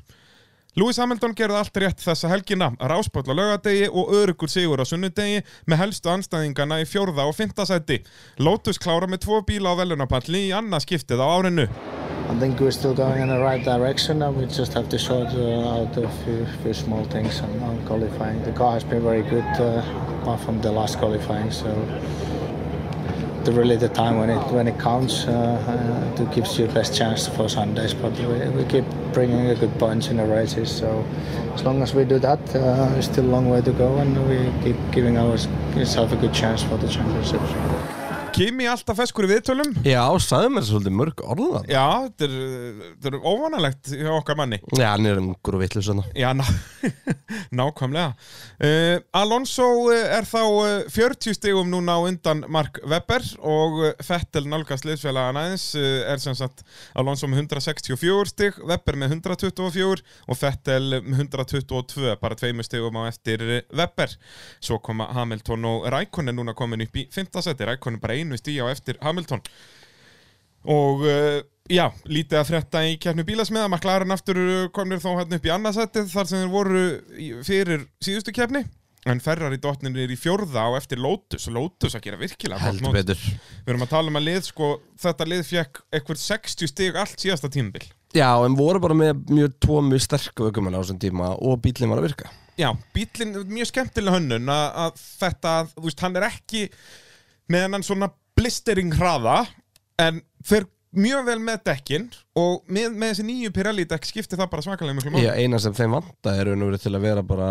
Lewis 0.77 1.01
Hamilton 1.01 1.33
gerði 1.39 1.63
allt 1.63 1.81
rétt 1.81 2.05
þessa 2.05 2.29
helgina, 2.29 2.75
ráspöll 2.77 3.25
á 3.25 3.33
laugadegi 3.33 3.89
og 3.89 4.13
örugur 4.21 4.53
sigur 4.53 4.85
á 4.85 4.87
sunnudegi 4.91 5.41
með 5.65 5.81
helstu 5.81 6.13
anstæðingana 6.13 6.83
í 6.85 6.91
fjórða 6.93 7.25
og 7.25 7.39
fymta 7.41 7.65
sæti. 7.65 8.03
Lotus 8.37 8.77
klára 8.77 9.09
með 9.09 9.25
tvo 9.25 9.41
bíla 9.49 9.73
á 9.73 9.81
velunapalli 9.81 10.51
í 10.51 10.57
annað 10.61 10.91
skiptið 10.91 11.25
á 11.25 11.27
árinu. 11.31 11.71
I 12.29 12.39
think 12.39 12.59
we're 12.59 12.71
still 12.71 12.95
going 12.95 13.21
in 13.21 13.29
the 13.29 13.39
right 13.39 13.63
direction 13.63 14.23
and 14.23 14.37
we 14.37 14.47
just 14.47 14.73
have 14.73 14.89
to 14.89 14.99
sort 14.99 15.29
uh, 15.29 15.83
out 15.83 15.97
a 15.97 16.09
few, 16.25 16.47
few 16.63 16.75
small 16.75 17.05
things 17.05 17.41
on, 17.41 17.63
on 17.63 17.87
qualifying. 17.87 18.43
The 18.43 18.53
car 18.53 18.73
has 18.73 18.83
been 18.83 19.03
very 19.03 19.23
good 19.23 19.45
uh, 19.61 19.85
apart 20.21 20.41
from 20.41 20.61
the 20.63 20.73
last 20.73 20.99
qualifying, 20.99 21.51
so 21.51 21.69
the 23.45 23.53
really 23.53 23.77
the 23.77 23.91
time 23.91 24.17
when 24.17 24.31
it 24.31 24.43
when 24.53 24.67
it 24.67 24.79
counts 24.81 25.27
uh, 25.27 25.33
uh, 25.33 26.17
to 26.17 26.25
gives 26.35 26.59
you 26.59 26.67
the 26.67 26.73
best 26.73 26.97
chance 26.97 27.29
for 27.29 27.47
Sundays. 27.47 27.93
But 27.93 28.13
we, 28.19 28.49
we 28.49 28.65
keep 28.65 28.87
bringing 29.13 29.51
a 29.51 29.55
good 29.55 29.79
punch 29.79 30.09
in 30.09 30.17
the 30.17 30.25
races, 30.25 30.75
so 30.75 31.05
as 31.53 31.63
long 31.63 31.83
as 31.83 31.95
we 31.95 32.05
do 32.05 32.19
that, 32.21 32.41
uh, 32.57 32.89
there's 32.89 33.05
still 33.05 33.27
a 33.27 33.33
long 33.37 33.51
way 33.51 33.61
to 33.61 33.73
go, 33.73 33.99
and 33.99 34.17
we 34.29 34.51
keep 34.65 34.77
giving 34.93 35.19
ourselves 35.19 36.13
a 36.13 36.17
good 36.17 36.33
chance 36.33 36.63
for 36.63 36.79
the 36.79 36.89
championships. 36.89 38.04
Kimi 38.35 38.67
alltaf 38.67 38.97
feskur 38.99 39.29
í 39.29 39.31
viðtölum. 39.31 39.69
Já, 39.87 40.01
sagði 40.19 40.49
mér 40.57 40.65
svolítið 40.67 40.95
mörg 40.99 41.21
orðan 41.23 41.69
Já, 41.71 41.85
þetta 42.09 42.27
er, 42.27 42.33
þetta 42.97 43.11
er 43.13 43.17
óvanalegt 43.23 43.91
hjá 43.95 44.09
okkar 44.11 44.39
manni. 44.41 44.59
Já, 44.75 44.89
hann 44.89 45.07
er 45.07 45.21
ungur 45.21 45.55
og 45.55 45.63
vitlu 45.63 45.83
svona 45.87 46.03
Já, 46.19 46.33
ná, 46.35 46.43
nákvæmlega. 47.61 48.17
Uh, 48.59 48.97
Alonso 49.21 49.69
eh, 49.95 50.17
er 50.17 50.27
þá 50.27 50.41
uh, 50.43 50.73
40 50.91 51.37
stigum 51.39 51.71
núna 51.71 51.95
á 51.95 52.03
undan 52.09 52.43
Mark 52.51 52.81
Webber 52.83 53.23
og 53.39 53.79
Fettel 54.03 54.49
nálgast 54.51 54.89
liðsfélagan 54.89 55.39
aðeins 55.39 55.69
er 55.79 56.19
sem 56.23 56.35
sagt 56.35 56.67
Alonso 56.99 57.31
með 57.31 57.45
164 57.45 58.33
stig, 58.33 58.59
Webber 58.67 58.99
með 58.99 59.15
124 59.21 60.03
og 60.27 60.41
Fettel 60.41 60.99
með 61.07 61.29
122, 61.29 62.19
bara 62.19 62.41
tveimur 62.43 62.67
stigum 62.67 62.99
á 62.99 63.07
eftir 63.07 63.47
Webber. 63.71 64.19
Svo 64.59 64.83
koma 64.83 65.07
Hamilton 65.15 65.71
og 65.71 65.89
Rækonen 65.95 66.35
núna 66.35 66.59
komin 66.59 66.83
upp 66.83 66.99
í 66.99 67.07
5. 67.15 67.31
seti, 67.39 67.71
Rækonen 67.71 68.03
bara 68.03 68.19
einu 68.19 68.24
stíg 68.41 68.61
á 68.63 68.67
eftir 68.73 69.01
Hamilton. 69.05 69.43
Og 70.65 71.05
uh, 71.05 71.41
já, 71.69 71.89
lítið 72.09 72.41
að 72.41 72.49
frétta 72.53 72.85
í 72.89 72.95
keppnu 73.03 73.27
bílasmiða 73.29 73.69
McLaren 73.69 74.15
aftur 74.15 74.41
komnir 74.77 75.03
þó 75.03 75.13
hérna 75.19 75.41
upp 75.41 75.51
í 75.51 75.53
annarsættið 75.53 76.09
þar 76.15 76.31
sem 76.31 76.45
þeir 76.45 76.55
voru 76.55 76.87
fyrir 77.45 77.87
síðustu 78.05 78.35
keppni. 78.37 78.65
En 79.05 79.21
Ferrari 79.21 79.59
dotnin 79.61 79.97
er 80.01 80.13
í 80.13 80.17
fjórða 80.17 80.63
á 80.65 80.71
eftir 80.79 81.01
Lotus. 81.05 81.45
Lotus 81.53 81.93
að 81.97 82.07
gera 82.07 82.21
virkilega 82.21 82.63
Heldur 82.63 82.95
betur. 82.95 83.21
Við 83.21 83.75
erum 83.75 83.85
að 83.85 83.91
tala 83.93 84.09
um 84.09 84.17
að 84.17 84.25
lið 84.31 84.47
sko, 84.47 84.69
þetta 85.03 85.27
lið 85.29 85.43
fekk 85.51 85.83
eitthvað 85.93 86.21
60 86.23 86.73
stig 86.73 86.97
allt 86.97 87.21
síðasta 87.21 87.51
tímabil. 87.53 87.85
Já, 88.17 88.31
en 88.47 88.57
voru 88.57 88.81
bara 88.81 88.97
með 88.97 89.21
mjög 89.29 89.59
tvo 89.61 89.83
mjög 89.85 90.07
sterku 90.07 90.49
ökumenn 90.49 90.79
á 90.79 90.81
þessum 90.81 91.03
tíma 91.03 91.35
og 91.37 91.61
bílinn 91.61 91.93
var 91.93 92.01
að 92.01 92.09
virka. 92.09 92.33
Já, 92.57 92.71
bílinn, 92.97 93.37
mjög 93.51 93.73
skemmtileg 93.73 94.17
hönnun 94.17 94.53
að, 94.55 94.67
að 94.87 95.01
þetta, 95.03 95.55
þú 95.75 95.87
veist, 95.89 96.05
hann 96.07 96.21
er 96.21 96.29
ekki 96.31 96.65
með 97.53 97.67
hann 97.69 97.87
svona 97.87 98.11
blistering 98.39 98.95
hraða 98.97 99.45
en 100.01 100.23
fer 100.45 100.67
mjög 100.95 101.27
vel 101.27 101.39
með 101.43 101.63
dekkin 101.69 102.09
og 102.39 102.63
með, 102.71 102.95
með 102.95 103.13
þessi 103.13 103.27
nýju 103.27 103.53
Pirelli 103.55 103.87
dekk 103.91 104.07
skiptir 104.09 104.39
það 104.41 104.51
bara 104.53 104.67
svakalega 104.67 104.99
mjög 104.99 105.23
Já, 105.23 105.33
eina 105.35 105.59
sem 105.63 105.75
þeim 105.75 105.97
vanda 105.99 106.35
er 106.35 106.51
raun 106.51 106.63
og 106.63 106.71
verið 106.71 106.85
til 106.87 106.95
að 106.95 107.07
vera 107.07 107.25
bara 107.27 107.49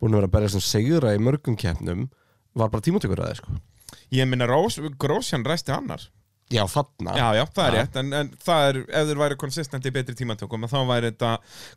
búin 0.00 0.14
að 0.14 0.20
vera 0.20 0.30
að 0.30 0.36
berja 0.36 0.52
sem 0.56 0.64
segjura 0.64 1.14
í 1.16 1.22
mörgum 1.22 1.56
keppnum 1.60 2.06
var 2.56 2.70
bara 2.72 2.84
tímatökur 2.84 3.20
að 3.20 3.32
það, 3.32 3.40
sko. 3.40 3.56
Ég 4.16 4.28
minna 4.28 4.48
Rós, 4.48 4.78
Grósjan 5.00 5.44
ræsti 5.46 5.74
annar. 5.74 6.06
Já, 6.52 6.62
þarna. 6.70 7.16
Já, 7.18 7.26
já, 7.34 7.42
það 7.56 7.64
er 7.66 7.74
rétt, 7.74 7.96
en, 7.98 8.12
en 8.14 8.28
það 8.46 8.68
er, 8.68 8.76
ef 8.86 9.08
þeir 9.08 9.20
væri 9.20 9.38
konsistent 9.40 9.88
í 9.88 9.92
betri 9.92 10.14
tímatökum, 10.14 10.66
þá 10.70 10.76
væri 10.86 11.10
þetta 11.10 11.32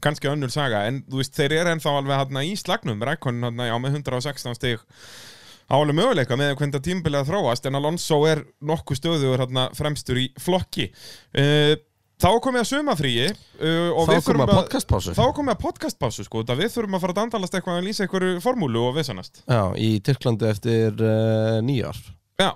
kannski 0.05 0.29
önnur 0.29 0.53
saga, 0.53 0.83
en 0.85 1.01
þú 1.09 1.23
veist, 1.23 1.33
þeir 1.35 1.55
eru 1.57 1.73
ennþá 1.73 1.95
alveg 1.97 2.21
hérna 2.21 2.43
í 2.45 2.53
slagnum, 2.59 3.01
Rækonin 3.09 3.47
hérna, 3.47 3.65
já, 3.71 3.73
með 3.81 3.97
116 4.03 4.59
stig 4.59 4.83
álega 5.69 5.97
möguleika 5.99 6.37
með 6.39 6.55
hvernig 6.55 6.73
þetta 6.73 6.85
tímabilið 6.87 7.21
að 7.21 7.29
þróast, 7.31 7.67
en 7.69 7.79
Alonso 7.79 8.19
er 8.29 8.43
nokkuð 8.65 8.99
stöðugur 8.99 9.43
hérna 9.45 9.67
fremstur 9.77 10.19
í 10.21 10.25
flokki. 10.41 10.89
Uh, 11.33 11.73
þá 12.19 12.29
komið 12.43 12.63
að 12.63 12.69
sumafríi 12.73 13.27
uh, 13.29 13.89
og 13.93 14.09
Þá 14.09 14.29
komið 14.29 14.45
að 14.45 14.53
podcastpásu. 14.55 15.17
Þá 15.17 15.25
komið 15.39 15.55
að 15.55 15.63
podcastpásu, 15.65 16.27
sko, 16.27 16.45
við 16.51 16.71
þurfum 16.75 16.97
að 16.97 17.05
fara 17.05 17.15
að 17.15 17.21
dandalast 17.23 17.59
eitthvað 17.59 17.81
að 17.81 17.89
lýsa 17.89 18.07
einhverju 18.07 18.39
formúlu 18.45 18.85
og 18.89 18.95
vissanast. 18.97 19.43
Já, 19.45 19.63
í 19.77 19.91
Tyrklandi 20.05 20.49
eftir 20.49 20.95
uh, 20.97 21.59
nýjar 21.65 21.99
Já, 22.39 22.53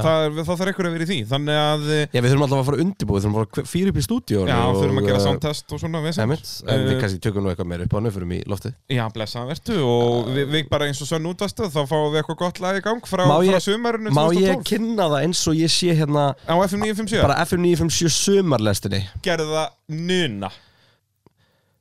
það, 0.00 0.38
það 0.38 0.50
þarf 0.50 0.70
einhverju 0.70 0.90
að 0.90 0.96
vera 0.96 1.06
í 1.06 1.10
því, 1.10 1.18
þannig 1.30 1.60
að... 1.62 1.84
eh, 1.96 2.02
Já, 2.16 2.20
við 2.20 2.28
þurfum 2.32 2.44
alltaf 2.46 2.60
að 2.62 2.68
fara 2.68 2.80
undirbúið, 2.84 3.16
við 3.16 3.26
þurfum 3.26 3.36
að 3.36 3.46
fara 3.56 3.66
fyrir 3.72 3.92
upp 3.92 4.00
í 4.00 4.04
stúdíu 4.06 4.42
Já, 4.46 4.58
þurfum 4.76 5.00
að 5.02 5.08
gera 5.10 5.22
soundtest 5.24 5.74
og 5.76 5.82
svona 5.82 6.02
vissan. 6.04 6.26
Emitt, 6.26 6.50
en 6.72 6.84
við 6.86 7.00
kannski 7.02 7.22
tökum 7.26 7.46
nú 7.46 7.52
eitthvað 7.52 7.70
meira 7.72 7.86
upp 7.86 7.96
á 7.96 8.00
fyrir 8.16 8.34
í 8.36 8.40
loftið. 8.50 8.76
Já, 8.96 9.04
blessaða 9.14 9.50
vertu 9.52 9.78
og 9.86 10.30
við, 10.36 10.50
við 10.52 10.68
bara 10.72 10.90
eins 10.90 11.00
og 11.04 11.10
sönn 11.10 11.30
útvastu 11.30 11.70
þá 11.72 11.80
fáum 11.88 12.10
við 12.12 12.20
eitthvað 12.22 12.40
gott 12.44 12.60
lag 12.64 12.78
í 12.80 12.84
gang 12.84 13.02
frá, 13.08 13.24
Má 13.26 13.36
frá 13.40 13.48
ég, 13.48 13.64
sumarinu 13.64 14.12
má 14.12 14.22
2012 14.28 14.44
ég 14.46 14.66
kynna 14.68 15.08
það 15.12 15.26
eins 15.26 15.42
og 15.50 15.58
ég 15.58 15.72
sé 15.72 15.96
hérna 15.96 16.28
Á 16.46 16.54
FM 16.66 16.84
957 16.86 17.24
Bara 17.24 17.40
FM 17.46 17.66
957 17.66 18.16
sumarlestinni? 18.20 19.02
Gerðu 19.26 19.52
það 19.56 20.00
nuna 20.06 20.52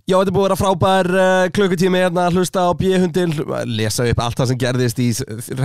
Já, 0.05 0.19
þetta 0.19 0.29
er 0.29 0.33
búið 0.35 0.43
að 0.43 0.45
vera 0.45 0.55
frábær 0.59 1.07
uh, 1.17 1.43
klukkutími 1.49 1.97
hérna 1.97 2.27
að 2.27 2.35
hlusta 2.37 2.61
á 2.61 2.77
B-hundin 2.77 3.31
lesa 3.73 4.03
upp 4.05 4.19
allt 4.21 4.37
það 4.37 4.49
sem 4.51 4.59
gerðist 4.61 4.99
í 5.01 5.07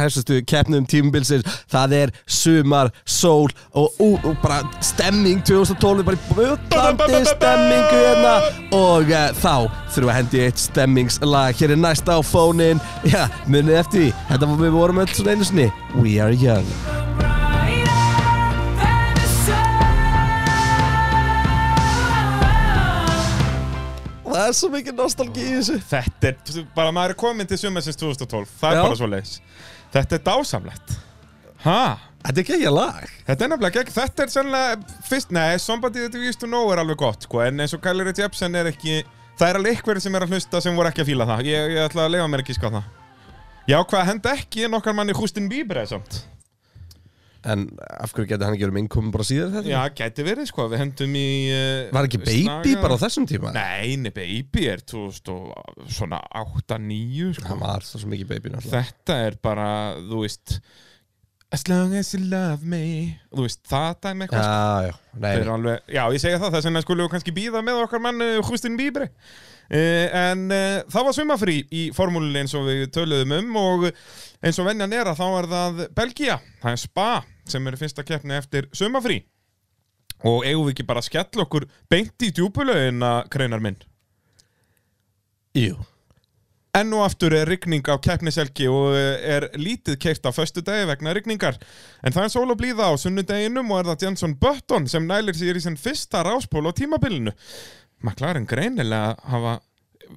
hefstustu 0.00 0.38
keppnum 0.48 0.86
tímubilsir 0.88 1.44
það 1.68 1.92
er 1.98 2.12
sumar, 2.24 2.88
sól 3.04 3.50
og, 3.76 4.00
og, 4.00 4.24
og 4.24 4.38
bara 4.40 4.62
stemming. 4.80 5.42
2012 5.44 6.06
bara 6.08 6.16
í 6.16 6.30
bullandi 6.30 7.20
stemmingu 7.28 7.98
hérna. 8.00 8.32
Og 8.78 9.12
uh, 9.12 9.26
þá 9.36 9.68
þurfum 9.92 10.08
við 10.08 10.14
að 10.14 10.18
hendi 10.22 10.42
eitt 10.46 10.64
stemmingslag 10.64 11.60
hér 11.60 11.76
er 11.76 11.82
næsta 11.84 12.16
á 12.16 12.20
fónin 12.24 12.80
já, 13.04 13.26
munið 13.44 13.82
eftir 13.82 14.06
því, 14.06 14.08
þetta 14.32 14.50
var 14.54 14.64
við 14.64 14.74
vorum 14.78 15.04
öll 15.04 15.12
svona 15.12 15.36
einu 15.36 15.50
sinni. 15.50 15.68
We 16.00 16.16
are 16.16 16.32
young 16.32 16.99
Það 24.30 24.46
er 24.46 24.56
svo 24.58 24.70
mikið 24.74 24.96
nostalgi 24.98 25.42
í 25.44 25.54
þessu. 25.58 25.78
Þetta 25.90 26.30
er, 26.30 26.64
bara 26.76 26.94
maður 26.94 27.14
er 27.14 27.18
komin 27.20 27.48
til 27.50 27.58
sumarsins 27.60 27.98
2012 28.00 28.54
Það 28.60 28.70
er 28.70 28.78
Já. 28.78 28.82
bara 28.86 28.98
svo 29.00 29.08
leiðis 29.10 29.34
Þetta 29.90 30.16
er 30.16 30.24
dásamlegt. 30.30 30.96
Hæ? 31.64 31.78
Þetta 32.20 32.36
er 32.36 32.42
ekki 32.44 32.70
lag. 32.74 33.12
Þetta 33.26 33.44
er 33.46 33.50
nefnilega 33.50 33.82
ekki, 33.82 33.94
þetta 33.96 34.24
er 34.26 34.32
sannlega 34.34 34.98
Fyrst, 35.08 35.32
nei, 35.34 35.58
Somebody 35.62 36.04
That 36.04 36.18
We 36.18 36.28
Used 36.30 36.42
To 36.44 36.50
Know 36.50 36.70
er 36.74 36.82
alveg 36.82 37.00
gott 37.00 37.24
sko, 37.26 37.40
En 37.44 37.60
eins 37.64 37.74
og 37.76 37.82
Kylie 37.84 38.06
Rae 38.06 38.16
Jepsen 38.16 38.58
er 38.60 38.68
ekki 38.70 39.00
Það 39.40 39.46
er 39.48 39.58
alveg 39.60 39.78
ykkur 39.78 40.00
sem 40.04 40.14
er 40.18 40.26
að 40.26 40.34
hlusta 40.34 40.60
sem 40.60 40.76
voru 40.76 40.90
ekki 40.90 41.00
að 41.00 41.08
fíla 41.14 41.26
það. 41.30 41.46
Ég, 41.48 41.70
ég 41.72 41.86
ætla 41.86 42.04
að 42.04 42.12
leifa 42.12 42.26
mér 42.28 42.42
ekki 42.42 42.56
ská 42.58 42.66
það. 42.68 42.90
Já, 43.70 43.78
hvað 43.88 44.08
henda 44.10 44.34
ekki 44.36 44.68
nokkar 44.68 44.96
manni 44.98 45.14
Justin 45.16 45.46
Bieber 45.48 45.80
eða 45.80 45.94
samt 45.94 46.18
En 47.48 47.62
af 47.80 48.12
hverju 48.12 48.28
getur 48.28 48.44
hann 48.44 48.56
ekki 48.56 48.66
verið 48.66 48.76
með 48.76 48.82
innkomum 48.84 49.12
bara 49.14 49.24
síðar 49.24 49.52
þetta? 49.54 49.70
Já, 49.72 49.80
gæti 49.96 50.24
verið 50.26 50.48
sko, 50.50 50.66
við 50.68 50.82
hendum 50.82 51.14
í 51.16 51.24
uh, 51.54 51.86
Var 51.96 52.08
ekki 52.10 52.20
Baby 52.26 52.74
bara 52.82 52.98
á 53.00 53.02
þessum 53.06 53.28
tíma? 53.30 53.54
Nei, 53.56 53.96
nei, 54.02 54.10
Baby 54.12 54.66
er 54.74 54.82
2000 54.84 55.32
og 55.32 55.88
svona 55.88 56.20
8-9 56.42 57.32
sko. 57.38 57.48
Það 57.48 57.64
var 57.64 57.88
svo 57.88 58.12
mikið 58.12 58.30
Baby 58.34 58.52
náttúrulega 58.52 58.84
Þetta 58.90 59.18
er 59.30 59.38
bara, 59.48 59.68
þú 60.04 60.22
veist 60.26 60.58
As 61.50 61.64
long 61.66 61.96
as 61.98 62.12
you 62.14 62.20
love 62.30 62.62
me 62.62 63.18
Þú 63.32 63.46
veist, 63.48 63.62
það 63.66 63.94
dæmi 64.04 64.26
eitthvað 64.26 64.44
sko. 64.44 64.58
Já, 64.60 64.90
já, 64.90 64.98
nei, 65.16 65.30
nei. 65.32 65.48
alveg, 65.56 65.88
Já, 65.96 66.02
ég 66.14 66.22
segja 66.22 66.42
það, 66.44 66.52
þess 66.58 66.68
vegna 66.68 66.82
skulum 66.84 67.08
við 67.08 67.14
kannski 67.16 67.34
býða 67.40 67.62
með 67.66 67.80
okkar 67.86 68.04
mann 68.04 68.22
uh, 68.22 68.36
Justin 68.52 68.76
Bieber 68.78 69.08
uh, 69.08 70.06
En 70.28 70.44
uh, 70.52 70.82
það 70.92 71.08
var 71.08 71.16
sumafrí 71.16 71.56
í 71.72 71.88
formúlunni 71.96 72.44
eins 72.44 72.54
og 72.58 72.68
við 72.68 72.84
töluðum 72.94 73.34
um 73.40 73.58
og 73.64 73.88
eins 74.40 74.58
og 74.60 74.68
venjan 74.68 74.96
er 74.96 75.10
að 75.10 75.20
þá 75.20 75.26
er 75.28 75.50
það 75.54 75.84
Belgia, 75.96 76.38
það 76.62 76.76
er 76.76 76.82
Spa 76.84 77.10
sem 77.50 77.66
er 77.66 77.78
fyrsta 77.80 78.06
keppni 78.06 78.36
eftir 78.38 78.68
sumafrí 78.72 79.22
og 80.24 80.44
eigum 80.44 80.66
við 80.66 80.74
ekki 80.74 80.88
bara 80.88 81.02
að 81.02 81.08
skella 81.08 81.46
okkur 81.46 81.68
beint 81.90 82.26
í 82.26 82.32
djúpulögina, 82.36 83.14
kreinar 83.32 83.62
minn 83.64 83.80
Jú 85.56 85.80
Enn 86.76 86.92
og 86.94 87.02
aftur 87.02 87.34
er 87.34 87.48
rigning 87.50 87.82
á 87.90 87.98
keppniselgi 87.98 88.68
og 88.70 88.94
er 88.94 89.48
lítið 89.58 89.96
keirt 90.04 90.26
á 90.26 90.30
föstu 90.30 90.62
degi 90.62 90.86
vegna 90.86 91.10
rigningar. 91.16 91.56
En 92.06 92.14
það 92.14 92.28
er 92.28 92.30
sól 92.30 92.52
og 92.54 92.60
blíða 92.60 92.86
á 92.86 92.94
sunnudeginum 92.94 93.72
og 93.74 93.80
er 93.80 93.88
það 93.88 94.04
Jenson 94.06 94.36
Button 94.38 94.86
sem 94.86 95.08
nælir 95.08 95.34
sér 95.34 95.58
í 95.58 95.64
sinn 95.64 95.80
fyrsta 95.80 96.22
ráspól 96.22 96.70
á 96.70 96.72
tímabilinu. 96.78 97.34
McLaren 98.06 98.46
greinilega 98.46 99.16
hafa 99.32 99.56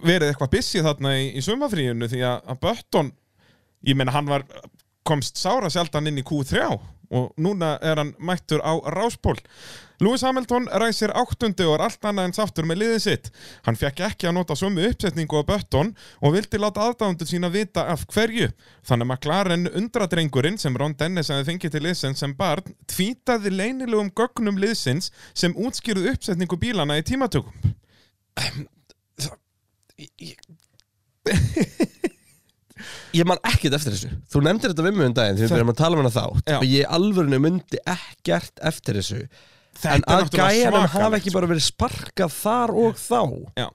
verið 0.05 0.29
eitthvað 0.29 0.53
bissið 0.53 0.85
þarna 0.91 1.15
í, 1.17 1.25
í 1.33 1.41
sumafríinu 1.41 2.11
því 2.11 2.21
að 2.29 2.61
Button, 2.61 3.09
ég 3.83 3.97
meina 3.99 4.15
hann 4.15 4.29
var, 4.31 4.47
komst 5.03 5.39
sára 5.39 5.69
sjaldan 5.71 6.07
inn 6.07 6.21
í 6.21 6.25
Q3 6.27 6.67
og 7.13 7.33
núna 7.37 7.75
er 7.85 7.99
hann 8.01 8.13
mættur 8.17 8.61
á 8.65 8.73
ráspól. 8.89 9.37
Lewis 10.01 10.23
Hamilton 10.25 10.65
ræsir 10.81 11.13
áttundi 11.15 11.63
og 11.67 11.77
er 11.77 11.83
allt 11.85 12.05
annað 12.09 12.25
en 12.27 12.35
sáttur 12.35 12.65
með 12.67 12.79
liðið 12.81 13.03
sitt. 13.03 13.29
Hann 13.67 13.77
fekk 13.79 14.01
ekki 14.09 14.27
að 14.27 14.35
nota 14.39 14.57
sömu 14.57 14.83
uppsetningu 14.89 15.39
á 15.39 15.47
Button 15.47 15.93
og 16.19 16.33
vildi 16.35 16.59
láta 16.59 16.87
aðdándur 16.87 17.29
sína 17.29 17.51
vita 17.53 17.85
af 17.93 18.03
hverju. 18.11 18.49
Þannig 18.83 19.05
að 19.05 19.11
McLaren 19.13 19.69
undradrengurinn 19.69 20.59
sem 20.59 20.77
Ron 20.79 20.97
Dennis 20.99 21.31
hefði 21.31 21.47
fengið 21.51 21.75
til 21.75 21.83
liðsins 21.85 22.23
sem 22.23 22.33
barn 22.35 22.75
tvítaði 22.89 23.53
leynilegum 23.53 24.11
gögnum 24.17 24.59
liðsins 24.59 25.11
sem 25.31 25.55
útskýruð 25.55 26.09
uppsetningu 26.15 26.59
bílana 26.59 26.99
í 26.99 27.05
tímatökum. 27.07 27.53
Ég 33.13 33.27
man 33.29 33.41
ekkert 33.45 33.75
eftir 33.77 33.93
þessu 33.95 34.11
Þú 34.33 34.41
nefndir 34.47 34.71
þetta 34.73 34.85
við 34.87 34.95
mig 34.97 35.09
um 35.11 35.15
daginn 35.17 35.37
þegar 35.37 35.49
við 35.49 35.55
byrjum 35.57 35.73
að 35.73 35.79
tala 35.83 35.97
um 35.97 36.01
hana 36.03 36.13
þátt 36.15 36.49
Já. 36.49 36.57
og 36.57 36.65
ég 36.69 36.93
alvörinu 36.97 37.39
myndi 37.43 37.81
ekkert 37.93 38.63
eftir 38.71 38.99
þessu 38.99 39.19
Þetta 39.73 39.93
en 39.93 40.03
er 40.03 40.13
að 40.13 40.23
náttúrulega 40.23 40.49
gæjanum 40.53 40.73
svakalegt, 40.73 40.97
hafa 41.03 41.19
ekki 41.19 41.33
bara 41.33 41.49
verið 41.53 41.65
sparkað 41.67 42.35
þar 42.41 42.73
og 42.83 42.99
þá 43.01 43.21
Já. 43.61 43.67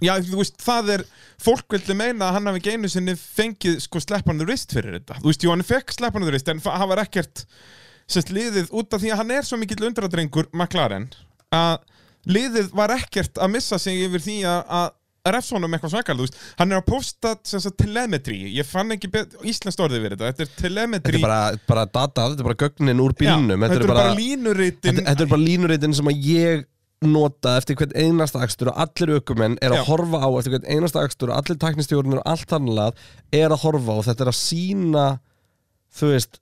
Já, 0.00 0.14
þú 0.24 0.38
veist, 0.40 0.54
það 0.64 0.86
er, 0.94 1.02
fólk 1.44 1.74
vildi 1.74 1.92
meina 1.98 2.30
að 2.30 2.36
hann 2.38 2.46
hafi 2.48 2.60
ekki 2.62 2.72
einu 2.72 2.88
sinni 2.88 3.12
fengið 3.20 3.74
sko 3.84 4.00
sleppan 4.00 4.38
the 4.40 4.46
wrist 4.48 4.72
fyrir 4.72 4.94
þetta. 4.96 5.18
Þú 5.20 5.28
veist, 5.28 5.42
jú, 5.44 5.50
hann 5.52 5.64
fekk 5.68 5.92
sleppan 5.92 6.24
the 6.24 6.30
wrist, 6.32 6.48
en 6.48 6.62
fa- 6.64 6.78
hann 6.80 6.88
var 6.88 7.02
ekkert 7.02 7.42
sérst 8.08 8.32
liðið 8.32 8.72
út 8.80 8.96
af 8.96 9.02
því 9.04 9.10
að 9.12 9.20
hann 9.20 9.34
er 9.36 9.44
svo 9.44 9.58
mikill 9.60 9.84
undradrengur 9.90 10.48
McLaren, 10.56 11.10
að 11.52 11.84
liðið 12.32 12.72
var 12.80 12.94
ekkert 12.96 13.36
að 13.44 13.52
missa 13.58 13.76
sig 13.84 14.00
yfir 14.06 14.24
því 14.24 14.38
að, 14.48 14.62
að 14.80 14.88
refsa 15.28 15.56
honum 15.56 15.74
eitthvað 15.76 15.92
svakal, 15.94 16.26
hann 16.58 16.72
er 16.72 16.80
að 16.80 16.86
posta 16.88 17.34
telemetri, 17.76 18.38
ég 18.56 18.68
fann 18.68 18.94
ekki 18.94 19.10
íslenskt 19.44 19.82
orðið 19.84 20.04
við 20.04 20.14
þetta, 20.14 20.30
þetta 20.30 20.44
er 20.44 20.50
Þetta 20.50 20.64
telemetri 20.64 21.18
er 21.18 21.24
bara, 21.24 21.40
bara 21.68 21.86
data, 21.86 22.26
þetta 22.30 22.44
er 22.44 22.48
bara 22.48 22.60
gögnin 22.64 23.02
úr 23.04 23.14
bílnum. 23.18 23.56
Já, 23.56 23.66
þetta 23.66 23.78
eru 23.80 23.90
bara 23.92 24.10
línuritin. 24.16 24.90
Þetta, 24.90 25.06
þetta 25.10 25.26
er 25.26 25.32
bara 25.34 25.44
línuritin 25.44 25.96
sem 25.98 26.10
að 26.10 26.28
ég 26.30 26.66
nota 27.00 27.54
eftir 27.56 27.78
hvern 27.80 27.96
einasta 27.96 28.42
akstur 28.44 28.72
og 28.72 28.80
allir 28.82 29.14
ökumenn 29.20 29.56
er 29.64 29.72
að 29.72 29.80
Já. 29.80 29.86
horfa 29.88 30.20
á 30.20 30.28
eftir 30.36 30.52
hvern 30.52 30.68
einasta 30.68 31.04
akstur 31.06 31.32
og 31.32 31.38
allir 31.38 31.56
taknistjórnir 31.60 32.20
og 32.20 32.28
allt 32.28 32.50
þannlega 32.50 33.06
er 33.40 33.54
að 33.54 33.62
horfa 33.62 33.96
og 33.96 34.04
þetta 34.04 34.26
er 34.26 34.32
að 34.32 34.36
sína 34.36 35.04
þú 35.96 36.10
veist 36.12 36.40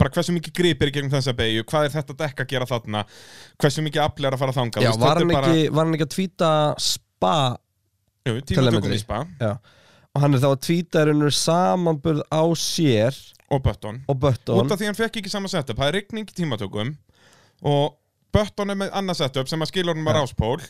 bara 0.00 0.10
hversu 0.16 0.34
mikið 0.34 0.56
gripir 0.56 0.90
í 0.90 0.94
gegnum 0.96 1.12
þessa 1.12 1.36
beigju, 1.36 1.62
hvað 1.68 1.86
er 1.86 1.94
þetta 1.94 2.16
dekk 2.24 2.42
að 2.42 2.50
gera 2.54 2.66
þarna 2.66 3.04
hversu 3.60 3.84
mikið 3.86 4.02
afl 4.02 4.26
er 4.26 4.34
að 4.34 4.42
fara 4.42 4.56
þú 4.56 4.66
veist, 4.66 5.04
var 5.04 5.22
þetta 5.22 5.38
hann, 5.38 5.94
er 5.94 5.94
ekki, 5.94 6.08
að 6.08 6.14
tvíta 6.16 6.50
spa 7.20 7.58
Jú, 8.28 8.40
tímatökum 8.44 8.92
í 8.92 9.00
spa. 9.00 9.22
Já. 9.40 9.54
og 10.14 10.24
hann 10.24 10.34
er 10.36 10.42
þá 10.42 10.48
að 10.50 10.58
tvíta 10.66 11.04
unnur 11.12 11.34
samanburð 11.34 12.24
á 12.32 12.42
sér 12.56 13.16
og 13.52 13.62
Button 13.64 14.02
og 14.08 14.20
Button 14.20 14.60
út 14.60 14.72
af 14.72 14.80
því 14.80 14.90
hann 14.90 14.98
fekk 14.98 15.20
ekki 15.20 15.32
sama 15.32 15.50
setup, 15.52 15.78
það 15.78 15.90
er 15.92 15.98
rigning 16.00 16.28
í 16.28 16.36
tímatökum 16.36 16.92
og 17.68 17.96
Button 18.32 18.72
er 18.72 18.78
með 18.78 18.92
annað 18.96 19.22
setup 19.22 19.50
sem 19.50 19.60
að 19.60 19.72
skilur 19.72 19.96
hann 19.96 20.06
með 20.06 20.20
ráspól 20.20 20.60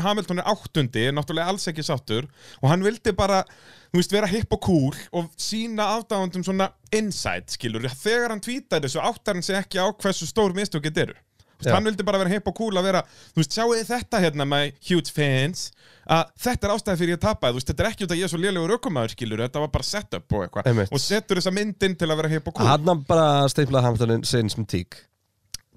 Hamilton 0.00 0.40
er 0.40 0.46
áttundi, 0.48 1.02
náttúrulega 1.12 1.50
alls 1.50 1.66
ekki 1.68 1.82
sáttur. 1.84 2.24
Og 2.62 2.70
hann 2.70 2.80
vildi 2.80 3.12
bara, 3.12 3.42
þú 3.90 4.00
veist, 4.00 4.14
vera 4.14 4.30
hipp 4.30 4.54
og 4.54 4.62
cool 4.64 4.94
og 5.12 5.26
sína 5.36 5.90
afdáðandum 5.98 6.46
svona 6.46 6.70
insight, 6.94 7.50
skilur, 7.52 7.84
þegar 7.90 8.32
hann 8.32 8.40
tvítar 8.40 8.80
þessu 8.86 9.02
áttar 9.02 9.36
hann 9.36 9.44
sig 9.44 9.58
ekki 9.58 9.82
á 9.82 9.92
hversu 9.92 10.30
stór 10.30 10.56
mistökið 10.56 11.02
eru 11.04 11.18
veist, 11.58 11.70
hann 11.74 11.88
vildi 11.88 12.06
bara 12.06 12.20
vera 12.22 12.32
hipp 12.32 12.50
og 12.50 12.56
cool 12.58 12.80
að 12.80 12.88
vera 12.88 13.02
þú 13.08 13.42
veist, 13.42 13.54
sjáu 13.56 13.74
þið 13.74 13.90
þetta 13.92 14.22
hérna 14.24 14.46
my 14.48 14.60
huge 14.88 15.14
fans? 15.14 15.68
Að 16.08 16.32
þetta 16.44 16.68
er 16.68 16.74
ástæði 16.74 17.00
fyrir 17.02 17.14
ég 17.16 17.22
tapaði 17.22 17.54
þú 17.54 17.60
veist, 17.60 17.72
þetta 17.72 17.84
er 17.84 17.90
ekki 17.90 18.06
út 18.06 18.14
að 18.14 18.20
ég 18.20 18.28
er 18.28 18.32
svo 18.32 18.40
lélegur 18.42 18.74
ökumæður 18.78 19.14
skilur 19.14 19.44
þetta 19.44 19.64
var 19.64 19.72
bara 19.74 19.88
setup 19.88 20.36
og 20.38 20.44
eitthvað. 20.46 20.82
Og 20.88 21.02
setur 21.04 21.40
þessa 21.40 21.54
myndin 21.54 21.96
til 22.00 22.08
að 22.08 22.20
vera 22.22 22.32
hipp 22.32 22.50
og 22.50 22.58
cool. 22.58 22.70
Hann 22.70 23.02
bara 23.08 23.30
steiflaði 23.52 23.88
Hamiltonin 23.88 24.28
sinns 24.28 24.56
með 24.58 24.70
tík. 24.74 25.00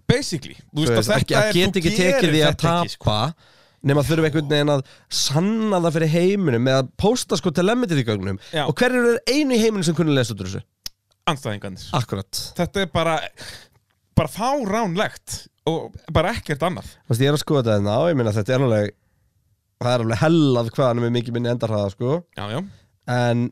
Basically, 0.08 0.58
þú 0.72 0.86
veist, 0.86 1.00
að 1.02 1.10
þetta 1.18 1.42
að 1.42 1.50
er, 1.50 1.74
þú 1.74 1.84
gerir 1.88 2.38
að 2.38 2.54
þetta 2.54 2.78
ekki, 2.78 2.96
sko. 2.96 3.10
tapa 3.10 3.58
nema 3.82 4.04
þurfa 4.06 4.28
einhvern 4.28 4.50
veginn 4.52 4.72
að 4.76 4.82
sanna 5.10 5.80
það 5.82 5.96
fyrir 5.96 6.12
heiminum 6.14 6.62
með 6.68 6.76
að 6.84 6.90
posta 7.02 7.38
sko 7.40 7.50
telemetið 7.58 8.04
í 8.04 8.06
gögnum. 8.06 8.38
Já. 8.54 8.68
og 8.68 8.76
hver 8.78 8.94
eru 8.94 9.16
einu 9.26 9.56
í 9.58 9.62
heiminum 9.64 9.86
sem 9.88 9.98
kunni 9.98 10.14
lesa 10.14 10.36
út 10.36 10.44
úr 10.44 10.52
þessu? 10.52 10.62
anstæðingarnir 11.30 11.90
Akkurat. 11.98 12.42
Þetta 12.58 12.86
er 12.86 12.92
bara 12.94 13.18
bara 14.18 14.32
fáránlegt 14.32 15.46
og 15.70 15.96
bara 16.14 16.34
ekkert 16.36 16.64
annað. 16.66 16.90
Þú 17.06 17.14
veist, 17.14 17.24
ég 17.24 17.30
er 17.32 17.38
að 17.38 17.44
skoða 17.44 17.64
þetta 17.64 17.78
hérna 17.78 17.98
og 18.02 18.10
ég 18.10 18.18
minna 18.20 18.34
þetta 18.36 18.56
er 18.56 18.66
alveg 18.66 18.94
það 19.82 19.92
er 19.96 20.04
alveg 20.06 20.22
hellað 20.22 20.72
hvað 20.76 20.88
hann 20.90 21.02
er 21.02 21.06
með 21.06 21.14
mikið 21.18 21.36
minni 21.38 21.52
endarhraða 21.52 21.92
sko. 21.96 22.16
Já, 22.38 22.44
já. 22.54 22.60
en 23.16 23.46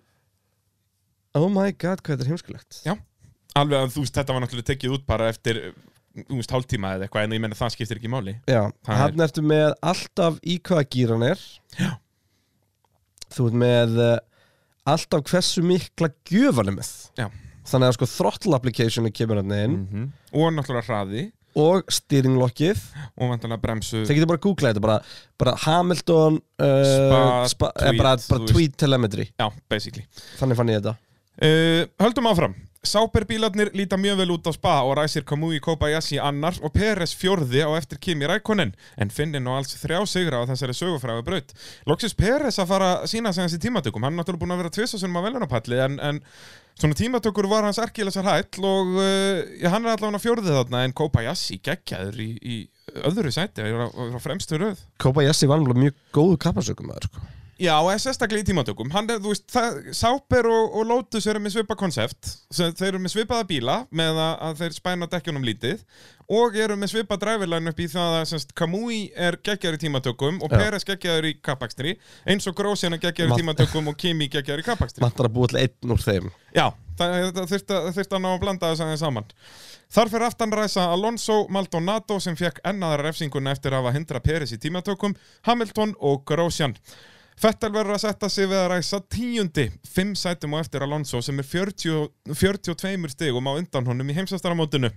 oh 1.37 1.47
my 1.53 1.69
god 1.73 2.03
hvað 2.03 2.15
þetta 2.15 2.25
er 2.25 2.31
heimskulegt. 2.33 2.81
Já, 2.85 2.95
alveg 3.59 3.79
að 3.79 3.93
þú 3.95 4.03
veist, 4.05 4.17
þetta 4.17 4.35
var 4.35 4.45
náttúrulega 4.45 4.69
tekið 4.71 4.95
út 4.97 5.05
bara 5.09 5.29
eftir, 5.33 5.61
þú 6.19 6.39
veist, 6.39 6.53
hálftíma 6.55 6.93
eða 6.97 7.07
eitthvað 7.07 7.27
en 7.27 7.35
ég 7.37 7.43
menna 7.45 7.59
það 7.59 7.75
skiptir 7.75 8.01
ekki 8.01 8.13
máli. 8.13 8.37
Já, 8.49 8.61
Það 8.85 9.03
hann 9.03 9.25
ertu 9.27 9.45
með 9.45 9.75
alltaf 9.93 10.39
í 10.41 10.57
hvaða 10.69 10.87
gýr 10.95 11.15
hann 11.15 11.27
er. 11.31 11.43
Já. 11.79 11.91
Þú 13.29 13.49
ert 13.51 13.59
með 13.61 13.99
uh, 14.01 14.15
alltaf 14.89 15.25
hversu 15.29 15.65
mikla 15.65 16.09
gjöf 16.29 16.61
hann 16.61 16.73
er 16.73 16.79
með. 16.79 16.93
Já. 17.19 17.27
Þannig 17.69 17.91
að 17.91 17.97
sko 17.99 18.07
throttle 18.09 18.57
applicationu 18.57 19.11
kemur 19.13 19.43
hann 19.43 19.53
inn. 19.53 19.75
-hmm. 19.85 20.05
og 20.33 20.53
náttúrulega 20.55 20.87
hraði 20.87 21.27
og 21.59 21.91
steeringlockið 21.91 22.79
og 23.19 23.33
vantanlega 23.33 23.61
bremsu 23.63 24.01
Það 24.05 24.15
getur 24.17 24.31
bara 24.31 24.39
að 24.41 24.45
googla 24.47 24.71
þetta 24.71 24.83
bara, 24.85 24.97
bara 25.43 25.53
Hamilton 25.65 26.39
uh, 26.39 26.71
Spa, 26.89 27.21
spa, 27.53 27.71
tweet, 27.75 27.91
eh, 27.93 27.99
bara, 27.99 28.15
þú 28.23 28.31
bara 28.33 28.43
veist. 28.45 28.53
tweet 28.55 28.77
telemetry. 28.85 29.27
Já, 29.39 29.47
basically. 29.71 30.05
Þannig 30.39 30.59
fann 30.59 30.73
ég 30.73 30.81
þetta. 30.81 30.95
Uh, 31.39 31.83
höldum 32.03 32.27
áfram 32.31 32.55
Sáperbílarnir 32.79 33.73
líta 33.75 33.97
mjög 33.99 34.21
vel 34.21 34.31
út 34.31 34.45
á 34.47 34.55
spa 34.55 34.73
og 34.87 34.93
ræsir 34.95 35.25
Kamui 35.27 35.59
Kobayashi 35.59 36.15
annar 36.15 36.55
og 36.63 36.71
Peres 36.71 37.11
fjórði 37.11 37.59
á 37.67 37.75
eftir 37.75 37.99
Kimi 37.99 38.23
Rækonen 38.23 38.71
en 38.95 39.11
finnir 39.11 39.43
nú 39.43 39.51
alls 39.51 39.75
þrjá 39.81 39.99
sigra 40.07 40.39
á 40.39 40.47
þessari 40.47 40.77
sögufræðu 40.77 41.25
braut. 41.27 41.51
Loksis 41.91 42.15
Peres 42.15 42.55
að 42.55 42.69
fara 42.71 42.91
að 42.93 43.09
sína 43.11 43.33
sig 43.35 43.43
hans 43.43 43.55
í 43.57 43.59
tímatökum, 43.59 44.05
hann 44.07 44.15
er 44.15 44.21
náttúrulega 44.21 44.45
búin 44.45 44.55
að 44.55 44.61
vera 44.63 44.71
tvisasunum 44.77 45.19
á 45.19 45.25
velunapalli 45.27 45.81
en, 45.83 45.97
en 45.99 46.21
svona 46.79 46.95
tímatökur 46.95 47.49
var 47.51 47.67
hans 47.67 47.81
erkilasar 47.83 48.29
hæll 48.29 48.69
og 48.71 48.95
uh, 48.95 49.67
hann 49.67 49.83
er 49.83 49.97
allavega 49.97 50.23
fjórði 50.23 50.55
þarna 50.55 50.85
en 50.87 50.95
Kobayashi 50.95 51.59
geggjaður 51.59 52.23
í, 52.23 52.29
í 52.39 52.61
öðru 53.03 53.35
sæti, 53.35 53.67
er 53.67 53.91
á, 53.91 54.17
fremstu 54.23 54.55
röð. 54.55 54.87
Kobayashi 55.03 55.51
var 55.51 55.59
náttúrulega 55.59 55.89
mjög 55.89 55.99
góðu 56.15 56.39
kappasökum 56.47 56.93
maður 56.93 57.11
sko. 57.11 57.27
Já, 57.59 57.75
sérstaklega 57.99 58.39
í 58.39 58.47
tímatökum. 58.47 58.87
Hann 58.93 59.09
er, 59.11 59.17
veist, 59.19 59.43
það, 59.51 59.79
Sáper 59.97 60.47
og, 60.47 60.77
og 60.79 60.85
Lotus 60.87 61.25
eru 61.27 61.41
með 61.43 61.57
svipa 61.57 61.75
konsept. 61.75 62.29
Þeir 62.55 62.93
eru 62.93 63.01
með 63.03 63.11
svipaða 63.17 63.47
bíla 63.49 63.75
með 63.91 64.15
að, 64.15 64.31
að 64.47 64.61
þeir 64.61 64.75
spæna 64.77 65.09
dekkjunum 65.11 65.43
lítið 65.49 65.83
og 66.39 66.55
eru 66.61 66.77
með 66.79 66.93
svipa 66.93 67.17
driverline 67.19 67.73
upp 67.73 67.81
í 67.83 67.87
það 67.91 68.15
að 68.21 68.27
semst, 68.31 68.53
Kamui 68.55 68.99
er 69.17 69.35
geggjar 69.43 69.75
í 69.75 69.81
tímatökum 69.81 70.39
og. 70.45 70.53
Peres 70.55 70.87
geggjar 70.87 71.27
í 71.27 71.33
kappakstri 71.43 71.97
eins 72.29 72.47
og 72.47 72.55
Grósjan 72.57 72.95
er 72.95 73.03
geggjar 73.03 73.27
í 73.27 73.33
Mat- 73.33 73.41
tímatökum 73.41 73.91
og 73.91 73.97
Kimi 73.99 74.29
geggjar 74.31 74.61
í 74.63 74.65
kappakstri 74.67 75.03
Vantar 75.03 75.27
að 75.27 75.35
búa 75.35 75.51
til 75.51 75.59
einn 75.65 75.93
úr 75.95 76.03
þeim. 76.05 76.31
Já, 76.55 76.69
það, 76.99 77.43
þurfti 77.43 77.75
að- 77.75 78.23
ná 78.23 78.29
að 78.35 78.39
blanda 78.45 78.71
þess 78.71 78.85
aðeins 78.85 79.03
saman. 79.03 79.27
Þar 79.89 80.09
fyrir 80.13 80.27
aftan 80.29 80.51
ræsa 80.53 80.83
Alonso 80.93 81.47
Maldonado 81.49 82.19
sem 82.21 82.35
fekk 82.37 82.59
ennaðara 82.63 83.07
refsinguna 83.09 83.51
eftir 83.55 83.73
að 83.73 83.81
hafa 83.81 83.95
hindra 83.95 84.19
Peres 84.21 84.51
í 84.53 84.59
tímatökum 84.61 85.15
Hamilton 85.49 85.95
og 85.99 86.21
Grosjean 86.29 86.75
Fettel 87.39 87.69
verður 87.71 87.95
að 87.95 88.01
setja 88.03 88.27
sig 88.27 88.47
við 88.51 88.57
að 88.59 88.65
ræsa 88.73 88.97
tíundi 89.07 89.63
fimm 89.87 90.09
sætum 90.19 90.57
á 90.59 90.59
eftir 90.59 90.83
Alonso 90.83 91.21
sem 91.23 91.37
er 91.39 91.45
40, 91.47 92.09
42 92.35 93.13
stigum 93.13 93.47
á 93.47 93.55
undan 93.55 93.87
honum 93.87 94.11
í 94.11 94.15
heimsastaramótinu 94.17 94.89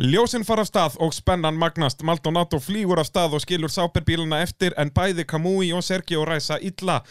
Ljósinn 0.00 0.46
fara 0.48 0.62
af 0.64 0.68
stað 0.70 0.94
og 1.04 1.10
spennan 1.12 1.58
magnast. 1.60 2.00
Maldonado 2.08 2.56
flýgur 2.56 2.96
af 3.02 3.04
stað 3.10 3.34
og 3.36 3.42
skilur 3.44 3.68
sáperbíluna 3.68 4.38
eftir 4.40 4.72
en 4.80 4.88
bæði 4.88 5.26
Kamui 5.28 5.74
og 5.76 5.82
Sergio 5.84 6.22
ræsa 6.24 6.56
illa. 6.56 7.02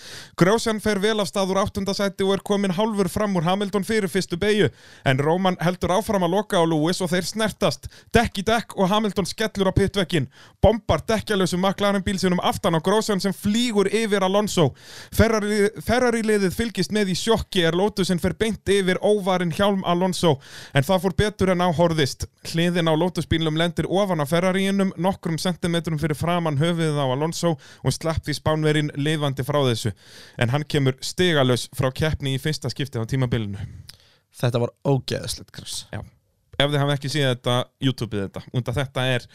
Grosjean 0.42 0.80
fer 0.82 0.98
vel 0.98 1.22
af 1.22 1.30
stað 1.30 1.52
úr 1.54 1.60
áttundasæti 1.62 2.26
og 2.26 2.34
er 2.34 2.42
komin 2.42 2.74
hálfur 2.74 3.06
fram 3.14 3.38
úr 3.38 3.46
Hamilton 3.46 3.86
fyrir 3.86 4.10
fyrstu 4.10 4.40
beigju. 4.42 4.72
En 5.06 5.22
Róman 5.22 5.58
heldur 5.62 5.94
áfram 6.00 6.26
að 6.26 6.34
loka 6.34 6.58
á 6.58 6.66
Lewis 6.66 7.04
og 7.06 7.12
þeir 7.12 7.28
snertast. 7.30 7.86
Dekk 8.10 8.42
í 8.42 8.46
dekk 8.48 8.74
og 8.74 8.90
Hamilton 8.90 9.30
skellur 9.30 9.70
á 9.70 9.74
pitvekkin. 9.78 10.26
Bombar 10.58 11.06
dekkjalösu 11.06 11.62
maklarinn 11.62 12.02
bíl 12.02 12.18
sinum 12.18 12.42
aftan 12.42 12.74
á 12.74 12.82
Grosjean 12.82 13.22
sem 13.22 13.38
flýgur 13.38 13.86
yfir 13.86 14.26
Alonso. 14.26 14.72
Ferrari, 15.14 16.24
liðið 16.26 16.58
fylgist 16.58 16.90
með 16.90 17.14
í 17.14 17.20
sjokki 17.22 17.68
er 17.70 17.78
Lotusin 17.78 18.18
fer 18.18 18.34
beint 18.34 18.66
yfir 18.66 18.98
óvarin 19.06 19.54
hjálm 19.54 19.86
Alonso. 19.86 20.40
En 20.74 20.82
það 20.82 21.06
fór 21.06 21.18
betur 21.22 21.54
en 21.54 21.68
áhorðist. 21.70 22.26
Hliðin 22.80 22.96
á 22.96 22.96
Lotusbílum 22.96 23.58
lendir 23.60 23.88
ofan 23.92 24.22
á 24.24 24.26
Ferraríunum 24.30 24.94
nokkrum 25.04 25.36
sentimetrum 25.42 26.00
fyrir 26.00 26.16
framann 26.16 26.56
höfuðið 26.60 26.96
á 26.96 27.06
Alonso 27.12 27.52
og 27.84 27.92
slapp 27.92 28.24
því 28.24 28.36
spánverinn 28.38 28.92
lifandi 28.96 29.44
frá 29.44 29.60
þessu. 29.68 29.92
En 30.40 30.50
hann 30.54 30.64
kemur 30.64 30.96
stigalös 31.04 31.68
frá 31.76 31.90
keppni 31.92 32.38
í 32.38 32.40
fyrsta 32.40 32.72
skiptið 32.72 33.04
á 33.04 33.10
tímabilinu. 33.12 33.60
Þetta 34.40 34.62
var 34.64 34.72
ógeðslegt, 34.88 35.52
Chris. 35.52 35.82
Já. 35.92 36.00
Ef 36.60 36.72
þið 36.72 36.80
hafa 36.80 36.96
ekki 36.96 37.12
séð 37.12 37.28
þetta, 37.34 37.58
YouTubeið 37.84 38.24
þetta. 38.30 38.44
Unda 38.56 38.76
þetta 38.78 39.06
er, 39.18 39.26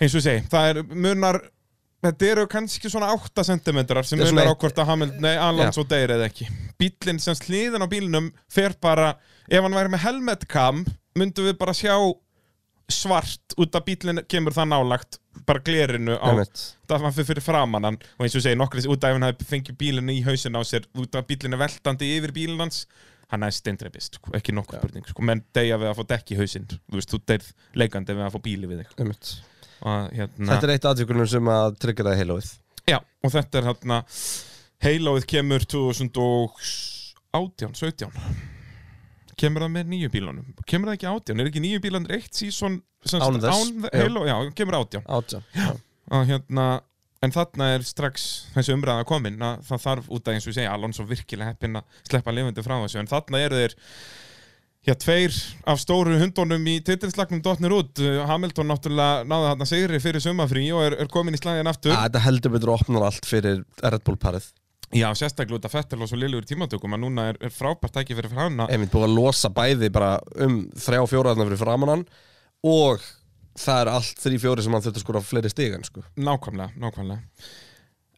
eins 0.00 0.16
og 0.20 0.24
segi, 0.24 0.42
það 0.52 0.68
er 0.74 0.82
munar, 1.06 1.38
þetta 2.04 2.28
eru 2.34 2.44
kannski 2.52 2.90
svona 2.92 3.08
8 3.14 3.44
cm 3.48 3.80
sem 4.04 4.20
munar 4.20 4.50
á 4.50 4.52
eitt- 4.52 4.60
hvort 4.60 4.82
að 4.84 4.90
Hamilton, 4.92 5.22
nei, 5.24 5.36
Alonso 5.40 5.84
deyr 5.88 6.12
eða 6.18 6.28
ekki. 6.28 6.48
Bílinn 6.80 7.20
sem 7.24 7.36
slíðin 7.40 7.84
á 7.84 7.88
bílinum 7.88 8.28
fer 8.52 8.76
bara, 8.84 9.14
ef 9.48 9.62
hann 9.64 9.76
væri 9.76 9.92
með 9.96 10.04
helmet 10.04 10.44
cam, 10.48 10.84
myndum 11.16 11.46
við 11.48 11.56
bara 11.60 11.72
sjá 11.76 11.94
svart 12.92 13.56
út 13.60 13.76
af 13.78 13.84
bílinn 13.86 14.22
kemur 14.28 14.54
það 14.56 14.70
nálagt 14.72 15.12
bara 15.48 15.62
glerinu 15.64 16.14
á 16.20 16.28
það 16.88 17.06
var 17.06 17.16
fyrir 17.16 17.44
framan 17.44 17.86
hann. 17.88 17.98
Og 18.18 18.22
eins 18.26 18.36
og 18.38 18.44
segi 18.44 18.58
nokkri 18.58 18.84
út 18.90 19.04
af 19.04 19.16
hann 19.16 19.26
hefði 19.26 19.48
fengið 19.48 19.78
bílinn 19.80 20.12
í 20.12 20.20
hausin 20.26 20.58
á 20.58 20.60
sér 20.66 20.84
út 21.00 21.12
af 21.16 21.26
bílinn 21.28 21.56
er 21.56 21.62
veltandi 21.64 22.06
yfir 22.18 22.32
bílinn 22.36 22.64
hans 22.64 22.78
hann 23.32 23.46
er 23.46 23.52
steindreipist, 23.56 24.12
sko, 24.20 24.28
ekki 24.36 24.50
nokkuð 24.54 24.78
spurning 24.82 25.06
sko, 25.08 25.20
menn 25.24 25.40
deyja 25.56 25.76
við 25.80 25.88
að 25.90 25.98
fá 25.98 26.04
dekk 26.12 26.26
í 26.34 26.36
hausinn 26.38 26.66
þú 26.68 26.98
veist, 26.98 27.10
þú 27.10 27.18
deyr 27.30 27.44
leikandi 27.80 28.14
við 28.14 28.26
að 28.26 28.34
fá 28.34 28.40
bíli 28.44 28.66
við 28.70 28.78
þig. 28.84 28.90
Hérna 29.84 30.50
Þetta 30.52 30.66
er 30.68 30.74
eitt 30.76 30.88
aðtökunum 30.90 31.28
sem 31.28 31.46
að 31.50 31.68
tryggja 31.82 32.06
það 32.06 32.20
heilóið. 32.20 32.48
Já, 32.84 32.98
og 33.00 33.28
þetta 33.32 33.54
er 33.58 33.64
hérna 33.70 33.96
Haloið 34.84 35.24
kemur 35.30 35.62
2018, 35.64 37.72
17 37.72 38.53
Kemur 39.40 39.66
það 39.66 39.74
með 39.76 39.92
nýju 39.92 40.10
bílunum 40.14 40.64
Kemur 40.70 40.90
það 40.90 40.98
ekki 40.98 41.10
18, 41.10 41.42
er 41.42 41.50
ekki 41.50 41.64
nýju 41.64 41.84
bílanir 41.84 42.16
eitt 42.18 42.40
já, 44.30 44.36
kemur 44.56 44.80
18 44.80 45.06
18 45.06 45.46
já. 45.54 45.70
Og 46.14 46.28
hérna 46.28 46.66
En 47.24 47.32
þarna 47.32 47.70
er 47.78 47.84
strax 47.86 48.24
þessi 48.52 48.74
umræða 48.74 49.06
komin 49.08 49.40
að 49.40 49.62
það 49.70 49.82
þarf 49.86 50.12
út 50.12 50.28
að 50.28 50.36
eins 50.36 50.48
og 50.50 50.56
segja 50.56 50.74
Alonso 50.74 51.06
virkilega 51.08 51.54
heppinn 51.54 51.80
að 51.80 52.02
sleppa 52.10 52.34
lifandi 52.34 52.64
frá 52.66 52.74
þessu 52.82 53.00
en 53.00 53.08
þarna 53.08 53.40
eru 53.46 53.60
þeir 53.62 53.76
Já, 54.84 54.92
tveir 55.00 55.32
af 55.64 55.78
stóru 55.80 56.18
hundunum 56.20 56.66
í 56.68 56.74
titilslagnum 56.84 57.40
dotnir 57.40 57.72
út. 57.72 58.02
Hamilton 58.28 58.68
náttúrulega 58.68 59.22
náði 59.24 59.46
þarna 59.46 59.68
sigri 59.70 60.00
fyrir 60.04 60.20
sumafrí 60.20 60.64
og 60.76 60.82
er, 60.84 60.96
er 61.00 61.08
komin 61.08 61.32
í 61.32 61.40
slagin 61.40 61.70
aftur. 61.70 61.94
Að 61.96 62.10
Þetta 62.10 62.22
heldur 62.26 62.52
betur 62.52 62.72
að 62.74 62.82
opna 62.82 63.00
allt 63.08 63.28
fyrir 63.30 63.62
Red 63.80 64.04
Bull 64.04 64.18
parið. 64.20 64.50
Já, 64.94 65.08
sérstaklega 65.18 65.58
út 65.58 65.66
af 65.66 65.74
Fettel 65.74 66.02
og 66.04 66.10
svo 66.10 66.18
liðlugur 66.20 66.46
tímatökum 66.46 66.94
að 66.94 67.02
núna 67.02 67.26
er, 67.32 67.38
er 67.42 67.50
frábært 67.50 67.96
tæki 67.96 68.14
fyrir 68.14 68.34
hana 68.36 68.68
Einmitt 68.70 68.92
búið 68.92 69.08
að 69.08 69.18
losa 69.18 69.50
bæði 69.50 69.90
bara 69.94 70.16
um 70.46 70.60
þrjá 70.78 71.02
fjóraðna 71.10 71.48
fyrir 71.48 71.62
framann 71.64 72.04
og 72.64 73.02
það 73.58 73.80
er 73.80 73.90
allt 73.92 74.22
þrjí 74.22 74.40
fjóri 74.44 74.64
sem 74.64 74.74
hann 74.74 74.84
þurfti 74.84 75.00
að 75.00 75.06
skora 75.06 75.22
fleiri 75.22 75.50
stigan 75.50 75.86
sko. 75.86 76.04
Nákvæmlega, 76.14 76.78
nákvæmlega 76.78 77.22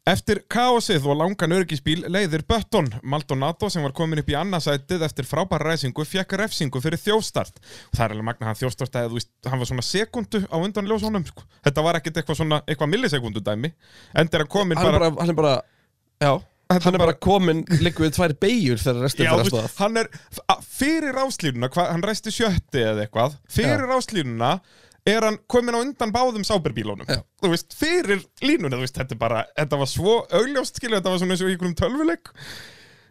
Eftir 0.06 0.38
kaosið 0.46 1.02
og 1.10 1.16
langan 1.18 1.50
örgisbíl 1.56 2.04
leiðir 2.06 2.44
Button. 2.46 2.86
Maldonado 3.02 3.66
sem 3.72 3.82
var 3.82 3.90
komin 3.96 4.20
upp 4.22 4.28
í 4.30 4.36
annarsætið 4.38 5.02
eftir 5.02 5.26
frábæra 5.26 5.72
ræsingu 5.72 6.04
fekk 6.06 6.36
refsingu 6.38 6.78
fyrir 6.78 7.00
þjóstart. 7.02 7.58
Það 7.90 8.04
er 8.04 8.14
alveg 8.14 8.28
magna 8.28 8.46
hann 8.46 8.60
þjóstart 8.60 9.00
að 9.00 9.16
veist, 9.16 9.32
hann 9.50 9.58
var 9.58 9.66
svona 9.66 9.82
sekundu 9.82 10.44
á 10.46 10.56
undan 10.60 10.86
ljósónum. 10.86 11.26
Sko. 11.26 11.42
Þetta 11.66 11.82
var 11.88 11.98
ekkert 11.98 12.20
eitthvað 12.22 12.38
svona, 12.38 12.60
eitthvað 12.70 12.92
millisekundu 12.92 13.42
dæmi. 13.42 13.72
Endur 14.14 14.46
hann 16.70 16.96
er 16.96 16.98
bara... 16.98 17.14
komin 17.22 17.62
líka 17.82 18.02
við 18.02 18.16
tvær 18.16 18.34
beigjur 18.42 18.80
þegar 18.82 19.04
restin 19.06 19.26
Já, 19.26 19.30
fyrir 19.30 19.42
að 19.42 19.50
þú 19.50 19.56
veist, 19.56 19.68
stóða. 19.70 19.84
hann 19.84 20.00
er 20.00 20.10
fyrir 20.66 21.20
áslínuna, 21.22 21.70
hann 21.78 22.04
ræsti 22.04 22.34
sjötti 22.34 22.82
eða 22.82 23.06
eitthvað, 23.06 23.38
fyrir 23.56 23.94
áslínuna 23.96 24.52
er 25.06 25.26
hann 25.28 25.38
komin 25.46 25.76
á 25.78 25.80
undan 25.80 26.12
báðum 26.14 26.46
sáberbílunum. 26.46 27.06
Þú 27.42 27.50
veist, 27.52 27.76
fyrir 27.78 28.24
línuna 28.42 28.74
þú 28.74 28.82
veist, 28.82 28.96
þetta 28.98 29.18
bara, 29.20 29.44
þetta 29.54 29.78
var 29.78 29.90
svo 29.90 30.16
augljóst 30.34 30.80
skilja, 30.80 30.98
þetta 30.98 31.12
var 31.12 31.20
svona 31.22 31.36
eins 31.36 31.44
og 31.44 31.50
í 31.50 31.54
einhverjum 31.54 31.76
tölvuleik. 31.78 32.32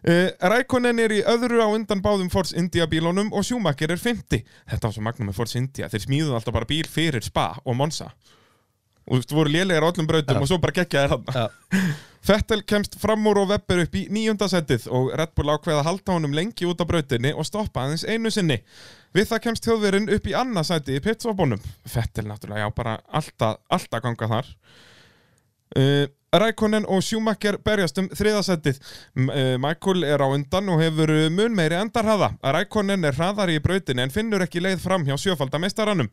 Uh, 0.06 0.27
Rækonen 0.52 0.99
er 1.02 1.15
í 1.15 1.22
öðru 1.26 1.64
á 1.64 1.68
undan 1.72 2.03
báðum 2.03 2.27
Force 2.30 2.53
India 2.60 2.86
bílunum 2.86 3.32
og 3.34 3.45
Schumacher 3.48 3.90
er 3.90 3.98
50 3.98 4.44
þetta 4.69 4.86
var 4.86 4.94
svo 4.94 5.02
magnum 5.02 5.32
með 5.32 5.40
Force 5.40 5.57
India, 5.57 5.88
þeir 5.90 6.03
smíðuðu 6.03 6.36
alltaf 6.38 6.53
bara 6.53 6.68
bíl 6.69 6.84
fyrir 6.86 7.26
Spa 7.26 7.53
og 7.64 7.80
Monza. 7.80 8.11
Og 9.06 9.15
þú 9.15 9.22
veist, 9.22 9.34
voru 9.40 9.53
lélegar 9.56 9.88
á 9.88 9.90
öllum 9.90 10.10
brautum 10.10 10.38
Já. 10.38 10.41
og 10.44 10.52
svo 10.52 10.60
bara 10.61 10.76
geggja 10.76 11.07
þér 11.07 11.15
hann 11.15 11.95
Fettel 12.26 12.64
kemst 12.65 12.95
fram 12.97 13.27
úr 13.30 13.43
og 13.43 13.52
Webber 13.52 13.84
upp 13.84 13.95
í 13.99 14.07
nýjunda 14.10 14.47
setið 14.49 14.88
og 14.89 15.11
Red 15.14 15.35
Bull 15.38 15.52
ákveða 15.53 15.84
halda 15.85 16.15
honum 16.15 16.34
lengi 16.34 16.65
út 16.65 16.81
á 16.81 16.85
brautinni 16.89 17.35
og 17.38 17.45
stoppa 17.45 17.84
aðeins 17.84 18.06
einu 18.10 18.31
sinni. 18.34 18.57
Við 19.14 19.30
það 19.30 19.43
kemst 19.43 19.68
þjóðverinn 19.68 20.10
upp 20.15 20.26
í 20.26 20.34
annað 20.34 20.72
sæti 20.72 20.97
í 20.97 21.03
pitsvabónum. 21.06 21.61
Fettel 21.85 22.26
náttúrulega, 22.26 22.65
já 22.65 22.73
bara 22.73 22.97
alltaf, 23.14 23.61
alltaf 23.69 24.02
ganga 24.07 24.31
þar. 24.31 24.49
Uh, 25.76 26.06
Rækonen 26.35 26.85
og 26.91 27.03
Schumacher 27.06 27.60
berjast 27.64 28.02
um 28.02 28.10
þriðasætið. 28.10 28.81
Uh, 29.15 29.56
Michael 29.61 30.03
er 30.10 30.26
á 30.26 30.27
undan 30.27 30.73
og 30.73 30.81
hefur 30.81 31.14
uh, 31.14 31.30
mun 31.31 31.56
meiri 31.56 31.77
endarhaða. 31.77 32.34
Rækonen 32.57 33.06
er 33.06 33.15
hraðari 33.15 33.60
í 33.60 33.64
brautinni 33.64 34.03
en 34.03 34.14
finnur 34.14 34.43
ekki 34.43 34.65
leið 34.65 34.81
fram 34.84 35.06
hjá 35.07 35.14
sjöfaldameistaranum. 35.22 36.10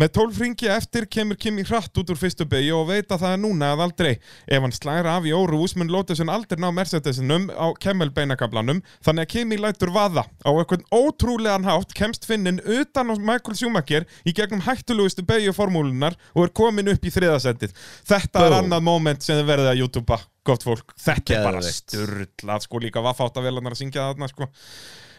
Með 0.00 0.14
12 0.16 0.38
ringi 0.40 0.68
eftir 0.72 1.04
kemur 1.12 1.36
Kimi 1.36 1.60
hratt 1.68 1.98
út 2.00 2.08
úr 2.08 2.16
fyrstu 2.16 2.46
beigju 2.48 2.72
og 2.78 2.86
veit 2.88 3.10
að 3.12 3.20
það 3.20 3.34
er 3.34 3.40
núna 3.42 3.66
að 3.74 3.82
aldrei. 3.84 4.12
Ef 4.48 4.62
hann 4.64 4.72
slæra 4.72 5.18
af 5.18 5.26
í 5.28 5.34
órús 5.36 5.74
mun 5.76 5.90
Lotusin 5.92 6.32
aldrei 6.32 6.56
ná 6.62 6.70
Mercedesinum 6.72 7.50
á 7.52 7.68
Kemmel 7.84 8.08
beinakablanum 8.16 8.80
þannig 9.04 9.26
að 9.26 9.32
Kimi 9.34 9.58
lætur 9.60 9.92
vaða. 9.92 10.24
Á 10.40 10.50
eitthvað 10.54 10.86
ótrúlegan 10.88 11.68
hátt 11.68 11.92
kemst 11.98 12.24
finnin 12.24 12.62
utan 12.64 13.12
á 13.12 13.14
Michael 13.20 13.58
Schumacher 13.58 14.08
í 14.24 14.32
gegnum 14.32 14.64
hættulegustu 14.64 15.26
beigju 15.28 15.52
formúlunar 15.52 16.16
og 16.32 16.46
er 16.46 16.54
komin 16.62 16.88
upp 16.94 17.04
í 17.04 17.12
þriðasettið. 17.12 17.76
Þetta 18.08 18.46
er 18.46 18.54
Boom. 18.54 18.58
annað 18.62 18.88
moment 18.88 19.26
sem 19.26 19.36
þið 19.36 19.52
verðið 19.52 19.72
að 19.74 19.82
YouTubea, 19.82 20.20
gott 20.48 20.64
fólk. 20.64 20.96
Þetta 20.96 21.36
er 21.36 21.44
bara 21.50 21.62
sturlað, 21.66 22.64
sko 22.64 22.80
líka 22.80 23.04
vaffátt 23.04 23.36
að 23.36 23.50
vel 23.50 23.58
að 23.60 23.78
syngja 23.82 24.08
þarna, 24.08 24.32
sko. 24.32 24.48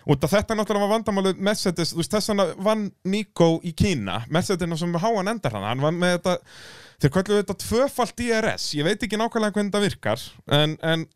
Af 0.01 0.33
þetta 0.33 0.57
náttúrulega 0.57 0.87
var 0.87 0.93
vandamálu 0.95 1.33
Mercedes, 1.37 1.93
þú 1.93 2.01
veist 2.01 2.15
þess 2.15 2.31
vegna 2.31 2.47
vann 2.65 2.87
Nico 3.05 3.53
í 3.63 3.73
Kína, 3.77 4.23
Mercedes 4.33 4.79
sem 4.81 4.99
háan 5.03 5.31
endar 5.31 5.57
hann, 5.57 5.67
hann 5.69 5.83
var 5.83 5.95
með 5.95 6.17
þetta, 6.17 6.37
þeir 7.03 7.15
kallu 7.17 7.39
þetta 7.41 7.57
tvöfalt 7.65 8.15
DRS, 8.17 8.69
ég 8.79 8.87
veit 8.87 9.03
ekki 9.05 9.19
nákvæmlega 9.21 9.57
hvernig 9.57 9.73
þetta 9.73 9.83
virkar, 9.85 10.29
en, 10.57 10.77
en 10.81 11.09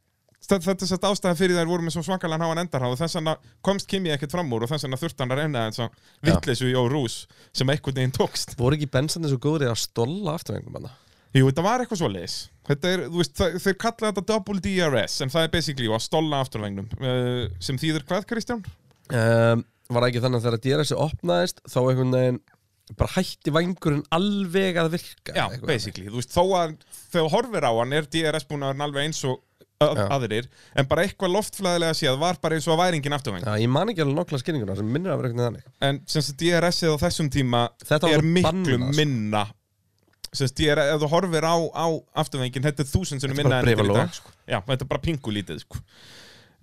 þetta 0.46 0.76
er 0.86 0.90
sett 0.90 1.08
ástæða 1.08 1.38
fyrir 1.40 1.58
þær 1.58 1.70
voru 1.70 1.86
með 1.86 1.96
svo 1.96 2.04
svakalega 2.06 2.46
háan 2.46 2.62
endar 2.62 2.86
og 2.86 2.98
þess 3.00 3.18
vegna 3.18 3.36
komst 3.66 3.90
Kimi 3.90 4.14
ekkert 4.14 4.36
fram 4.36 4.52
úr 4.54 4.66
og 4.66 4.72
þess 4.72 4.86
þurfti 4.86 5.24
hann 5.24 5.34
að 5.34 5.42
reyna 5.42 5.66
eins 5.70 5.82
og 5.82 5.96
vittleysu 6.26 6.70
í 6.70 6.76
Órús 6.78 7.24
sem 7.56 7.70
einhvern 7.70 7.98
veginn 7.98 8.14
tókst. 8.16 8.54
Voru 8.60 8.78
ekki 8.78 8.92
bensandi 8.92 9.32
svo 9.32 9.42
góður 9.42 9.66
í 9.66 9.72
að 9.72 9.82
stolla 9.82 10.38
afturvengum 10.38 10.78
hann? 10.78 10.94
Jú, 11.36 11.50
þetta 11.50 11.66
var 11.66 11.84
eitthvað 11.84 12.02
svo 12.02 12.10
leis 12.12 12.36
Þetta 12.66 12.92
er, 12.92 13.06
þú 13.12 13.22
veist, 13.22 13.44
þeir 13.62 13.78
kalla 13.82 14.10
þetta 14.10 14.26
double 14.32 14.62
DRS 14.64 15.20
en 15.22 15.32
það 15.34 15.48
er 15.48 15.54
basically 15.54 15.90
að 15.92 16.04
stolla 16.06 16.42
afturvengnum 16.42 16.90
uh, 16.98 17.46
sem 17.62 17.80
þýðir 17.82 18.06
hvað, 18.10 18.28
Kristján? 18.32 18.64
Um, 19.14 19.66
var 19.94 20.08
ekki 20.08 20.24
þannig 20.24 20.42
að 20.42 20.48
þegar 20.48 20.64
DRS-i 20.66 21.00
opnaðist 21.06 21.62
þá 21.70 21.80
einhvern 21.84 22.16
veginn 22.16 22.40
bara 22.96 23.16
hætti 23.16 23.54
vangurinn 23.54 24.06
alveg 24.14 24.78
að 24.78 24.92
virka 24.96 25.36
Já, 25.36 25.46
basically, 25.66 26.08
þú 26.10 26.22
veist, 26.22 26.34
þó 26.34 26.44
að 26.62 26.78
þegar 27.12 27.32
horfir 27.34 27.68
á 27.68 27.72
hann 27.74 27.98
er 27.98 28.10
DRS 28.10 28.48
búin 28.50 28.66
að 28.66 28.74
vera 28.74 28.88
alveg 28.88 29.10
eins 29.10 29.22
og 29.30 29.42
aðrir, 29.84 30.48
en 30.78 30.88
bara 30.88 31.04
eitthvað 31.04 31.34
loftflæðilega 31.34 31.98
séð 31.98 32.18
var 32.22 32.38
bara 32.42 32.56
eins 32.58 32.68
og 32.70 32.78
að 32.78 32.82
væringin 32.86 33.18
afturvæng 33.18 33.44
Já, 33.44 33.58
ég 33.60 33.72
man 33.74 33.92
ekki 33.92 34.06
alveg 34.06 34.18
nokkla 34.22 34.40
skýringuna 34.42 34.78
sem 34.80 34.88
minnir 34.88 35.12
að 35.12 35.20
vera 35.20 35.32
eitthvað 35.32 35.50
þannig. 35.50 35.66
En 35.90 36.00
sem 36.10 36.26
sagt 36.26 36.40
DRS-ið 36.42 36.96
á 36.96 36.98
þessum 37.04 37.32
tíma 37.34 37.66
er 38.08 38.24
miklu 38.24 38.78
sko. 38.80 38.94
minna 38.96 39.44
sem 40.36 40.50
sagt, 40.50 40.60
DRS, 40.60 40.92
ef 40.96 41.02
þú 41.02 41.10
horfir 41.14 41.48
á, 41.48 41.56
á 41.56 41.88
afturvengin, 42.22 42.66
þetta 42.66 42.86
er 42.86 42.92
þúsund 42.92 43.24
sem 43.24 43.32
Þetta 43.32 43.34
er 43.34 43.42
minna 43.42 43.60
en 43.62 43.70
þetta 43.72 43.86
er 43.86 43.92
í 43.92 43.98
dag 43.98 44.14
sko. 44.20 44.36
Já, 44.46 44.60
þetta 44.68 44.86
er 44.86 44.92
bara 44.94 45.04
pingu 45.08 45.36
lítið 45.36 45.66
sko. 45.66 45.82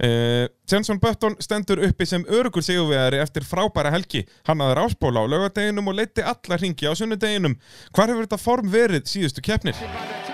Uh, 0.02 0.48
Jenson 0.66 0.98
Button 0.98 1.36
stendur 1.38 1.78
uppi 1.84 2.06
sem 2.08 2.24
örugur 2.26 2.64
sigurvegari 2.64 3.20
eftir 3.22 3.44
frábæra 3.46 3.92
helgi 3.92 4.24
hann 4.48 4.62
hafði 4.64 4.78
ráspóla 4.78 5.22
á 5.22 5.30
laugardeginum 5.30 5.92
og 5.92 5.98
leiti 5.98 6.24
alla 6.26 6.58
ringi 6.58 6.88
á 6.88 6.96
sunnudeginum 6.96 7.54
hvar 7.92 8.10
hefur 8.10 8.24
þetta 8.24 8.38
form 8.40 8.72
verið 8.72 9.04
síðustu 9.12 9.44
keppnir? 9.44 9.78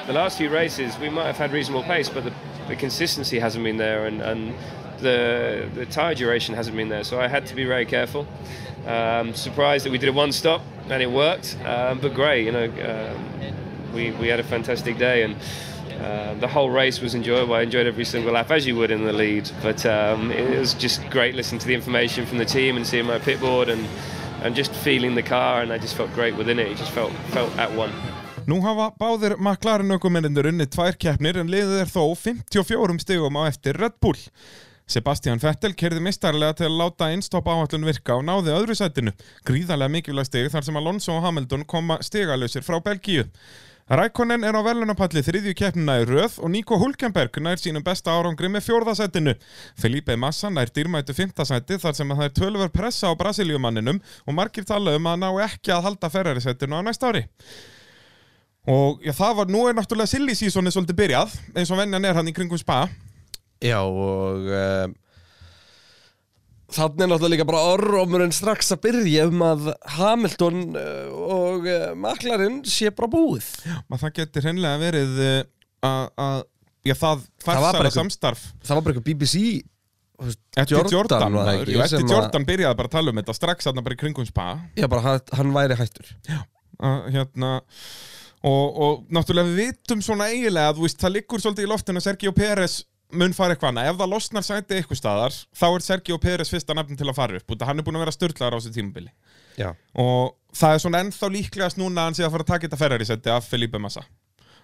The 0.07 0.15
last 0.17 0.39
few 0.39 0.49
races, 0.49 0.97
we 1.03 1.11
might 1.11 1.27
have 1.27 1.37
had 1.37 1.53
reasonable 1.53 1.83
pace, 1.83 2.09
but 2.09 2.25
the, 2.25 2.33
the 2.69 2.77
consistency 2.77 3.39
hasn't 3.39 3.65
been 3.65 3.77
there, 3.77 4.07
and, 4.07 4.23
and 4.23 4.55
the 5.03 5.69
the 5.75 5.85
tire 5.87 6.15
duration 6.15 6.55
hasn't 6.55 6.77
been 6.77 6.89
there. 6.89 7.05
So 7.05 7.21
I 7.21 7.29
had 7.29 7.45
to 7.47 7.55
be 7.55 7.65
very 7.65 7.85
careful. 7.85 8.27
Um, 8.89 9.35
surprised 9.35 9.85
that 9.85 9.93
we 9.93 9.99
did 9.99 10.09
a 10.09 10.13
one 10.13 10.33
stop. 10.33 10.63
and 10.91 11.03
it 11.03 11.11
worked. 11.11 11.57
Um, 11.65 12.01
but 12.01 12.15
great, 12.15 12.45
you 12.47 12.53
know, 12.53 12.65
um, 12.65 13.95
we 13.95 14.11
we 14.13 14.29
had 14.29 14.41
a 14.41 14.45
fantastic 14.45 14.99
day 14.99 15.23
and. 15.23 15.37
Uh, 15.99 16.33
the 16.35 16.47
whole 16.47 16.71
race 16.71 17.01
was 17.01 17.17
enjoyable. 17.17 17.55
I 17.55 17.63
enjoyed 17.63 17.89
every 17.89 18.05
single 18.05 18.33
lap, 18.33 18.53
as 18.53 18.65
you 18.65 18.77
would 18.77 18.93
in 18.93 19.05
the 19.05 19.13
lead. 19.13 19.51
But 19.61 19.85
um, 19.85 20.31
it 20.31 20.57
was 20.57 20.73
just 20.73 21.03
great 21.11 21.35
listening 21.35 21.59
to 21.59 21.67
the 21.67 21.75
information 21.75 22.25
from 22.25 22.39
the 22.39 22.45
team 22.45 22.77
and 22.77 22.87
seeing 22.87 23.05
my 23.05 23.19
pit 23.19 23.41
board 23.41 23.69
and, 23.69 23.85
and 24.45 24.55
just 24.55 24.73
feeling 24.73 25.17
the 25.17 25.25
car. 25.25 25.61
And 25.61 25.73
I 25.73 25.79
just 25.79 25.97
felt 25.97 26.13
great 26.15 26.37
within 26.37 26.61
it. 26.61 26.69
It 26.69 26.77
just 26.77 26.93
felt 26.93 27.11
felt 27.35 27.51
at 27.59 27.73
one. 27.73 27.91
Nú 28.47 28.61
hafa 28.63 28.93
báðir 29.01 29.35
McLaren 29.43 29.91
ökumennir 29.91 30.53
unnið 30.53 30.71
tvær 30.77 30.95
keppnir 31.03 31.37
en 31.43 31.51
liðið 31.51 31.83
er 31.83 31.91
þó 31.91 32.15
54 32.15 33.03
stigum 33.03 33.35
á 33.35 33.51
eftir 33.51 33.75
Red 33.83 33.99
Bull. 33.99 34.23
Sebastian 34.89 35.41
Vettel 35.43 35.75
kerði 35.77 36.01
mistarlega 36.01 36.57
til 36.59 36.69
að 36.71 36.79
láta 36.81 37.11
innstopp 37.13 37.49
áallun 37.53 37.85
virka 37.85 38.17
og 38.17 38.25
náði 38.25 38.55
öðru 38.57 38.77
sætinu. 38.79 39.13
Gríðarlega 39.45 39.93
mikilvæg 39.93 40.29
stig 40.31 40.51
þar 40.53 40.65
sem 40.65 40.79
Alonso 40.81 41.13
og 41.13 41.27
Hamilton 41.27 41.67
koma 41.69 41.99
stigalösir 42.05 42.65
frá 42.65 42.81
Belgíu. 42.81 43.27
Rækonen 43.89 44.45
er 44.45 44.53
á 44.53 44.61
velunapalli 44.61 45.23
þriðju 45.25 45.55
keppnina 45.57 45.95
í 46.03 46.05
röð 46.09 46.35
og 46.45 46.51
Nico 46.53 46.77
Hulkenberg 46.77 47.39
nær 47.41 47.61
sínum 47.61 47.85
besta 47.85 48.13
árangri 48.13 48.51
með 48.53 48.67
fjórðasætinu. 48.67 49.33
Felipe 49.81 50.17
Massa 50.21 50.51
nær 50.53 50.69
dýrmætu 50.69 51.17
fymtasæti 51.17 51.79
þar 51.81 51.97
sem 51.97 52.13
að 52.13 52.21
það 52.21 52.29
er 52.29 52.35
tölver 52.37 52.73
pressa 52.75 53.09
á 53.09 53.17
Brasilíumanninum 53.17 54.01
og 54.27 54.37
margir 54.37 54.69
tala 54.69 54.93
um 54.97 55.09
að 55.09 55.23
ná 55.25 55.29
ekki 55.47 55.73
að 55.73 55.89
halda 55.89 56.13
ferrarisætinu 56.13 56.81
á 56.81 56.85
næsta 56.85 57.09
ári. 57.09 57.25
Og 58.69 59.01
já, 59.01 59.15
það 59.17 59.37
var, 59.41 59.53
nú 59.57 59.65
er 59.65 59.77
náttúrulega 59.77 60.13
silly 60.13 60.37
seasoni 60.37 60.73
svolítið 60.73 60.99
byrjað, 60.99 61.39
eins 61.57 61.73
og 61.73 61.81
venjan 61.81 62.05
er 62.05 62.21
hann 62.21 62.29
í 62.29 62.37
kringum 62.37 62.61
spa. 62.61 62.83
Já 63.65 63.79
og 63.83 64.49
uh, 64.49 64.89
Þannig 66.69 67.01
er 67.01 67.09
náttúrulega 67.09 67.33
líka 67.33 67.47
bara 67.49 67.63
orðrómurinn 67.73 68.35
strax 68.37 68.75
að 68.75 68.83
byrja 68.85 69.23
um 69.31 69.41
að 69.47 69.71
Hamilton 69.97 70.59
uh, 70.77 71.15
og 71.39 71.65
uh, 71.65 71.87
McLaren 71.97 72.59
sé 72.69 72.91
bara 72.93 73.09
búið 73.15 73.47
Maður 73.89 74.03
það 74.03 74.13
getur 74.21 74.45
hreinlega 74.45 74.83
verið 74.83 75.23
uh, 75.25 75.41
að, 76.21 76.45
já 76.85 76.95
það 77.01 77.25
einhver- 77.47 77.97
samstarf. 77.97 78.45
Það 78.61 78.75
var 78.77 78.85
bara 78.85 78.95
eitthvað 78.99 79.09
BBC 79.15 79.43
Eftir 80.59 80.89
Jordan, 80.91 81.35
eftir 81.79 82.09
Jordan 82.11 82.45
byrjaði 82.49 82.77
bara 82.81 82.89
að 82.91 82.95
tala 82.97 83.13
um 83.13 83.19
þetta 83.21 83.35
strax 83.39 83.69
þarna 83.69 83.85
bara 83.87 83.95
í 83.95 83.99
kringum 84.01 84.27
spa. 84.27 84.47
Já, 84.75 84.89
bara 84.91 85.05
hann, 85.05 85.21
hann 85.39 85.53
væri 85.55 85.77
hættur 85.79 86.09
að, 86.35 87.05
hérna 87.15 87.51
og, 88.43 88.81
og 88.83 89.05
náttúrulega 89.15 89.53
við 89.53 89.61
vitum 89.63 90.03
svona 90.03 90.27
eiginlega 90.33 90.73
að 90.75 90.83
það 90.99 91.15
liggur 91.15 91.43
svolítið 91.45 91.69
í 91.69 91.71
loftinu 91.71 92.03
að 92.03 92.07
Sergio 92.09 92.33
Pérez 92.35 92.81
mun 93.13 93.35
fara 93.37 93.55
eitthvað 93.55 93.73
annað, 93.73 93.91
ef 93.91 94.01
það 94.01 94.13
losnar 94.13 94.47
sæti 94.47 94.79
eitthvað 94.79 95.01
staðar, 95.01 95.37
þá 95.57 95.67
er 95.69 95.85
Sergio 95.87 96.19
Pérez 96.23 96.53
fyrsta 96.53 96.77
nafn 96.77 96.99
til 96.99 97.09
að 97.09 97.17
fara 97.17 97.41
upp, 97.41 97.55
að 97.57 97.69
hann 97.71 97.81
er 97.81 97.87
búin 97.87 97.99
að 97.99 98.05
vera 98.05 98.17
störtlaður 98.17 98.57
á 98.57 98.59
þessu 98.61 98.75
tímabili. 98.77 99.13
Já. 99.59 99.73
og 99.99 100.37
það 100.55 100.75
er 100.75 100.83
svona 100.85 101.01
ennþá 101.03 101.29
líklegast 101.35 101.81
núna 101.81 102.05
að 102.05 102.09
hann 102.09 102.17
sé 102.19 102.27
að 102.27 102.35
fara 102.35 102.45
að 102.45 102.51
taka 102.53 102.69
þetta 102.69 102.79
Ferrari 102.79 103.07
seti 103.09 103.33
af 103.35 103.49
Felipe 103.51 103.81
Massa 103.83 104.05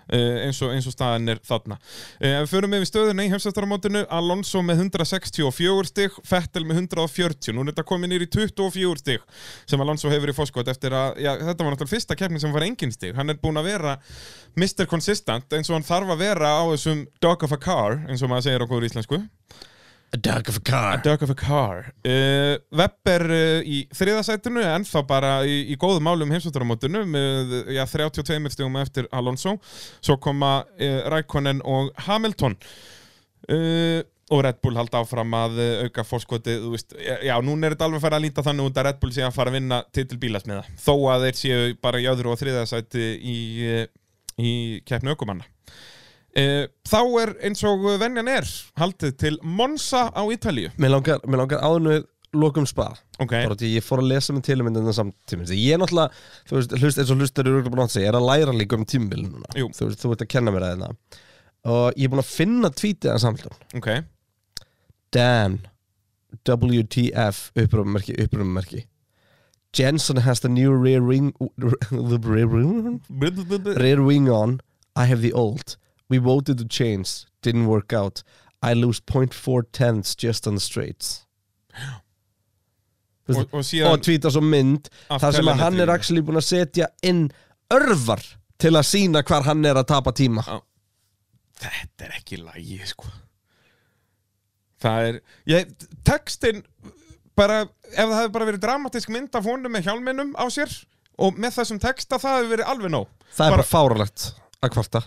eins, 0.09 0.61
og, 0.65 0.73
eins 0.75 0.89
og 0.89 0.95
staðan 0.95 1.33
er 1.33 1.41
þarna. 1.45 1.79
Ef 2.21 2.45
við 2.45 2.51
förum 2.53 2.77
yfir 2.79 2.91
stöðuna 2.91 3.27
í 3.27 3.31
heimsvæstaramótinu 3.33 4.05
Alonso 4.13 4.63
með 4.65 4.85
164 4.87 5.91
stig 5.91 6.19
Fettel 6.27 6.65
með 6.69 6.85
140, 6.85 7.55
nú 7.55 7.65
er 7.65 7.73
þetta 7.73 7.87
komið 7.89 8.13
nýr 8.13 8.27
í 8.27 8.31
24 8.37 9.03
stig 9.03 9.25
sem 9.71 9.85
Alonso 9.85 10.13
hefur 10.13 10.33
í 10.33 10.37
fóskot 10.37 10.71
eftir 10.73 10.97
að, 10.97 11.21
já, 11.25 11.33
þetta 11.41 11.67
var 11.67 11.75
náttúrulega 11.75 11.95
fyrsta 11.95 12.19
keppni 12.19 12.43
sem 12.43 12.55
var 12.55 12.67
engin 12.67 12.95
stig, 12.95 13.15
hann 13.17 13.33
er 13.33 13.41
búin 13.41 13.61
að 13.61 13.71
vera 13.73 13.97
Mr. 14.59 14.89
Consistent 14.91 15.57
eins 15.57 15.71
og 15.71 15.79
hann 15.79 15.87
þarf 15.87 16.15
að 16.15 16.27
vera 16.27 16.57
á 16.59 16.63
þessum 16.75 17.07
dog 17.25 17.47
of 17.47 17.55
a 17.57 17.61
car, 17.61 18.03
eins 18.09 18.25
og 18.25 18.33
maður 18.33 18.49
segir 18.49 18.67
á 18.67 18.71
góður 18.71 18.91
íslensku 18.91 19.23
A 20.15 20.17
dog 20.17 20.49
of 20.49 20.59
a 20.59 20.61
car. 20.61 20.95
A 20.95 21.03
dog 21.03 21.23
of 21.23 21.31
a 21.31 21.35
car. 21.35 21.93
Uh, 22.07 22.55
Webb 22.71 23.09
er 23.11 23.25
uh, 23.35 23.67
í 23.67 23.81
þriðasætinu 23.99 24.63
en 24.63 24.85
þá 24.87 25.01
bara 25.09 25.31
í, 25.43 25.57
í 25.75 25.77
góðum 25.81 26.05
málum 26.07 26.31
heimsvættaramótinu 26.31 27.01
með 27.11 27.55
já, 27.75 27.83
32 27.91 28.53
stigum 28.55 28.79
eftir 28.79 29.09
Alonso. 29.11 29.57
Svo 29.99 30.15
koma 30.23 30.53
uh, 30.63 31.01
Rækonen 31.11 31.65
og 31.67 31.91
Hamilton. 32.07 32.55
Og 34.33 34.41
Red 34.47 34.63
Bull 34.65 34.79
halda 34.79 35.03
áfram 35.03 35.35
að 35.37 35.59
auka 35.83 36.05
fórskoti, 36.09 36.55
þú 36.63 36.71
veist, 36.73 36.95
já, 36.97 37.35
núna 37.45 37.69
er 37.69 37.75
þetta 37.75 37.91
alveg 37.91 38.01
fara 38.07 38.17
að 38.17 38.25
líta 38.25 38.45
þannig 38.47 38.71
út 38.71 38.79
að 38.81 38.87
Red 38.87 39.03
Bull 39.03 39.13
sé 39.13 39.27
að 39.27 39.35
fara 39.37 39.53
að 39.53 39.59
vinna 39.59 39.83
titil 39.93 40.17
bílasmiða, 40.23 40.63
þó 40.81 40.95
að 41.13 41.27
þeir 41.27 41.41
séu 41.43 41.75
bara 41.85 42.01
í 42.01 42.09
öðru 42.09 42.33
og 42.33 42.41
þriðasæti 42.41 43.11
í, 43.21 43.37
í 44.41 44.55
keppni 44.89 45.13
aukumanna 45.13 45.45
þá 46.35 47.01
er 47.23 47.33
eins 47.47 47.63
og 47.69 47.85
venjan 48.01 48.31
er 48.31 48.49
haldið 48.81 49.13
til 49.23 49.37
Monza 49.43 50.09
á 50.11 50.23
Ítalíu. 50.35 50.73
Mér 50.83 50.97
langar, 50.97 51.21
langar 51.31 51.63
áður 51.63 51.91
við 51.93 52.07
lokum 52.35 52.67
spa. 52.67 52.89
Okay. 53.23 53.45
Bara 53.47 53.57
því 53.59 53.69
ég 53.77 53.85
fór 53.87 54.03
að 54.03 54.11
lesa 54.11 54.35
með 54.35 54.49
tilmyndina 54.49 54.95
samtíminn 54.97 55.53
Ég 55.55 55.77
er 55.77 55.79
náttúrulega, 55.79 56.25
þú 56.49 56.57
veist, 56.57 56.73
hlust, 56.81 56.99
eins 56.99 57.13
og 57.15 57.21
hlustar 57.23 57.51
eru 57.51 57.63
búin 57.69 57.85
að 57.85 57.93
segja, 57.95 58.09
ég 58.09 58.11
er 58.11 58.19
að 58.19 58.27
læra 58.27 58.57
líka 58.57 58.79
um 58.79 58.87
tímbil 58.89 59.23
núna. 59.29 59.53
Jú. 59.55 59.69
Þú 59.77 59.87
veist, 59.87 60.01
þú 60.03 60.11
ert 60.17 60.25
að 60.25 60.33
kenna 60.35 60.55
mér 60.55 60.67
að 60.67 60.75
þetta 60.75 61.21
Og 61.75 61.85
ég 61.95 62.09
er 62.09 62.13
búin 62.13 62.25
að 62.25 62.33
finna 62.33 62.73
tweetið 62.75 63.13
að 63.13 63.23
samtlun 63.23 63.79
Ok. 63.79 63.89
Dan 65.15 65.61
WTF 66.43 67.45
upprömmerki, 67.63 68.19
upprömmerki 68.25 68.83
Jensen 69.75 70.19
has 70.27 70.41
the 70.41 70.49
new 70.49 70.75
rear 70.75 71.03
wing 71.03 71.33
the 71.59 72.19
rear 72.23 72.47
wing 72.47 73.01
rear 73.79 74.03
wing 74.03 74.29
on. 74.31 74.61
I 74.95 75.07
have 75.07 75.21
the 75.23 75.33
old 75.33 75.77
we 76.09 76.19
voted 76.19 76.59
to 76.59 76.65
change. 76.69 77.25
Didn't 77.43 77.67
work 77.67 77.93
out. 77.93 78.23
I 78.63 78.73
lose 78.75 79.01
0.4 79.01 79.63
tenths 79.73 80.15
just 80.17 80.47
on 80.47 80.55
the 80.55 80.61
straights. 80.61 81.27
Og- 83.29 83.49
og 83.53 83.65
og 83.91 84.01
tvíta 84.05 84.29
svo 84.31 84.41
mynd 84.45 84.89
þar 85.09 85.33
sem 85.33 85.49
að 85.49 85.61
hann 85.63 85.81
er 85.81 85.91
actually 85.91 86.21
búin 86.23 86.37
að 86.37 86.45
setja 86.45 86.87
inn 87.03 87.31
örvar 87.73 88.21
til 88.61 88.73
að 88.77 88.85
sína 88.85 89.23
hvar 89.25 89.47
hann 89.47 89.65
er 89.65 89.75
að 89.81 89.87
tapa 89.87 90.13
tíma 90.13 90.45
Þetta 91.55 92.05
er 92.05 92.13
ekki 92.19 92.37
lægi, 92.43 92.81
sko 92.87 93.07
Það 94.85 95.07
er 95.09 95.21
ég, 95.49 95.73
Textin 96.05 96.61
bara, 97.35 97.63
ef 97.63 98.05
það 98.05 98.17
hefði 98.19 98.33
bara 98.37 98.49
verið 98.51 98.61
dramatísk 98.67 99.09
mynd 99.15 99.35
af 99.39 99.45
honum 99.49 99.73
með 99.73 99.89
hjálminum 99.89 100.35
á 100.37 100.45
sér 100.53 100.69
og 101.19 101.39
með 101.41 101.57
þessum 101.57 101.81
texta 101.81 102.19
það 102.21 102.37
hefði 102.43 102.51
verið 102.57 102.71
alveg 102.75 102.91
nóg. 102.93 103.09
Það 103.33 103.47
er 103.47 103.57
bara 103.57 103.69
fáralegt 103.71 104.27
að 104.61 104.75
kvarta 104.77 105.03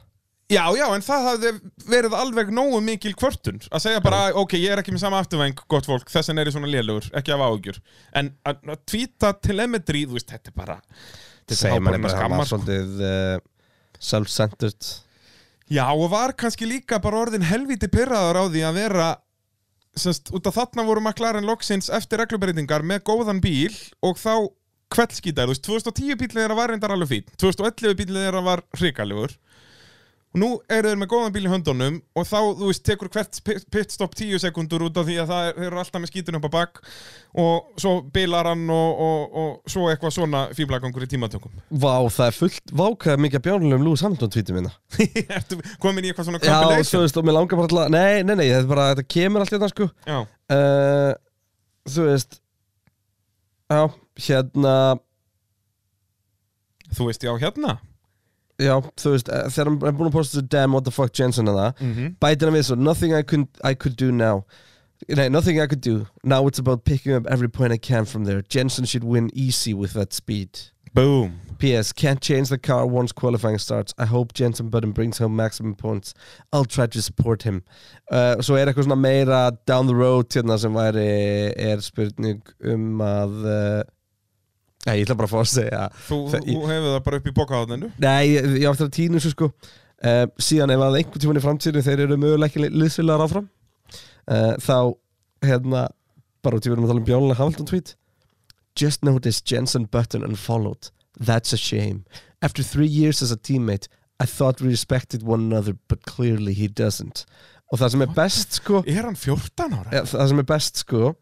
Já, 0.47 0.63
já, 0.79 0.85
en 0.95 1.03
það 1.03 1.25
hafði 1.27 1.49
verið 1.91 2.13
alveg 2.15 2.51
nógu 2.55 2.77
mikil 2.79 3.11
kvörtun. 3.19 3.57
Að 3.67 3.81
segja 3.83 4.03
bara, 4.03 4.29
ok, 4.39 4.53
ég 4.55 4.71
er 4.71 4.79
ekki 4.79 4.93
með 4.95 5.01
sama 5.01 5.19
afturvæng, 5.19 5.59
gott 5.67 5.89
fólk, 5.89 6.07
þessin 6.11 6.39
er 6.39 6.47
ég 6.47 6.55
svona 6.55 6.69
lélugur, 6.71 7.09
ekki 7.19 7.33
af 7.35 7.43
áhugjur 7.43 7.81
en 8.15 8.29
að, 8.47 8.61
að 8.71 8.85
tvíta 8.87 9.33
telemetri, 9.43 10.05
þú 10.07 10.15
veist, 10.15 10.31
þetta 10.31 10.53
er 10.53 10.55
bara 10.55 10.77
þetta 11.51 11.73
að 11.73 11.89
bara 11.89 12.13
skammar, 12.13 12.39
var 12.39 12.47
sko. 12.47 12.61
svolítið 12.61 13.03
uh, 13.03 13.33
self-centered. 14.07 14.91
Já, 15.67 15.83
og 15.91 16.07
var 16.13 16.31
kannski 16.39 16.69
líka 16.69 17.01
bara 17.03 17.25
orðin 17.25 17.43
helviti 17.43 17.89
pyrraður 17.91 18.39
á 18.39 18.43
því 18.47 18.63
að 18.69 18.79
vera 18.79 19.09
semst, 19.99 20.31
út 20.31 20.47
af 20.47 20.55
þarna 20.61 20.87
voru 20.87 21.03
McLaren 21.03 21.49
loksins 21.49 21.91
eftir 21.91 22.23
reglubreitingar 22.23 22.87
með 22.87 23.03
góðan 23.09 23.43
bíl 23.43 23.75
og 23.99 24.15
þá 24.21 24.47
kveldskýtar, 24.95 25.51
þú 25.51 25.51
veist, 25.51 25.91
2010 25.91 26.21
bílið 26.21 26.39
þeirra 26.39 26.55
var 26.55 26.71
reyndar 26.71 26.95
alveg 26.95 27.11
fín, 27.11 27.31
2011 27.35 27.99
bílið 27.99 28.27
þeirra 28.29 28.45
var 28.45 28.63
hrikalegur 28.79 29.35
nú 30.37 30.47
eru 30.71 30.89
þeir 30.91 30.99
með 31.01 31.09
góðan 31.11 31.33
bíl 31.35 31.43
í 31.47 31.51
höndunum 31.51 31.95
og 32.17 32.25
þá, 32.29 32.37
þú 32.59 32.67
veist, 32.69 32.83
tekur 32.87 33.09
hvert 33.13 33.39
pit- 33.45 33.65
pitstop 33.73 34.15
10 34.17 34.39
sekundur 34.43 34.85
út 34.87 34.97
af 35.01 35.07
því 35.07 35.15
að 35.23 35.31
það 35.31 35.47
er, 35.49 35.55
þeir 35.57 35.67
eru 35.71 35.79
alltaf 35.81 36.03
með 36.03 36.11
skítun 36.11 36.37
upp 36.39 36.47
á 36.47 36.51
bakk 36.57 36.81
og 37.43 37.81
svo 37.81 37.93
bilar 38.15 38.49
hann 38.51 38.63
og, 38.73 39.01
og, 39.07 39.37
og 39.43 39.71
svo 39.73 39.87
eitthvað 39.91 40.15
svona 40.15 40.41
fíblagangur 40.57 41.05
í 41.05 41.09
tímatökum. 41.11 41.53
Vá, 41.69 41.93
það 42.13 42.29
er 42.31 42.37
fullt 42.39 42.73
vákaða 42.83 43.21
mikið 43.27 43.43
bjárnulegum 43.47 43.85
Lewis 43.87 44.03
Hamilton 44.07 44.33
tweetum 44.33 44.59
minna. 44.59 44.73
Ertu 45.37 45.59
komin 45.83 46.05
í 46.07 46.11
eitthvað 46.13 46.29
svona 46.31 46.41
Já, 46.43 46.83
svo 46.87 47.03
veist, 47.05 47.17
og 47.21 47.27
mér 47.27 47.37
langar 47.39 47.59
bara 47.61 47.69
alltaf 47.69 47.91
Nei, 47.93 48.23
nei, 48.25 48.35
nei, 48.39 48.47
þetta, 48.51 48.69
bara, 48.71 48.87
þetta 48.93 49.07
kemur 49.17 49.43
allt 49.45 49.53
hérna, 49.55 49.71
sko. 49.73 49.89
Já. 50.07 50.19
uh, 50.53 51.11
Þú 51.87 52.07
veist 52.11 52.39
Já, 53.67 53.81
hérna 54.27 54.73
Þú 56.95 57.09
veist, 57.09 57.23
já, 57.27 57.33
hérna 57.41 57.77
Já, 58.59 58.81
þú 58.97 59.11
veist, 59.13 59.29
eh, 59.29 59.43
þegar 59.53 59.67
hann 59.69 59.75
er 59.85 59.91
búin 59.99 60.09
að 60.09 60.15
posta 60.15 60.37
þessu 60.39 60.49
Damn, 60.49 60.71
what 60.73 60.83
the 60.85 60.91
fuck, 60.91 61.13
Jensen 61.13 61.45
að 61.45 61.59
það 61.59 61.81
Mhm. 61.81 62.15
Bætir 62.19 62.47
hann 62.49 62.53
við 62.57 62.65
svo, 62.65 62.75
nothing 62.77 63.13
I 63.13 63.21
could, 63.21 63.47
I 63.63 63.73
could 63.75 63.95
do 63.95 64.11
now. 64.11 64.45
Nei, 65.09 65.27
nothing 65.29 65.59
I 65.61 65.67
could 65.67 65.81
do. 65.81 66.07
Now 66.23 66.47
it's 66.47 66.57
about 66.57 66.83
picking 66.83 67.13
up 67.13 67.27
every 67.29 67.47
point 67.47 67.71
I 67.71 67.77
can 67.77 68.05
from 68.05 68.25
there. 68.25 68.41
Jensen 68.41 68.85
should 68.85 69.03
win 69.03 69.29
easy 69.33 69.73
with 69.75 69.93
that 69.93 70.11
speed. 70.11 70.49
Boom. 70.93 71.41
P.S. 71.59 71.91
Can't 71.91 72.19
change 72.21 72.49
the 72.49 72.57
car 72.57 72.87
once 72.87 73.11
qualifying 73.11 73.59
starts. 73.59 73.93
I 73.99 74.05
hope 74.05 74.33
Jensen 74.33 74.69
Button 74.69 74.91
brings 74.93 75.19
home 75.19 75.35
maximum 75.35 75.75
points. 75.75 76.15
I'll 76.51 76.65
try 76.65 76.87
to 76.87 77.01
support 77.01 77.43
him. 77.43 77.61
Uh, 78.09 78.37
Svo 78.37 78.55
er 78.57 78.65
eitthvað 78.73 78.85
svona 78.87 78.97
meira 78.97 79.51
down 79.67 79.85
the 79.85 79.93
road 79.95 80.29
hérna 80.29 80.57
sem 80.57 80.73
væri 80.73 81.53
er 81.55 81.77
spurning 81.81 82.41
um 82.63 82.97
að 82.99 83.45
uh, 83.45 83.83
Nei, 84.87 84.95
ég 84.99 85.05
ætla 85.05 85.17
bara 85.19 85.29
að 85.29 85.35
fá 85.35 85.41
að 85.41 85.51
segja 85.51 85.83
Þú, 86.07 86.17
þú 86.31 86.57
hefur 86.71 86.89
það 86.93 87.03
bara 87.09 87.19
upp 87.21 87.27
í 87.27 87.35
bókaðaninu 87.35 87.91
Nei, 88.03 88.23
ég, 88.31 88.49
ég 88.63 88.67
átti 88.71 88.87
að 88.87 88.95
tínu 88.95 89.21
svo 89.23 89.33
sko 89.33 89.51
uh, 89.51 90.25
Síðan 90.39 90.73
ef 90.75 90.83
að 90.87 90.99
einhvern 91.01 91.23
tímann 91.25 91.41
í 91.41 91.45
framtíðinu 91.45 91.85
þeir 91.87 92.03
eru 92.07 92.19
mögulega 92.21 92.49
ekki 92.51 92.71
liðsfélagar 92.71 93.25
áfram 93.27 93.47
uh, 94.31 94.53
Þá, 94.63 94.77
hérna 95.45 95.87
Bara 96.45 96.59
út 96.59 96.67
í 96.67 96.71
verðum 96.71 96.87
að 96.87 96.93
tala 96.93 97.03
um 97.03 97.09
bjónulega 97.09 97.41
Hamilton 97.41 97.71
tweet 97.73 97.95
Just 98.77 99.03
notice 99.03 99.43
Jensen 99.43 99.89
Button 99.91 100.23
unfollowed 100.23 100.91
That's 101.19 101.53
a 101.53 101.57
shame. 101.57 102.05
After 102.41 102.63
three 102.63 102.87
years 102.87 103.21
as 103.21 103.31
a 103.31 103.37
teammate, 103.37 103.87
I 104.19 104.25
thought 104.25 104.61
we 104.61 104.69
respected 104.69 105.23
one 105.23 105.41
another, 105.41 105.73
but 105.87 106.05
clearly 106.05 106.53
he 106.53 106.67
doesn't. 106.67 107.25
Og 107.71 107.79
það 107.79 107.91
sem 107.91 108.03
er 108.05 108.13
best, 108.15 108.53
sko... 108.61 108.83
Er 108.87 109.03
hann 109.03 109.17
14 109.17 109.73
ára? 109.75 110.03
Það 110.07 110.29
sem 110.31 110.41
er 110.41 110.47
best, 110.47 110.81
sko, 110.85 111.13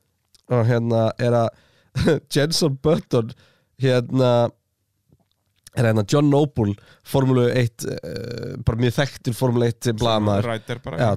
og 0.51 0.65
hérna 0.67 1.07
er 1.17 1.37
að 1.39 1.47
Jenson 2.35 2.75
Button, 2.83 3.31
hérna, 3.81 4.49
er 5.75 5.89
hérna 5.89 6.05
John 6.07 6.29
Noble, 6.31 6.75
Formule 7.03 7.49
1, 7.51 7.85
uh, 7.89 8.53
bara 8.65 8.79
mjög 8.79 8.95
þekktur 8.99 9.35
Formule 9.35 9.69
1 9.73 9.91
blamaður. 9.99 10.47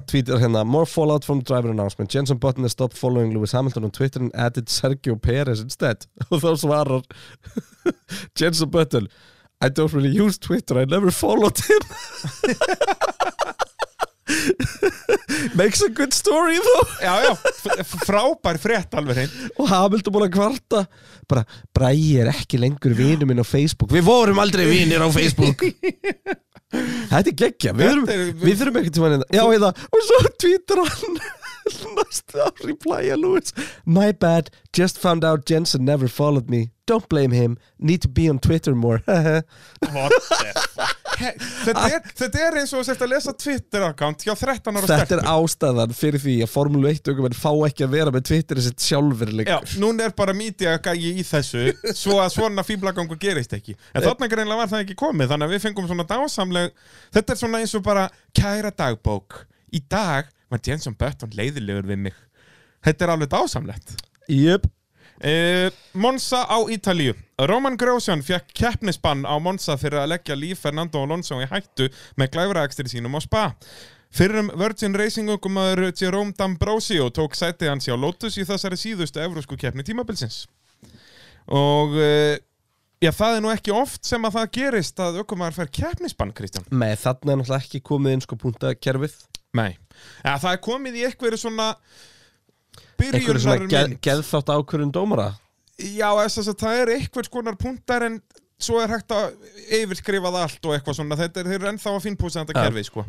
Tweetar 0.09 0.41
hérna, 0.43 0.65
more 0.67 0.89
fallout 0.89 1.27
from 1.27 1.43
driver 1.43 1.71
announcement. 1.71 2.11
Jenson 2.11 2.39
Button 2.39 2.67
has 2.67 2.75
stopped 2.75 2.97
following 2.97 3.33
Lewis 3.33 3.55
Hamilton 3.55 3.87
on 3.87 3.95
Twitter 3.95 4.21
and 4.21 4.35
added 4.35 4.67
Sergio 4.67 5.15
Perez 5.15 5.63
instead. 5.63 6.07
Og 6.31 6.43
þá 6.43 6.51
svarar 6.65 7.01
Jenson 8.39 8.69
Button, 8.69 9.07
I 9.61 9.69
don't 9.69 9.93
really 9.93 10.15
use 10.15 10.37
Twitter, 10.37 10.79
I 10.79 10.85
never 10.85 11.11
followed 11.11 11.59
him. 11.59 11.83
Makes 15.55 15.81
a 15.85 15.89
good 15.89 16.13
story 16.13 16.57
though. 16.63 16.87
Já, 17.01 17.13
já, 17.25 17.33
frábær 18.05 18.59
frétt 18.61 18.93
alveg 18.97 19.17
hrein 19.23 19.31
Og 19.59 19.69
Hamilton 19.71 20.13
búin 20.15 20.27
að 20.27 20.35
kvarta. 20.35 20.83
Bara, 21.29 21.43
Bræi 21.75 22.19
er 22.21 22.29
ekki 22.33 22.59
lengur 22.61 22.93
vinur 22.97 23.29
minn 23.29 23.41
á 23.41 23.47
Facebook. 23.47 23.91
Við 23.93 24.05
vorum 24.07 24.41
aldrei 24.43 24.67
vinir 24.69 25.01
á 25.01 25.09
Facebook. 25.13 25.65
Þetta 26.69 27.25
er 27.31 27.33
geggja 27.33 27.71
Við 27.73 27.87
þurfum, 27.89 28.03
Þetta 28.05 28.15
er- 28.29 28.33
við 28.45 28.59
þurfum 28.59 28.75
ekkert 28.83 28.97
tíma 28.99 29.07
Já, 29.33 29.41
eða, 29.57 29.69
og 29.89 30.03
svo 30.05 30.19
tweetar 30.37 30.81
hann 30.85 31.15
Næstu 31.97 32.41
á 32.41 32.49
reply 32.65 33.09
að 33.13 33.23
Lewis. 33.23 33.53
My 33.85 34.11
bad, 34.11 34.49
just 34.73 34.99
found 34.99 35.23
out 35.23 35.45
Jensen 35.49 35.85
never 35.85 36.07
followed 36.07 36.49
me. 36.49 36.69
Don't 36.89 37.07
blame 37.09 37.31
him, 37.31 37.57
need 37.77 38.01
to 38.01 38.09
be 38.09 38.29
on 38.29 38.39
Twitter 38.39 38.73
more. 38.75 39.03
What 39.07 40.09
the 40.09 40.53
fuck? 40.73 40.95
Þetta, 41.19 41.81
er, 41.91 42.03
þetta 42.15 42.41
er 42.47 42.57
eins 42.61 42.71
og 42.77 42.85
sérst 42.87 43.01
að 43.03 43.11
lesa 43.11 43.33
Twitter-account 43.35 44.23
hjá 44.23 44.31
13 44.39 44.77
ára 44.79 44.87
Þetta 44.87 45.17
er 45.17 45.21
ástæðan 45.27 45.95
fyrir 45.97 46.21
því 46.23 46.35
að 46.45 46.51
Formule 46.53 46.93
1 46.95 47.11
aukumenn 47.11 47.35
fá 47.35 47.49
ekki 47.67 47.83
að 47.85 47.95
vera 47.97 48.13
með 48.15 48.25
Twitter 48.29 48.61
sitt 48.63 48.85
sjálfur 48.85 49.33
Já, 49.33 49.35
lengur. 49.41 49.73
núna 49.83 50.07
er 50.07 50.15
bara 50.15 50.35
media 50.37 50.77
gægi 50.79 51.11
í 51.19 51.25
þessu 51.27 51.65
svo 51.91 52.21
að 52.23 52.31
svona 52.37 52.63
fýblagangur 52.67 53.19
gerist 53.19 53.53
ekki. 53.57 53.75
En 53.91 54.05
þarna 54.05 54.31
greinlega 54.31 54.61
var 54.63 54.71
það 54.71 54.85
ekki 54.85 54.99
komið 55.03 55.33
þannig 55.33 55.49
að 55.49 55.55
við 55.57 55.65
fengum 55.67 55.91
svona 55.91 56.07
dásamleg 56.07 56.71
þetta 57.17 57.35
er 57.35 57.41
svona 57.43 57.63
eins 57.65 57.75
og 57.75 57.85
bara 57.89 58.07
kæra 58.39 58.71
dagbók. 58.71 59.41
Í 59.75 59.83
dag 59.91 60.31
var 60.49 60.63
Jenson 60.65 60.97
Button 60.99 61.33
leiðilegur 61.37 61.87
við 61.89 62.03
mig. 62.09 62.19
Þetta 62.85 63.05
er 63.05 63.15
alveg 63.15 63.31
dásamlegt. 63.33 63.95
Jöp 64.29 64.67
Uh, 65.19 65.67
Monza 65.93 66.47
á 66.47 66.63
Ítalíu. 66.71 67.11
Roman 67.43 67.75
Grosjean 67.75 68.21
fekk 68.23 68.53
keppnisbann 68.55 69.25
á 69.27 69.35
Monza 69.35 69.75
fyrir 69.75 69.99
að 69.99 70.13
leggja 70.13 70.35
líf 70.39 70.61
Fernando 70.63 71.01
Alonso 71.03 71.35
í 71.43 71.47
hættu 71.49 71.89
með 72.15 72.29
glæfraækstri 72.37 72.87
sínum 72.87 73.17
á 73.17 73.21
Spa. 73.25 73.41
Fyrrum 74.15 74.47
Virgin 74.55 74.95
Racing 74.95 75.27
okkumaður 75.35 75.91
Jerome 75.91 76.31
D'Ambrosio 76.37 77.09
tók 77.11 77.35
sætið 77.35 77.73
hans 77.73 77.89
hjá 77.89 77.97
Lotus 77.99 78.39
í 78.39 78.45
þessari 78.47 78.79
síðustu 78.79 79.19
evrósku 79.19 79.59
keppni 79.59 79.83
tímabilsins. 79.83 80.45
Og 81.51 81.99
uh, 81.99 82.39
já, 83.03 83.11
það 83.11 83.35
er 83.41 83.43
nú 83.43 83.51
ekki 83.51 83.75
oft 83.75 84.07
sem 84.07 84.23
að 84.23 84.39
það 84.39 84.53
gerist 84.55 85.03
að 85.03 85.19
okkumaður 85.25 85.59
fær 85.59 85.73
keppnisbann, 85.81 86.31
Kristján. 86.31 86.71
Nei, 86.71 86.95
þarna 86.95 87.35
er 87.35 87.41
náttúrulega 87.43 87.67
ekki 87.67 87.83
komið 87.91 88.15
inn 88.15 88.23
sko 88.23 88.39
puntakerfið 88.39 89.19
Nei, 89.57 89.71
ja, 90.23 90.35
það 90.37 90.51
er 90.53 90.63
komið 90.65 90.97
í 90.99 91.05
eitthvað 91.07 91.37
svona 91.41 91.69
Einhverju 92.99 93.41
svona 93.41 93.69
geð, 93.71 93.95
geðþátt 94.03 94.51
ákvörðun 94.53 94.91
dómara 94.93 95.31
Já, 95.79 96.09
þess 96.27 96.51
að 96.51 96.59
það 96.59 96.81
er 96.81 96.91
eitthvað 96.97 97.29
skonar 97.29 97.57
punktar 97.59 98.03
en 98.09 98.19
svo 98.59 98.81
er 98.83 98.91
hægt 98.91 99.13
að 99.15 99.29
yfirskrifa 99.79 100.27
það 100.33 100.41
allt 100.43 100.67
og 100.67 100.73
eitthvað 100.75 100.97
svona, 100.97 101.17
þetta 101.21 101.39
er, 101.41 101.51
eru 101.55 101.69
ennþá 101.71 101.93
að 101.95 102.01
finnpúsa 102.03 102.43
þetta 102.43 102.57
Ja. 102.57 102.63
kerfi, 102.67 102.83
sko. 102.89 103.05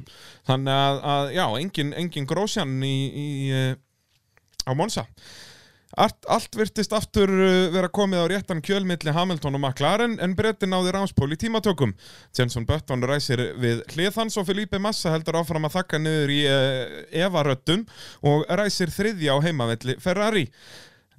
Þannig 0.47 0.77
að, 0.79 0.99
að 1.13 1.31
já, 1.35 1.45
engin, 1.59 1.91
engin 1.99 2.29
grósjan 2.31 2.77
í, 2.87 2.95
í, 3.11 3.29
eh, 3.51 3.75
á 4.63 4.73
Monsa. 4.79 5.09
Allt, 5.99 6.23
allt 6.31 6.55
virtist 6.55 6.93
aftur 6.95 7.31
uh, 7.35 7.71
vera 7.75 7.89
komið 7.91 8.21
á 8.23 8.27
réttan 8.31 8.61
kjölmilli 8.63 9.11
Hamilton 9.11 9.57
og 9.59 9.63
McLaren 9.65 10.13
en 10.23 10.37
Bretti 10.39 10.69
náði 10.71 10.93
rámspól 10.95 11.35
í 11.35 11.39
tímatökum. 11.41 11.97
Jenson 12.37 12.67
Button 12.69 13.03
ræsir 13.03 13.43
við 13.59 13.83
hlið 13.97 14.21
hans 14.21 14.39
og 14.39 14.47
Felipe 14.47 14.79
Massa 14.79 15.11
heldur 15.11 15.41
áfram 15.41 15.67
að 15.67 15.75
þakka 15.81 15.99
niður 16.05 16.31
í 16.37 16.39
uh, 16.47 16.95
Evaröttum 17.27 17.83
og 18.23 18.47
ræsir 18.63 18.95
þriðja 18.95 19.35
á 19.35 19.43
heimavelli 19.43 19.99
Ferrari. 19.99 20.47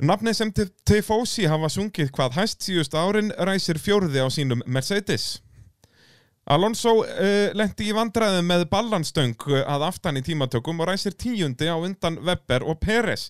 Nafnið 0.02 0.39
sem 0.39 0.56
Ti- 0.56 0.72
Tifosi 0.88 1.52
hafa 1.52 1.68
sungið 1.69 2.15
hvað 2.15 2.39
hæst 2.39 2.64
síðust 2.65 2.95
árin 2.95 3.35
ræsir 3.38 3.77
fjórði 3.77 4.23
á 4.23 4.31
sínum 4.31 4.64
Mercedes. 4.65 5.41
Alonso 6.50 6.96
uh, 7.04 7.52
lendi 7.54 7.92
í 7.92 7.94
vandræðum 7.96 8.48
með 8.50 8.64
ballanstöng 8.72 9.36
uh, 9.48 9.60
að 9.70 9.86
aftan 9.92 10.18
í 10.18 10.24
tímatökum 10.26 10.82
og 10.82 10.90
ræsir 10.90 11.14
tíundi 11.14 11.68
á 11.70 11.78
undan 11.78 12.18
Webber 12.26 12.66
og 12.66 12.80
Peres. 12.82 13.28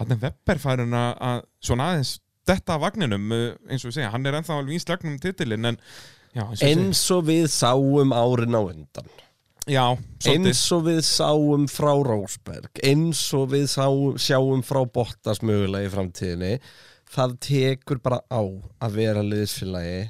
Hann 0.00 0.14
er 0.16 0.22
Webber 0.22 0.58
farin 0.62 0.96
að- 0.96 1.18
að 1.20 1.42
svona 1.60 1.90
aðeins 1.92 2.14
detta 2.48 2.74
af 2.78 2.80
vagninum, 2.86 3.28
uh, 3.32 3.52
eins 3.68 3.84
og 3.84 3.90
við 3.92 3.98
segja, 3.98 4.10
hann 4.14 4.26
er 4.26 4.38
ennþá 4.40 4.56
alveg 4.58 4.78
í 4.78 4.82
slagnum 4.82 5.20
titilinn 5.20 5.70
en 5.74 5.78
já, 6.34 6.42
eins 6.48 6.62
og. 6.62 6.66
Eins 6.70 7.04
og 7.18 7.22
við 7.28 7.44
sáum 7.52 8.16
árin 8.16 8.56
á 8.56 8.62
undan 8.64 9.12
Já. 9.64 9.84
Eins 10.28 10.64
og 10.76 10.82
við 10.84 10.98
sáum 11.08 11.62
frá 11.72 11.92
Rósberg 12.04 12.80
Eins 12.84 13.22
og 13.32 13.46
við 13.54 13.62
sáum, 13.72 14.18
sjáum 14.20 14.60
frá 14.60 14.82
Bottas 14.84 15.40
mögulega 15.40 15.88
í 15.88 15.92
framtíðinni 15.94 16.50
Það 17.14 17.32
tekur 17.46 18.00
bara 18.04 18.18
á 18.28 18.44
að 18.84 18.98
vera 18.98 19.22
liðsfélagi 19.24 20.02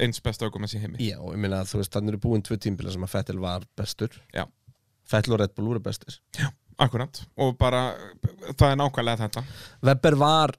Eins 0.00 0.20
besta 0.24 0.48
aukum 0.48 0.64
að 0.66 0.74
sé 0.74 0.80
heimi. 0.82 0.98
Já, 1.02 1.18
ég 1.18 1.38
meina 1.40 1.60
að 1.62 1.72
þú 1.72 1.82
veist, 1.82 1.92
þannig 1.94 2.14
eru 2.14 2.22
búin 2.24 2.44
tvö 2.46 2.58
tímbila 2.62 2.92
sem 2.94 3.04
að 3.04 3.12
Fettel 3.12 3.38
var 3.42 3.66
bestur. 3.78 4.16
Já. 4.34 4.46
Fettel 5.08 5.34
og 5.36 5.42
Red 5.42 5.54
Bull 5.56 5.68
voru 5.72 5.82
bestir. 5.84 6.18
Akkurat, 6.82 7.20
og 7.36 7.56
bara 7.60 7.82
það 8.56 8.68
er 8.70 8.78
nákvæmlega 8.80 9.26
þetta. 9.26 9.42
Webber 9.84 10.16
var 10.18 10.54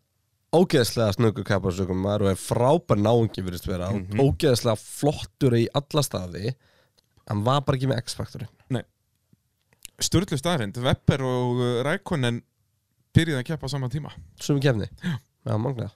ógeðslega 0.54 1.16
snöggur 1.18 1.48
kapparsökum 1.48 2.04
maður 2.04 2.28
og 2.28 2.32
er 2.36 2.40
frábær 2.40 3.02
náungi 3.02 3.44
virðist 3.44 3.68
vera. 3.68 3.90
Mhm. 3.92 4.22
ógeðslega 4.22 4.78
flottur 4.80 5.58
í 5.58 5.66
alla 5.74 6.04
staði. 6.06 6.54
Hann 7.28 7.44
var 7.44 7.62
bara 7.66 7.78
ekki 7.78 7.90
með 7.90 8.04
X-faktorinn. 8.04 8.52
Nei. 8.70 8.84
Sturlu 10.04 10.38
staðrind, 10.38 10.78
Webber 10.84 11.22
og 11.24 11.62
uh, 11.62 11.84
Rækonen 11.88 12.42
byrjuði 13.16 13.40
að 13.40 13.48
keppa 13.52 13.70
á 13.70 13.74
sama 13.74 13.90
tíma. 13.94 14.12
Sumi 14.42 14.60
kefni 14.64 14.88
Já, 14.90 15.18
já 15.48 15.58
magna 15.62 15.90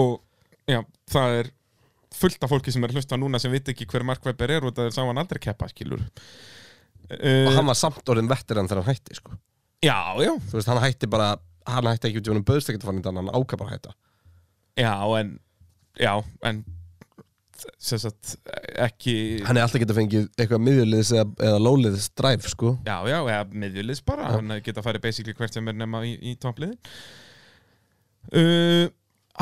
Og 0.00 0.22
já, 0.66 0.80
það 1.12 1.36
er 1.40 1.50
fullt 2.14 2.46
af 2.46 2.52
fólki 2.52 2.74
sem 2.74 2.84
er 2.84 2.92
að 2.92 3.00
hlusta 3.00 3.18
núna 3.20 3.40
sem 3.42 3.52
veit 3.52 3.70
ekki 3.72 3.88
hver 3.90 4.06
Mark 4.06 4.24
Webber 4.26 4.56
er 4.56 4.66
og 4.66 4.76
það 4.76 4.90
er 4.90 4.96
sá 4.96 5.02
hann 5.04 5.20
aldrei 5.20 5.42
keppa, 5.42 5.68
skilur 5.72 6.02
uh, 6.02 7.46
og 7.46 7.52
hann 7.58 7.68
var 7.68 7.78
samt 7.78 8.14
orðin 8.14 8.30
vettir 8.30 8.60
en 8.60 8.70
þegar 8.70 8.84
hann 8.84 8.94
hætti 8.96 9.18
sko. 9.18 9.36
Já, 9.84 9.98
já. 10.24 10.32
Þú 10.48 10.58
veist, 10.58 10.70
hann 10.70 10.82
hætti 10.84 11.10
bara 11.10 11.34
hann 11.68 11.88
hætti 11.90 12.10
ekki 12.10 12.22
út 12.22 12.28
í 12.28 12.32
honum 12.32 12.46
böðst 12.48 12.70
ekkert 12.72 12.86
fann 12.88 13.02
hann 13.04 13.32
ákvað 13.34 13.60
bara 13.60 13.72
að 13.72 13.76
hætta. 13.78 13.96
Já, 14.80 14.94
en 15.20 15.36
Já, 16.00 16.14
en 16.42 16.64
sem 17.78 18.00
sagt, 18.02 18.34
ekki 18.82 19.42
Hann 19.46 19.56
er 19.56 19.64
alltaf 19.64 19.80
getað 19.80 20.00
fengið 20.00 20.24
eitthvað 20.34 20.64
miðjuliðs 20.66 21.12
eða, 21.14 21.26
eða 21.48 21.60
lóliðs 21.62 22.08
dræf 22.18 22.48
sko. 22.50 22.74
Já, 22.84 22.96
já, 23.08 23.18
eða 23.22 23.44
miðjuliðs 23.62 24.02
bara. 24.06 24.26
Já. 24.26 24.38
Hann 24.40 24.56
geta 24.66 24.82
farið 24.84 25.04
basically 25.06 25.36
hvert 25.38 25.54
sem 25.54 25.70
er 25.70 25.78
nema 25.78 26.02
í, 26.06 26.16
í 26.18 26.34
toppliðin. 26.42 26.74
Uh, 28.34 28.88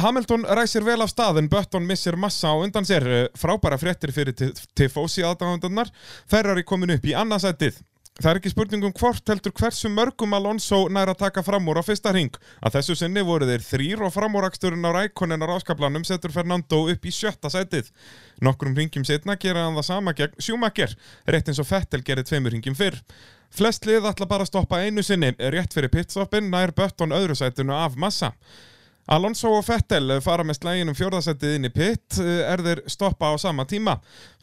Hamilton 0.01 0.47
ræsir 0.57 0.85
vel 0.87 1.05
af 1.05 1.11
stað 1.13 1.43
en 1.43 1.49
Button 1.53 1.85
missir 1.87 2.17
massa 2.17 2.49
á 2.49 2.57
undan 2.57 2.87
sér 2.89 3.03
Uh, 3.03 3.29
frábæra 3.37 3.77
fréttir 3.77 4.13
fyrir 4.15 4.53
Tifosi 4.79 5.25
aðdáðandarnar 5.27 5.91
Ferrari 6.31 6.63
komin 6.65 6.95
upp 6.95 7.05
í 7.05 7.17
annarsætið 7.19 7.83
Það 8.21 8.29
er 8.29 8.39
ekki 8.39 8.51
spurningum 8.53 8.93
hvort 8.93 9.31
heldur 9.33 9.55
hversu 9.57 9.89
mörgum 9.89 10.35
Alonso 10.37 10.83
nær 10.93 11.09
að 11.15 11.23
taka 11.23 11.43
fram 11.47 11.65
úr 11.73 11.81
á 11.81 11.83
fyrsta 11.83 12.13
ring. 12.13 12.35
Að 12.61 12.75
þessu 12.77 12.97
sinni 13.01 13.23
voru 13.25 13.49
þeir 13.49 13.65
þrýr 13.65 14.03
og 14.05 14.13
framúraksturinn 14.13 14.85
á 14.85 14.93
rækonin 14.93 15.41
á 15.41 15.49
ráskaplanum 15.49 16.05
setur 16.05 16.35
Fernando 16.35 16.83
upp 16.93 17.09
í 17.09 17.13
sjötta 17.13 17.49
sætið. 17.49 17.89
Nokkrum 18.45 18.77
ringjum 18.77 19.07
setna 19.09 19.39
gera 19.41 19.65
hann 19.65 19.79
það 19.81 19.89
sama 19.89 20.13
gegn 20.19 20.37
Schumacher, 20.37 20.93
rétt 21.25 21.49
eins 21.49 21.63
og 21.65 21.71
Vettel 21.71 22.05
gerði 22.05 22.27
tveimur 22.29 22.53
ringjum 22.53 22.77
fyrr. 22.77 23.01
Flest 23.49 23.89
lið 23.89 24.05
ætla 24.13 24.29
bara 24.29 24.45
að 24.45 24.53
stoppa 24.53 24.83
einu 24.85 25.01
sinni, 25.03 25.33
rétt 25.41 25.73
fyrir 25.73 25.93
pitstoppin, 25.93 26.53
nær 26.53 26.77
Button 26.77 27.17
öðru 27.17 27.39
sætinu 27.41 27.73
af 27.81 27.97
massa. 27.97 28.35
Alonso 29.11 29.51
og 29.51 29.65
Vettel 29.67 30.21
fara 30.23 30.45
með 30.47 30.61
slæginum 30.61 30.95
fjórðasætið 30.95 31.57
inn 31.57 31.67
í 31.67 31.73
pit 31.75 32.19
er 32.23 32.63
þeir 32.63 32.83
stoppa 32.91 33.33
á 33.33 33.37
sama 33.41 33.67
tíma. 33.67 33.97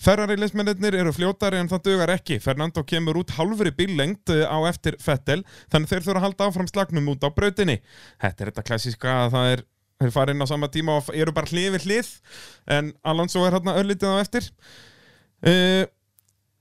Ferrari-lismennir 0.03 0.97
eru 0.99 1.13
fljótari 1.15 1.61
en 1.61 1.71
það 1.71 1.85
dugar 1.87 2.13
ekki. 2.17 2.41
Fernando 2.43 2.83
kemur 2.83 3.21
út 3.21 3.31
hálfri 3.37 3.71
bíllengt 3.75 4.27
á 4.27 4.57
eftir 4.67 4.99
Vettel 5.05 5.41
þannig 5.71 5.93
þeir 5.93 6.05
þurfa 6.09 6.19
að 6.19 6.25
halda 6.27 6.49
áfram 6.49 6.71
slagnum 6.71 7.11
út 7.15 7.23
á 7.23 7.29
brautinni. 7.31 7.79
Þetta 8.19 8.43
er 8.43 8.51
þetta 8.51 8.67
klassíska 8.67 9.15
að 9.25 9.37
það 9.37 9.53
er 9.53 9.65
þeir 9.99 10.15
fara 10.15 10.35
inn 10.35 10.43
á 10.43 10.51
sama 10.51 10.71
tíma 10.71 10.99
og 10.99 11.13
eru 11.15 11.35
bara 11.35 11.51
hlið 11.51 11.77
við 11.77 11.87
hlið 11.87 12.11
en 12.75 12.91
Alonso 13.07 13.43
er 13.45 13.55
hérna 13.55 13.79
öllítið 13.79 14.15
á 14.15 14.23
eftir. 14.23 14.51
Uh, 15.39 15.87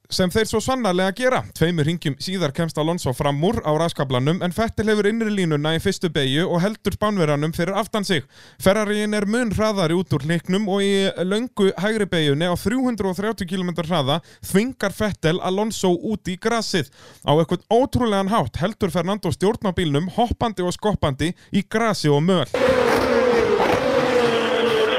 sem 0.09 0.31
þeir 0.33 0.47
svo 0.49 0.61
sannarlega 0.65 1.13
gera. 1.13 1.43
Tveimur 1.53 1.85
ringjum 1.85 2.15
síðar 2.23 2.53
kemst 2.57 2.79
Alonso 2.81 3.13
fram 3.13 3.43
úr 3.45 3.61
á 3.61 3.77
raskablanum 3.77 4.41
en 4.45 4.55
Fettil 4.57 4.89
hefur 4.89 5.05
innri 5.11 5.29
línuna 5.35 5.75
í 5.77 5.81
fyrstu 5.85 6.09
beigju 6.13 6.47
og 6.49 6.63
heldur 6.65 6.97
spánverjanum 6.97 7.53
fyrir 7.53 7.77
aftan 7.77 8.07
sig. 8.09 8.25
Ferrarín 8.57 9.13
er 9.17 9.27
mun 9.29 9.53
hraðari 9.53 9.99
út 9.99 10.13
úr 10.17 10.25
hliknum 10.25 10.65
og 10.73 10.81
í 10.81 11.13
löngu 11.29 11.69
hægri 11.77 12.09
beigjunni 12.09 12.49
á 12.49 12.57
330 12.57 13.45
km 13.51 13.71
hraða 13.85 14.21
þvingar 14.49 14.97
Fettil 14.97 15.43
Alonso 15.45 15.93
út 15.93 16.33
í 16.33 16.39
grasið. 16.41 16.89
Á 17.29 17.37
eitthvað 17.37 17.69
ótrúlegan 17.69 18.33
hátt 18.33 18.57
heldur 18.63 18.95
Fernando 18.95 19.29
stjórn 19.35 19.69
á 19.69 19.77
bílnum 19.77 20.09
hoppandi 20.17 20.65
og 20.65 20.73
skoppandi 20.73 21.35
í 21.53 21.67
grasi 21.69 22.09
og 22.09 22.25
möl. 22.25 22.49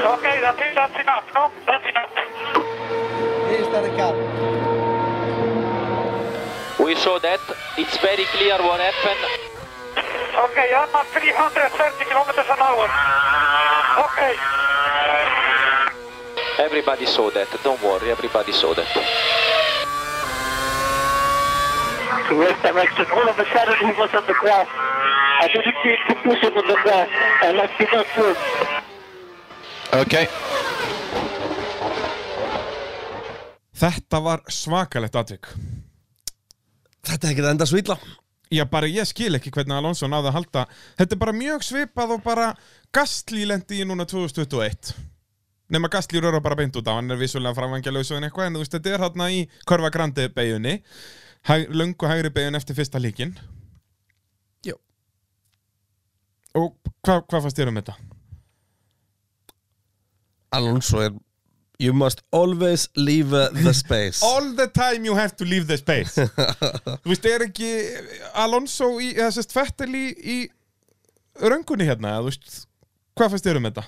Okay, 0.10 0.38
that's 0.42 0.62
it, 0.62 0.76
that's 0.78 1.02
enough, 1.02 1.26
no? 1.34 1.50
That's 1.66 1.86
enough. 1.90 2.14
Here's 3.50 3.70
the 3.74 3.90
car. 3.98 4.49
We 6.90 6.96
saw 6.96 7.20
that. 7.20 7.40
It's 7.78 7.98
very 8.02 8.26
clear 8.34 8.58
what 8.58 8.80
happened. 8.82 9.22
Okay, 10.46 10.74
I'm 10.74 10.90
at 10.90 11.06
330 11.14 12.06
kilometers 12.10 12.50
an 12.50 12.58
hour. 12.58 12.90
Okay. 14.10 14.34
Everybody 16.58 17.06
saw 17.06 17.30
that. 17.30 17.48
Don't 17.64 17.80
worry, 17.84 18.10
everybody 18.10 18.52
saw 18.52 18.74
that. 18.74 18.90
West 22.34 22.62
direction. 22.64 23.06
All 23.14 23.30
of 23.30 23.38
a 23.38 23.46
sudden 23.54 23.78
he 23.86 23.94
was 23.94 24.10
on 24.16 24.26
the 24.26 24.34
grass. 24.42 24.68
I 25.42 25.48
didn't 25.54 25.78
to 26.08 26.16
push 26.26 26.42
him 26.42 26.58
on 26.58 26.68
the 26.68 26.80
grass. 26.82 27.10
I 27.46 27.52
left 27.52 27.74
him 27.78 27.88
not 27.94 28.08
good. 28.16 28.38
Okay. 29.94 30.28
Þetta 33.80 34.20
var 34.20 34.42
svakalegt 34.48 35.16
atvik. 35.16 35.54
Þetta 37.08 37.30
er 37.30 37.40
það 37.40 37.54
enda 37.54 37.68
svítla. 37.70 38.00
Já, 38.50 38.64
bara 38.66 38.90
ég 38.90 39.06
skil 39.06 39.38
ekki 39.38 39.52
hvernig 39.54 39.78
Alonso 39.78 40.08
náði 40.10 40.32
að 40.32 40.36
halda. 40.40 40.66
Þetta 40.98 41.16
er 41.16 41.22
bara 41.22 41.38
mjög 41.38 41.66
svipað 41.68 42.16
og 42.16 42.24
bara 42.26 42.50
Gastli 42.96 43.46
lendi 43.46 43.84
í 43.84 43.86
núna 43.86 44.08
2021. 44.10 44.96
Nefna 45.70 45.92
Gastli 45.94 46.22
röra 46.24 46.42
bara 46.42 46.58
beint 46.58 46.78
út 46.80 46.90
á, 46.90 46.98
hann 46.98 47.14
er 47.14 47.20
vissulega 47.20 47.54
framvangjalauðs 47.54 48.10
en 48.16 48.26
eitthvað, 48.26 48.48
en 48.50 48.58
þú 48.58 48.64
veist, 48.64 48.74
þetta 48.74 48.90
er 48.96 49.04
hérna 49.06 49.28
í 49.30 49.44
Körfa 49.70 49.92
Grandi 49.94 50.26
beigunni, 50.34 50.80
hæg, 51.46 51.68
löngu 51.70 52.10
hægri 52.10 52.32
beigun 52.34 52.58
eftir 52.58 52.78
fyrsta 52.80 53.02
líkin. 53.02 53.36
Jú. 54.66 54.80
Og 56.58 56.74
hvað 57.06 57.22
hva 57.30 57.44
fannst 57.46 57.62
þér 57.62 57.70
um 57.70 57.78
þetta? 57.84 57.98
Alonso 60.58 61.06
er 61.06 61.14
You 61.80 61.94
must 61.96 62.22
always 62.36 62.90
leave 62.98 63.32
uh, 63.34 63.50
the 63.56 63.72
space 63.74 64.20
All 64.30 64.50
the 64.54 64.68
time 64.68 65.06
you 65.08 65.16
have 65.16 65.36
to 65.40 65.46
leave 65.48 65.66
the 65.70 65.78
space 65.80 66.18
Þú 67.06 67.08
veist, 67.14 67.28
er 67.32 67.46
ekki 67.48 67.70
Alonso 68.44 68.90
í, 69.00 69.14
eða 69.16 69.30
sérst 69.38 69.56
Fettel 69.56 69.94
í, 69.96 70.06
í 70.12 70.38
röngunni 71.40 71.88
hérna, 71.88 72.18
þú 72.20 72.28
veist 72.34 72.66
Hvað 73.20 73.32
fannst 73.36 73.48
þér 73.48 73.62
um 73.62 73.70
þetta? 73.70 73.86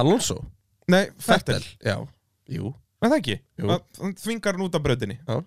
Alonso? 0.00 0.36
Nei, 0.92 1.06
Fettel 1.22 1.64
Já, 1.84 1.96
jú 2.50 2.74
Er 3.00 3.08
það 3.08 3.16
ekki? 3.22 3.38
Jú. 3.56 3.70
Að- 3.72 4.00
Hann 4.02 4.14
þvingar 4.20 4.56
hann 4.58 4.66
út 4.68 4.76
af 4.76 4.84
brautinni 4.84 5.16
Já. 5.24 5.40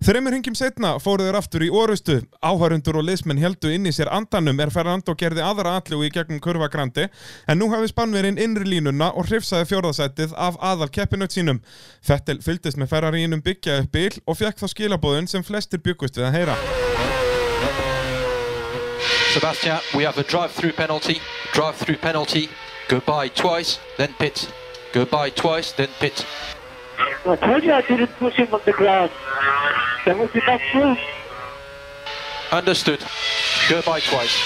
Þreymur 0.00 0.32
hingjum 0.32 0.54
setna 0.56 0.94
fóru 0.96 1.26
þeir 1.26 1.36
aftur 1.36 1.60
í 1.60 1.66
orustu 1.76 2.14
Áhærundur 2.40 2.96
og 2.96 3.04
liðsmenn 3.04 3.40
heldu 3.42 3.68
inn 3.68 3.84
í 3.84 3.92
sér 3.92 4.08
andanum 4.16 4.62
er 4.64 4.70
Fernando 4.72 5.12
gerði 5.12 5.42
aðra 5.44 5.74
allu 5.76 5.98
í 6.06 6.08
gegnum 6.14 6.40
kurva 6.40 6.70
grandi 6.72 7.04
en 7.44 7.60
nú 7.60 7.68
hafi 7.68 7.90
spannverinn 7.90 8.40
innri 8.40 8.64
línuna 8.64 9.10
og 9.12 9.28
hrifsaði 9.28 9.68
fjórðasætið 9.68 10.32
af 10.40 10.56
aðal 10.70 10.88
keppinut 10.88 11.36
sínum 11.36 11.60
Fettel 12.00 12.40
fylgdist 12.40 12.80
með 12.80 12.94
Ferrariinum 12.94 13.44
byggja 13.44 13.82
upp 13.82 13.92
bíl 13.92 14.16
og 14.24 14.40
fekk 14.40 14.62
þá 14.62 14.72
skilabóðun 14.72 15.28
sem 15.28 15.44
flestir 15.44 15.84
byggust 15.84 16.16
við 16.16 16.30
að 16.30 16.38
heyra 16.38 16.56
Sebastian, 19.34 19.78
we 19.94 20.02
have 20.02 20.18
a 20.18 20.24
drive-through 20.24 20.72
penalty. 20.72 21.20
Drive-through 21.52 21.98
penalty. 21.98 22.48
Goodbye 22.88 23.28
twice, 23.28 23.78
then 23.96 24.12
pit. 24.18 24.50
Goodbye 24.92 25.30
twice, 25.30 25.70
then 25.70 25.88
pit. 26.00 26.26
I 27.26 27.36
told 27.36 27.64
you 27.64 27.72
I 27.72 27.82
didn't 27.82 28.12
push 28.18 28.34
him 28.34 28.48
on 28.52 28.60
the 28.64 28.72
grass. 28.72 29.10
There 30.04 30.16
was 30.16 30.30
enough 30.34 30.62
room. 30.74 30.96
Understood. 32.52 33.04
Goodbye 33.68 34.00
twice. 34.00 34.36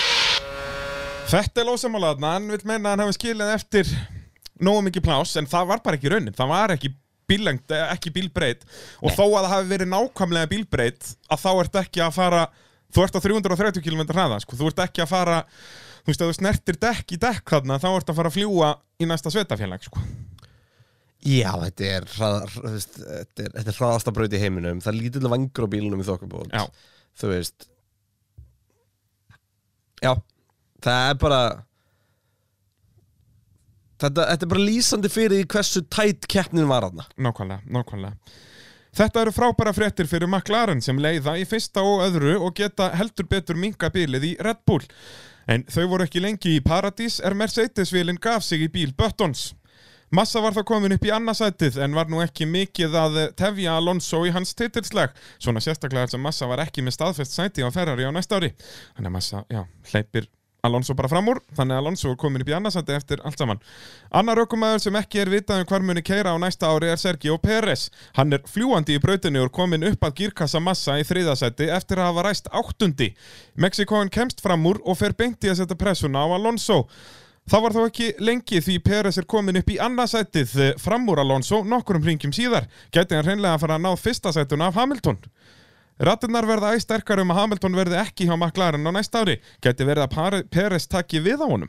Fettel 1.31 1.71
ósamálaðna, 1.73 2.35
hann 2.37 2.51
vil 2.53 2.61
menna 2.69 2.91
að 2.91 2.93
hann 2.93 3.03
hafi 3.07 3.17
skilið 3.17 3.55
eftir 3.55 3.89
nógu 4.61 4.85
mikið 4.89 5.07
plás 5.07 5.33
en 5.41 5.49
það 5.51 5.71
var 5.71 5.81
bara 5.87 5.99
ekki 5.99 6.13
raunin, 6.13 6.37
það 6.37 6.51
var 6.53 6.75
ekki 6.75 6.91
bílengt, 7.29 7.73
ekki 7.89 8.13
bílbreyt 8.13 8.67
og 9.01 9.15
þó 9.17 9.25
að 9.25 9.39
það 9.39 9.53
hafi 9.55 9.71
verið 9.71 9.91
nákvæmlega 9.95 10.51
bílbreyt 10.51 11.15
að 11.33 11.41
þá 11.41 11.51
ert 11.63 11.79
ekki 11.81 12.05
að 12.05 12.13
fara 12.19 12.43
þú 12.95 13.07
ert 13.07 13.17
á 13.17 13.21
330 13.25 13.85
km 13.87 14.05
hraða 14.13 14.43
sko. 14.45 14.59
þú 14.61 14.69
ert 14.71 14.85
ekki 14.85 15.05
að 15.05 15.11
fara 15.15 15.41
þú 16.05 16.13
veist 16.13 16.23
að 16.23 16.31
þú 16.31 16.37
snertir 16.39 16.81
dekk 16.85 17.17
í 17.17 17.21
dekk 17.25 17.55
þarna 17.57 17.81
þá 17.81 17.89
ert 17.95 18.13
að 18.13 18.21
fara 18.21 18.31
að 18.31 18.37
fljúa 18.37 18.71
í 19.01 19.09
næsta 19.09 19.33
sveitafélag 19.33 19.89
sko. 19.89 20.05
Já, 21.25 21.51
þetta 21.63 21.87
er, 21.89 22.07
hraðar, 22.19 22.51
þú 22.53 22.71
veist, 22.75 22.97
þetta 23.01 23.45
er, 23.47 23.53
þetta 23.55 23.73
er 23.73 23.79
hraðasta 23.79 24.13
braut 24.17 24.35
í 24.37 24.41
heiminum 24.43 24.81
Það 24.85 24.91
er 24.93 24.99
lítill 25.01 25.31
vangur 25.33 25.65
á 25.65 25.73
bílunum 25.73 26.03
í 26.03 26.09
þokkabót 26.09 26.53
Já. 26.53 26.65
Þú 27.21 27.31
veist 27.33 27.69
Já, 30.05 30.13
það 30.85 31.07
er 31.09 31.21
bara 31.23 31.39
þetta, 34.03 34.27
þetta 34.35 34.45
er 34.45 34.51
bara 34.53 34.67
lýsandi 34.69 35.13
fyrir 35.13 35.47
hversu 35.49 35.85
tætt 35.89 36.29
keppnin 36.29 36.69
var 36.69 36.91
aðna 36.91 37.07
Nákvæmlega, 37.17 37.65
nákvæmlega 37.73 38.43
Þetta 38.95 39.25
eru 39.25 39.33
frábæra 39.35 39.73
fréttir 39.75 40.07
fyrir 40.07 40.29
McLaren 40.31 40.83
sem 40.85 40.99
leiða 41.03 41.35
í 41.41 41.47
fyrsta 41.51 41.83
og 41.83 42.05
öðru 42.05 42.37
og 42.47 42.53
geta 42.55 42.93
heldur 42.95 43.27
betur 43.27 43.59
minga 43.59 43.89
bílið 43.91 44.27
í 44.29 44.31
Red 44.47 44.61
Bull. 44.69 44.85
En 45.51 45.65
þau 45.67 45.89
voru 45.91 46.07
ekki 46.07 46.23
lengi 46.23 46.53
í 46.55 46.63
paradís 46.63 47.17
er 47.19 47.35
Mercedes-vélinn 47.35 48.21
gaf 48.23 48.47
sig 48.47 48.63
í 48.63 48.69
bíl 48.71 48.93
Buttons. 48.95 49.49
Massa 50.15 50.39
var 50.39 50.55
þá 50.55 50.63
komin 50.69 50.95
upp 50.95 51.07
í 51.09 51.11
annarsætið 51.11 51.81
en 51.83 51.97
var 51.97 52.07
nú 52.13 52.21
ekki 52.23 52.47
mikið 52.47 52.93
að 53.01 53.17
tefja 53.41 53.73
Alonso 53.81 54.21
í 54.23 54.31
hans 54.35 54.55
titilslag. 54.55 55.11
Svona 55.43 55.63
sérstaklega 55.65 56.13
sem 56.13 56.23
Massa 56.23 56.47
var 56.47 56.63
ekki 56.63 56.85
með 56.87 56.95
staðfest 57.01 57.35
sæti 57.35 57.67
á 57.67 57.71
Ferrari 57.75 58.07
á 58.07 58.15
næsta 58.15 58.39
ári. 58.39 58.53
Þannig 58.95 59.11
að 59.11 59.15
Massa, 59.17 59.43
já, 59.51 59.65
hleypir 59.91 60.29
Alonso 60.65 60.95
bara 60.97 61.11
fram 61.11 61.27
úr, 61.29 61.41
þannig 61.57 61.77
að 61.77 61.83
Alonso 61.83 62.13
er 62.13 62.21
komin 62.21 62.45
upp 62.45 62.49
í 62.49 62.55
annarsæti 62.57 62.95
eftir 62.95 63.21
allt 63.27 63.43
saman. 63.43 63.59
Annar 64.15 64.41
aukumæður 64.45 64.85
sem 64.87 64.97
ekki 64.97 65.21
er 65.21 65.33
vitað 65.35 65.65
um 65.65 65.69
hvar 65.69 65.83
muni 65.85 66.05
keira 66.07 66.33
á 66.33 66.39
næsta 66.41 66.71
ári 66.71 66.89
er 66.93 67.03
Sergio 67.03 67.37
Pérez. 67.43 67.89
Hann 68.17 68.33
er 68.33 68.47
fljúandi 68.49 68.97
í 68.97 69.03
brautinu 69.03 69.43
og 69.43 69.51
er 69.51 69.53
komin 69.59 69.85
upp 69.91 70.07
að 70.07 70.23
gírkassa 70.23 70.63
massa 70.65 70.97
í 70.97 71.05
þriðasæti 71.05 71.69
eftir 71.75 72.01
að 72.01 72.13
hafa 72.13 72.25
ræst 72.29 72.49
áttundi. 72.55 73.11
Mexikoin 73.61 74.15
kemst 74.15 74.41
fram 74.45 74.65
úr 74.71 74.81
og 74.87 74.97
fer 75.03 75.13
beint 75.19 75.45
í 75.45 75.53
að 75.53 75.61
setja 75.65 75.77
pressuna 75.83 76.25
á 76.25 76.33
Alonso. 76.39 76.85
Það 77.45 77.61
var 77.61 77.75
þó 77.77 77.81
ekki 77.85 78.07
lengi 78.25 78.61
því 78.65 78.75
Peres 78.81 79.19
er 79.21 79.27
komin 79.29 79.61
upp 79.61 79.69
í 79.69 79.77
annarsætið 79.85 80.55
fram 80.81 81.05
úr 81.13 81.21
Alonso 81.21 81.59
nokkurum 81.69 82.07
hringjum 82.07 82.33
síðar. 82.33 82.71
Gæti 82.89 83.19
hann 83.19 83.27
hreinlega 83.27 83.59
að 83.59 83.67
fara 83.67 83.77
að 83.77 83.85
ná 83.85 83.91
fyrsta 84.01 84.33
sætuna 84.33 84.71
af 84.71 84.79
Hamilton. 84.81 85.19
Rattinnar 86.01 86.49
verða 86.49 86.73
æsterkar 86.75 87.21
um 87.21 87.35
að 87.35 87.43
Hamilton 87.43 87.77
verði 87.77 88.01
ekki 88.01 88.31
hjá 88.31 88.33
McLaren 88.39 88.89
á 88.89 88.91
næsta 88.97 89.21
ári. 89.21 89.37
Gæti 89.61 89.85
verið 89.85 90.07
að 90.09 90.39
Peres 90.51 90.89
taki 90.89 91.21
við 91.21 91.45
á 91.45 91.47
honum. 91.47 91.69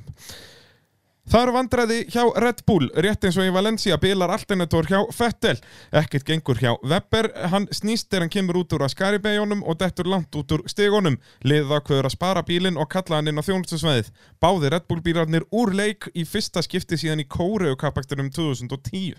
Það 1.26 1.42
eru 1.42 1.54
vandræði 1.56 1.96
hjá 2.14 2.22
Red 2.38 2.60
Bull, 2.70 2.86
rétt 3.02 3.26
eins 3.26 3.38
og 3.42 3.48
í 3.48 3.54
Valencia 3.54 3.96
bilar 3.98 4.30
alternator 4.36 4.86
hjá 4.86 5.00
Vettel. 5.18 5.56
Ekkert 5.90 6.26
gengur 6.28 6.60
hjá 6.62 6.76
Webber, 6.86 7.32
hann 7.50 7.66
snýst 7.74 8.12
þegar 8.12 8.26
hann 8.28 8.34
kemur 8.36 8.60
út 8.62 8.76
úr 8.78 8.86
Ascari-beigjónum 8.86 9.64
og 9.66 9.80
dettur 9.82 10.06
langt 10.12 10.38
út 10.38 10.54
úr 10.54 10.62
stigunum. 10.70 11.18
Liðið 11.42 11.74
ákveður 11.80 12.10
að 12.12 12.14
spara 12.14 12.44
bílinn 12.46 12.78
og 12.78 12.92
kalla 12.94 13.18
hann 13.18 13.32
inn 13.32 13.42
á 13.42 13.48
þjónustusveið. 13.48 14.12
Báði 14.38 14.70
Red 14.76 14.86
Bull 14.92 15.02
bílarnir 15.06 15.48
úr 15.50 15.74
leik 15.74 16.12
í 16.14 16.28
fyrsta 16.30 16.62
skipti 16.62 17.00
síðan 17.02 17.26
í 17.26 17.28
Kóreu 17.28 17.74
kappakstunum 17.74 18.30
2010. 18.30 19.18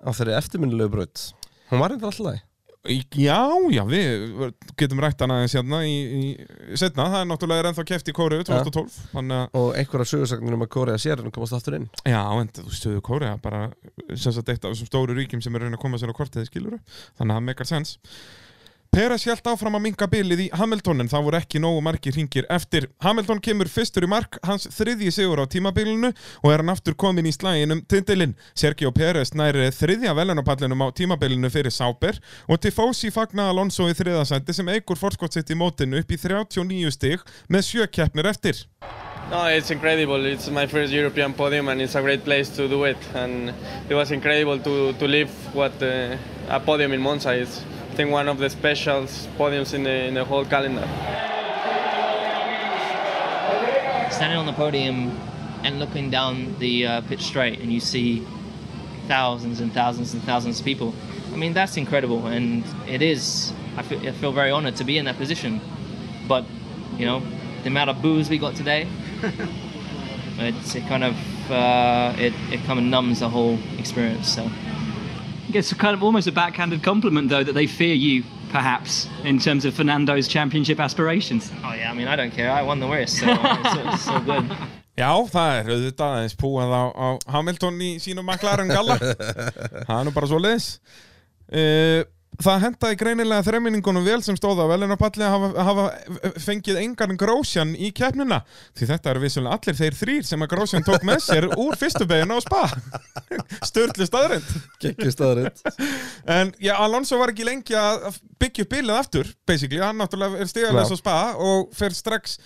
Á 0.00 0.10
þeirri 0.16 0.38
eftirminnilegu 0.40 0.96
braut 0.96 1.28
Hún 1.70 1.80
var 1.84 1.92
eitthvað 1.94 2.08
alltaf 2.08 2.40
Í- 2.40 2.51
Já, 2.82 3.38
já, 3.70 3.82
við 3.86 4.54
getum 4.80 4.98
rætt 5.04 5.20
hana 5.22 5.36
hérna 5.44 5.84
í, 5.86 5.92
í 6.02 6.74
setna, 6.74 7.04
það 7.12 7.20
er 7.20 7.28
náttúrulega 7.30 7.70
ennþá 7.70 7.84
keft 7.86 8.10
í 8.10 8.14
Kóreu 8.16 8.42
2012 8.42 8.96
þannig 9.12 9.36
að 9.36 9.60
Og 9.60 9.68
einhverja 9.78 10.10
sögursagnir 10.10 10.56
um 10.56 10.64
að 10.66 10.70
Korea 10.74 10.98
sér 10.98 11.22
en 11.22 11.30
komast 11.30 11.54
aftur 11.54 11.76
inn. 11.78 11.86
Já, 12.02 12.18
en 12.26 12.50
þú 12.56 12.74
stöðu 12.74 13.04
Kórea 13.06 13.36
bara 13.44 13.68
sem 14.16 14.34
sagt 14.34 14.50
eitt 14.50 14.66
af 14.66 14.74
þessum 14.74 14.90
stóru 14.90 15.14
ríkjum 15.14 15.44
sem 15.44 15.54
er 15.54 15.68
reyna 15.68 15.78
að 15.78 15.84
koma 15.84 16.02
sér 16.02 16.10
á 16.10 16.18
kortið 16.18 16.48
skiluru, 16.50 16.80
þannig 17.20 17.36
að 17.36 17.38
það 17.38 17.46
meikar 17.52 17.70
sens 17.70 17.94
Peres 18.92 19.22
hjælt 19.24 19.46
áfram 19.48 19.78
að 19.78 19.86
minka 19.86 20.04
bilið 20.04 20.40
í 20.44 20.46
Hamilton 20.52 21.00
en 21.00 21.08
það 21.08 21.22
voru 21.24 21.36
ekki 21.38 21.60
nógu 21.64 21.78
margir 21.80 22.12
hringir 22.12 22.44
eftir. 22.52 22.90
Hamilton 23.00 23.38
kemur 23.40 23.70
fyrstur 23.72 24.04
í 24.04 24.10
mark, 24.12 24.36
hans 24.44 24.66
þriðji 24.68 25.08
sigur 25.16 25.40
á 25.40 25.48
tímabilinu 25.48 26.10
og 26.12 26.48
er 26.52 26.60
hann 26.60 26.72
aftur 26.74 26.92
komin 27.00 27.24
í 27.24 27.32
slæginum 27.32 27.80
tindilinn. 27.88 28.34
Sergio 28.52 28.92
Peres 28.92 29.32
næri 29.32 29.70
þriðja 29.72 30.12
velunapallinum 30.18 30.84
á 30.84 30.92
tímabilinu 30.92 31.48
fyrir 31.54 31.72
Sauber 31.72 32.20
og 32.44 32.60
Tifosi 32.60 33.08
fagna 33.16 33.48
Alonso 33.48 33.88
í 33.88 33.96
þriðasætti 33.96 34.58
sem 34.60 34.68
eigur 34.74 35.00
forskott 35.00 35.40
sitt 35.40 35.48
í 35.48 35.56
mótinu 35.56 36.04
upp 36.04 36.12
í 36.12 36.20
39 36.20 36.92
stig 36.92 37.24
með 37.48 37.64
sjö 37.70 37.88
keppnir 37.88 38.28
eftir. 38.28 38.60
No, 39.30 39.46
it's 39.48 39.70
incredible. 39.70 40.26
It's 40.26 40.50
my 40.50 40.66
first 40.66 40.92
European 40.92 41.32
podium, 41.32 41.68
and 41.68 41.80
it's 41.80 41.94
a 41.94 42.02
great 42.02 42.24
place 42.24 42.50
to 42.56 42.68
do 42.68 42.84
it. 42.84 42.98
And 43.14 43.54
it 43.88 43.94
was 43.94 44.10
incredible 44.12 44.58
to, 44.58 44.92
to 44.92 45.08
live 45.08 45.30
what 45.54 45.72
uh, 45.82 46.18
a 46.50 46.60
podium 46.60 46.92
in 46.92 47.00
Monza 47.00 47.32
is, 47.32 47.64
I 47.92 47.94
think, 47.94 48.10
one 48.10 48.26
of 48.26 48.38
the 48.38 48.48
special 48.48 49.02
podiums 49.36 49.74
in 49.74 49.82
the, 49.82 49.90
in 49.90 50.14
the 50.14 50.24
whole 50.24 50.46
calendar. 50.46 50.88
standing 54.10 54.38
on 54.38 54.46
the 54.46 54.52
podium 54.54 55.10
and 55.62 55.78
looking 55.78 56.08
down 56.08 56.58
the 56.58 56.86
uh, 56.86 57.00
pitch 57.02 57.20
straight 57.20 57.60
and 57.60 57.70
you 57.70 57.80
see 57.80 58.26
thousands 59.08 59.60
and 59.60 59.74
thousands 59.74 60.14
and 60.14 60.22
thousands 60.22 60.58
of 60.58 60.64
people 60.64 60.94
i 61.34 61.36
mean 61.36 61.52
that's 61.52 61.76
incredible 61.76 62.28
and 62.28 62.64
it 62.86 63.02
is 63.02 63.52
i 63.76 63.82
feel, 63.82 63.98
I 64.08 64.12
feel 64.12 64.32
very 64.32 64.50
honored 64.50 64.76
to 64.76 64.84
be 64.84 64.96
in 64.96 65.04
that 65.04 65.18
position 65.18 65.60
but 66.26 66.46
you 66.96 67.04
know 67.04 67.20
the 67.62 67.68
amount 67.68 67.90
of 67.90 68.00
booze 68.00 68.30
we 68.30 68.38
got 68.38 68.54
today 68.54 68.86
it's 70.38 70.74
it 70.74 70.86
kind 70.86 71.04
of 71.04 71.50
uh, 71.50 72.14
it, 72.16 72.32
it 72.50 72.62
kind 72.64 72.78
of 72.78 72.84
numbs 72.84 73.20
the 73.20 73.28
whole 73.28 73.58
experience 73.78 74.28
so 74.28 74.48
It's 75.54 75.72
kind 75.74 75.94
of 75.94 76.02
almost 76.02 76.26
a 76.26 76.32
backhanded 76.32 76.82
compliment, 76.82 77.28
though, 77.28 77.44
that 77.44 77.52
they 77.52 77.66
fear 77.66 77.94
you, 77.94 78.24
perhaps, 78.50 79.06
in 79.24 79.38
terms 79.38 79.64
of 79.64 79.74
Fernando's 79.74 80.26
championship 80.28 80.80
aspirations. 80.80 81.50
oh 81.64 81.74
yeah 81.74 81.90
i 81.90 81.94
mean 81.94 82.08
i 82.08 82.16
don't 82.16 82.30
care. 82.32 82.50
I 82.50 82.62
won 82.62 82.80
the 82.80 82.88
race 82.88 83.20
so 83.20 83.26
it's, 83.30 83.94
it's 83.94 84.04
so 84.04 84.20
good. 84.20 84.44
Já, 84.96 85.08
það 85.32 85.50
er 85.58 85.70
auðvitað 85.72 86.16
aðeins 86.16 86.34
púað 86.36 86.72
á, 86.76 86.82
á 86.92 87.06
Hamilton 87.32 87.78
í 87.80 87.90
sínum 87.98 88.26
maklarinn 88.28 88.68
galla. 88.68 88.98
Það 89.88 89.94
er 89.96 90.04
nú 90.04 90.12
bara 90.12 90.28
svo 90.28 90.36
leiðis 90.44 90.66
uh, 91.48 92.02
Það 92.40 92.62
hendaði 92.64 92.96
greinilega 92.96 93.44
þremminningunum 93.44 94.06
vel 94.06 94.22
sem 94.24 94.36
stóða 94.38 94.64
vel 94.70 94.80
en 94.86 94.94
að 94.94 95.00
palli 95.02 95.26
hafa, 95.28 95.50
hafa 95.66 95.82
fengið 96.40 96.78
engan 96.80 97.12
grósjan 97.20 97.74
í 97.76 97.90
keppnina. 97.94 98.38
Því 98.78 98.88
þetta 98.88 99.12
eru 99.12 99.22
vissulega 99.26 99.58
allir 99.58 99.76
þeir 99.76 99.98
þrýr 99.98 100.24
sem 100.26 100.44
að 100.46 100.50
grósjan 100.54 100.86
tók 100.86 101.04
með 101.06 101.20
sér 101.26 101.46
úr 101.52 101.76
fyrstu 101.78 102.06
beginu 102.08 102.38
á 102.38 102.40
spa. 102.42 102.62
Sturlu 103.68 104.06
staðrind 104.08 104.48
Gekkju 104.82 105.12
staðrind 105.12 105.60
En 106.38 106.54
já, 106.62 106.72
Alonso 106.80 107.18
var 107.20 107.34
ekki 107.34 107.46
lengi 107.46 107.76
að 107.78 108.16
byggja 108.42 108.66
bílið 108.70 108.96
aftur, 108.96 109.28
basically, 109.46 109.82
hann 109.84 110.00
náttúrulega 110.00 110.40
er 110.42 110.48
stigalega 110.50 110.82
Já. 110.86 110.88
svo 110.88 110.98
spa 110.98 111.16
og 111.38 111.68
fer 111.76 111.94
strax, 111.94 112.38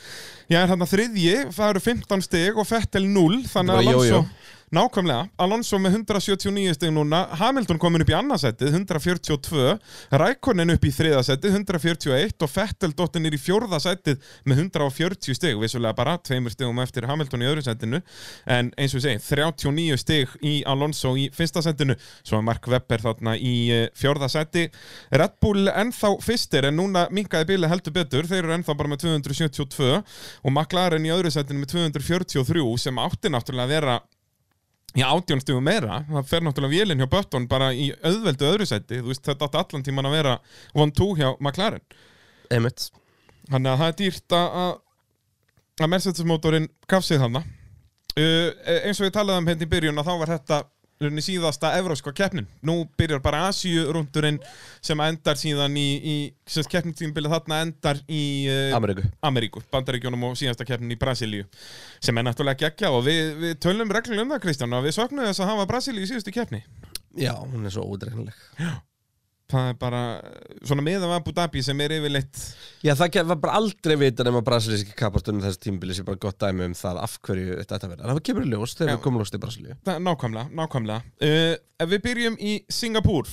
já, 0.50 0.58
er 0.60 0.68
hann 0.72 0.84
að 0.84 0.92
þriðji, 0.92 1.36
það 1.56 1.70
eru 1.72 1.82
15 1.86 2.26
stig 2.26 2.58
og 2.60 2.68
Fettel 2.68 3.06
0, 3.08 3.38
þannig 3.48 3.78
að 3.78 3.80
Alonso, 3.86 4.04
jójó. 4.10 4.20
Nákvæmlega, 4.74 5.28
Alonso 5.38 5.78
með 5.78 6.00
179 6.00 6.74
stig 6.74 6.90
núna, 6.90 7.20
Hamilton 7.38 7.78
komin 7.78 8.02
upp 8.02 8.10
í 8.10 8.16
annarsættið, 8.18 8.72
142, 8.74 9.76
Rækonin 10.18 10.74
upp 10.74 10.86
í 10.86 10.90
þriðasættið, 10.96 11.58
141 11.60 12.42
og 12.42 12.50
Fettel 12.50 12.90
dottinir 12.98 13.36
í 13.36 13.40
fjórðasættið 13.40 14.18
með 14.48 14.62
140 14.64 15.38
stig, 15.38 15.54
vissulega 15.62 15.94
bara 15.98 16.16
tveimur 16.18 16.54
stigum 16.54 16.82
eftir 16.82 17.06
Hamilton 17.06 17.44
í 17.44 17.50
öðru 17.50 17.62
sættinu, 17.66 18.00
en 18.56 18.72
eins 18.74 18.96
og 18.98 19.04
segi, 19.04 19.20
39 19.22 20.00
stig 20.02 20.34
í 20.42 20.56
Alonso 20.66 21.14
í 21.14 21.28
fyrsta 21.36 21.62
sættinu, 21.62 21.94
svo 22.26 22.40
er 22.40 22.48
Mark 22.50 22.66
Webber 22.66 23.06
þarna 23.06 23.36
í 23.38 23.54
eh, 23.70 23.86
fjórða 23.94 24.30
sætti, 24.32 24.66
Red 25.14 25.38
Bull 25.42 25.70
ennþá 25.70 26.12
fyrstir 26.26 26.66
en 26.72 26.80
núna 26.80 27.06
minkaði 27.14 27.52
bíli 27.52 27.70
heldur 27.70 27.94
betur, 27.94 28.26
þeir 28.26 28.42
eru 28.42 28.58
ennþá 28.58 28.74
bara 28.74 28.90
með 28.90 29.06
272 29.06 29.94
og 29.94 30.50
McLaren 30.50 31.06
í 31.06 31.14
öðru 31.14 31.30
sættinu 31.30 31.62
með 31.62 31.76
243 31.76 32.66
sem 32.82 33.02
átti 33.06 33.30
náttúrulega 33.30 33.66
að 33.66 33.74
vera 33.76 33.98
Já, 34.94 35.06
átjón 35.12 35.40
stugum 35.42 35.64
meira, 35.66 35.98
það 36.08 36.28
fer 36.30 36.44
náttúrulega 36.46 36.78
vélinn 36.78 37.02
hjá 37.02 37.08
Button 37.12 37.48
bara 37.50 37.72
í 37.74 37.90
auðveldu 38.06 38.46
öðru 38.48 38.66
sætti, 38.70 39.00
þú 39.02 39.10
veist, 39.10 39.24
þetta 39.26 39.44
átti 39.48 39.58
allan 39.60 39.82
tíman 39.84 40.06
að 40.08 40.14
vera 40.16 40.36
1-2 40.78 41.08
hjá 41.18 41.28
McLaren. 41.42 41.82
Einmitt. 42.54 42.86
Þannig 43.50 43.72
að 43.72 43.82
það 43.82 43.90
er 43.92 43.98
dýrt 44.00 44.36
að, 44.38 44.56
að- 44.62 45.88
Mercedes-mótorinn 45.92 46.68
gaf 46.88 47.04
sig 47.04 47.18
þarna. 47.20 47.42
Uh, 48.16 48.48
eins 48.86 48.96
og 49.02 49.10
ég 49.10 49.12
talaði 49.12 49.42
um 49.42 49.48
hérna 49.50 49.66
í 49.66 49.68
byrjun 49.74 50.00
að 50.00 50.06
þá 50.08 50.14
var 50.22 50.30
þetta 50.32 50.60
rauninni 51.00 51.24
síðasta 51.24 51.72
evróska 51.78 52.12
keppnin. 52.16 52.46
Nú 52.64 52.78
byrjar 52.98 53.20
bara 53.24 53.44
Asíu-rúndurinn 53.50 54.40
sem 54.84 55.02
endar 55.04 55.38
síðan 55.40 55.76
í, 55.76 55.86
í 55.96 56.16
sem 56.48 56.66
keppnitímbilið 56.72 57.36
þarna 57.36 57.60
endar 57.66 58.00
í 58.08 58.24
uh, 58.48 58.76
Ameríku. 58.76 59.06
Ameríku, 59.26 59.62
Bandaríkjónum 59.72 60.28
og 60.30 60.36
síðasta 60.40 60.66
keppnin 60.68 60.96
í 60.96 61.00
Brasilíu 61.00 61.46
sem 62.00 62.16
er 62.16 62.26
náttúrulega 62.26 62.66
geggja 62.66 62.92
og 62.96 63.04
við, 63.08 63.32
við 63.42 63.56
tölum 63.66 63.92
reglulega 63.92 64.26
um 64.26 64.36
það 64.36 64.44
Kristján 64.48 64.76
og 64.76 64.86
við 64.86 64.98
söknum 64.98 65.28
þess 65.28 65.44
að 65.44 65.52
hafa 65.52 65.70
Brasilíu 65.72 66.06
í 66.06 66.12
síðustu 66.12 66.34
keppni 66.34 66.64
Já, 67.16 67.32
hún 67.40 67.64
er 67.64 67.72
svo 67.72 67.88
útreknileg 67.92 68.36
það 69.52 69.68
er 69.70 69.78
bara 69.80 70.02
svona 70.66 70.84
meðan 70.86 71.14
Abu 71.14 71.34
Dhabi 71.34 71.62
sem 71.64 71.80
er 71.84 71.96
yfirleitt 71.98 72.40
Já, 72.84 72.94
það 72.98 73.20
var 73.30 73.40
bara 73.42 73.58
aldrei 73.60 73.96
vita 74.00 74.26
nema 74.26 74.42
brasilíski 74.46 74.94
kapastunum 74.98 75.44
þessi 75.44 75.62
tímbili 75.68 75.96
sem 75.96 76.06
bara 76.06 76.20
gott 76.22 76.38
dæmi 76.42 76.66
um 76.66 76.76
það 76.76 77.02
af 77.02 77.18
hverju 77.26 77.58
þetta. 77.62 77.92
En 77.96 78.08
það 78.12 78.22
kemur 78.30 78.46
í 78.46 78.52
ljós 78.52 78.76
þegar 78.78 78.92
Já. 78.92 78.96
við 78.96 79.04
komum 79.06 79.22
ljóst 79.22 79.36
í 79.36 79.42
Brasilíu. 79.42 79.76
Það, 79.86 80.00
nákvæmlega, 80.06 80.56
nákvæmlega. 80.60 81.12
Uh, 81.22 81.52
ef 81.82 81.92
við 81.92 82.02
byrjum 82.08 82.40
í 82.40 82.56
Singapúr. 82.72 83.30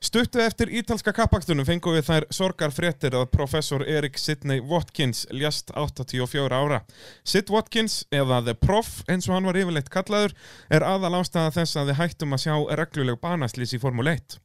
Stuttu 0.00 0.40
eftir 0.40 0.70
ítalska 0.72 1.12
kappakstunum 1.12 1.66
fengum 1.68 1.92
við 1.92 2.06
þær 2.06 2.26
sorgar 2.32 2.72
fréttir 2.72 3.12
að 3.18 3.26
professor 3.34 3.82
Erik 3.84 4.16
Sidney 4.16 4.62
Watkins 4.64 5.26
ljast 5.28 5.74
84 5.76 6.56
ára. 6.56 6.78
Sid 7.20 7.52
Watkins, 7.52 8.06
eða 8.08 8.40
The 8.46 8.54
Prof, 8.56 9.02
eins 9.12 9.28
og 9.28 9.36
hann 9.36 9.50
var 9.50 9.60
yfirleitt 9.60 9.92
kallaður, 9.92 10.32
er 10.72 10.86
aðal 10.88 11.18
ástæða 11.20 11.52
þess 11.58 11.76
að 11.76 11.92
við 11.92 12.00
hættum 12.00 12.32
að 12.32 12.46
sjá 12.46 12.54
regluleg 12.80 13.20
banaslýs 13.20 13.76
í 13.76 13.82
Formule 13.82 14.16
1. 14.16 14.40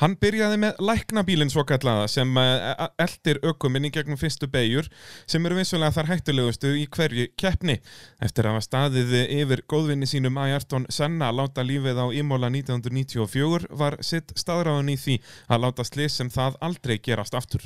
Hann 0.00 0.14
byrjaði 0.16 0.56
með 0.62 0.78
læknabílinn 0.80 1.50
svo 1.52 1.60
kallaða 1.68 2.06
sem 2.08 2.38
uh, 2.40 2.86
eldir 3.02 3.36
ökuminn 3.44 3.84
í 3.84 3.90
gegnum 3.92 4.16
fyrstu 4.16 4.46
beigjur 4.48 4.86
sem 5.28 5.44
eru 5.44 5.58
vissulega 5.58 5.92
þar 5.92 6.08
hættulegustu 6.14 6.70
í 6.80 6.86
hverju 6.88 7.26
keppni. 7.40 7.76
Eftir 8.24 8.48
að 8.48 8.56
hafa 8.56 8.64
staðið 8.64 9.12
yfir 9.26 9.62
góðvinni 9.68 10.08
sínum 10.08 10.40
Ayrton 10.40 10.86
Senna 10.88 11.28
að 11.28 11.42
láta 11.42 11.64
lífið 11.68 12.00
á 12.00 12.06
Imola 12.16 12.48
1994 12.48 13.68
var 13.82 13.98
sitt 14.00 14.32
staðráðun 14.40 14.88
í 14.94 14.96
því 15.02 15.18
að 15.52 15.62
láta 15.66 15.84
slis 15.84 16.16
sem 16.16 16.32
það 16.32 16.56
aldrei 16.64 16.96
gerast 16.96 17.36
aftur. 17.36 17.60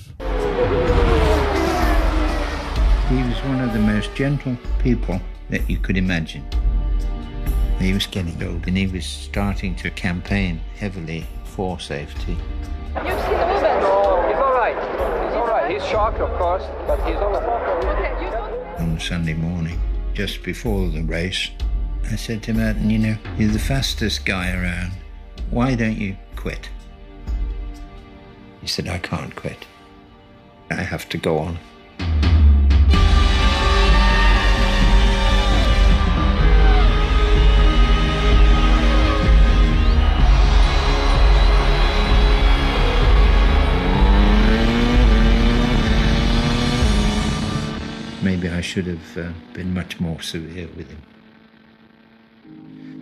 He 3.15 3.23
was 3.23 3.39
one 3.47 3.63
of 3.63 3.71
the 3.71 3.79
most 3.79 4.11
gentle 4.19 4.57
people 4.83 5.21
that 5.51 5.71
you 5.71 5.79
could 5.79 5.97
imagine. 5.97 6.43
He 7.79 7.93
was 7.93 8.11
getting 8.11 8.35
old 8.43 8.67
and 8.67 8.77
he 8.77 8.89
was 8.89 9.07
starting 9.07 9.77
to 9.77 9.91
campaign 9.91 10.59
heavily 10.75 11.23
for 11.55 11.79
safety. 11.79 12.33
You've 12.33 13.21
seen 13.23 13.39
the 13.39 13.47
movement? 13.47 13.81
No, 13.81 14.27
he's 14.27 14.37
all 14.37 14.55
right. 14.55 14.77
He's 15.25 15.37
all 15.37 15.47
right. 15.47 15.71
He's 15.71 15.85
shocked, 15.87 16.19
of 16.19 16.37
course, 16.37 16.65
but 16.87 16.99
he's 17.07 17.17
all 17.17 17.31
right. 17.31 17.43
Okay, 17.85 18.25
you. 18.25 18.85
On 18.85 18.99
Sunday 18.99 19.35
morning, 19.35 19.81
just 20.15 20.43
before 20.43 20.89
the 20.89 21.03
race, 21.03 21.51
I 22.11 22.17
said 22.17 22.43
to 22.45 22.55
Martin, 22.55 22.91
you 22.91 22.99
know, 22.99 23.17
you're 23.39 23.53
the 23.53 23.59
fastest 23.59 24.27
guy 24.27 24.53
around. 24.53 24.93
Why 25.51 25.75
don't 25.77 25.97
you 25.97 26.17
quit? 26.35 26.69
He 28.61 28.67
said, 28.67 28.89
I 28.89 28.99
can't 28.99 29.35
quit. 29.37 29.65
I 30.71 30.83
have 30.83 31.09
to 31.11 31.19
go 31.19 31.39
on. 31.39 31.59
Maybe 48.25 48.49
I 48.49 48.63
should 48.63 48.87
have 48.87 49.19
uh, 49.19 49.33
been 49.53 49.75
much 49.75 50.01
more 50.01 50.23
severe 50.23 50.67
with 50.75 50.89
him. 50.89 51.03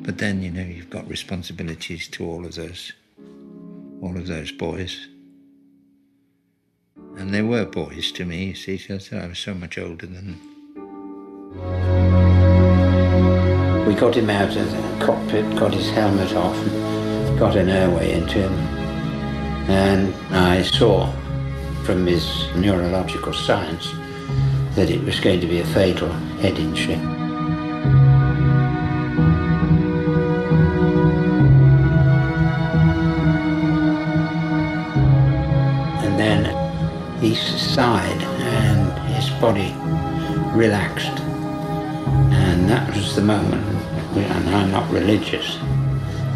But 0.03 0.19
then, 0.19 0.43
you 0.43 0.51
know, 0.51 0.65
you've 0.65 0.91
got 0.91 1.09
responsibilities 1.09 2.09
to 2.09 2.27
all 2.27 2.45
of 2.45 2.57
those, 2.57 2.93
all 4.03 4.17
of 4.17 4.27
those 4.27 4.51
boys. 4.51 5.07
And 7.17 7.33
they 7.33 7.41
were 7.41 7.65
boys 7.65 8.11
to 8.13 8.25
me, 8.25 8.47
you 8.47 8.55
see, 8.57 8.81
I 8.91 9.29
was 9.29 9.39
so 9.39 9.55
much 9.55 9.79
older 9.79 10.07
than 10.07 10.15
them. 10.15 10.41
We 13.87 13.95
got 13.95 14.17
him 14.17 14.29
out 14.29 14.57
of 14.57 14.73
the 14.73 15.07
cockpit, 15.07 15.49
got 15.57 15.73
his 15.73 15.89
helmet 15.91 16.35
off, 16.35 16.57
got 17.39 17.55
an 17.55 17.69
airway 17.69 18.15
into 18.15 18.41
him. 18.41 18.55
And 19.71 20.13
I 20.35 20.63
saw 20.63 21.13
from 21.85 22.07
his 22.07 22.49
neurological 22.57 23.33
signs 23.33 24.02
that 24.75 24.89
it 24.89 25.03
was 25.05 25.21
going 25.21 25.41
to 25.41 25.47
be 25.47 25.61
a 25.61 25.67
fatal 25.67 26.09
head 26.41 26.59
injury. 26.59 26.95
And 36.05 36.19
then 36.19 37.21
he 37.21 37.35
sighed 37.35 38.23
and 38.23 39.15
his 39.15 39.29
body 39.41 39.75
relaxed. 40.57 41.21
And 42.33 42.69
that 42.69 42.89
was 42.97 43.15
the 43.15 43.23
moment, 43.23 43.67
and 44.17 44.49
I'm 44.51 44.71
not 44.71 44.91
religious, 44.91 45.57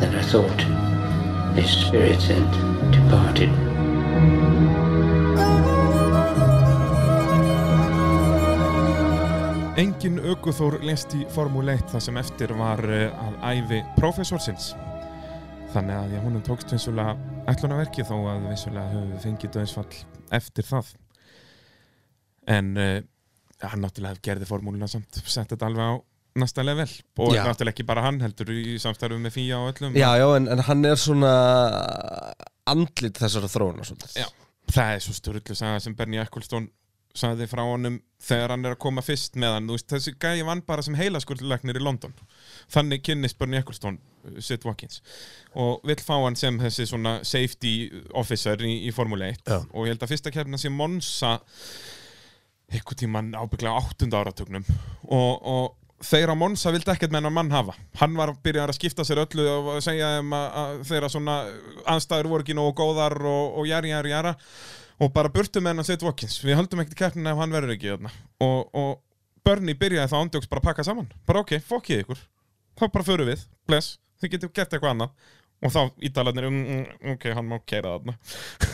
that 0.01 0.15
I 0.15 0.23
thought 0.23 0.61
his 1.57 1.71
spirit 1.71 2.23
had 2.23 2.93
departed. 2.93 3.66
Engin 9.77 10.16
aukuþór 10.24 10.78
lest 10.89 11.12
í 11.16 11.24
Formule 11.35 11.74
1 11.77 11.90
það 11.93 12.05
sem 12.07 12.19
eftir 12.20 12.53
var 12.57 12.81
eh, 12.89 13.11
að 13.12 13.35
æfi 13.53 13.81
professorsins. 13.98 14.70
þannig 15.74 15.97
að 15.98 16.12
já, 16.15 16.20
húnum 16.24 16.44
tókst 16.47 16.70
vissulega 16.73 17.16
ætlunarverki 17.51 18.05
þó 18.09 18.15
að 18.31 18.47
vissulega 18.48 18.93
höfum 18.94 19.11
við 19.12 19.24
fengið 19.27 19.51
döðsfall 19.59 19.98
eftir 20.39 20.65
það 20.65 20.93
en 22.57 22.70
uh, 22.81 23.01
hann 23.66 23.82
náttúrulega 23.85 24.23
gerði 24.24 24.48
formúluna 24.48 24.89
samt 24.89 25.19
sett 25.27 25.51
þetta 25.53 25.69
alveg 25.69 25.90
á 25.93 25.94
næsta 26.40 26.65
level 26.65 26.89
og 27.19 27.35
Já. 27.35 27.43
náttúrulega 27.44 27.74
ekki 27.74 27.86
bara 27.90 28.07
hann 28.07 28.23
heldur 28.24 28.55
í 28.55 28.78
samstarfu 28.81 29.19
með 29.20 29.36
Fía 29.36 29.59
og 29.61 29.74
öllum 29.74 29.98
Já, 29.98 30.09
já, 30.23 30.27
en, 30.39 30.48
en 30.55 30.65
hann 30.70 30.89
er 30.89 30.97
svona 31.03 31.35
andlit 32.66 33.20
þessara 33.20 33.51
þróuna 33.51 33.85
svolítið. 33.86 34.16
Já, 34.23 34.27
það 34.73 34.94
er 34.97 35.05
svo 35.05 35.15
styrlu 35.20 35.55
saga 35.59 35.82
sem 35.85 35.94
Bernie 35.98 36.23
Ecclestone 36.24 36.73
sagði 37.17 37.49
frá 37.51 37.63
honum 37.65 37.99
þegar 38.23 38.55
hann 38.55 38.67
er 38.67 38.75
að 38.77 38.83
koma 38.87 39.05
fyrst 39.05 39.37
með 39.41 39.57
hann, 39.57 39.69
þú 39.69 39.77
veist, 39.77 39.89
þessi 39.93 40.15
gæi 40.23 40.45
vann 40.47 40.63
bara 40.67 40.85
sem 40.85 40.97
heilaskurðleiknir 40.99 41.79
í 41.81 41.85
London. 41.85 42.15
Þannig 42.73 43.05
kynnist 43.07 43.39
Bernie 43.41 43.61
Ecclestone 43.63 44.01
uh, 44.27 44.39
Sid 44.45 44.67
Watkins. 44.69 45.03
Og 45.57 45.85
vill 45.87 46.01
fá 46.03 46.15
hann 46.17 46.39
sem 46.39 46.59
þessi 46.61 46.89
svona 46.91 47.19
safety 47.27 47.75
officer 48.17 48.61
í, 48.65 48.75
í 48.89 48.95
Formule 48.95 49.33
1 49.35 49.43
Já. 49.45 49.61
og 49.65 49.87
ég 49.87 49.95
held 49.95 50.07
að 50.07 50.15
fyrsta 50.15 50.35
kefna 50.35 50.61
sé 50.61 50.73
Monza 50.73 51.37
eitthvað 52.67 53.03
tíman 53.05 53.35
ábygglega 53.37 53.79
áttunda 53.79 54.23
áratögnum 54.25 54.65
og, 54.67 55.35
og 55.47 55.67
þeir 56.03 56.33
á 56.35 56.37
Monza 56.37 56.73
vildi 56.75 56.91
ekkert 56.93 57.13
með 57.13 57.23
hennar 57.23 57.35
mann 57.37 57.53
hafa. 57.55 57.77
Hann 58.01 58.17
var 58.19 58.35
byrjað 58.45 58.73
að 58.73 58.79
skipta 58.79 59.07
sér 59.07 59.23
öllu 59.23 59.47
og 59.49 59.71
að 59.77 59.85
segja 59.87 60.17
þeim 60.17 60.35
að, 60.37 60.49
að 60.63 60.83
þeirra 60.91 61.13
svona 61.13 61.37
anstæður 61.95 62.33
voru 62.33 62.45
ekki 62.45 62.57
nógu 62.59 62.75
góðar 62.83 63.17
og, 63.23 63.61
og 63.61 63.71
jæri, 63.71 63.93
jæri, 63.95 64.13
jæra 64.13 64.35
og 65.01 65.12
bara 65.12 65.32
burtu 65.32 65.60
með 65.60 65.74
hennar 65.74 65.89
Sid 65.89 66.05
Watkins 66.06 66.39
við 66.44 66.56
höldum 66.59 66.81
ekkert 66.82 67.01
keppnina 67.01 67.35
ef 67.35 67.43
hann 67.43 67.52
verður 67.52 67.74
ekki 67.77 67.97
og, 67.97 68.70
og 68.73 68.94
Bernie 69.47 69.78
byrjaði 69.78 70.10
þá 70.10 70.18
ándjóks 70.18 70.51
bara 70.51 70.62
að 70.62 70.68
pakka 70.70 70.85
saman. 70.86 71.09
Bara 71.27 71.43
ok, 71.44 71.56
fokkið 71.62 72.02
ykkur. 72.02 72.23
Þá 72.77 72.86
bara 72.93 73.06
förum 73.06 73.28
við, 73.31 73.44
bless, 73.68 73.97
þið 74.20 74.32
getum 74.32 74.55
gert 74.56 74.73
eitthvað 74.74 74.94
annað. 74.97 75.28
Og 75.64 75.73
þá 75.73 75.81
ítalarnir 76.05 76.47
um, 76.51 76.56
mm, 76.56 77.12
ok, 77.14 77.23
hann 77.32 77.47
má 77.48 77.55
keira 77.64 77.94
þarna. 77.94 78.16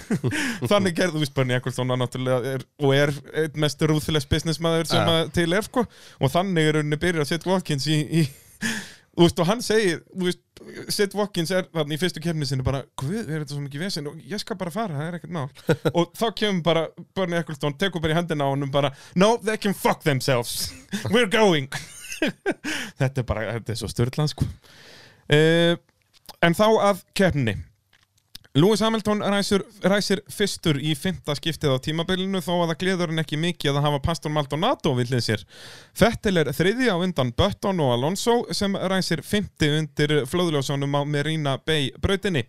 Þannig 0.73 0.97
gerði, 0.97 1.15
þú 1.15 1.21
veist, 1.23 1.35
Bernie 1.37 1.59
Ecclestone 1.61 1.99
er, 2.51 2.65
og 2.83 2.95
er 2.97 3.13
einn 3.45 3.61
mest 3.63 3.85
rúðfilegs 3.87 4.27
businessmaður 4.33 4.91
sem 4.91 5.13
að 5.13 5.31
til 5.37 5.47
er 5.55 5.69
sko. 5.69 5.85
Og 6.19 6.33
þannig 6.33 6.73
er 6.73 6.81
henni 6.81 6.99
byrjað 7.05 7.27
að 7.27 7.31
setja 7.31 7.53
Watkins 7.53 7.87
í, 7.87 8.01
í 8.03 8.25
þú 9.13 9.27
veist, 9.27 9.41
og 9.43 9.49
hann 9.49 9.63
segir 9.65 10.01
þú 10.09 10.29
veist, 10.29 10.43
Sid 10.95 11.17
Watkins 11.19 11.51
er 11.51 11.67
þarna 11.73 11.97
í 11.97 11.99
fyrstu 11.99 12.23
kemni 12.23 12.47
sinni 12.47 12.65
bara, 12.67 12.85
hvað, 13.01 13.17
er 13.25 13.43
þetta 13.43 13.57
svo 13.57 13.63
mikið 13.65 13.83
vesen? 13.83 14.09
Og 14.11 14.21
ég 14.31 14.43
skal 14.43 14.59
bara 14.61 14.73
fara, 14.75 14.95
það 14.95 15.09
er 15.09 15.17
ekkert 15.19 15.35
mál. 15.35 15.49
Og 15.99 16.13
þá 16.19 16.27
kemur 16.39 16.63
bara 16.69 16.85
Bernie 17.17 17.41
Ecclestone 17.43 17.79
tekur 17.81 18.05
bara 18.05 18.15
í 18.15 18.19
hendina 18.21 18.47
á 18.47 18.53
honum 18.53 18.71
bara, 18.73 18.93
no, 19.19 19.35
they 19.43 19.59
can 19.59 19.75
fuck 19.75 20.05
themselves. 20.07 20.71
We're 21.15 21.31
going. 21.31 21.69
Þetta 23.01 23.25
er 23.25 23.27
bara, 23.27 23.47
þetta 23.57 23.75
er 23.75 23.79
svo 23.81 23.89
störtlan 23.91 24.31
sko. 24.31 24.47
Uh, 25.33 25.75
en 26.45 26.55
þá 26.55 26.67
að 26.93 27.03
keppni 27.19 27.57
Lewis 28.55 28.83
Hamilton 28.85 29.23
ræsir, 29.33 29.63
ræsir 29.89 30.21
fyrstur 30.29 30.77
í 30.77 30.91
fymta 30.93 31.33
skiptið 31.39 31.73
á 31.73 31.81
tímabilinu 31.87 32.43
þó 32.45 32.51
að 32.59 32.67
það 32.73 32.81
gleður 32.83 33.13
hann 33.13 33.23
ekki 33.23 33.39
mikið 33.41 33.79
að 33.79 33.87
hafa 33.87 34.01
Pastor 34.05 34.35
Maldonado 34.35 34.93
við 34.99 35.15
hlið 35.15 35.23
sér. 35.25 35.45
Fettil 35.97 36.35
er 36.37 36.51
þriði 36.53 36.91
á 36.93 37.01
undan 37.01 37.33
Button 37.33 37.81
og 37.81 37.95
Alonso 37.95 38.35
sem 38.53 38.77
ræsir 38.77 39.25
fymti 39.25 39.71
undir 39.79 40.27
flóðljósónum 40.29 40.93
á 40.93 41.03
Marina 41.09 41.57
Bay 41.65 41.95
brautinni. 41.97 42.45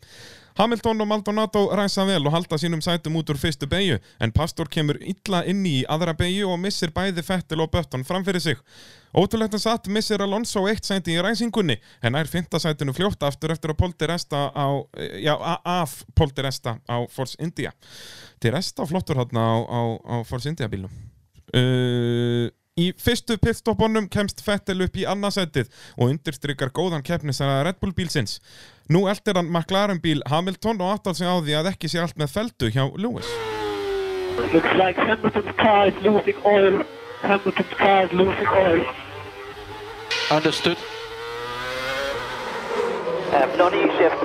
Hamilton 0.58 1.02
og 1.02 1.08
Maldonado 1.10 1.64
ræsa 1.74 2.06
vel 2.06 2.28
og 2.28 2.34
halda 2.36 2.58
sínum 2.62 2.82
sætum 2.82 3.16
út 3.18 3.32
úr 3.34 3.40
fyrstu 3.42 3.66
beigju 3.70 3.98
en 4.22 4.32
Pastor 4.32 4.70
kemur 4.70 5.00
illa 5.02 5.42
inn 5.50 5.64
í 5.66 5.82
aðra 5.90 6.14
beigju 6.18 6.52
og 6.54 6.60
missir 6.62 6.94
bæði 6.94 7.24
Fettil 7.26 7.64
og 7.64 7.72
Button 7.74 8.06
framfyrir 8.06 8.44
sig. 8.44 8.60
Ótrúlegt 9.18 9.58
að 9.58 9.64
satt 9.66 9.90
missir 9.90 10.22
Alonso 10.22 10.66
eitt 10.70 10.86
sæti 10.86 11.18
í 11.18 11.22
ræsingunni 11.26 11.80
en 12.02 12.18
er 12.20 12.30
fymta 12.30 12.62
sætinu 12.62 12.94
fljótt 12.94 13.26
aftur 13.26 13.54
eftir 13.54 13.74
að 13.74 13.82
Polti 13.82 14.10
resta 14.10 14.46
á, 14.54 14.68
já, 15.22 15.34
af 15.66 16.04
Polti 16.14 16.46
resta 16.46 16.78
á 16.86 17.02
Force 17.10 17.38
India. 17.42 17.74
Til 18.40 18.54
resta 18.54 18.86
flottur 18.86 19.24
hann 19.24 19.38
á, 19.38 19.52
á, 19.58 19.82
á 20.06 20.16
Force 20.26 20.50
India 20.50 20.70
bílnum. 20.70 20.94
Uh, 21.54 22.50
í 22.80 22.90
fyrstu 22.98 23.36
pitstopunum 23.38 24.08
kemst 24.10 24.42
Fettel 24.42 24.82
upp 24.82 24.96
í 24.98 25.06
annarsætið 25.06 25.70
og 25.94 26.10
undirstrykar 26.10 26.72
góðan 26.74 27.06
keppnisara 27.06 27.62
Red 27.68 27.78
Bull 27.82 27.94
bílsins. 27.94 28.40
Nú 28.90 29.06
eldir 29.12 29.38
hann 29.38 29.52
McLaren 29.52 30.02
bíl 30.02 30.24
Hamilton 30.30 30.82
og 30.82 30.96
áttar 30.96 31.14
sig 31.14 31.30
á 31.30 31.38
því 31.38 31.54
að 31.60 31.70
ekki 31.74 31.92
sé 31.92 32.02
allt 32.02 32.18
með 32.18 32.34
feldu 32.34 32.72
hjá 32.74 32.90
Lewis. 32.98 33.30
Looks 34.54 34.74
like. 34.74 34.98
Understood. 40.32 40.78
Um, 43.34 43.50
non-E 43.58 43.86
shift. 43.98 44.18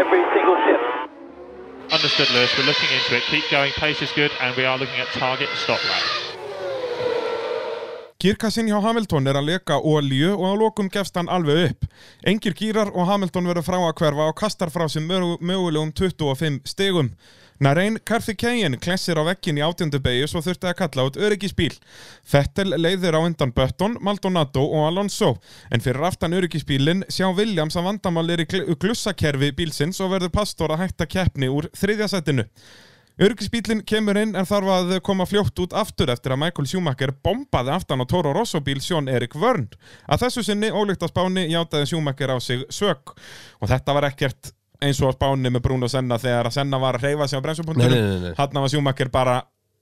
Every 0.00 0.22
single 0.32 0.56
shift. 0.64 0.84
Understood, 1.92 2.30
Lewis. 2.32 2.50
We're 2.56 2.64
looking 2.64 2.88
into 2.88 3.16
it. 3.16 3.22
Keep 3.28 3.50
going. 3.50 3.72
Pace 3.72 4.00
is 4.00 4.12
good, 4.12 4.30
and 4.40 4.56
we 4.56 4.64
are 4.64 4.78
looking 4.78 4.98
at 4.98 5.08
target 5.08 5.48
stop 5.56 5.82
lap. 5.84 6.23
Girkassin 8.24 8.70
hjá 8.70 8.78
Hamilton 8.80 9.26
er 9.28 9.36
að 9.36 9.50
leka 9.50 9.76
ólíu 9.84 10.30
og 10.32 10.44
á 10.48 10.52
lokum 10.56 10.86
gefst 10.88 11.18
hann 11.20 11.28
alveg 11.28 11.58
upp. 11.74 11.82
Engir 12.24 12.54
gýrar 12.56 12.88
og 12.96 13.04
Hamilton 13.10 13.50
verður 13.50 13.66
frá 13.66 13.76
að 13.76 13.98
hverfa 13.98 14.28
og 14.30 14.36
kastar 14.38 14.70
frá 14.72 14.86
mögu- 14.88 15.42
mögulegum 15.44 15.90
25 15.92 16.62
stegum. 16.64 17.10
Narein 17.60 17.98
Karthikeyen 18.02 18.78
klessir 18.80 19.20
á 19.20 19.28
vekkin 19.28 19.58
í 19.60 19.62
átjöndu 19.66 20.00
beigju 20.00 20.26
svo 20.26 20.40
þurfti 20.40 20.70
að 20.70 20.78
kalla 20.78 21.04
út 21.04 21.18
öryggisbíl. 21.20 21.76
Fettel 22.24 22.72
leiðir 22.80 23.12
á 23.12 23.20
undan 23.20 23.52
Button, 23.52 23.98
Maldonado 24.00 24.64
og 24.72 24.86
Alonso. 24.88 25.36
En 25.70 25.80
fyrir 25.84 26.00
aftan 26.08 26.32
öryggisbílinn 26.32 27.04
sjá 27.12 27.28
Williams 27.36 27.76
að 27.76 27.90
vandamál 27.90 28.30
er 28.30 28.40
í 28.40 28.48
gl- 28.48 28.74
glussakerfi 28.74 29.52
bílsins 29.52 30.00
og 30.00 30.16
verður 30.16 30.32
pastor 30.32 30.72
að 30.72 30.86
hætta 30.86 31.06
keppni 31.06 31.52
úr 31.52 31.68
þriðja 31.76 32.08
sætinu. 32.08 32.48
Örgisbílinn 33.22 33.84
kemur 33.86 34.18
inn 34.18 34.34
en 34.34 34.46
þarf 34.48 34.70
að 34.74 34.92
koma 35.06 35.22
fljótt 35.28 35.60
út 35.62 35.74
aftur 35.78 36.10
eftir 36.10 36.32
að 36.34 36.40
Michael 36.42 36.66
Schumacher 36.66 37.12
bombaði 37.22 37.70
aftan 37.70 38.02
á 38.02 38.10
Toro 38.10 38.32
Rosso 38.34 38.58
bíl 38.64 38.80
Sjón 38.82 39.06
Erik 39.06 39.36
Vörn. 39.38 39.68
Að 40.10 40.24
þessu 40.24 40.42
sinni, 40.48 40.72
ólíkt 40.74 41.06
á 41.06 41.08
spáni, 41.12 41.46
játaði 41.52 41.92
Schumacher 41.92 42.32
á 42.34 42.38
sig 42.42 42.64
sök. 42.74 43.14
Og 43.62 43.70
þetta 43.70 43.94
var 43.94 44.08
ekkert 44.10 44.50
eins 44.82 44.98
og 44.98 45.14
á 45.14 45.16
spáni 45.16 45.52
með 45.54 45.62
Bruno 45.68 45.86
Senna 45.88 46.18
þegar 46.18 46.50
að 46.50 46.56
Senna 46.58 46.80
var 46.82 46.98
að 46.98 47.06
hreyfa 47.06 47.28
sig 47.30 47.38
á 47.38 47.44
bremsupunktunum. 47.46 48.32
Hann 48.40 48.58
var 48.64 48.72
Schumacher 48.72 49.12
bara, 49.14 49.36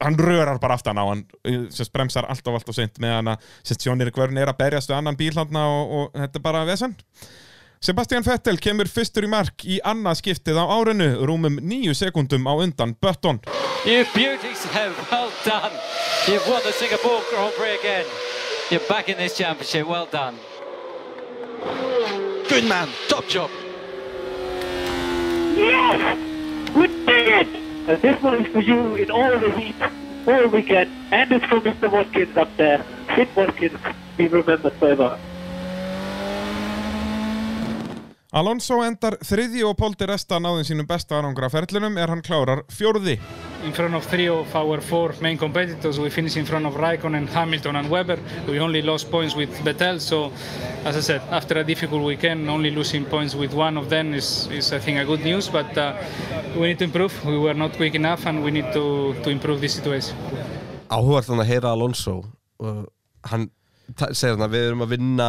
hann 0.04 0.18
rörar 0.20 0.60
bara 0.60 0.76
aftan 0.76 1.00
á 1.00 1.04
hann, 1.08 1.24
sem 1.72 1.88
bremsar 1.94 2.28
allt 2.28 2.52
og 2.52 2.60
allt 2.60 2.68
og 2.68 2.76
seint 2.76 3.00
með 3.00 3.16
hann 3.16 3.32
að 3.32 3.48
Sjón 3.72 4.04
Erik 4.04 4.20
Vörn 4.20 4.36
er 4.36 4.52
að 4.52 4.60
berjast 4.60 4.92
við 4.92 4.98
annan 5.00 5.16
bíl 5.16 5.32
hann 5.40 5.56
og, 5.64 5.96
og 6.02 6.20
þetta 6.20 6.42
er 6.42 6.44
bara 6.50 6.66
vesen. 6.68 6.98
Sebastian 7.82 8.22
Vettel 8.22 8.60
kemur 8.62 8.86
fyrstur 8.86 9.24
í 9.26 9.28
mark 9.30 9.64
í 9.66 9.80
annað 9.82 10.20
skiptið 10.20 10.54
á 10.54 10.70
árinu, 10.70 11.08
rúmum 11.26 11.56
nýju 11.58 11.96
sekundum 11.98 12.46
á 12.46 12.54
undan 12.54 12.92
Button. 13.02 13.40
You 13.82 14.04
beauties 14.14 14.62
have 14.70 14.94
well 15.10 15.32
done. 15.42 15.74
You've 16.28 16.46
won 16.46 16.62
the 16.62 16.70
Singapore 16.70 17.22
Grand 17.30 17.52
Prix 17.58 17.74
again. 17.80 18.06
You're 18.70 18.86
back 18.86 19.08
in 19.08 19.18
this 19.18 19.36
championship. 19.36 19.88
Well 19.88 20.06
done. 20.06 20.38
Good 22.48 22.70
man. 22.70 22.88
Top 23.08 23.26
job. 23.26 23.50
Yes! 25.58 26.18
We 26.76 26.86
did 26.86 27.28
it! 27.34 27.48
And 27.88 28.00
this 28.00 28.22
one 28.22 28.46
is 28.46 28.52
for 28.52 28.60
you 28.60 28.94
in 28.94 29.10
all 29.10 29.36
the 29.40 29.50
heat, 29.58 29.74
all 30.28 30.46
weekend. 30.46 30.88
And 31.10 31.32
it's 31.32 31.44
for 31.46 31.58
Mr. 31.60 31.90
Watkins 31.90 32.36
up 32.36 32.56
there. 32.56 32.86
Sid 33.16 33.28
Watkins, 33.34 33.80
be 34.16 34.28
remembered 34.28 34.72
forever. 34.74 35.18
Alonso 38.32 38.78
endar 38.80 39.18
þriði 39.20 39.60
og 39.68 39.74
Polti 39.76 40.06
Resta 40.08 40.38
náðin 40.40 40.64
sínum 40.64 40.86
besta 40.88 41.18
árangra 41.18 41.50
ferlinum 41.52 41.98
er 42.00 42.08
hann 42.08 42.22
klárar 42.24 42.62
fjórði. 42.72 43.18
In 43.62 43.74
front 43.76 43.92
of 43.94 44.06
three 44.08 44.30
of 44.32 44.54
our 44.56 44.80
four 44.80 45.12
main 45.20 45.36
competitors, 45.36 45.98
we 46.00 46.08
finished 46.08 46.38
in 46.40 46.46
front 46.46 46.64
of 46.64 46.78
Raikkonen, 46.80 47.28
Hamilton, 47.28 47.76
and 47.76 47.90
Webber. 47.90 48.16
We 48.48 48.58
only 48.58 48.80
lost 48.80 49.10
points 49.10 49.36
with 49.36 49.50
Vettel, 49.66 50.00
so 50.00 50.32
as 50.86 50.96
I 50.96 51.00
said, 51.00 51.20
after 51.30 51.58
a 51.58 51.64
difficult 51.64 52.02
weekend, 52.04 52.48
only 52.48 52.70
losing 52.70 53.04
points 53.04 53.34
with 53.34 53.52
one 53.52 53.76
of 53.76 53.90
them 53.90 54.14
is, 54.14 54.48
is 54.50 54.72
I 54.72 54.78
think, 54.78 54.98
a 54.98 55.04
good 55.04 55.20
news. 55.20 55.50
But 55.50 55.76
uh, 55.76 55.92
we 56.56 56.68
need 56.68 56.78
to 56.78 56.84
improve. 56.84 57.12
We 57.26 57.38
were 57.38 57.54
not 57.54 57.76
quick 57.76 57.94
enough, 57.94 58.24
and 58.24 58.42
we 58.42 58.50
need 58.50 58.72
to, 58.72 59.14
to 59.22 59.28
improve 59.28 59.60
this 59.60 59.74
situation. 59.74 60.16
áhugað 60.92 61.28
þannig 61.28 61.44
að 61.44 61.50
heyra 61.52 61.70
Alonso 61.72 62.14
og 62.60 62.80
hann 63.30 63.46
segir 64.12 64.34
þannig 64.34 64.48
að 64.48 64.56
við 64.56 64.66
erum 64.66 64.84
að 64.84 64.90
vinna 64.92 65.28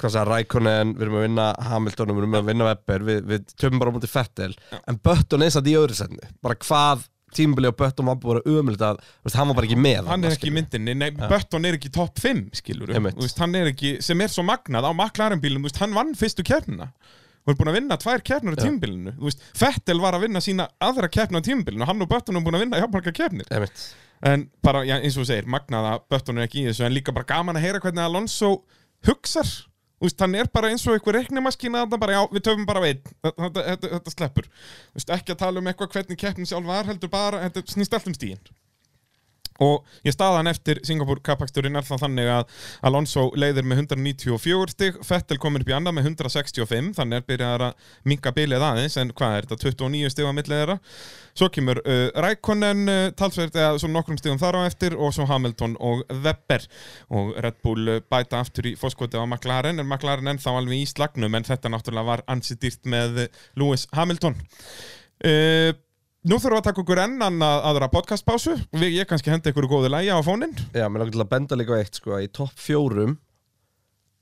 hvað 0.00 0.14
sagði 0.16 0.32
Rækonen, 0.34 0.92
við 0.96 1.06
erum 1.06 1.20
að 1.20 1.24
vinna 1.26 1.46
Hamilton, 1.68 2.12
við 2.16 2.24
erum 2.24 2.36
að 2.40 2.50
vinna 2.50 2.68
Webber, 2.70 3.06
við, 3.06 3.22
við 3.30 3.54
töfum 3.54 3.82
bara 3.82 3.94
mútið 3.94 4.12
Fettel, 4.14 4.52
en 4.80 5.00
Button 5.04 5.46
er 5.46 5.54
satt 5.54 5.70
í 5.70 5.76
öðru 5.78 5.96
setni, 5.98 6.30
bara 6.44 6.58
hvað 6.64 7.06
tímbili 7.36 7.70
og 7.70 7.76
Button 7.78 8.08
var 8.10 8.18
bara 8.18 8.42
umöld 8.48 8.82
að, 8.82 9.00
þú 9.20 9.28
veist, 9.28 9.38
hann 9.38 9.50
var 9.52 9.58
bara 9.60 9.68
ekki 9.68 9.78
með 9.78 10.10
Hann 10.10 10.26
er 10.26 10.34
ekki 10.34 10.50
í 10.50 10.54
myndinni, 10.54 10.96
nei, 10.98 11.10
Button 11.14 11.68
er 11.68 11.78
ekki 11.78 11.92
topp 11.94 12.18
5, 12.18 12.40
skilur 12.58 12.90
Einmitt. 12.90 13.18
veist, 13.20 13.38
hann 13.38 13.54
er 13.54 13.70
ekki, 13.70 13.96
sem 14.02 14.24
er 14.24 14.32
svo 14.32 14.42
magnað 14.46 14.88
á 14.88 14.92
McLaren 14.92 15.42
bílum, 15.42 15.62
þú 15.62 15.70
veist, 15.70 15.82
hann 15.84 15.94
vann 15.94 16.14
fyrstu 16.18 16.46
keppnina. 16.46 16.90
Og 17.46 17.54
er 17.54 17.56
búin 17.56 17.70
að 17.72 17.78
vinna 17.78 17.96
tvær 17.96 18.20
keppnir 18.20 18.52
á 18.52 18.60
tímbilinu 18.60 19.14
þú 19.16 19.30
Fettel 19.56 20.02
var 20.02 20.12
að 20.18 20.26
vinna 20.26 20.42
sína 20.44 20.66
aðra 20.84 21.08
keppni 21.08 21.40
á 21.40 21.46
tímbilinu 21.46 21.86
hann 21.88 22.04
og 22.04 22.10
Button 22.10 22.36
er 22.36 22.44
búin 22.44 22.58
að 22.58 22.66
vinna 22.66 22.80
hjálparka 22.82 23.14
keppnir. 23.16 23.48
En 24.20 24.42
bara, 24.60 24.82
já, 24.84 24.98
eins 24.98 25.16
og 25.16 25.24
þú 25.24 25.30
segir, 25.30 25.46
magnað 25.48 25.86
að 25.94 26.02
Button 26.12 26.36
er 26.36 26.44
ekki 26.50 26.60
í 26.60 26.66
þessu 26.68 26.84
en 26.84 26.92
líka 26.92 27.14
bara 27.16 27.24
gaman 27.30 27.56
að 27.56 27.64
heyra 27.64 27.80
hvernig 27.80 28.04
Alonso 28.04 28.50
hugsar. 29.08 29.48
Þú 29.48 29.69
veist, 30.06 30.20
hann 30.24 30.36
er 30.38 30.48
bara 30.52 30.70
eins 30.72 30.86
og 30.88 30.96
einhver 30.96 31.18
já, 32.16 32.22
við 32.32 32.46
töfum 32.46 32.66
bara 32.68 32.86
einn. 32.88 33.02
Þetta, 33.26 33.50
þetta, 33.58 33.92
þetta, 33.96 34.14
sleppur. 34.14 34.48
Veist, 34.96 35.12
ekki 35.18 35.34
að 35.34 35.42
tala 35.44 35.60
um 35.60 35.70
eitthvað 35.70 35.92
hvernig 35.96 36.20
keppnin 36.20 36.48
sjálf 36.48 36.70
var 36.70 36.88
heldur 36.88 37.12
bara, 37.12 37.44
þetta 37.46 37.76
snýst 37.76 37.96
allt 37.96 38.10
um 38.10 38.16
stíðin 38.16 38.42
og 39.64 39.86
ég 40.06 40.14
staðan 40.14 40.50
eftir 40.50 40.80
Singapur 40.86 41.20
kappaksturinn 41.24 41.78
er 41.78 41.86
það 41.86 42.04
þannig 42.06 42.32
að 42.34 42.60
Alonso 42.88 43.26
leiðir 43.38 43.66
með 43.68 43.84
194 43.84 44.74
stig 44.74 45.00
Fettel 45.06 45.40
komur 45.42 45.64
upp 45.64 45.72
í 45.72 45.76
annað 45.76 45.98
með 45.98 46.10
165 46.12 46.92
þannig 46.98 47.20
er 47.20 47.26
byrjað 47.28 47.66
að 47.68 47.90
minka 48.08 48.32
bilið 48.36 48.66
aðeins 48.66 48.98
en 49.00 49.12
hvað 49.16 49.36
er 49.36 49.50
þetta, 49.50 49.70
29 49.70 50.14
stig 50.14 50.30
á 50.30 50.32
millið 50.36 50.62
þeirra? 50.62 50.78
Svo 51.36 51.48
kemur 51.52 51.80
uh, 51.84 52.06
Rækonen 52.24 52.90
uh, 52.90 53.02
talsverð 53.16 53.58
eða 53.58 53.78
svo 53.80 53.90
nokkrum 53.92 54.18
stigum 54.20 54.40
þar 54.40 54.60
á 54.60 54.68
eftir 54.68 54.96
og 54.98 55.12
svo 55.14 55.26
Hamilton 55.30 55.76
og 55.80 56.02
Webber. 56.24 56.66
Og 57.16 57.34
Red 57.44 57.60
Bull 57.64 57.92
uh, 57.96 58.00
bæta 58.02 58.42
aftur 58.42 58.70
í 58.72 58.74
fóskoti 58.78 59.20
á 59.20 59.24
McLaren 59.24 59.80
en 59.80 59.86
McLaren 59.86 60.32
ennþá 60.34 60.56
alveg 60.58 60.82
í 60.82 60.88
slagnum 60.90 61.36
en 61.38 61.46
þetta 61.46 61.72
náttúrulega 61.72 62.10
var 62.10 62.24
ansi 62.30 62.58
dýrt 62.60 62.88
með 62.90 63.26
Lewis 63.58 63.86
Hamilton. 63.96 64.36
Uh, 65.20 65.72
Nú 66.20 66.36
þurfum 66.36 66.52
við 66.52 66.60
að 66.60 66.64
taka 66.66 66.82
okkur 66.82 67.00
enn 67.00 67.22
annað 67.24 67.62
aðra 67.70 67.86
podcastpásu. 67.88 68.54
Við, 68.76 68.90
ég 68.98 69.06
kannski 69.08 69.30
hendi 69.32 69.54
ykkur 69.54 69.66
góði 69.70 69.88
lægi 69.88 70.10
á 70.12 70.20
fóninn. 70.20 70.52
Já, 70.76 70.84
mér 70.92 71.06
langar 71.06 71.14
til 71.14 71.22
að 71.24 71.30
benda 71.30 71.56
líka 71.56 71.78
eitt 71.80 71.96
sko 71.96 72.18
í 72.20 72.26
topp 72.28 72.60
fjórum 72.60 73.14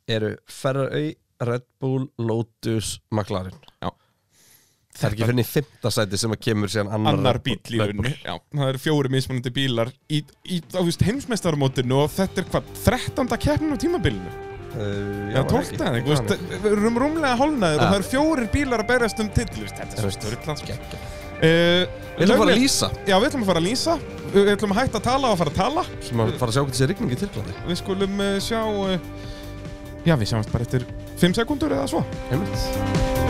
eru 0.07 0.37
Ferrari, 0.47 1.17
Red 1.43 1.67
Bull, 1.83 2.07
Lotus, 2.23 3.01
McLaren. 3.11 3.59
Já. 3.83 3.91
Það 4.95 5.09
er 5.09 5.17
ekki 5.17 5.27
fyrir 5.27 5.43
í 5.43 5.49
fymta 5.51 5.93
sæti 5.95 6.23
sem 6.23 6.39
að 6.39 6.41
kemur 6.47 6.71
síðan 6.71 6.95
annar, 6.95 7.19
Annar 7.19 7.43
bíl 7.43 7.59
í 7.59 8.15
Já, 8.23 8.33
það 8.39 8.65
eru 8.69 8.83
fjóri 8.83 9.13
mismunandi 9.15 9.55
bílar 9.59 9.93
í, 10.11 10.23
í 10.55 10.63
heimsmeistarmótinu 11.03 12.01
og 12.05 12.15
þetta 12.15 12.43
er 12.43 12.49
hvað, 12.55 12.73
13. 12.87 13.37
keppnin 13.43 13.75
á 13.75 13.79
tímabilinu? 13.79 14.39
Uh, 14.79 15.31
Já, 15.35 15.43
12. 15.51 15.79
eða 15.79 15.93
ekki, 15.99 16.09
þú 16.09 16.15
veist, 16.15 16.51
við 16.63 16.73
erum 16.73 16.99
rúmlega 17.03 17.39
hálnaður 17.41 17.79
og 17.79 17.87
það 17.87 18.01
eru 18.01 18.11
fjórir 18.11 18.51
bílar 18.55 18.83
að 18.85 18.91
berjast 18.91 19.23
um 19.23 19.31
titl 19.35 19.65
Þetta 19.67 19.89
er 19.89 20.03
svo 20.03 20.13
störtlans 20.19 20.67
uh, 20.67 21.17
Við 21.39 22.25
ætlum 22.25 22.35
að 22.35 22.43
fara 22.43 22.55
að 22.55 22.63
lýsa. 22.63 22.89
Já, 23.07 23.15
við 23.15 23.29
ætlum 23.29 23.45
að 23.45 23.51
fara 23.53 23.63
að 23.63 23.69
lýsa. 23.69 23.97
Við 24.35 24.53
ætlum 24.55 24.75
að 24.75 24.81
hætta 24.83 24.99
að 24.99 25.07
tala 25.07 25.29
og 25.29 25.37
að 25.37 25.43
fara 25.43 25.55
að 25.55 25.61
tala. 25.63 25.87
Sem 26.09 26.23
að 26.25 26.35
fara 26.41 26.51
að 26.51 26.57
sjá 26.57 26.63
hvernig 26.65 26.81
sé 26.81 26.89
rigning 26.91 27.15
í 27.15 27.21
Tyrklandi 27.23 27.57
Við 27.69 27.81
skulum 27.81 28.21
uh, 28.25 28.35
sjá 28.43 28.61
uh, 28.67 28.99
Já, 30.09 30.15
við 30.17 30.33
sjáumst 30.33 30.53
bara 30.55 30.67
eftir 30.67 30.87
5 31.19 31.41
sekundur 31.41 31.75
eða 31.79 31.89
svo. 31.91 32.05
Heimilt 32.33 33.28